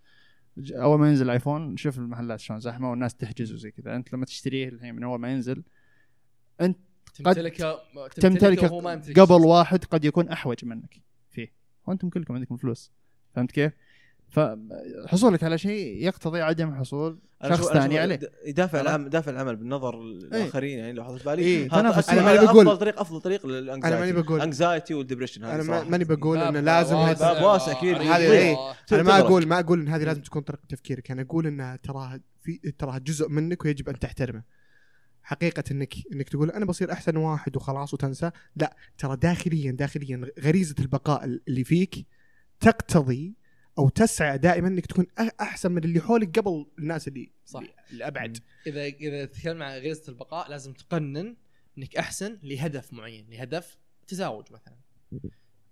أول 0.72 1.00
ما 1.00 1.10
ينزل 1.10 1.30
iPhone 1.30 1.78
شوف 1.78 1.98
المحلات 1.98 2.40
شلون 2.40 2.60
زحمة 2.60 2.90
والناس 2.90 3.16
تحجز 3.16 3.54
وزي 3.54 3.72
كذا. 3.72 3.96
أنت 3.96 4.14
لما 4.14 4.26
تشتريه 4.26 4.70
الحين 4.70 4.96
من 4.96 5.04
أول 5.04 5.20
ما 5.20 5.32
ينزل 5.32 5.64
تمتلكه 7.14 7.80
تمتلكه 8.16 8.76
يمتلك 8.76 9.20
قبل. 9.20 9.46
واحد 9.46 9.84
قد 9.84 10.06
يكون 10.06 10.30
أحوج 10.30 10.66
منك. 10.66 11.02
فيه. 11.30 11.54
وأنتم 11.88 12.10
كلكم 12.10 12.34
عندكم 12.34 12.58
فلوس. 12.58 12.92
فهمت 13.36 13.52
كيف؟ 13.52 13.74
فحصولك 14.30 15.44
على 15.44 15.58
شيء 15.58 16.04
يقتضي 16.04 16.42
عدم 16.42 16.76
حصول 16.76 17.20
شخص 17.50 17.68
ثاني 17.74 18.00
عليه. 18.00 18.20
يدافع؟ 18.46 18.82
العمل 18.82 19.06
يدافع 19.06 19.32
العمل 19.32 19.56
بالنظر 19.56 20.02
الآخرين 20.02 20.80
يعني 20.80 20.94
لو 20.94 21.04
حطيت 21.04 21.26
بالي. 21.26 21.42
إيه، 21.42 21.74
هذا 21.74 21.90
أفضل 22.44 22.78
طريق 22.78 23.00
أفضل 23.00 23.22
طريق 23.22 23.46
أنا 23.46 23.54
لل 23.54 23.64
anxiety 23.64 24.00
ماني 24.00 24.12
بقول 24.22 24.42
anxiety 24.42 24.94
وال 24.94 25.02
depression 25.02 25.44
أنا 25.44 25.64
ما- 25.64 25.84
ماني 25.84 26.04
بقول 26.04 26.38
انه 26.38 26.60
لازم 26.60 26.96
باب 26.96 27.08
هذا- 27.08 27.34
باب 27.34 27.44
واسع 27.44 27.74
كبير. 27.74 27.98
هذه 28.02 28.32
إيه. 28.32 28.56
أنا 28.92 29.04
ما. 29.04 29.20
أقول 29.20 29.46
ما 29.48 29.60
أقول 29.60 29.80
إن 29.80 29.88
هذه 29.88 30.04
لازم 30.04 30.22
تكون 30.22 30.42
طريقة 30.42 30.64
تفكيرك 30.70 31.12
أنا 31.12 31.22
أقول 31.22 31.48
انها 31.48 31.76
تراها 31.76 32.20
في 32.42 32.58
تراها 32.78 32.98
جزء 32.98 33.30
منك 33.30 33.66
ويجب 33.66 33.90
أن 33.90 34.00
تحترمه. 34.00 34.44
حقيقة 35.24 35.64
انك 35.72 35.94
إنك 36.14 36.30
تقول 36.30 36.52
أنا 36.52 36.66
بصير 36.66 36.92
أحسن 36.92 37.18
واحد 37.18 37.56
وخلاص 37.56 37.94
وتنسى، 37.94 38.32
لا 38.56 38.76
ترى 38.98 39.18
داخليا 39.18 39.72
داخليا 39.72 40.22
غريزة 40.40 40.76
البقاء 40.80 41.24
اللي 41.26 41.64
فيك 41.64 42.08
تقتضي 42.60 43.36
أو 43.78 43.90
تسعى 43.90 44.38
دائما 44.38 44.68
إنك 44.68 44.86
تكون 44.86 45.06
أحسن 45.42 45.72
من 45.72 45.84
اللي 45.84 46.02
حولك 46.02 46.40
قبل 46.40 46.66
الناس 46.80 47.08
اللي 47.08 47.32
صح 47.46 47.64
اللي 47.92 48.08
ابعد 48.08 48.38
إذا 48.68 48.84
إذا 48.86 49.26
تتكلم 49.26 49.64
عن 49.64 49.78
غريزة 49.78 50.04
البقاء 50.10 50.50
لازم 50.50 50.74
تقنن 50.74 51.36
إنك 51.78 51.98
أحسن 51.98 52.40
لهدف 52.44 52.94
معين 52.94 53.28
لهدف 53.30 53.78
تزاوج 54.08 54.46
مثلا 54.52 54.76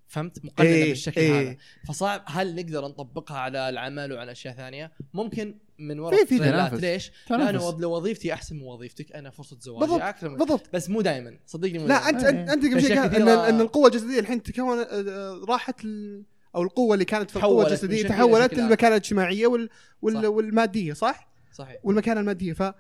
فهمت 0.08 0.46
مقننة 0.46 0.70
إيه، 0.70 0.90
بالشكل 0.90 1.22
إيه. 1.22 1.42
هذا 1.42 1.58
فصعب 1.88 2.24
هل 2.28 2.56
نقدر 2.56 2.86
نطبقها 2.88 3.38
على 3.38 3.70
العمل 3.70 4.14
وعلى 4.14 4.32
أشياء 4.32 4.54
ثانية 4.54 4.92
ممكن 5.14 5.58
من 5.80 6.00
وراء 6.00 6.26
في-. 6.26 6.40
تنافس. 6.40 6.80
ليش؟ 6.80 7.12
تنافس. 7.28 7.44
لأنه 7.46 7.60
وظ- 7.72 7.82
لو 7.82 7.92
وظيفتي 7.92 8.34
أحسن 8.34 8.56
من 8.56 8.62
وظيفتك 8.62 9.12
أنا 9.12 9.30
فرصة 9.30 9.58
زواجي 9.60 9.80
بالضبط 9.86 10.02
أكثر 10.02 10.30
من 10.30 10.38
بالضبط 10.38 10.70
بس 10.74 10.90
مو 10.90 11.02
دائما 11.02 11.40
صدقني 11.46 11.80
مو 11.80 11.88
لا 11.88 12.02
دايماً. 12.04 12.10
انت 12.10 12.24
إيه. 12.24 12.54
أنت 12.54 12.66
قبل 12.66 12.82
شيء 12.82 13.04
ان 13.06 13.28
إن 13.30 13.62
القوة 13.62 13.88
الجسدية 13.88 14.20
الحين 14.20 14.44
تكون 14.44 14.78
آه، 14.80 15.46
راحت 15.50 15.86
ال- 15.86 16.24
أو 16.56 16.64
القوة 16.64 16.94
اللي 16.94 17.06
كانت 17.06 17.32
في 17.32 17.36
القوة 17.36 17.68
الجسدية 17.68 18.08
تحولت. 18.08 18.54
للمكانة 18.54 18.96
الاجتماعية 18.96 19.48
وال 19.48 19.70
وال 20.02 20.14
صح. 20.14 20.30
والمادية 20.30 20.94
صح؟ 20.94 21.30
صحيح 21.52 21.78
والمكانة 21.84 22.20
المادية 22.20 22.54
ف 22.54 22.74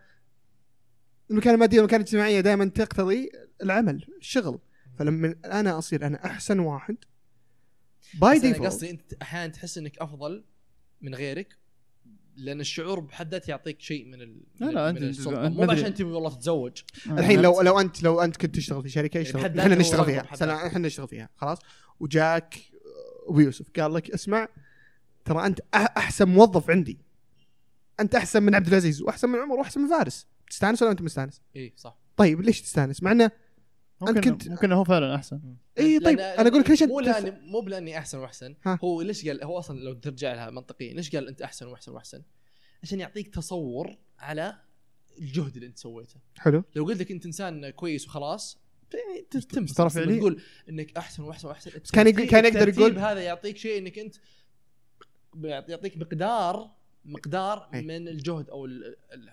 المكانة 1.31 1.55
المادية 1.55 1.77
والمكانة 1.77 2.01
الاجتماعية 2.03 2.41
دائما 2.41 2.65
تقتضي 2.65 3.31
العمل 3.63 4.05
الشغل 4.21 4.59
فلما 4.99 5.35
أنا 5.45 5.77
أصير 5.77 6.07
أنا 6.07 6.25
أحسن 6.25 6.59
واحد 6.59 6.95
by 8.21 8.39
default 8.39 8.65
قصدي 8.73 8.89
أنت 8.89 9.13
أحيانا 9.21 9.53
تحس 9.53 9.77
إنك 9.77 9.97
أفضل 9.97 10.43
من 11.01 11.15
غيرك 11.15 11.57
لأن 12.35 12.59
الشعور 12.59 12.99
بحد 12.99 13.31
ذاته 13.31 13.49
يعطيك 13.51 13.81
شيء 13.81 14.05
من 14.05 14.21
ال 14.21 14.41
لا، 14.59 14.67
من, 14.67 14.73
لا، 14.73 14.89
أنت 14.89 15.27
مو. 15.27 15.71
عشان 15.71 15.93
تبي 15.93 16.03
والله 16.03 16.29
تتزوج 16.29 16.71
الحين 17.07 17.41
لو 17.41 17.61
لو 17.61 17.79
انت 17.79 18.03
لو 18.03 18.21
أنت 18.21 18.37
كنت 18.37 18.55
تشتغل 18.55 18.83
في 18.83 18.89
شركة 18.89 19.17
يشتغل 19.19 19.41
بحد 19.41 19.59
إحنا 19.59 19.75
نشتغل 19.75 20.05
فيها. 20.05 20.21
إحنا 20.67 20.79
نشتغل 20.79 21.07
فيها 21.07 21.29
خلاص 21.35 21.59
وجاك 21.99 22.55
أبو 23.25 23.39
يوسف 23.39 23.65
قال 23.79 23.93
لك 23.93 24.11
اسمع 24.11 24.47
ترى 25.25 25.45
أنت 25.45 25.59
أحسن 25.73 26.27
موظف 26.29 26.69
عندي. 26.69 26.97
أنت 27.99 28.15
أحسن 28.15 28.43
من 28.43 28.55
عبد 28.55 28.67
العزيز 28.67 29.01
وأحسن 29.01 29.29
من 29.29 29.39
عمر 29.39 29.55
وأحسن 29.55 29.81
من 29.81 29.89
فارس. 29.89 30.27
تستانس 30.49 30.81
ولا 30.81 30.91
أنت 30.91 31.01
مستانس؟ 31.01 31.41
إي 31.55 31.73
صح. 31.77 31.97
طيب 32.17 32.41
ليش 32.41 32.61
تستانس؟ 32.61 33.03
مع 33.03 33.11
إنه 33.11 33.31
ممكن 34.01 34.15
أنت 34.17 34.25
كنت- 34.27 34.47
ممكن 34.49 34.71
هو 34.71 34.83
فعلا 34.83 35.15
أحسن. 35.15 35.55
إي 35.79 35.99
طيب 35.99 36.19
أنا 36.19 36.47
أقول 36.49 36.59
لك 36.61 36.69
ليش 36.69 36.83
مو 36.83 36.99
انت 36.99 37.07
لاني 37.07 37.31
مو 37.31 37.61
بلأني 37.61 37.97
أحسن 37.97 38.17
وأحسن. 38.17 38.55
ها. 38.65 38.79
هو 38.83 39.01
ليش 39.01 39.27
قال 39.27 39.43
هو 39.43 39.59
أصلا 39.59 39.79
لو 39.79 39.93
ترجع 39.93 40.33
لها 40.33 40.49
منطقيا 40.49 40.93
ليش 40.93 41.15
قال 41.15 41.27
أنت 41.27 41.41
أحسن 41.41 41.65
وأحسن 41.67 41.91
وأحسن؟ 41.91 42.21
عشان 42.83 42.99
يعطيك 42.99 43.35
تصور 43.35 43.97
على 44.19 44.55
الجهد 45.19 45.55
اللي 45.55 45.67
أنت 45.67 45.77
سويته. 45.77 46.15
حلو. 46.37 46.63
لو 46.75 46.85
قلت 46.85 46.99
لك 46.99 47.11
أنت 47.11 47.25
إنسان 47.25 47.69
كويس 47.69 48.07
وخلاص 48.07 48.59
تمس 49.49 49.73
ترى 49.73 49.89
فعليا- 49.89 50.17
تقول 50.19 50.41
إنك 50.69 50.97
أحسن 50.97 51.23
وأحسن 51.23 51.47
وأحسن. 51.47 51.71
كان 51.93 52.07
يقول- 52.07 52.25
كان 52.27 52.45
يقدر 52.45 52.67
يقول- 52.69 52.97
هذا 52.99 53.19
يعطيك 53.21 53.57
شيء 53.57 53.77
إنك 53.77 53.99
أنت 53.99 54.15
يعطيك 55.43 55.97
مقدار 55.97 56.71
مقدار 57.05 57.69
أي. 57.73 57.81
من 57.81 58.07
الجهد 58.07 58.49
أو 58.49 58.65
ال- 58.65 58.95
ال- 59.13 59.29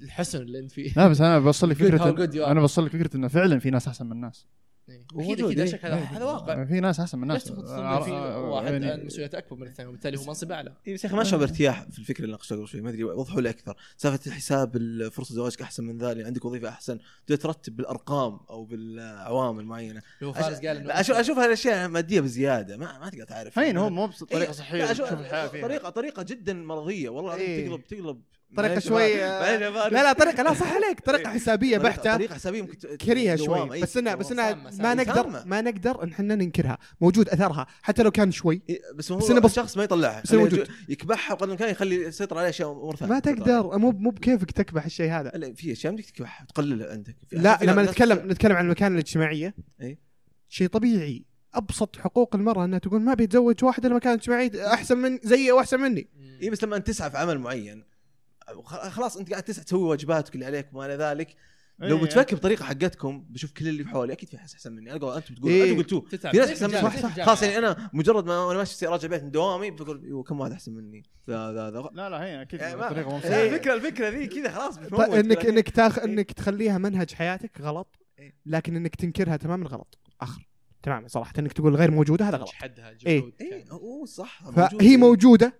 الحسن 0.00 0.42
اللي 0.42 0.58
أنت 0.58 0.72
فيه. 0.72 0.92
لا 0.96 1.08
بس 1.08 1.20
أنا 1.20 1.38
بوصل 1.38 1.70
لك 1.70 1.76
فكرة. 1.98 2.50
أنا 2.50 2.60
بوصل 2.60 2.84
لك 2.86 2.90
فكرة 2.90 3.16
إنه 3.16 3.28
فعلا 3.28 3.58
في 3.58 3.70
ناس 3.70 3.88
أحسن 3.88 4.06
من 4.06 4.12
الناس. 4.12 4.46
إيه. 4.90 5.06
وموجود، 5.14 5.32
أكيد 5.32 5.44
أكيد 5.44 5.58
لا 5.58 5.64
إيه. 5.64 5.70
شك 5.70 5.84
هذا 5.84 5.94
إيه. 5.96 6.02
هذا 6.04 6.24
واقع. 6.24 6.64
في 6.64 6.80
ناس 6.80 7.00
أحسن 7.00 7.18
من 7.18 7.26
ناس. 7.28 7.48
في 7.52 7.52
واحد 7.52 8.72
يعني- 8.72 8.90
عنده 8.90 9.04
مسؤوليات 9.04 9.34
أكبر 9.34 9.56
من 9.56 9.66
الثاني 9.66 9.88
وبالتالي 9.88 10.18
هو 10.18 10.24
منصب 10.24 10.52
أعلى. 10.52 10.72
اي 10.88 10.94
بس 10.94 11.04
يا 11.04 11.08
أخي 11.08 11.16
ما 11.16 11.22
اشعر 11.22 11.38
بارتياح 11.40 11.82
في 11.90 11.98
الفكرة 11.98 12.24
اللي 12.24 12.32
ناقشتها 12.32 12.56
قبل 12.56 12.68
شوي؟ 12.68 12.80
ما 12.80 12.90
أدري 12.90 13.04
وضحوا 13.04 13.40
لي 13.40 13.50
أكثر. 13.50 13.76
سالفة 13.96 14.20
الحساب 14.26 14.78
فرصة 15.12 15.34
زواجك 15.34 15.62
أحسن 15.62 15.84
من 15.84 15.98
ذا 15.98 16.12
اللي 16.12 16.24
عندك 16.24 16.44
وظيفة 16.44 16.68
أحسن. 16.68 16.98
ترتب 17.26 17.76
بالأرقام 17.76 18.40
أو 18.50 18.64
بالعوامل 18.64 19.64
معينة. 19.64 20.02
هو 20.22 20.32
فارس 20.32 20.56
قال 20.56 20.76
إنه 20.76 21.00
أشوف 21.00 21.16
أشوف 21.16 21.38
هالأشياء 21.38 21.88
مادية 21.88 22.20
بزيادة. 22.20 22.76
ما 22.76 22.98
ما 22.98 23.08
تقدر 23.10 23.24
تعرف. 23.24 23.58
هين 23.58 23.76
هو 23.76 23.90
مو 23.90 24.06
بطريقه 24.06 24.46
إيه، 24.46 24.52
صحيه 24.52 24.86
تشوف 24.86 25.12
الحياة 25.12 25.48
فيها. 25.48 25.62
طريقة 25.62 25.90
طريقه 25.90 26.22
جدا 26.22 26.52
مرضية 26.52 27.08
والله 27.08 27.34
إيه. 27.34 27.68
تقلب 27.68 27.84
تقلب 27.84 28.20
طريقة 28.56 28.78
شوي 28.80 29.18
فارس. 29.18 29.92
لا 29.92 30.02
لا 30.02 30.12
طريقة 30.12 30.42
لا 30.42 30.54
صح 30.54 30.72
عليك 30.72 31.00
طريقة 31.00 31.30
حسابية 31.30 31.78
طريقة- 31.78 31.82
بحتة 31.82 32.14
طريقة 32.16 32.34
حسابية 32.34 32.62
ممكن 32.62 32.96
كريهة 32.96 33.36
شوي 33.36 33.74
إيه، 33.74 33.82
بس 33.82 33.96
انها. 33.96 34.14
بس 34.14 34.32
انها 34.32 34.54
ما. 34.54 34.94
نقدر. 34.94 35.42
ما 35.46 35.60
نقدر 35.60 36.02
إن 36.04 36.12
إحنا 36.12 36.34
ننكرها 36.34 36.78
موجود 37.00 37.28
أثرها 37.28 37.66
حتى 37.82 38.02
لو 38.02 38.10
كان 38.10 38.32
شوي 38.32 38.62
إيه، 38.68 38.80
بس 38.94 39.12
هو 39.12 39.18
بس 39.18 39.30
الشخص 39.30 39.76
ما 39.76 39.84
يطلعها 39.84 40.20
بس 40.24 40.32
موجود. 40.34 40.58
جو- 40.58 40.72
يكبحها 40.88 41.34
وقدر 41.34 41.46
الإمكان 41.46 41.70
يخلي 41.70 41.94
يسيطر 41.96 42.38
عليه 42.38 42.48
أشياء 42.48 42.72
امور 42.72 42.96
ثانية 42.96 43.12
ما 43.12 43.18
تقدر 43.18 43.78
مو 43.78 43.90
مو 43.90 44.10
بكيفك 44.10 44.50
تكبح 44.50 44.84
الشيء 44.84 45.10
هذا 45.10 45.30
لا 45.34 45.52
في 45.54 45.72
أشياء 45.72 45.92
بدك 45.92 46.04
تكبحها 46.04 46.46
تقللها 46.46 46.90
عندك 46.92 47.16
لا 47.32 47.58
لما 47.62 47.82
نتكلم 47.82 48.30
نتكلم 48.30 48.56
عن 48.56 48.64
المكانه 48.64 48.94
الاجتماعية 48.94 49.54
إيه. 49.80 49.98
شيء 50.48 50.66
طبيعي 50.68 51.24
أبسط 51.54 51.96
حقوق 51.96 52.36
المرأة 52.36 52.64
إنها 52.64 52.78
تقول 52.78 53.00
ما 53.02 53.14
بيتزوج 53.14 53.64
واحد 53.64 53.86
إلا 53.86 53.94
مكانه 53.94 54.14
اجتماعيه 54.14 54.72
أحسن 54.74 54.98
من 54.98 55.18
زيي 55.22 55.52
وأحسن 55.52 55.80
مني 55.80 56.08
اي 56.42 56.50
بس 56.50 56.64
لما 56.64 56.76
انت 56.76 56.86
تسعى 56.86 57.10
في 57.10 57.18
عمل 57.18 57.38
معين 57.38 57.84
خلاص 58.64 59.16
انت 59.16 59.30
قاعد 59.30 59.42
تسعى 59.42 59.64
تسوي 59.64 59.82
واجباتك 59.82 60.34
اللي 60.34 60.46
عليك 60.46 60.68
وما 60.72 60.86
إلى 60.86 60.94
ذلك. 60.94 61.36
لو 61.78 61.96
إيه. 61.96 62.02
بتفكر 62.04 62.36
بطريقة 62.36 62.64
حقتكم 62.64 63.24
بشوف 63.28 63.52
كل 63.52 63.68
اللي 63.68 63.84
حولي 63.84 64.12
أكيد 64.12 64.28
في 64.28 64.36
ناس 64.36 64.54
أحسن 64.54 64.72
مني. 64.72 64.92
أنا 64.92 65.16
أنتم 65.16 65.34
تقولوا 65.34 65.56
إيه. 65.56 65.70
أنتم 65.70 65.76
قلتوه. 65.82 66.08
تتعب 66.10 66.32
في 66.32 66.38
ناس 66.38 66.48
زي 66.48 66.66
أحسن 66.86 67.08
مني. 67.08 67.24
خلاص. 67.24 67.42
يعني 67.42 67.58
أنا 67.58 67.90
مجرد 67.92 68.26
ما 68.26 68.44
وأنا 68.44 68.58
ماشي 68.58 68.86
راجع 68.86 69.08
بيت 69.08 69.22
من 69.22 69.30
دوامي 69.30 69.70
بقول 69.70 70.04
أيوه 70.04 70.22
كم 70.22 70.40
واحد 70.40 70.52
أحسن 70.52 70.72
مني؟ 70.72 71.02
ذا 71.30 71.52
ذا 71.52 71.70
ذا. 71.70 71.90
لا 71.92 72.10
لا 72.10 72.24
هي 72.24 72.42
أكيد 72.42 72.60
يعني 72.60 72.76
ما- 72.76 72.88
طريقه 72.88 73.10
مو 73.10 73.18
لا، 73.18 73.44
الفكرة 73.46 73.74
الفكرة 73.74 74.08
ذي 74.08 74.26
كذا 74.26 74.50
خلاص 74.50 74.78
إنك 74.98 75.46
إنك 75.46 75.70
تاخ 75.70 75.98
إيه. 75.98 76.04
إنك 76.04 76.32
تخليها 76.32 76.78
منهج 76.78 77.14
حياتك 77.14 77.60
غلط 77.60 77.98
إيه. 78.18 78.34
لكن 78.46 78.76
إنك 78.76 78.96
تنكرها 78.96 79.36
تماما 79.36 79.68
غلط. 79.68 79.98
آخر. 80.20 80.48
تماما 80.82 81.08
صراحة 81.08 81.32
إنك 81.38 81.52
تقول 81.52 81.76
غير 81.76 81.90
موجودة 81.90 82.28
هذا 82.28 82.36
غلط. 82.36 82.48
حدها 82.48 82.94
إيه. 83.06 83.20
جهود 83.20 83.32
اي 83.40 83.64
صح 84.06 84.50
فهي 84.50 84.96
موجودة 84.96 85.54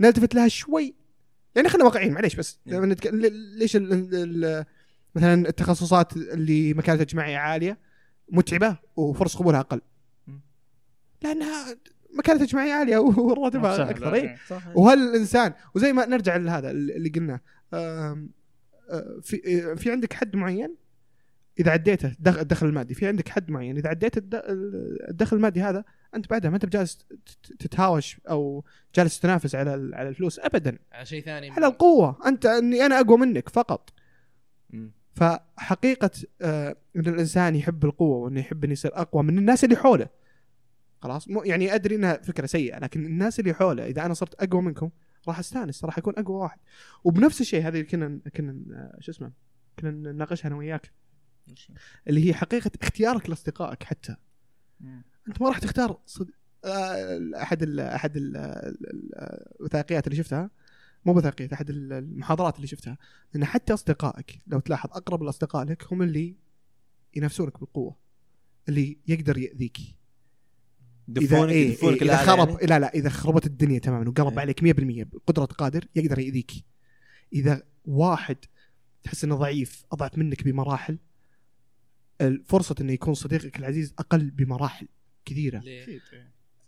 نلتفت 0.00 0.34
لها 0.34 0.48
شوي. 0.48 0.94
يعني 1.56 1.68
خلينا 1.68 1.84
واقعيين 1.84 2.12
معليش 2.12 2.34
بس 2.36 2.58
إيه. 2.66 2.72
لما 2.74 2.86
نتك... 2.86 3.06
ليش 3.56 3.76
ال... 3.76 4.14
ال... 4.14 4.64
مثلا 5.14 5.48
التخصصات 5.48 6.16
اللي 6.16 6.74
مكانتها 6.74 7.02
اجتماعية 7.02 7.36
عالية 7.36 7.78
متعبة 8.28 8.76
وفرص 8.96 9.36
قبولها 9.36 9.60
أقل. 9.60 9.80
لأنها 11.22 11.76
مكانتها 12.18 12.44
اجتماعية 12.44 12.72
عالية 12.72 12.98
وراتبها 13.18 13.90
أكثر 13.90 14.14
اي 14.14 14.20
إيه. 14.20 14.38
وهل 14.74 14.98
الانسان 14.98 15.52
وزي 15.74 15.92
ما 15.92 16.06
نرجع 16.06 16.36
لهذا 16.36 16.70
اللي 16.70 17.08
قلناه 17.08 17.40
آه، 17.72 18.28
في 19.22 19.76
في 19.76 19.90
عندك 19.92 20.12
حد 20.12 20.36
معين 20.36 20.74
إذا 21.60 21.70
عديته 21.70 22.16
دخ- 22.20 22.38
الدخل 22.38 22.66
المادي 22.66 22.94
في 22.94 23.06
عندك 23.06 23.28
حد 23.28 23.50
معين 23.50 23.76
إذا 23.76 23.88
عديت 23.88 24.16
الد- 24.18 24.42
الدخل 25.08 25.36
المادي 25.36 25.60
هذا 25.62 25.84
أنت 26.14 26.30
بعدها 26.30 26.50
ما 26.50 26.56
أنت 26.56 26.66
بجالس 26.66 26.96
تت- 26.96 27.52
تتهاوش 27.58 28.20
أو 28.30 28.64
جالس 28.94 29.20
تنافس 29.20 29.54
على 29.54 29.74
ال- 29.74 29.94
على 29.94 30.08
الفلوس 30.08 30.38
ابدا. 30.38 30.78
على 30.92 31.06
شيء 31.06 31.22
ثاني 31.24 31.50
على 31.50 31.66
القوة. 31.66 32.18
أنت 32.26 32.46
أني 32.46 32.86
أنا 32.86 33.00
أقوى 33.00 33.18
منك 33.18 33.48
فقط. 33.48 33.90
مم. 34.70 34.92
فحقيقة 35.14 36.10
آه، 36.42 36.76
إن 36.96 37.06
الإنسان 37.06 37.56
يحب 37.56 37.84
القوة 37.84 38.16
وأنه 38.16 38.40
يحب 38.40 38.64
انه 38.64 38.72
يصير 38.72 38.90
أقوى 38.94 39.22
من 39.22 39.38
الناس 39.38 39.64
اللي 39.64 39.76
حوله. 39.76 40.08
خلاص؟ 41.02 41.28
مو 41.28 41.42
يعني 41.42 41.74
أدري 41.74 41.94
إنها 41.96 42.16
فكرة 42.16 42.46
سيئة 42.46 42.78
لكن 42.78 43.06
الناس 43.06 43.40
اللي 43.40 43.54
حوله 43.54 43.86
إذا 43.86 44.06
أنا 44.06 44.14
صرت 44.14 44.34
أقوى 44.42 44.62
منكم 44.62 44.90
راح 45.28 45.38
أستانس 45.38 45.84
راح 45.84 45.98
أكون 45.98 46.14
أقوى 46.18 46.36
واحد. 46.36 46.58
وبنفس 47.04 47.40
الشيء 47.40 47.60
هذه 47.62 47.68
اللي 47.68 47.82
كنا 47.84 48.20
كنا 48.36 48.52
آه، 48.74 49.00
شو 49.00 49.10
اسمه؟ 49.12 49.32
كنا 49.78 49.90
نناقشها 50.12 50.46
أنا 50.48 50.56
وياك. 50.56 50.92
اللي 52.08 52.28
هي 52.28 52.34
حقيقة 52.34 52.70
اختيارك 52.82 53.28
لأصدقائك 53.30 53.82
حتى. 53.82 54.16
انت 55.28 55.42
ما 55.42 55.48
راح 55.48 55.58
تختار 55.58 56.00
صد... 56.06 56.30
آه، 56.64 57.20
احد 57.42 57.62
ال 57.62 57.80
احد 57.80 58.16
ال- 58.16 58.36
ال- 58.36 58.86
ال- 58.90 59.56
الوثائقيات 59.60 60.06
اللي 60.06 60.16
شفتها؟ 60.16 60.50
مو 61.04 61.12
وثائقيات 61.12 61.52
احد 61.52 61.70
ال- 61.70 61.92
المحاضرات 61.92 62.56
اللي 62.56 62.66
شفتها. 62.66 62.98
ان 63.36 63.44
حتى 63.44 63.74
أصدقائك 63.74 64.38
لو 64.46 64.60
تلاحظ 64.60 64.90
أقرب 64.92 65.22
الأصدقاء 65.22 65.64
لك 65.64 65.92
هم 65.92 66.02
اللي 66.02 66.36
ينافسونك 67.16 67.60
بالقوة 67.60 67.96
اللي 68.68 68.98
يقدر 69.06 69.38
يأذيك. 69.38 69.78
دفونك 71.08 71.50
إيه 71.50 71.74
دفونك 71.74 72.02
إيه 72.02 72.08
اذا 72.08 72.16
خرب 72.16 72.48
يعني؟ 72.48 72.66
لا 72.66 72.78
لا 72.78 72.94
إذا 72.94 73.08
خربت 73.08 73.46
الدنيا 73.46 73.78
تماما 73.78 74.08
وقلب 74.08 74.32
إيه. 74.32 74.38
عليك 74.40 74.60
100% 74.60 75.04
بقدرة 75.12 75.44
قادر 75.44 75.84
يقدر 75.94 76.18
يأذيك. 76.18 76.52
إذا 77.32 77.62
واحد 77.84 78.36
تحس 79.02 79.24
إنه 79.24 79.36
ضعيف 79.36 79.84
أضعف 79.92 80.18
منك 80.18 80.44
بمراحل 80.44 80.98
الفرصة 82.20 82.74
إنه 82.80 82.92
يكون 82.92 83.14
صديقك 83.14 83.58
العزيز 83.58 83.94
أقل 83.98 84.30
بمراحل. 84.30 84.88
كثيرة 85.28 85.58
ليه؟ 85.58 85.88
إيه. 85.88 86.00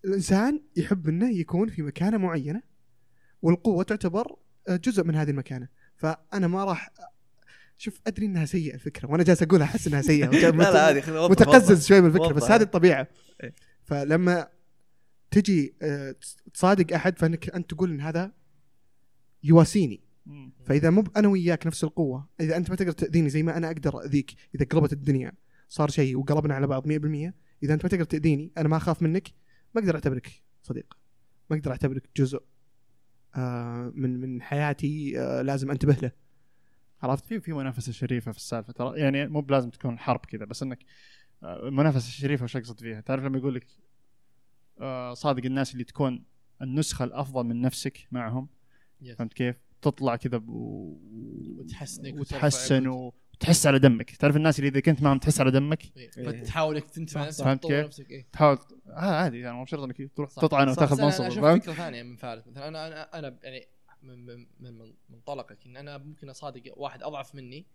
الإنسان 0.04 0.62
يحب 0.76 1.08
إنه 1.08 1.30
يكون 1.30 1.68
في 1.68 1.82
مكانة 1.82 2.16
معينة 2.16 2.62
والقوة 3.42 3.84
تعتبر 3.84 4.36
جزء 4.68 5.04
من 5.04 5.14
هذه 5.14 5.30
المكانة 5.30 5.68
فأنا 5.96 6.46
ما 6.46 6.64
راح 6.64 6.90
شوف 7.78 8.00
أدري 8.06 8.26
إنها 8.26 8.44
سيئة 8.44 8.74
الفكرة 8.74 9.10
وأنا 9.10 9.22
جالس 9.22 9.42
أقولها 9.42 9.66
أحس 9.66 9.86
إنها 9.86 10.02
سيئة 10.02 10.26
لا 10.30 10.50
لا 10.50 10.90
هذه 10.90 11.28
متقزز. 11.28 11.86
شوي 11.86 12.00
من 12.00 12.06
الفكرة 12.06 12.32
بس. 12.32 12.42
هذه 12.42 12.62
الطبيعة 12.62 13.08
إيه. 13.42 13.54
فلما 13.82 14.48
تجي 15.30 15.74
آه، 15.82 16.14
تصادق 16.54 16.94
أحد 16.94 17.18
فإنك 17.18 17.50
أنت 17.50 17.70
تقول 17.70 17.90
إن 17.90 18.00
هذا 18.00 18.32
يواسيني. 19.44 20.00
فإذا 20.66 20.90
مو 20.90 21.04
أنا 21.16 21.28
وياك 21.28 21.66
نفس 21.66 21.84
القوة 21.84 22.28
إذا 22.40 22.56
أنت 22.56 22.70
ما 22.70 22.76
تقدر 22.76 22.92
تأذيني 22.92 23.28
زي 23.28 23.42
ما 23.42 23.56
أنا 23.56 23.66
أقدر 23.66 24.04
أذيك 24.04 24.34
إذا 24.54 24.64
قلبت 24.64 24.92
الدنيا 24.92 25.32
صار 25.68 25.90
شيء 25.90 26.16
وقلبنا 26.16 26.54
على 26.54 26.66
بعض 26.66 26.88
100% 26.88 27.32
إذا 27.62 27.74
أنت 27.74 27.82
ما 27.84 27.88
تقدر 27.90 28.04
تأذيني 28.04 28.52
أنا 28.58 28.68
ما 28.68 28.76
أخاف 28.76 29.02
منك 29.02 29.28
ما 29.74 29.80
أقدر 29.80 29.94
أعتبرك 29.94 30.42
صديق 30.62 30.98
ما 31.50 31.56
أقدر 31.56 31.70
أعتبرك 31.70 32.08
جزء 32.16 32.42
آه 33.36 33.92
من 33.94 34.20
من 34.20 34.42
حياتي 34.42 35.20
آه 35.20 35.42
لازم 35.42 35.70
أنتبه 35.70 35.96
له 36.02 36.12
عرفت 37.02 37.24
في 37.26 37.40
في 37.40 37.52
منافسة 37.52 37.92
شريفة 37.92 38.32
في 38.32 38.38
السالفة 38.38 38.72
ترى 38.72 39.00
يعني 39.00 39.26
مو 39.28 39.40
بلازم 39.40 39.70
تكون 39.70 39.98
حرب 39.98 40.20
كذا 40.20 40.44
بس 40.44 40.62
إنك 40.62 40.84
آه، 41.42 41.68
المنافسه 41.68 42.08
الشريفه 42.08 42.44
وش 42.44 42.56
أقصد 42.56 42.80
فيها؟ 42.80 43.00
تعرف 43.00 43.24
لما 43.24 43.38
يقول 43.38 43.54
لك 43.54 43.66
آه، 44.80 45.14
صادق 45.14 45.44
الناس 45.44 45.72
اللي 45.72 45.84
تكون 45.84 46.24
النسخة 46.62 47.04
الأفضل 47.04 47.44
من 47.44 47.60
نفسك 47.60 48.08
معهم 48.10 48.48
Yes. 49.04 49.12
فهمت 49.18 49.32
كيف؟ 49.32 49.56
تطلع 49.82 50.16
كذا 50.16 50.38
ب- 50.38 50.48
وتحسنك 51.58 52.14
وتحسن 52.20 53.10
وتحس 53.40 53.66
على 53.66 53.78
دمك، 53.78 54.10
تعرف 54.16 54.36
الناس 54.36 54.58
اللي 54.58 54.68
إذا 54.70 54.80
كنت 54.80 55.02
معهم 55.02 55.18
تحس 55.18 55.40
على 55.40 55.50
دمك 55.50 55.82
فتحاول 56.26 56.76
انك 56.76 56.90
تنتبه 56.90 57.26
نفسك 57.26 57.44
فهمت 57.44 57.66
كيف؟ 57.66 58.10
إيه. 58.10 58.26
تحاول 58.32 58.58
آه 58.88 58.92
عادي 59.00 59.40
يعني 59.40 59.56
مو 59.56 59.64
بشرط 59.64 59.82
إنك 59.82 60.10
تروح. 60.16 60.30
تطعن. 60.30 60.68
وتاخذ 60.68 61.02
منصب 61.02 61.20
أنا 61.20 61.28
أشوف؟ 61.28 61.44
فكرة 61.44 61.72
ثانية 61.72 62.02
من 62.02 62.16
فارس 62.16 62.46
مثلا 62.46 62.68
أنا 62.68 62.86
أنا 62.86 63.18
أنا 63.18 63.36
يعني 63.42 63.66
من 64.02 64.26
من 64.26 64.46
من 64.60 64.78
من 64.78 64.92
منطلقك 65.08 65.58
إن 65.66 65.76
أنا 65.76 65.98
ممكن 65.98 66.28
أصادق 66.28 66.62
واحد 66.76 67.02
أضعف 67.02 67.34
مني 67.34 67.66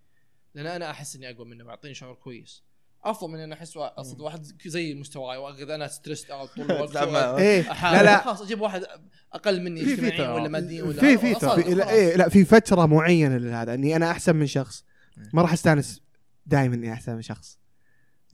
لأن 0.56 0.66
أنا 0.68 0.92
أحس 0.92 1.16
إني 1.16 1.30
أقوى 1.30 1.46
منه 1.46 1.66
ويعطيني 1.66 1.94
شعور 1.94 2.16
كويس 2.16 2.64
أفضل 3.04 3.32
من 3.32 3.40
إن 3.40 3.52
أحس 3.52 3.78
اصد 3.78 4.22
واحد 4.22 4.46
زي 4.66 4.94
مستواي 4.94 5.38
واخذ 5.38 5.70
أنا 5.70 5.88
ستريسد 5.88 6.32
أو 6.32 6.46
طول 6.46 6.66
الوقت 6.72 6.96
أحاول 6.96 7.98
لا 7.98 8.04
لا 8.04 8.18
خلاص 8.24 8.42
أجيب 8.42 8.62
واحد 8.62 8.84
أقل 9.34 9.62
مني 9.64 9.82
اجتماعيا. 9.94 10.30
ولا 10.30 10.48
ماديا 10.50 10.84
ولا 10.84 10.94
في- 11.00 11.18
في. 11.18 11.68
إيه 11.90 12.16
لا 12.16 12.30
في 12.30 12.46
فترة 12.46 12.86
معينة 12.86 13.38
لهذا 13.38 13.74
إني 13.74 13.96
أنا 13.96 14.12
أحسن 14.12 14.36
من 14.36 14.48
شخص 14.48 14.86
ما 15.34 15.42
راح 15.42 15.54
أستانس 15.54 16.02
دائما 16.46 16.76
إني 16.76 16.94
أحسن 16.94 17.16
من 17.16 17.22
شخص. 17.22 17.60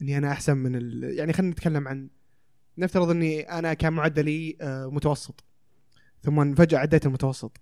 إني 0.02 0.18
أنا 0.18 0.32
أحسن 0.32 0.56
من 0.56 0.76
ال... 0.76 1.02
يعني 1.18 1.32
خلينا 1.32 1.52
نتكلم 1.52 1.88
عن 1.88 2.10
نفترض 2.78 3.10
إني 3.10 3.40
أنا 3.40 3.74
كان 3.74 3.92
معدلي 3.92 4.56
آه، 4.60 4.86
متوسط. 4.86 5.44
ثم 6.22 6.54
فجأة 6.54 6.78
عديت 6.78 7.06
المتوسط. 7.06 7.60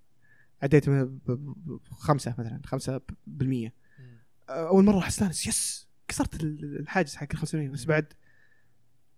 عديت 0.63 0.85
خمسة 1.91 2.35
مثلا 2.39 2.61
خمسة 2.65 3.01
بالمية. 3.27 3.75
آه، 4.49 4.69
أول 4.69 4.85
مرة 4.85 4.95
راح 4.97 5.07
أستانس. 5.07 5.47
yes! 5.47 5.89
كسرت 6.09 6.43
ال- 6.43 6.81
الحاجز 6.81 7.17
حق 7.17 7.27
ال 7.33 7.39
5% 7.39 7.73
بس 7.73 7.85
بعد 7.85 8.13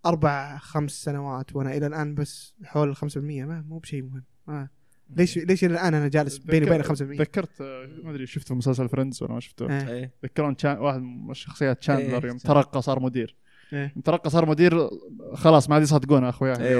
أربع 0.06 0.58
خمس 0.58 0.90
سنوات 0.90 1.56
وأنا 1.56 1.76
إلى 1.76 1.86
الآن 1.86 2.14
بس 2.14 2.54
حول 2.64 2.88
ال 2.90 2.96
5% 2.96 3.16
ما 3.16 3.60
مو 3.68 3.78
بشيء 3.78 4.02
مهم. 4.02 4.24
ما 4.46 4.68
ليش 5.16 5.38
ليش 5.38 5.64
إلى 5.64 5.72
الآن 5.74 5.94
أنا 5.94 6.08
جالس 6.08 6.38
بيني 6.38 6.66
وبين 6.66 6.80
ال 6.80 6.84
5% 6.86 6.90
تذكرت 6.98 7.62
ما 8.04 8.10
أدري 8.10 8.26
شفته 8.26 8.48
في 8.48 8.54
مسلسل 8.54 8.88
Friends 8.88 9.22
ولا 9.22 9.32
ما 9.32 9.40
شفته 9.40 9.66
إيه. 9.70 9.88
إيه 9.88 10.12
تذكرون 10.22 10.56
Chan 10.56 10.78
واحد 10.78 11.00
من 11.02 11.30
الشخصيات 11.30 11.78
تشاندلر 11.80 12.22
إيه، 12.22 12.28
يوم 12.28 12.38
شفت. 12.38 12.46
ترقى 12.46 12.82
صار 12.82 13.00
مدير 13.00 13.36
إيه. 13.72 13.92
يوم 13.96 14.02
ترقى 14.04 14.30
صار 14.30 14.46
مدير 14.48 14.90
خلاص 15.34 15.68
ما 15.68 15.74
عاد 15.74 15.82
يصدقونه 15.82 16.28
أخوياه 16.28 16.56
إيه 16.60 16.72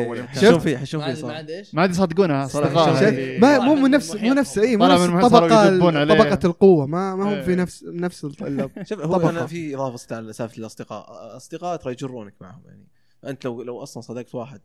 يوم 0.43 0.59
فيه 0.59 0.77
حشوم 0.77 1.01
ما 1.01 1.07
عاد 1.07 1.17
صراحة 1.17 1.49
إيش؟ 1.49 1.75
ما 1.75 1.83
شفت- 1.93 3.59
شفت- 3.59 3.63
مو 3.65 3.75
من 3.75 3.91
نفس 3.91 4.15
مو. 4.17 4.33
نفس 4.35 4.59
اي 4.59 4.77
مو 4.77 4.87
نفس 4.87 5.01
عليه. 5.03 6.15
طبقة 6.15 6.47
القوة 6.47 6.87
ما 6.87 7.17
ما 7.17 7.25
هو 7.39 7.43
في 7.43 7.51
إيه. 7.51 7.57
نفس 7.57 7.85
نفس 7.89 8.21
شوف 8.89 9.01
هو. 9.01 9.17
هنا 9.29 9.47
في 9.47 9.75
إضافة 9.75 10.17
على 10.17 10.33
سالفه 10.33 10.59
الاصدقاء 10.59 11.37
أصدقاء 11.37 11.77
ترى 11.77 11.93
يجرونك 11.93 12.35
معهم 12.41 12.63
يعني 12.67 12.87
أنت 13.27 13.45
لو 13.45 13.63
لو 13.63 13.83
أصلا 13.83 14.01
صدقت 14.03 14.35
واحد 14.35 14.61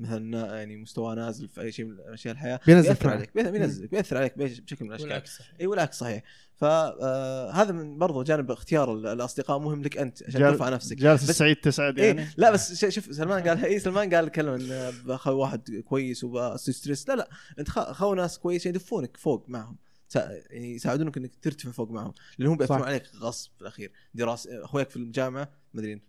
مثلا 0.00 0.56
يعني 0.56 0.76
مستواه 0.76 1.14
نازل 1.14 1.48
في 1.48 1.60
أي 1.60 1.72
شيء 1.72 1.84
من 1.84 1.96
أشياء 2.12 2.34
الحياة. 2.34 2.60
بينزل 2.66 2.88
بيأثر. 2.88 3.10
عليك 3.10 3.30
بينزلك 3.34 3.90
بيأثر 3.90 4.16
عليك 4.16 4.38
بش- 4.38 4.60
بشكل 4.60 4.84
من 4.84 4.90
الأشكال. 4.90 5.08
والعكس 5.08 5.36
صحيح. 5.38 5.52
إي 5.60 5.66
والعكس 5.66 5.98
صحيح. 5.98 6.22
فهذا 6.56 7.72
من 7.72 7.98
برضو 7.98 8.22
جانب 8.22 8.50
اختيار 8.50 8.94
ال- 8.94 9.06
الأصدقاء 9.06 9.58
مهم 9.58 9.82
لك 9.82 9.98
أنت 9.98 10.22
عشان 10.22 10.40
جال- 10.40 10.52
ترفع 10.52 10.68
نفسك. 10.68 10.96
جالس 10.96 11.30
السعيد 11.30 11.56
تسعد 11.56 11.98
يعني؟ 11.98 12.20
إيه 12.22 12.28
لا 12.36 12.50
بس 12.50 12.84
ش- 12.84 12.94
شوف 12.94 13.14
سلمان 13.14 13.48
قال 13.48 13.64
إي 13.64 13.78
سلمان 13.78 14.14
قال 14.14 14.28
كلمة 14.28 14.54
إن 14.54 14.92
بخوي 15.04 15.34
واحد 15.34 15.82
كويس 15.84 16.24
وستريس 16.24 17.08
لا 17.08 17.14
لا 17.16 17.28
أنت 17.58 17.68
خ- 17.68 17.92
خو 17.92 18.14
ناس 18.14 18.38
كويس 18.38 18.66
يدفونك 18.66 19.16
فوق 19.16 19.44
معهم. 19.48 19.76
يعني 20.16 20.74
يساعدونك 20.74 21.16
إنك 21.16 21.30
ترتفع 21.42 21.70
فوق 21.70 21.90
معهم 21.90 22.14
لأن 22.38 22.48
هم 22.48 22.56
بيأثرون. 22.56 22.82
عليك 22.82 23.02
غصب 23.16 23.50
في 23.56 23.62
الأخير. 23.62 23.92
دراسه 24.14 24.64
أخوياك 24.64 24.90
في 24.90 24.96
الجامعة 24.96 25.50
ما 25.74 25.80
أدري 25.80 25.92
انت 25.92 26.02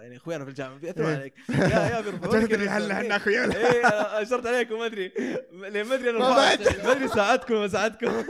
يعني 0.00 0.16
أخويانا 0.16 0.44
في 0.44 0.50
الجامعة 0.50 0.78
بيأثرون 0.78 1.06
إيه. 1.08 1.16
عليك. 1.16 1.34
يا 1.48 1.96
يا 1.96 2.00
بيرفعونك 2.00 2.46
تدري 2.50 2.68
هل 2.68 2.90
إحنا 2.90 3.16
اخويا 3.16 3.42
ولا 3.42 3.56
إيه 3.56 3.86
أنا 3.86 4.22
أشرت 4.22 4.46
عليكم 4.46 4.78
ما 4.78 4.86
أدري. 4.86 5.12
ما 5.52 5.94
أدري 5.94 6.10
أنا 6.10 6.18
ما 6.18 6.92
أدري 6.92 7.08
ساعدكم 7.08 7.54
ما 7.54 7.68
ساعدكم. 7.68 8.24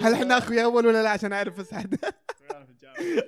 هل 0.00 0.12
إحنا 0.14 0.38
أخويا 0.38 0.64
أول 0.64 0.86
ولا 0.86 1.02
لا؟ 1.02 1.10
عشان 1.10 1.32
أعرف 1.32 1.60
بس 1.60 1.74
حد. 1.74 1.98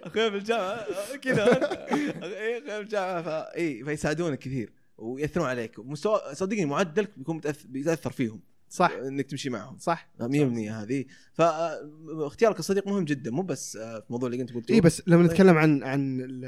أخويا 0.03 0.30
في 0.30 0.36
الجامعة؟ 0.36 0.64
آه، 0.64 1.16
كذا 1.16 1.46
إيه 1.46 2.59
أخويا 2.59 2.76
في 2.76 2.80
الجامعة 2.80 3.22
فا 3.22 3.57
اي 3.57 3.84
فيساعدونك 3.84 4.38
كثير 4.38 4.72
ويأثرون 4.98 5.46
عليك. 5.46 5.78
مستوى 5.78 6.20
صدقني 6.32 6.64
معدلك 6.64 7.11
بيكون 7.18 7.40
بيتأثر 7.64 8.12
فيهم. 8.12 8.40
صح. 8.70 8.90
إنك 8.90 9.26
تمشي 9.26 9.50
معهم. 9.50 9.78
صح. 9.78 10.08
100% 10.20 10.22
هذه. 10.70 11.04
فاختيارك 11.32 12.58
الصديق 12.58 12.86
مهم 12.88 13.04
جدا 13.04 13.30
مو 13.30 13.42
بس 13.42 13.76
آه، 13.76 14.00
في 14.00 14.06
الموضوع 14.06 14.28
اللي 14.30 14.42
انت 14.42 14.52
قلته 14.54 14.72
اي 14.74 14.80
بس 14.80 15.02
لما 15.06 15.22
طيب. 15.22 15.30
نتكلم 15.32 15.58
عن 15.58 15.82
عن 15.82 16.20
ال- 16.20 16.44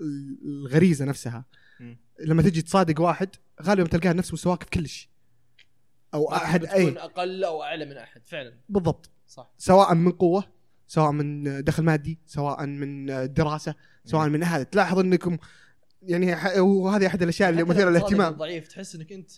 ال- 0.00 0.38
الغريزة 0.44 1.04
نفسها. 1.04 1.44
لما 2.20 2.42
تجي 2.42 2.62
تصادق 2.62 3.00
واحد 3.00 3.28
غالبا 3.62 3.88
تلقاه 3.88 4.12
نفس 4.12 4.32
مستواك 4.32 4.62
في 4.62 4.70
كل 4.70 4.88
شيء 4.88 5.08
أو 6.14 6.32
أحد 6.32 6.60
تكون 6.60 6.74
اي 6.74 6.98
أقل 6.98 7.44
أو 7.44 7.62
أعلى 7.62 7.84
من 7.84 7.96
أحد 7.96 8.26
فعلا. 8.26 8.54
بالضبط. 8.68 9.10
صح. 9.26 9.52
سواء 9.58 9.94
من 9.94 10.12
قوة 10.12 10.44
سواء 10.86 11.10
من 11.12 11.64
دخل 11.64 11.82
مادي 11.82 12.18
سواء 12.26 12.66
من 12.66 13.06
دراسة 13.34 13.74
سواء 14.04 14.28
من 14.28 14.42
هذا 14.44 14.62
تلاحظ 14.62 14.98
إنكم 14.98 15.38
يعني 16.02 16.36
ح- 16.36 16.58
وهذه 16.58 17.06
أحد 17.06 17.22
الأشياء 17.22 17.50
اللي 17.50 17.64
مثيره 17.64 17.90
للاهتمام. 17.90 18.32
ضعيف 18.32 18.68
تحس 18.68 18.94
إنك 18.94 19.12
أنت 19.12 19.30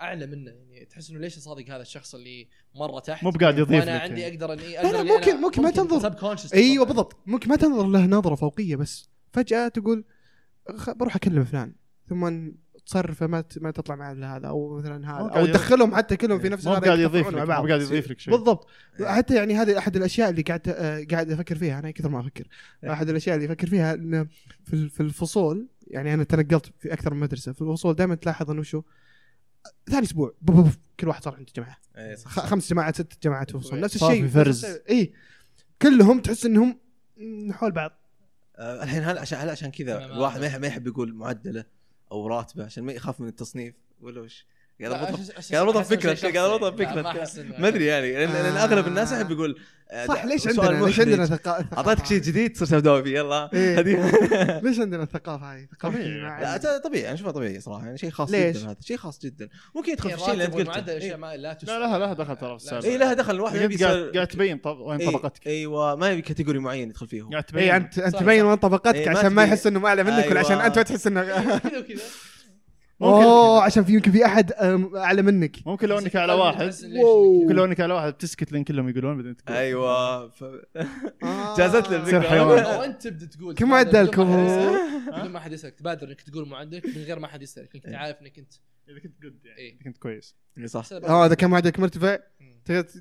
اعلى 0.00 0.26
منه 0.26 0.50
يعني 0.50 0.84
تحس 0.84 1.10
إنه 1.10 1.18
ليش 1.18 1.36
اصادق 1.36 1.64
هذا 1.70 1.82
الشخص 1.82 2.14
اللي 2.14 2.48
مرة 2.74 3.00
تحت 3.00 3.24
مو 3.24 3.30
بقاعد 3.30 3.58
يضيف 3.58 3.80
وأنا 3.80 3.96
لك 3.96 4.00
عندي 4.02 4.20
يعني. 4.20 4.34
أقدر 4.34 4.52
إني 4.52 4.72
لا، 4.72 4.86
أقدر 4.86 5.00
إني 5.00 5.12
ممكن- 5.12 5.36
ممكن 5.36 5.62
ما 5.62 5.70
تنظر. 5.70 6.14
إيوه. 6.54 6.84
بالضبط 6.84 7.16
ممكن 7.26 7.48
ما 7.48 7.56
تنظر 7.56 7.86
له 7.86 8.06
نظرة 8.06 8.34
فوقية 8.34 8.76
بس 8.76 9.08
فجأة 9.32 9.68
تقول 9.68 10.04
خ- 10.76 10.90
بروح 10.90 11.16
أكلم 11.16 11.44
فلان 11.44 11.72
ثم 12.08 12.48
تصرفه 12.86 13.26
ما 13.26 13.44
ما 13.60 13.70
تطلع 13.70 13.96
مع 13.96 14.12
هذا 14.36 14.46
أو 14.48 14.78
مثلا 14.78 15.10
هذا 15.10 15.30
أو 15.40 15.46
تدخلهم 15.46 15.94
حتى 15.94 16.16
كلهم 16.16 16.38
في 16.38 16.48
نفس 16.48 16.66
مو 16.66 16.72
هذا 16.72 16.86
قاعد 16.86 16.98
يضيف 16.98 17.28
لك 17.28 17.34
مع 17.34 17.44
بعض 17.44 17.68
قاعد 17.68 17.80
يضيف 17.80 18.10
لك 18.10 18.20
شيء 18.20 18.34
بالضبط. 18.34 18.66
حتى 19.04 19.34
يعني 19.36 19.54
هذه 19.54 19.78
أحد 19.78 19.96
الأشياء 19.96 20.30
اللي 20.30 20.42
قاعد 20.42 20.68
آه، 20.68 21.06
قاعد 21.10 21.30
أفكر 21.30 21.54
فيها 21.58 21.78
أنا 21.78 21.90
كثر 21.90 22.08
ما 22.08 22.20
أفكر 22.20 22.44
إيه. 22.84 22.92
أحد 22.92 23.08
الأشياء 23.08 23.36
اللي 23.36 23.46
أفكر 23.46 23.66
فيها 23.66 23.94
إنه 23.94 24.26
في 24.64 25.00
الفصول 25.00 25.68
يعني 25.86 26.14
أنا 26.14 26.24
تنقلت 26.24 26.72
في 26.78 26.92
أكثر 26.92 27.14
من 27.14 27.20
مدرسة 27.20 27.52
في 27.52 27.62
الفصول 27.62 27.94
دائما 27.94 28.14
تلاحظ 28.14 28.50
إنه 28.50 28.62
شو 28.62 28.82
ثاني 29.90 30.06
أسبوع. 30.06 30.34
بو- 30.40 30.52
بو- 30.52 30.62
بو، 30.62 30.70
كل 31.00 31.08
واحد 31.08 31.22
صار 31.22 31.34
عنده 31.34 31.52
جماعة. 31.56 31.76
إيه، 31.96 32.14
صح،. 32.14 32.46
خمس 32.46 32.70
جماعات 32.70 32.94
ست 32.94 33.22
جماعات 33.22 33.54
الفصول 33.54 33.80
نفس 33.80 33.94
الشيء 33.94 34.28
فرز. 34.28 34.64
اي 34.64 35.12
كلهم 35.82 36.20
تحس 36.20 36.44
إنهم 36.46 36.78
حول 37.50 37.72
بعض. 37.72 37.92
آه، 38.56 38.82
الحين 38.82 39.02
هل 39.02 39.18
عشان 39.18 39.38
هل 39.38 39.50
عشان 39.50 39.70
كذا 39.70 40.04
الواحد 40.04 40.40
ما 40.40 40.66
يحب 40.66 40.86
يقول 40.86 41.14
معدله 41.14 41.64
أو 42.12 42.26
راتبه 42.26 42.64
عشان 42.64 42.84
ما 42.84 42.92
يخاف 42.92 43.20
من 43.20 43.28
التصنيف؟ 43.28 43.74
ولا 44.00 44.20
وش؟ 44.20 44.46
قاعد 44.80 44.92
اربطها 44.92 45.24
قاعد 45.52 45.62
اربطها 45.66 45.80
بفكره 45.82 46.14
قاعد 46.14 46.36
اربطها 46.36 46.70
بفكره 46.70 47.02
ما 47.58 47.68
أدري 47.68 47.86
يعني 47.86 48.12
لأن 48.12 48.32
لأن 48.32 48.56
آه. 48.56 48.64
اغلب 48.64 48.86
الناس 48.86 49.12
يحب 49.12 49.30
يقول 49.30 49.60
آه، 49.90 50.06
صح 50.06 50.24
ليش 50.24 50.46
عندنا 50.48 50.62
ليش 50.84 50.98
محرج. 50.98 51.00
عندنا 51.00 51.26
ثقافة 51.26 51.66
أعطيتك 51.78 52.06
شيء 52.06 52.18
جديد 52.20 52.56
صرت 52.56 52.72
اداوم 52.72 53.02
فيه 53.02 53.14
يلا 53.18 53.50
إيه. 53.54 53.78
هذه 53.80 54.10
ليش 54.64 54.80
عندنا 54.80 55.02
الثقافه 55.02 55.54
هذه؟ 55.54 55.66
ثقافة 55.78 55.98
طبيعي. 55.98 56.78
طبيعي 56.84 57.04
أنا 57.06 57.14
أشوفها 57.14 57.32
طبيعي 57.32 57.60
صراحة 57.60 57.84
يعني 57.86 57.98
شيء 57.98 58.10
خاص 58.10 58.30
ليش؟ 58.30 58.56
جدا 58.56 58.66
هذا 58.70 58.76
شيء 58.80 58.96
خاص 58.96 59.18
جدا 59.20 59.48
ممكن 59.74 59.92
يدخل 59.92 60.02
في 60.02 60.08
يعني 60.10 60.20
الشيء 60.22 60.32
اللي 60.34 60.44
أنت 60.44 60.54
قلته 60.54 60.92
إيه. 60.92 61.16
لا 61.16 61.56
لها- 61.66 61.98
لها 61.98 62.12
دخل 62.12 62.36
ترى 62.36 62.58
في. 62.58 62.86
اي 62.88 62.98
لها 62.98 63.12
دخل 63.12 63.34
الواحد 63.34 63.56
قاعد 64.14 64.26
تبين 64.26 64.60
وين 64.66 65.00
إيه، 65.00 65.06
طبقتك 65.10 65.46
إيوه 65.46 65.94
ما 65.96 66.10
يبي 66.10 66.22
كاتيجوري 66.22 66.58
معين 66.58 66.88
يدخل 66.90 67.08
فيه 67.08 67.22
هو. 67.22 67.30
قاعد 67.30 67.44
تبين 67.44 67.62
اي 67.62 67.76
أنت 67.76 67.98
انت 67.98 68.16
تبين. 68.16 68.44
وين 68.44 68.54
طبقتك 68.56 68.94
إيه، 68.94 69.10
عشان 69.10 69.28
ما. 69.32 69.44
يحس 69.44 69.66
إنه 69.66 69.86
اعلى 69.86 70.02
منك 70.02 70.30
ولا 70.30 70.40
عشان 70.40 70.52
أيوة. 70.52 70.66
أنت 70.66 70.76
ما 70.78 70.82
تحس 70.84 71.06
انه 71.06 71.22
كذا 71.58 71.78
وكذا 71.78 72.02
أوه 73.02 73.62
عشان 73.62 73.84
في 73.84 73.92
يمكن 73.92 74.10
في 74.10 74.24
أحد 74.24 74.52
أعلى 74.52 75.22
منك. 75.22 75.66
ممكن 75.66 75.88
لو 75.88 75.98
إنك 75.98 76.16
على 76.16 76.32
واحد. 76.32 76.74
ممكن 76.84 77.54
لو 77.54 77.64
إنك 77.64 77.80
على 77.80 77.94
واحد 77.94 78.12
بتسكت 78.12 78.52
لين 78.52 78.64
كلهم 78.64 78.88
يقولون 78.88 79.16
بعدين 79.16 79.36
تقول. 79.36 79.56
أيوه. 79.56 80.28
ف... 80.28 80.44
آه. 81.22 81.56
جازت 81.56 81.88
لي 81.88 81.96
الفكرة. 81.96 82.20
حيوان. 82.20 82.64
أو 82.64 82.82
أنت 82.82 83.02
تبدأ 83.02 83.26
تقول. 83.26 83.54
كم 83.54 83.68
معدلكم؟ 83.68 84.24
بدون 85.06 85.28
ما 85.28 85.40
حد 85.40 85.52
يسالك 85.52 85.74
تبادر 85.74 86.08
إنك 86.08 86.20
تقول 86.20 86.48
معدلك 86.48 86.86
من 86.86 87.02
غير 87.02 87.18
ما 87.18 87.26
حد 87.26 87.42
يسالك 87.42 87.74
انت 87.74 87.88
عارف 87.88 88.20
إنك 88.22 88.38
أنت. 88.38 88.52
إذا 88.88 88.98
كنت 88.98 89.22
جود 89.22 89.44
يعني 89.44 89.58
إيه. 89.58 89.74
إذا 89.74 89.84
كنت 89.84 89.98
كويس. 89.98 90.36
إيه، 90.58 90.66
صح. 90.66 90.92
آه 90.92 91.26
إذا 91.26 91.34
كان 91.34 91.50
معدلك 91.50 91.80
مرتفع 91.80 92.18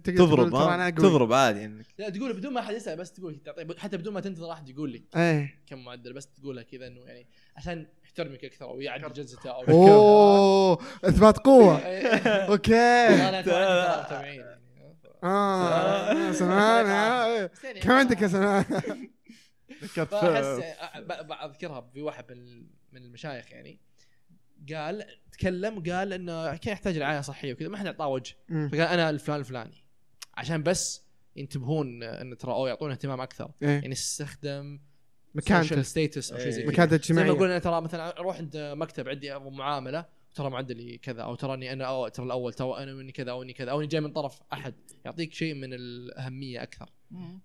تضرب 0.03 0.49
تضرب 0.95 1.33
عادي 1.33 1.59
يعني 1.59 1.83
لا 1.99 2.09
تقول 2.09 2.33
بدون 2.33 2.53
ما 2.53 2.61
حد 2.61 2.73
يسأل 2.73 2.97
بس 2.97 3.13
تقول 3.13 3.41
حتى 3.77 3.97
بدون 3.97 4.13
ما 4.13 4.19
تنتظر 4.19 4.51
احد 4.51 4.69
يقول 4.69 4.93
لك. 4.93 5.03
إيه. 5.15 5.63
كم 5.67 5.83
معدل 5.83 6.13
بس 6.13 6.27
تقولها 6.27 6.63
كذا 6.63 6.87
إنه 6.87 7.01
يعني 7.01 7.27
عشان 7.55 7.87
يحترمك 8.19 8.45
أكثر 8.45 8.65
أو 8.65 8.81
يعدل 8.81 9.13
جلسته 9.13 9.49
أو 9.49 9.63
أوه 9.63 10.79
اثبات 11.03 11.37
قوة. 11.37 11.77
إيه. 11.87 12.17
أوكي. 12.27 12.75
أنا 12.75 13.39
أتوقع 13.39 13.57
عندي 13.57 13.93
ترى 13.93 14.03
متابعين 14.05 14.39
يعني. 14.41 14.61
آه 15.23 15.69
آه. 15.69 16.29
بس 16.29 17.63
يعني 17.63 17.79
كم 17.79 17.91
عندك 17.91 18.21
يا 18.21 18.27
فأحس 20.05 20.45
ب- 20.97 21.27
ب- 21.27 21.31
أذكرها 21.31 21.81
في 21.93 22.01
واحد 22.01 22.31
من 22.31 22.61
من 22.91 23.01
المشايخ 23.03 23.51
يعني. 23.51 23.79
قال 24.73 25.05
تكلم 25.31 25.83
قال 25.91 26.13
إنه 26.13 26.55
كان 26.55 26.73
يحتاج 26.73 26.97
رعاية 26.97 27.21
صحية 27.21 27.53
وكذا 27.53 27.69
ما 27.69 27.77
حد 27.77 27.85
أعطاه 27.85 28.07
وجه. 28.07 28.35
فقال 28.49 28.81
أنا 28.81 29.09
الفلان 29.09 29.39
الفلاني. 29.39 29.85
عشان 30.37 30.63
بس 30.63 31.05
ينتبهون 31.35 32.03
إن 32.03 32.37
ترى 32.37 32.51
أو 32.53 32.67
يعطون 32.67 32.91
اهتمام 32.91 33.21
أكثر. 33.21 33.51
إيه. 33.61 33.67
يعني 33.69 33.91
استخدم 33.91 34.79
مكانته. 35.35 35.81
status 35.81 36.31
أو 36.31 36.37
شيء 36.37 36.49
زي 36.49 36.61
إيه. 36.61 36.67
كذا. 36.67 36.73
مكانته 36.85 37.13
زي 37.13 37.13
ما 37.13 37.45
أنا 37.45 37.59
ترى 37.59 37.81
مثلا 37.81 38.19
أروح 38.19 38.37
عند 38.37 38.57
مكتب 38.57 39.09
عندي 39.09 39.39
معاملة 39.39 40.05
ترى 40.35 40.49
معدلي 40.49 40.97
كذا 40.97 41.21
أو 41.21 41.35
تراني 41.35 41.73
أنا 41.73 41.85
أو 41.85 42.07
ترى 42.07 42.25
الأول 42.25 42.53
ترى 42.53 42.83
أنا 42.83 42.93
مني 42.93 43.11
كذا 43.11 43.31
أو 43.31 43.43
إني 43.43 43.53
كذا 43.53 43.71
أو 43.71 43.79
إني 43.79 43.87
جاي 43.87 44.01
من 44.01 44.11
طرف 44.11 44.41
أحد. 44.53 44.75
يعطيك 45.05 45.33
شيء 45.33 45.53
من 45.53 45.73
الأهمية 45.73 46.63
أكثر. 46.63 46.89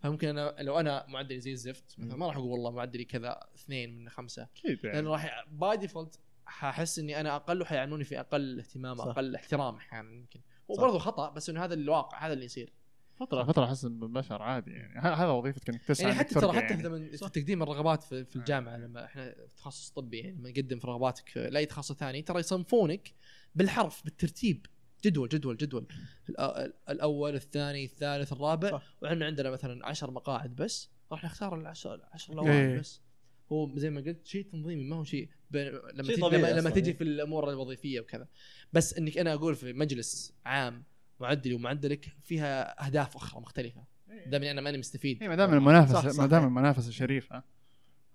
فممكن 0.02 0.28
أنا 0.28 0.54
لو 0.60 0.80
أنا 0.80 1.06
معدلي 1.08 1.40
زي 1.40 1.52
الزفت 1.52 1.94
مثلا 1.98 2.16
ما 2.16 2.26
راح 2.26 2.36
أقول 2.36 2.50
والله 2.50 2.70
معدلي 2.70 3.04
كذا 3.04 3.40
اثنين 3.54 3.98
من 3.98 4.08
خمسة. 4.08 4.48
أكيد 4.56 4.78
لأن 4.84 4.94
يعني 4.94 5.06
راح 5.06 5.46
by 5.50 5.76
default 5.76 6.18
حاحس 6.46 6.98
إني 6.98 7.20
أنا 7.20 7.36
أقل 7.36 7.62
وحيعنوني 7.62 8.04
في 8.04 8.20
أقل 8.20 8.58
اهتمام 8.58 8.96
صح. 8.96 9.06
أقل 9.06 9.34
احترام 9.34 9.76
أحيانا 9.76 10.12
يمكن. 10.12 10.40
هو 10.70 10.74
صح. 10.74 10.82
برضه 10.82 10.98
خطأ 10.98 11.30
بس 11.30 11.50
إنه 11.50 11.64
هذا 11.64 11.74
الواقع 11.74 12.26
هذا 12.26 12.32
اللي 12.32 12.44
يصير. 12.44 12.72
فترة 13.20 13.44
فترة 13.44 13.64
أحس 13.64 13.84
البشر 13.84 14.42
عادي 14.42 14.70
يعني 14.70 14.98
ه- 15.00 15.14
هذا 15.14 15.30
وظيفتك 15.30 15.68
انك 15.70 15.82
تسعى 15.82 16.06
يعني 16.08 16.18
حتى 16.18 16.34
ترى 16.34 16.52
حتى 16.52 16.74
يعني. 16.74 16.82
لما 16.82 16.98
في 17.16 17.40
تقديم 17.40 17.62
الرغبات 17.62 18.02
في, 18.02 18.24
في 18.24 18.36
الجامعة 18.36 18.76
لما 18.76 19.04
إحنا 19.04 19.34
في 19.48 19.54
تخصص 19.56 19.90
طبي 19.90 20.18
يعني 20.18 20.36
لما 20.36 20.50
نقدم 20.50 20.78
في 20.78 20.86
رغباتك 20.86 21.36
لاي 21.36 21.66
تخصص 21.66 21.92
ثاني 21.92 22.22
ترى 22.22 22.40
يصنفونك 22.40 23.14
بالحرف 23.54 24.04
بالترتيب 24.04 24.66
جدول 25.04 25.28
جدول 25.28 25.56
جدول 25.56 25.86
الأول 26.90 27.34
الثاني 27.34 27.84
الثالث 27.84 28.32
الرابع 28.32 28.70
صح. 28.70 28.82
وعندنا 29.02 29.26
عندنا 29.26 29.50
مثلا 29.50 29.86
10 29.86 30.10
مقاعد 30.10 30.56
بس 30.56 30.90
راح 31.12 31.24
نختار 31.24 31.54
العشر 31.60 31.94
العشر 31.94 32.32
إيه. 32.32 32.40
الاوائل 32.40 32.78
بس 32.80 33.00
هو 33.52 33.78
زي 33.78 33.90
ما 33.90 34.00
قلت 34.00 34.26
شيء 34.26 34.42
تنظيمي 34.52 34.84
ما 34.84 34.96
هو 34.96 35.04
شيء. 35.04 35.28
لما 35.52 36.02
شيء 36.02 36.20
طبيعي 36.20 36.52
لما, 36.52 36.60
لما 36.60 36.70
تيجي 36.70 36.90
إيه. 36.90 36.96
في 36.96 37.04
الأمور 37.04 37.50
الوظيفية 37.50 38.00
وكذا 38.00 38.28
بس 38.72 38.94
إنك 38.94 39.18
أنا 39.18 39.34
أقول 39.34 39.54
في 39.54 39.72
مجلس 39.72 40.32
عام 40.44 40.84
معدلي 41.22 41.54
ومعدلك 41.54 42.06
فيها 42.22 42.86
أهداف 42.86 43.16
أخرى 43.16 43.40
مختلفة. 43.40 43.84
دام 44.26 44.42
أنا 44.42 44.60
ماني 44.60 44.78
مستفيد. 44.78 45.22
إيه، 45.22 45.28
ما 45.28 45.36
دام 45.36 45.54
المنافسه. 45.54 46.20
ما 46.20 46.26
دام 46.26 46.44
المنافسة 46.44 46.90
شريفه 46.90 47.42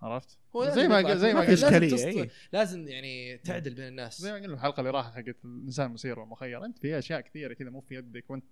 عرفت؟ 0.02 0.38
هو 0.56 0.70
زي 0.70 0.88
ما 0.88 1.02
لازم 1.02 1.20
زي 1.20 1.34
ما 1.34 1.40
قلت. 1.40 1.50
إشكالية، 1.50 2.30
لازم, 2.54 2.80
إيه. 2.80 2.94
يعني 2.94 3.38
تعدل 3.38 3.74
بين 3.74 3.88
الناس. 3.88 4.22
زي 4.22 4.32
ما 4.32 4.38
قلنا 4.38 4.54
الحلقة 4.54 4.80
اللي 4.80 4.92
راحت 4.92 5.14
حقت 5.14 5.36
الإنسان 5.46 5.86
المسير 5.86 6.20
والمخير 6.20 6.66
أنت 6.66 6.78
في 6.80 6.98
أشياء 6.98 7.22
كثيرة 7.22 7.54
كذا 7.54 7.70
مو 7.70 7.82
في 7.82 7.96
يدك 7.96 8.30
وأنت 8.30 8.46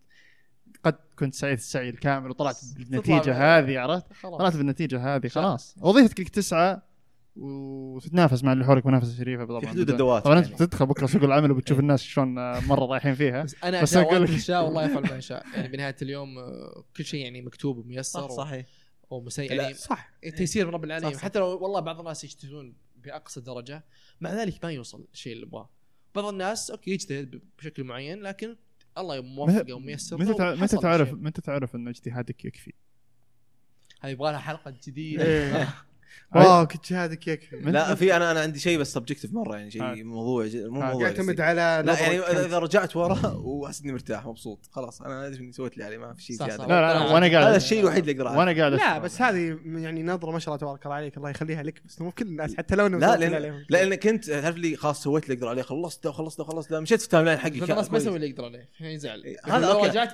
قد 0.83 0.95
كنت 1.19 1.33
سعيت 1.33 1.59
السعي 1.59 1.89
الكامل 1.89 2.29
وطلعت 2.29 2.57
بالنتيجة 2.77 3.59
هذه 3.59 3.79
عرفت؟ 3.79 4.05
طلعت 4.23 4.55
بالنتيجة 4.55 5.15
هذه. 5.15 5.27
خلاص. 5.27 5.75
وظيفتك 5.81 6.19
انك 6.19 6.29
تسعى 6.29 6.81
وتتنافس 7.35 8.43
مع 8.43 8.53
اللي 8.53 8.65
حولك 8.65 8.85
منافسة 8.85 9.17
شريفة 9.17 9.45
طبعا 9.45 9.59
في 9.59 9.67
حدود 9.67 9.89
الدوافع 9.89 10.23
طبعا 10.25 10.37
أنت 10.39 10.45
يعني. 10.45 10.55
بتدخل 10.65 10.85
بكرة 10.85 11.05
سوق 11.05 11.23
العمل 11.23 11.51
وبتشوف 11.51 11.79
الناس 11.79 12.01
شلون 12.03 12.33
مرة 12.67 12.85
رايحين 12.85 13.15
فيها. 13.15 13.43
بس 13.43 13.55
أنا 13.63 13.81
بس 13.81 13.95
وانت 13.95 14.13
لك- 14.13 14.29
اشاء 14.29 14.65
والله 14.65 14.85
يفعل 14.85 15.03
ما 15.03 15.15
يشاء 15.17 15.45
يعني 15.55 15.67
بنهاية 15.67 15.95
اليوم 16.01 16.37
آه، 16.39 16.83
كل 16.97 17.05
شيء 17.05 17.23
يعني 17.23 17.41
مكتوب 17.41 17.77
وميسر 17.77 18.21
صح 18.21 18.35
صحيح. 18.35 18.65
ومسي 19.09 19.47
لا، 19.47 19.53
يعني 19.63 19.73
صح. 19.73 20.11
تيسير 20.37 20.67
من 20.67 20.73
رب 20.73 20.83
العالمين. 20.83 21.17
حتى 21.17 21.39
لو 21.39 21.45
والله 21.57 21.79
بعض 21.79 21.99
الناس 21.99 22.23
يجتهدون 22.23 22.73
بأقصى 23.03 23.41
درجة 23.41 23.83
مع 24.21 24.33
ذلك 24.33 24.65
ما 24.65 24.71
يوصل 24.71 25.07
الشيء 25.13 25.33
اللي 25.33 25.43
يبغاه. 25.47 25.69
بعض 26.15 26.25
الناس 26.25 26.71
أوكي 26.71 26.91
يجتهد 26.91 27.41
بشكل 27.57 27.83
معين 27.83 28.21
لكن 28.21 28.55
الله 28.97 29.21
موفقه 29.21 29.73
وميسر. 29.73 30.17
متى 30.17 30.55
متى 30.61 30.77
تعرف. 30.77 31.13
متى 31.13 31.41
تعرف 31.41 31.75
إن 31.75 31.87
اجتهادك 31.87 32.45
يكفي؟ 32.45 32.73
هذه 34.01 34.11
يبغى 34.11 34.31
لها 34.31 34.39
حلقة 34.39 34.73
جديدة. 34.87 35.23
إيه. 35.25 35.69
واو 36.35 36.67
كنت 36.67 36.85
شهادك 36.85 37.27
يكفي 37.27 37.55
لا 37.55 37.95
في 37.95 38.15
أنا 38.15 38.31
أنا 38.31 38.39
عندي 38.41 38.59
شيء 38.59 38.79
بس 38.79 38.93
سبجكتيف 38.93 39.33
مرة 39.33 39.55
يعني. 39.57 39.71
شيء 39.71 40.03
موضوع 40.03 40.47
ج- 40.47 40.55
مو 40.57 40.81
ها. 40.81 40.91
موضوع 40.91 41.07
يعتمد. 41.07 41.41
على 41.41 41.83
لا 41.85 41.99
يعني 41.99 42.19
اذا 42.19 42.59
رجعت 42.59 42.95
ورا 42.95 43.27
واحس 43.45 43.81
إني 43.81 43.91
مرتاح 43.91 44.25
مبسوط 44.25 44.69
خلاص 44.71 45.01
أنا 45.01 45.27
أدري 45.27 45.39
إني 45.43 45.51
سويت 45.51 45.73
اللي 45.73 45.83
علي 45.83 45.97
ما 45.97 46.13
في 46.13 46.23
شيء 46.23 46.35
زياده 46.35 46.57
صح. 46.57 46.65
لا 46.67 46.81
لا 46.93 47.13
وأنا 47.13 47.27
قاعد 47.31 47.45
هذا 47.47 47.55
الشيء 47.57 47.79
الوحيد 47.79 48.09
اللي 48.09 48.21
أقدر 48.23 48.37
وأنا 48.39 48.59
قاعد 48.59 48.73
لا. 48.73 48.97
بس 48.99 49.21
هذه 49.21 49.57
يعني 49.65 50.03
نظرة 50.03 50.31
ما 50.31 50.39
شاء 50.39 50.47
الله 50.55 50.61
تبارك 50.61 50.85
الله 50.85 50.95
عليك 50.95 51.17
الله 51.17 51.29
يخليها 51.29 51.63
لك 51.63 51.81
بس 51.85 52.01
مو 52.01 52.11
كل 52.11 52.25
الناس 52.27 52.55
حتى 52.57 52.75
لو 52.75 52.85
إنه 52.87 52.97
لا 52.97 53.15
لأن. 53.17 53.65
لانك 53.69 54.07
انت 54.07 54.29
تعرف 54.29 54.55
لي 54.57 54.75
خلاص 54.75 55.03
سويت 55.03 55.23
اللي 55.23 55.33
أقدر 55.35 55.47
عليه 55.47 55.61
خلصت 55.61 56.05
وخلصت 56.05 56.39
وخلصت 56.39 56.73
مشيت 56.73 56.99
في 56.99 57.05
التايم 57.05 57.25
لاين 57.25 57.37
حقي 57.37 57.49
الناس 57.63 57.91
ما. 57.91 57.97
يسوي 57.97 58.15
اللي 58.15 58.29
يقدر 58.29 58.45
عليه 58.45 58.69
هنا 58.79 58.91
يزعل 58.91 59.35
هذا 59.45 59.73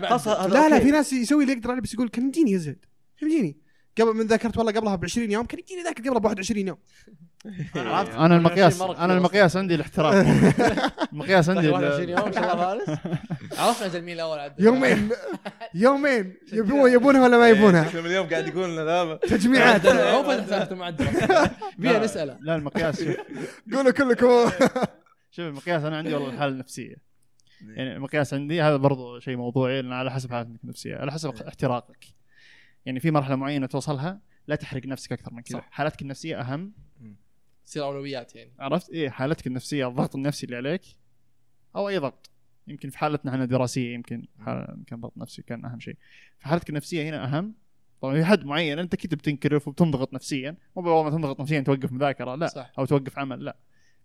خلاص 0.09 0.27
هذا 0.27 0.53
لا 0.53 0.69
لا. 0.69 0.79
في 0.79 0.91
ناس 0.91 1.13
يسوي 1.13 1.43
اللي 1.43 1.53
يقدر 1.53 1.71
عليه 1.71 1.81
بس 1.81 1.93
يقول 1.93 2.09
كان 2.09 2.27
يجيني 2.27 2.51
يزهد 2.51 2.85
كان 3.19 3.31
يجيني 3.31 3.57
قبل 3.99 4.13
من 4.15 4.27
ذاكرت 4.27 4.57
والله 4.57 4.71
قبلها 4.71 4.95
ب 4.95 5.03
20 5.03 5.31
يوم 5.31 5.45
كان 5.45 5.59
يجيني 5.59 5.83
ذاك 5.83 5.97
قبلها 5.99 6.19
ب 6.19 6.25
21 6.25 6.67
يوم. 6.67 6.77
عرفت؟ 7.75 8.15
أنا 8.15 8.35
المقياس 8.35 8.81
أنا 8.81 9.17
المقياس 9.17 9.57
عندي 9.57 9.75
الاحتراف 9.75 10.15
المقياس 11.13 11.49
عندي 11.49 11.69
21 11.69 12.03
ال- 12.03 12.09
يوم 12.09 12.31
فارس 12.31 12.89
عرفنا 13.57 13.85
أجل 13.85 14.01
مين 14.01 14.15
الأول 14.15 14.39
عدل 14.39 14.65
يومين. 14.65 15.09
يومين. 15.73 16.35
يبون 16.53 16.91
يبونها 16.91 17.23
ولا 17.23 17.37
ما 17.37 17.49
يبونها؟ 17.49 17.87
شكله 17.89 18.01
من 18.01 18.07
اليوم 18.07 18.27
قاعد 18.29 18.47
يقول 18.47 18.77
لنا 18.77 19.15
تجميعات. 19.15 19.85
هو 19.85 20.23
فتح 20.23 20.45
سالفه 20.47 20.75
معدل 20.75 21.05
بيها 21.79 21.93
لا. 21.93 22.03
نسأله. 22.03 22.37
لا 22.41 22.55
المقياس 22.55 23.03
قولوا 23.73 23.91
كلكم. 23.91 24.49
شوف 25.31 25.45
المقياس 25.45 25.83
أنا 25.83 25.97
عندي 25.97 26.13
والله 26.13 26.29
الحاله 26.29 26.51
النفسيه 26.53 26.95
يعني 27.75 27.95
المقياس 27.95 28.33
عندي 28.33 28.61
هذا 28.61 28.75
برضو 28.75 29.19
شيء 29.19 29.35
موضوعي 29.37 29.81
لأن 29.81 29.93
على 29.93 30.11
حسب 30.11 30.31
حالتك 30.31 30.63
النفسية 30.63 30.95
على 30.95 31.11
حسب 31.11 31.33
احتراقك. 31.47 32.05
يعني 32.85 32.99
في 32.99 33.11
مرحلة 33.11 33.35
معينة 33.35 33.65
توصلها 33.65 34.21
لا 34.47 34.55
تحرق 34.55 34.85
نفسك 34.85 35.11
أكثر 35.11 35.33
من 35.33 35.41
كذا. 35.41 35.57
صح. 35.57 35.67
حالتك 35.71 36.01
النفسية 36.01 36.41
أهم. 36.41 36.73
تصير 37.65 37.83
أولويات 37.83 38.35
يعني. 38.35 38.51
عرفت؟ 38.59 38.89
إيه 38.89 39.09
حالتك 39.09 39.47
النفسية 39.47 39.87
الضغط 39.87 40.15
النفسي 40.15 40.45
اللي 40.45 40.57
عليك 40.57 40.81
أو 41.75 41.89
أي 41.89 41.97
ضغط. 41.97 42.29
يمكن 42.67 42.89
في 42.89 42.97
حالتنا 42.97 43.31
إحنا 43.31 43.45
دراسيه 43.45 43.93
يمكن 43.93 44.27
يمكن 44.47 45.01
ضغط 45.01 45.17
نفسي 45.17 45.41
كان 45.41 45.65
أهم 45.65 45.79
شيء. 45.79 45.97
فحالتك 46.39 46.69
النفسية 46.69 47.09
هنا 47.09 47.23
أهم. 47.23 47.55
طبعا 48.01 48.15
في 48.15 48.25
حد 48.25 48.45
معين 48.45 48.79
أنت 48.79 48.93
أكيد 48.93 49.15
بتنكرف 49.15 49.67
وبتنضغط 49.67 50.13
نفسيا. 50.13 50.57
مو 50.75 50.81
بأول 50.81 51.03
ما 51.03 51.09
تنضغط 51.09 51.41
نفسيا 51.41 51.61
توقف 51.61 51.91
مذاكرة 51.91 52.35
لا. 52.35 52.47
صح. 52.47 52.71
أو 52.79 52.85
توقف 52.85 53.19
عمل 53.19 53.45
لا. 53.45 53.57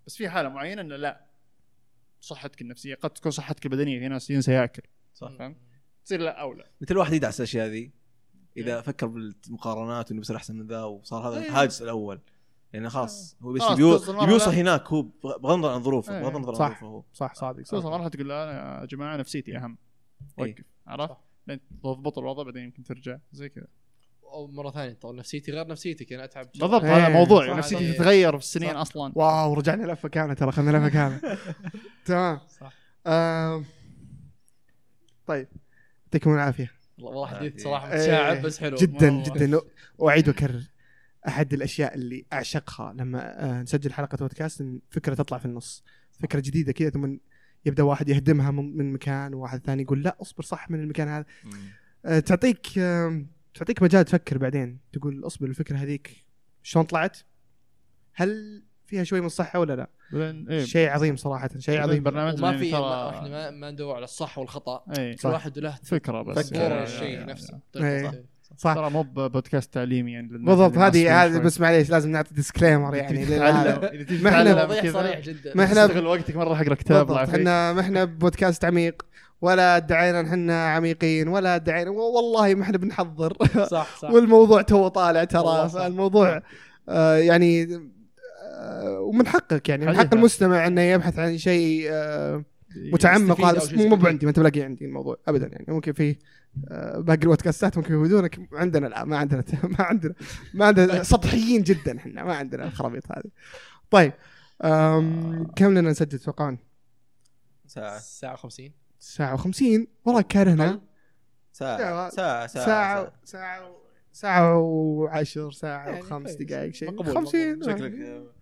بس 0.07 0.16
في 0.16 0.29
حالة 0.29 0.49
معينة 0.49 0.83
إنه 0.83 0.97
لا. 0.97 1.25
صحتك 2.20 2.62
النفسية 2.62 2.95
قد 2.95 3.11
تكون 3.11 3.33
صحتك 3.33 3.66
البدنية 3.66 3.99
في 3.99 4.09
ناس 4.09 4.31
ينسى 4.31 4.53
ياكل. 4.53 4.83
صح. 5.14 5.37
فهمت؟ 5.39 5.57
تصير 6.05 6.20
لا 6.20 6.41
اولى 6.41 6.64
متى 6.81 6.93
الواحد 6.93 7.12
يدعس 7.12 7.41
الأشياء 7.41 7.66
ذي. 7.66 8.03
إذا 8.57 8.80
فكر 8.80 9.07
بالمقارنات 9.07 10.11
وانه 10.11 10.20
بيصير 10.20 10.36
أحسن 10.36 10.57
من 10.57 10.66
ذا 10.66 10.82
وصار 10.82 11.28
هذا 11.28 11.38
إيه. 11.40 11.48
الحاجز 11.48 11.82
الأول 11.82 12.20
يعني 12.72 12.90
خلاص 12.90 13.36
هو 13.42 13.52
بس 13.52 13.61
خلاص، 13.61 13.72
يبي 13.72 13.80
يو- 13.82 13.96
توصل 13.98 14.16
مرحلة- 14.18 14.22
يبي 14.22 14.32
يوصل 14.32 14.50
هناك 14.50 14.88
هو 14.88 15.02
بغض 15.02 15.52
النظر 15.52 15.72
عن 15.72 15.82
ظروفه 15.82 16.16
إيه. 16.16 16.22
بغض 16.22 16.36
النظر 16.36 16.52
عن 16.52 16.59
صح. 16.59 16.68
ظروفه 16.80 16.86
هو 16.86 17.02
صح 17.14 17.34
صادق 17.34 17.62
توصل 17.62 17.90
مرحله 17.90 18.09
تقول 18.09 18.28
لا 18.28 18.34
يا 18.80 18.86
جماعة 18.86 19.16
نفسيتي 19.16 19.57
أهم 19.57 19.78
إيه. 20.38 20.44
وقف 20.44 20.64
عرفت؟ 20.86 21.16
لين 21.46 21.61
تضبط 21.82 22.18
الوضع 22.18 22.42
بعدين 22.42 22.64
يمكن 22.64 22.82
ترجع 22.84 23.18
زي 23.32 23.48
كذا 23.48 23.66
أو 24.24 24.46
مرة 24.46 24.70
ثانية 24.70 24.92
طبعا 24.94 25.14
نفسيتي 25.16 25.52
غير 25.52 25.66
نفسيتي 25.66 26.14
أنا 26.14 26.24
أتعب 26.24 26.46
بالضبط 26.52 26.84
إيه. 26.84 26.96
هذا 26.96 27.09
موضوع 27.09 27.57
نفسيتي. 27.59 27.92
تتغير 27.92 28.32
في 28.38 28.44
السنين 28.44 28.70
صح. 28.72 28.76
أصلا 28.76 29.12
واو 29.16 29.55
رجعنا 29.55 29.92
لفة 29.92 30.09
كاملة 30.09 30.34
ترى 30.34 30.48
اخذنا 30.48 30.70
لفة 30.76 30.88
كاملة 30.88 31.38
تمام 32.07 32.38
صح. 32.48 32.72
طيب 35.26 35.48
يعطيكم 36.07 36.34
العافية 36.34 36.70
والله 36.99 37.26
حديث. 37.26 37.62
صراحة. 37.62 37.94
متشعب 37.94 38.43
بس 38.43 38.59
حلو 38.59 38.77
جدا. 38.77 39.23
جدا 39.23 39.60
واعيد 39.98 40.28
وأكرر 40.28 40.62
أحد 41.28 41.52
الأشياء 41.52 41.94
اللي 41.94 42.24
أعشقها 42.32 42.93
لما 42.93 43.44
آه، 43.44 43.62
نسجل 43.62 43.93
حلقة 43.93 44.16
بودكاست 44.16 44.60
إن 44.60 44.81
فكرة 44.90 45.14
تطلع 45.14 45.39
في 45.39 45.44
النص 45.44 45.85
فكرة 46.20 46.40
جديدة 46.40 46.73
كذا 46.73 46.90
ثم 46.90 47.16
يبدأ 47.64 47.82
واحد 47.82 48.09
يهدمها 48.09 48.51
من 48.51 48.77
من 48.77 48.93
مكان 48.93 49.35
وواحد 49.35 49.60
ثاني 49.66 49.82
يقول 49.82 50.02
لا 50.02 50.16
اصبر 50.23 50.43
صح 50.43 50.70
من 50.70 50.81
المكان 50.81 51.09
هذا 51.09 51.24
آه، 52.05 52.19
تعطيك 52.19 52.78
آه، 52.78 53.24
تعطيك 53.55 53.82
مجال 53.82 54.05
تفكر 54.05 54.39
بعدين 54.39 54.78
تقول 54.93 55.27
اصبر 55.27 55.47
الفكرة 55.47 55.77
هذيك 55.77 56.24
شلون 56.62 56.85
طلعت؟ 56.85 57.19
هل 58.12 58.62
فيها 58.86 59.05
شوي 59.05 59.20
من 59.20 59.27
الصحة 59.27 59.59
ولا 59.59 59.77
لا؟ 59.77 59.89
إيه. 60.51 60.65
شيء 60.65 60.89
عظيم 60.89 61.16
صراحة 61.16 61.51
شيء 61.59 61.81
عظيم. 61.81 62.02
برنامج 62.02 62.40
يعني 62.40 62.59
في 62.59 62.70
ترى- 62.70 62.74
ما- 62.74 63.11
إحنا 63.11 63.28
ما, 63.28 63.51
ما 63.51 63.70
ندور 63.70 63.94
على 63.94 64.05
الصح 64.05 64.39
والخطأ. 64.39 64.82
إيه. 64.98 65.16
كل 65.16 65.28
واحد 65.28 65.59
له 65.59 65.78
فكرة 65.85 66.23
بس. 66.23 66.52
يا- 66.52 66.82
الشيء 66.85 67.27
نفسه. 67.27 67.59
إيه. 67.77 68.24
صح. 68.56 68.74
ترى 68.74 68.90
مو 68.90 69.02
بودكاست 69.02 69.74
تعليمي 69.74 70.12
يعني 70.12 70.28
بالضبط 70.28 70.78
هذه 70.78 71.24
هذه. 71.24 71.39
بس 71.39 71.61
معليش 71.61 71.90
لازم 71.90 72.11
نعطي 72.11 72.35
ديسكليمر 72.35 72.94
يعني 72.94 73.24
ما 74.66 74.81
كذا، 74.81 74.93
صريح 74.93 75.19
جدا. 75.20 75.52
ما 75.55 75.66
إحنا- 75.66 75.70
تستغل 75.70 76.06
وقتك 76.06 76.36
مرة 76.36 76.55
حق 76.55 76.65
كتاب 76.65 77.11
إحنا 77.12 77.73
ما 77.73 77.81
إحنا 77.81 78.05
بودكاست 78.05 78.65
عميق 78.65 79.02
ولا 79.43 79.77
ادعينا 79.77 80.20
إن 80.20 80.27
إحنا 80.27 80.66
عميقين 80.69 81.28
ولا 81.28 81.55
ادعينا 81.56 81.90
والله 81.90 82.55
ما 82.55 82.62
إحنا 82.62 82.78
بنحضر. 82.78 83.36
صح 83.70 83.97
صح. 83.98 84.11
والموضوع 84.11 84.62
تو 84.62 84.89
طالع 84.89 85.24
ترى. 85.24 85.69
فالموضوع 85.69 86.43
آه 86.89 87.16
يعني 87.16 87.81
ومن 88.99 89.27
حقك 89.27 89.69
يعني 89.69 89.86
من. 89.86 89.97
حق 89.97 90.15
المستمع 90.15 90.66
إنه 90.66 90.81
يبحث 90.81 91.19
عن 91.19 91.39
شيء 91.39 91.86
آه 91.91 92.45
متعمق 92.93 93.36
شيء 93.36 93.78
مو 93.78 93.82
مو 93.82 93.95
يستفيد. 93.95 94.07
عندي 94.07 94.27
ما 94.27 94.31
انت 94.31 94.41
بلاقي 94.41 94.62
عندي 94.62 94.85
الموضوع 94.85 95.16
ابدا 95.28 95.47
يعني. 95.47 95.65
ممكن 95.69 95.93
في 95.93 96.16
آه 96.69 96.99
باقي 96.99 97.23
البودكاستات 97.23 97.78
ممكن 97.78 98.01
يفيدونك 98.01 98.41
عندنا 98.53 98.86
لا 98.86 99.05
ما 99.05 99.16
عندنا 99.19 99.45
ما 99.78 99.85
عندنا 99.85 100.15
ما 100.55 100.66
عندنا 100.66 101.03
سطحيين 101.03 101.62
جدا 101.62 101.97
إحنا 101.99 102.24
ما 102.24 102.35
عندنا 102.35 102.65
الخرابيط 102.65 103.12
هذه. 103.12 103.31
طيب 103.91 104.12
أم 104.65 105.47
كم 105.57 105.70
لنا 105.78 105.91
نسجل 105.91 106.19
تتوقعون؟ 106.19 106.59
ساعة. 107.66 107.99
ساعة 107.99 108.36
50 108.36 108.70
ساعة 108.99 109.36
و50 109.36 109.62
والله 110.05 110.23
كارهنا 110.23 110.81
ساعة. 111.53 111.78
ساعة 111.78 112.11
ساعة 112.11 112.47
ساعة 112.47 113.12
ساعة. 113.24 113.77
ساعة 114.12 114.59
وعشر 114.59 115.51
ساعة 115.51 115.86
يعني 115.89 116.01
وخمس. 116.01 116.32
دقائق 116.32 116.74
شيء. 116.74 116.91
مقبول، 116.91 117.15
50 117.15 117.62
شكلك 117.62 117.93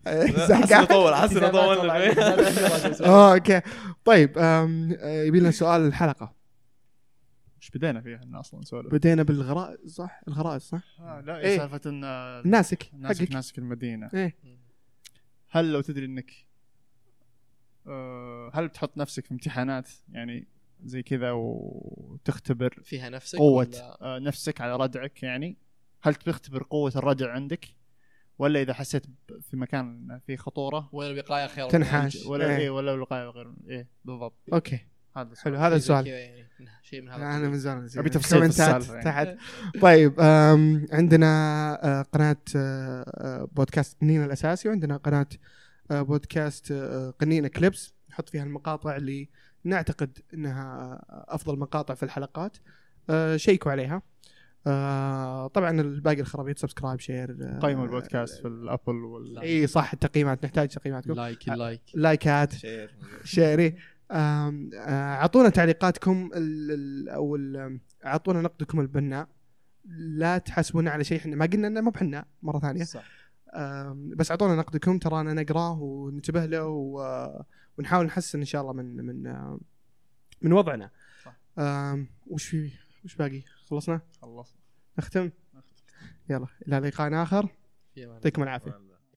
حسنا 0.07 0.85
طول 0.85 1.15
حسنا 1.15 1.25
التزامات 1.25 1.51
طول 1.53 1.79
والله، 1.79 2.07
التزامات 2.09 3.01
والله. 3.01 3.07
آه 3.15 3.35
أوكي. 3.35 3.61
طيب 4.05 4.31
يبي 5.27 5.41
لنا 5.41 5.51
سؤال 5.51 5.87
الحلقة. 5.87 6.35
إيش 7.63 7.71
بدينا 7.71 8.01
فيها 8.01 8.17
إحنا 8.17 8.41
أصلا؟ 8.41 8.61
نسولف 8.61 8.93
بدينا 8.95 9.23
بالغرائز 9.23 9.95
صح؟ 9.95 10.21
الغرائز 10.29 10.63
صح؟ 10.63 10.83
آه 11.01 11.21
لا 11.21 11.39
إيه. 11.39 11.59
سالفة 11.59 11.81
إن 11.91 12.05
آه، 12.05 12.41
الناسك 12.41 12.91
ناسك 12.99 13.25
حقك. 13.25 13.33
ناسك 13.35 13.59
المدينة. 13.59 14.11
إيه. 14.15 14.37
هل 15.51 15.73
لو 15.73 15.81
تدري 15.81 16.05
إنك 16.07 16.31
آه، 17.87 18.51
هل 18.55 18.69
بتحط 18.69 18.97
نفسك 18.99 19.25
في 19.27 19.33
امتحانات 19.33 19.89
يعني 20.13 20.47
زي 20.85 21.03
كذا 21.03 21.31
وتختبر 21.33 22.81
فيها 22.85 23.09
نفسك 23.11 23.39
قوة 23.39 23.69
ولا- 24.01 24.19
نفسك 24.19 24.61
على 24.61 24.77
ردعك 24.77 25.23
يعني؟ 25.23 25.57
هل 26.03 26.15
تختبر 26.15 26.63
قوة 26.63 26.93
الردع 26.97 27.31
عندك؟ 27.33 27.65
ولا 28.39 28.63
إذا 28.63 28.75
حسيت 28.75 29.07
في 29.51 29.57
مكان 29.57 30.19
في 30.27 30.37
خطورة. 30.37 30.89
ولا 30.93 31.11
الوقايه 31.11 31.47
خير. 31.47 31.65
من 31.65 31.71
تنحاش. 31.71 32.27
ولا 32.27 32.47
إيه. 32.47 32.57
إيه 32.57 32.71
ولا 32.71 32.95
الوقاية 32.95 33.29
خير 33.29 33.55
إيه 33.69 33.89
بالضبط. 34.05 34.35
okay. 34.53 34.81
هذا 35.17 35.35
حلو. 35.43 35.57
هذا 35.57 35.71
زي 35.71 35.77
السؤال. 35.77 36.05
كذا 36.05 36.19
يعني، 36.19 36.47
شيء 36.83 37.03
من 37.03 37.09
هذا 37.09 37.23
أنا. 37.23 37.49
من 37.49 37.59
زمان 37.59 37.89
أبي 37.97 38.11
تفصيل 38.11 38.39
comment 38.39 38.72
ات 38.72 38.77
السالفة 38.77 38.95
يعني. 38.95 39.05
تحت 39.05 39.37
طيب 39.83 40.21
عندنا 40.93 41.29
آه، 41.85 42.03
قناة 42.03 42.37
آه، 42.57 43.05
آه، 43.09 43.49
بودكاست 43.53 44.01
قنينة 44.01 44.25
الأساسي 44.25 44.69
وعندنا 44.69 44.97
قناة 44.97 45.27
آه، 45.91 46.03
بودكاست 46.03 46.73
قنينة 47.21 47.49
clips. 47.49 47.95
نحط 48.11 48.29
فيها 48.29 48.43
المقاطع 48.43 48.97
اللي 48.97 49.29
نعتقد 49.65 50.19
إنها 50.35 51.01
أفضل 51.09 51.59
مقاطع 51.59 51.95
في 51.95 52.03
الحلقات. 52.03 52.57
check 53.37 53.67
وا 53.67 53.73
عليها. 53.73 54.03
آه، 54.67 55.47
طبعا 55.47 55.81
الباقي 55.81 56.21
الخرابيط 56.21 56.59
subscribe 56.59 57.01
share 57.01 57.59
قيموا 57.63 57.85
البودكاست 57.85 58.41
في 58.43 58.49
الأبل 58.49 58.95
وال 59.05 59.39
إي 59.39 59.67
صح 59.67 59.93
التقييمات 59.93 60.45
نحتاج 60.45 60.69
تقييماتكم. 60.69 61.13
like 61.13 61.49
like 61.49 61.81
like 61.95 62.41
ات 62.41 62.53
share 62.53 62.91
share 63.25 63.66
ي 63.66 63.75
اعطونا 64.11 65.49
تعليقاتكم 65.49 66.31
ال- 66.35 67.09
أو 67.09 67.37
ال- 67.37 67.81
اعطونا 68.07 68.41
نقدكم 68.41 68.81
البناء 68.81 69.29
لا 69.99 70.39
تحاسبونا 70.39 70.91
على 70.91 71.05
شيء 71.05 71.19
إحنا 71.19 71.37
ما 71.37 71.47
قلنا 71.47 71.69
إنه 71.69 71.81
مو 71.81 71.91
بإحنا 71.91 72.25
مرة 72.43 72.59
ثانية. 72.59 72.85
صح. 72.85 73.05
بس 73.95 74.31
اعطونا 74.31 74.55
نقدكم 74.57 74.99
ترانا 74.99 75.35
نقراه 75.35 75.81
وننتبه 75.83 76.47
له 76.47 76.67
ونحاول 77.79 78.07
نحسن 78.07 78.39
إن 78.39 78.45
شاء 78.45 78.63
الله 78.63 78.73
من 78.73 78.97
من 78.97 79.23
من 80.43 80.53
وضعنا. 80.53 80.91
صح. 81.25 81.37
وش 82.27 82.47
في 82.49 82.71
وش 83.05 83.15
باقي؟ 83.17 83.43
خلصنا؟ 83.73 84.01
خلص 84.23 84.55
نختم؟ 84.99 85.31
يلا 86.31 86.47
إلى 86.69 86.79
لقاء 86.79 87.23
آخر. 87.23 87.49
يعطيكم 87.97 88.43
العافية. 88.43 88.92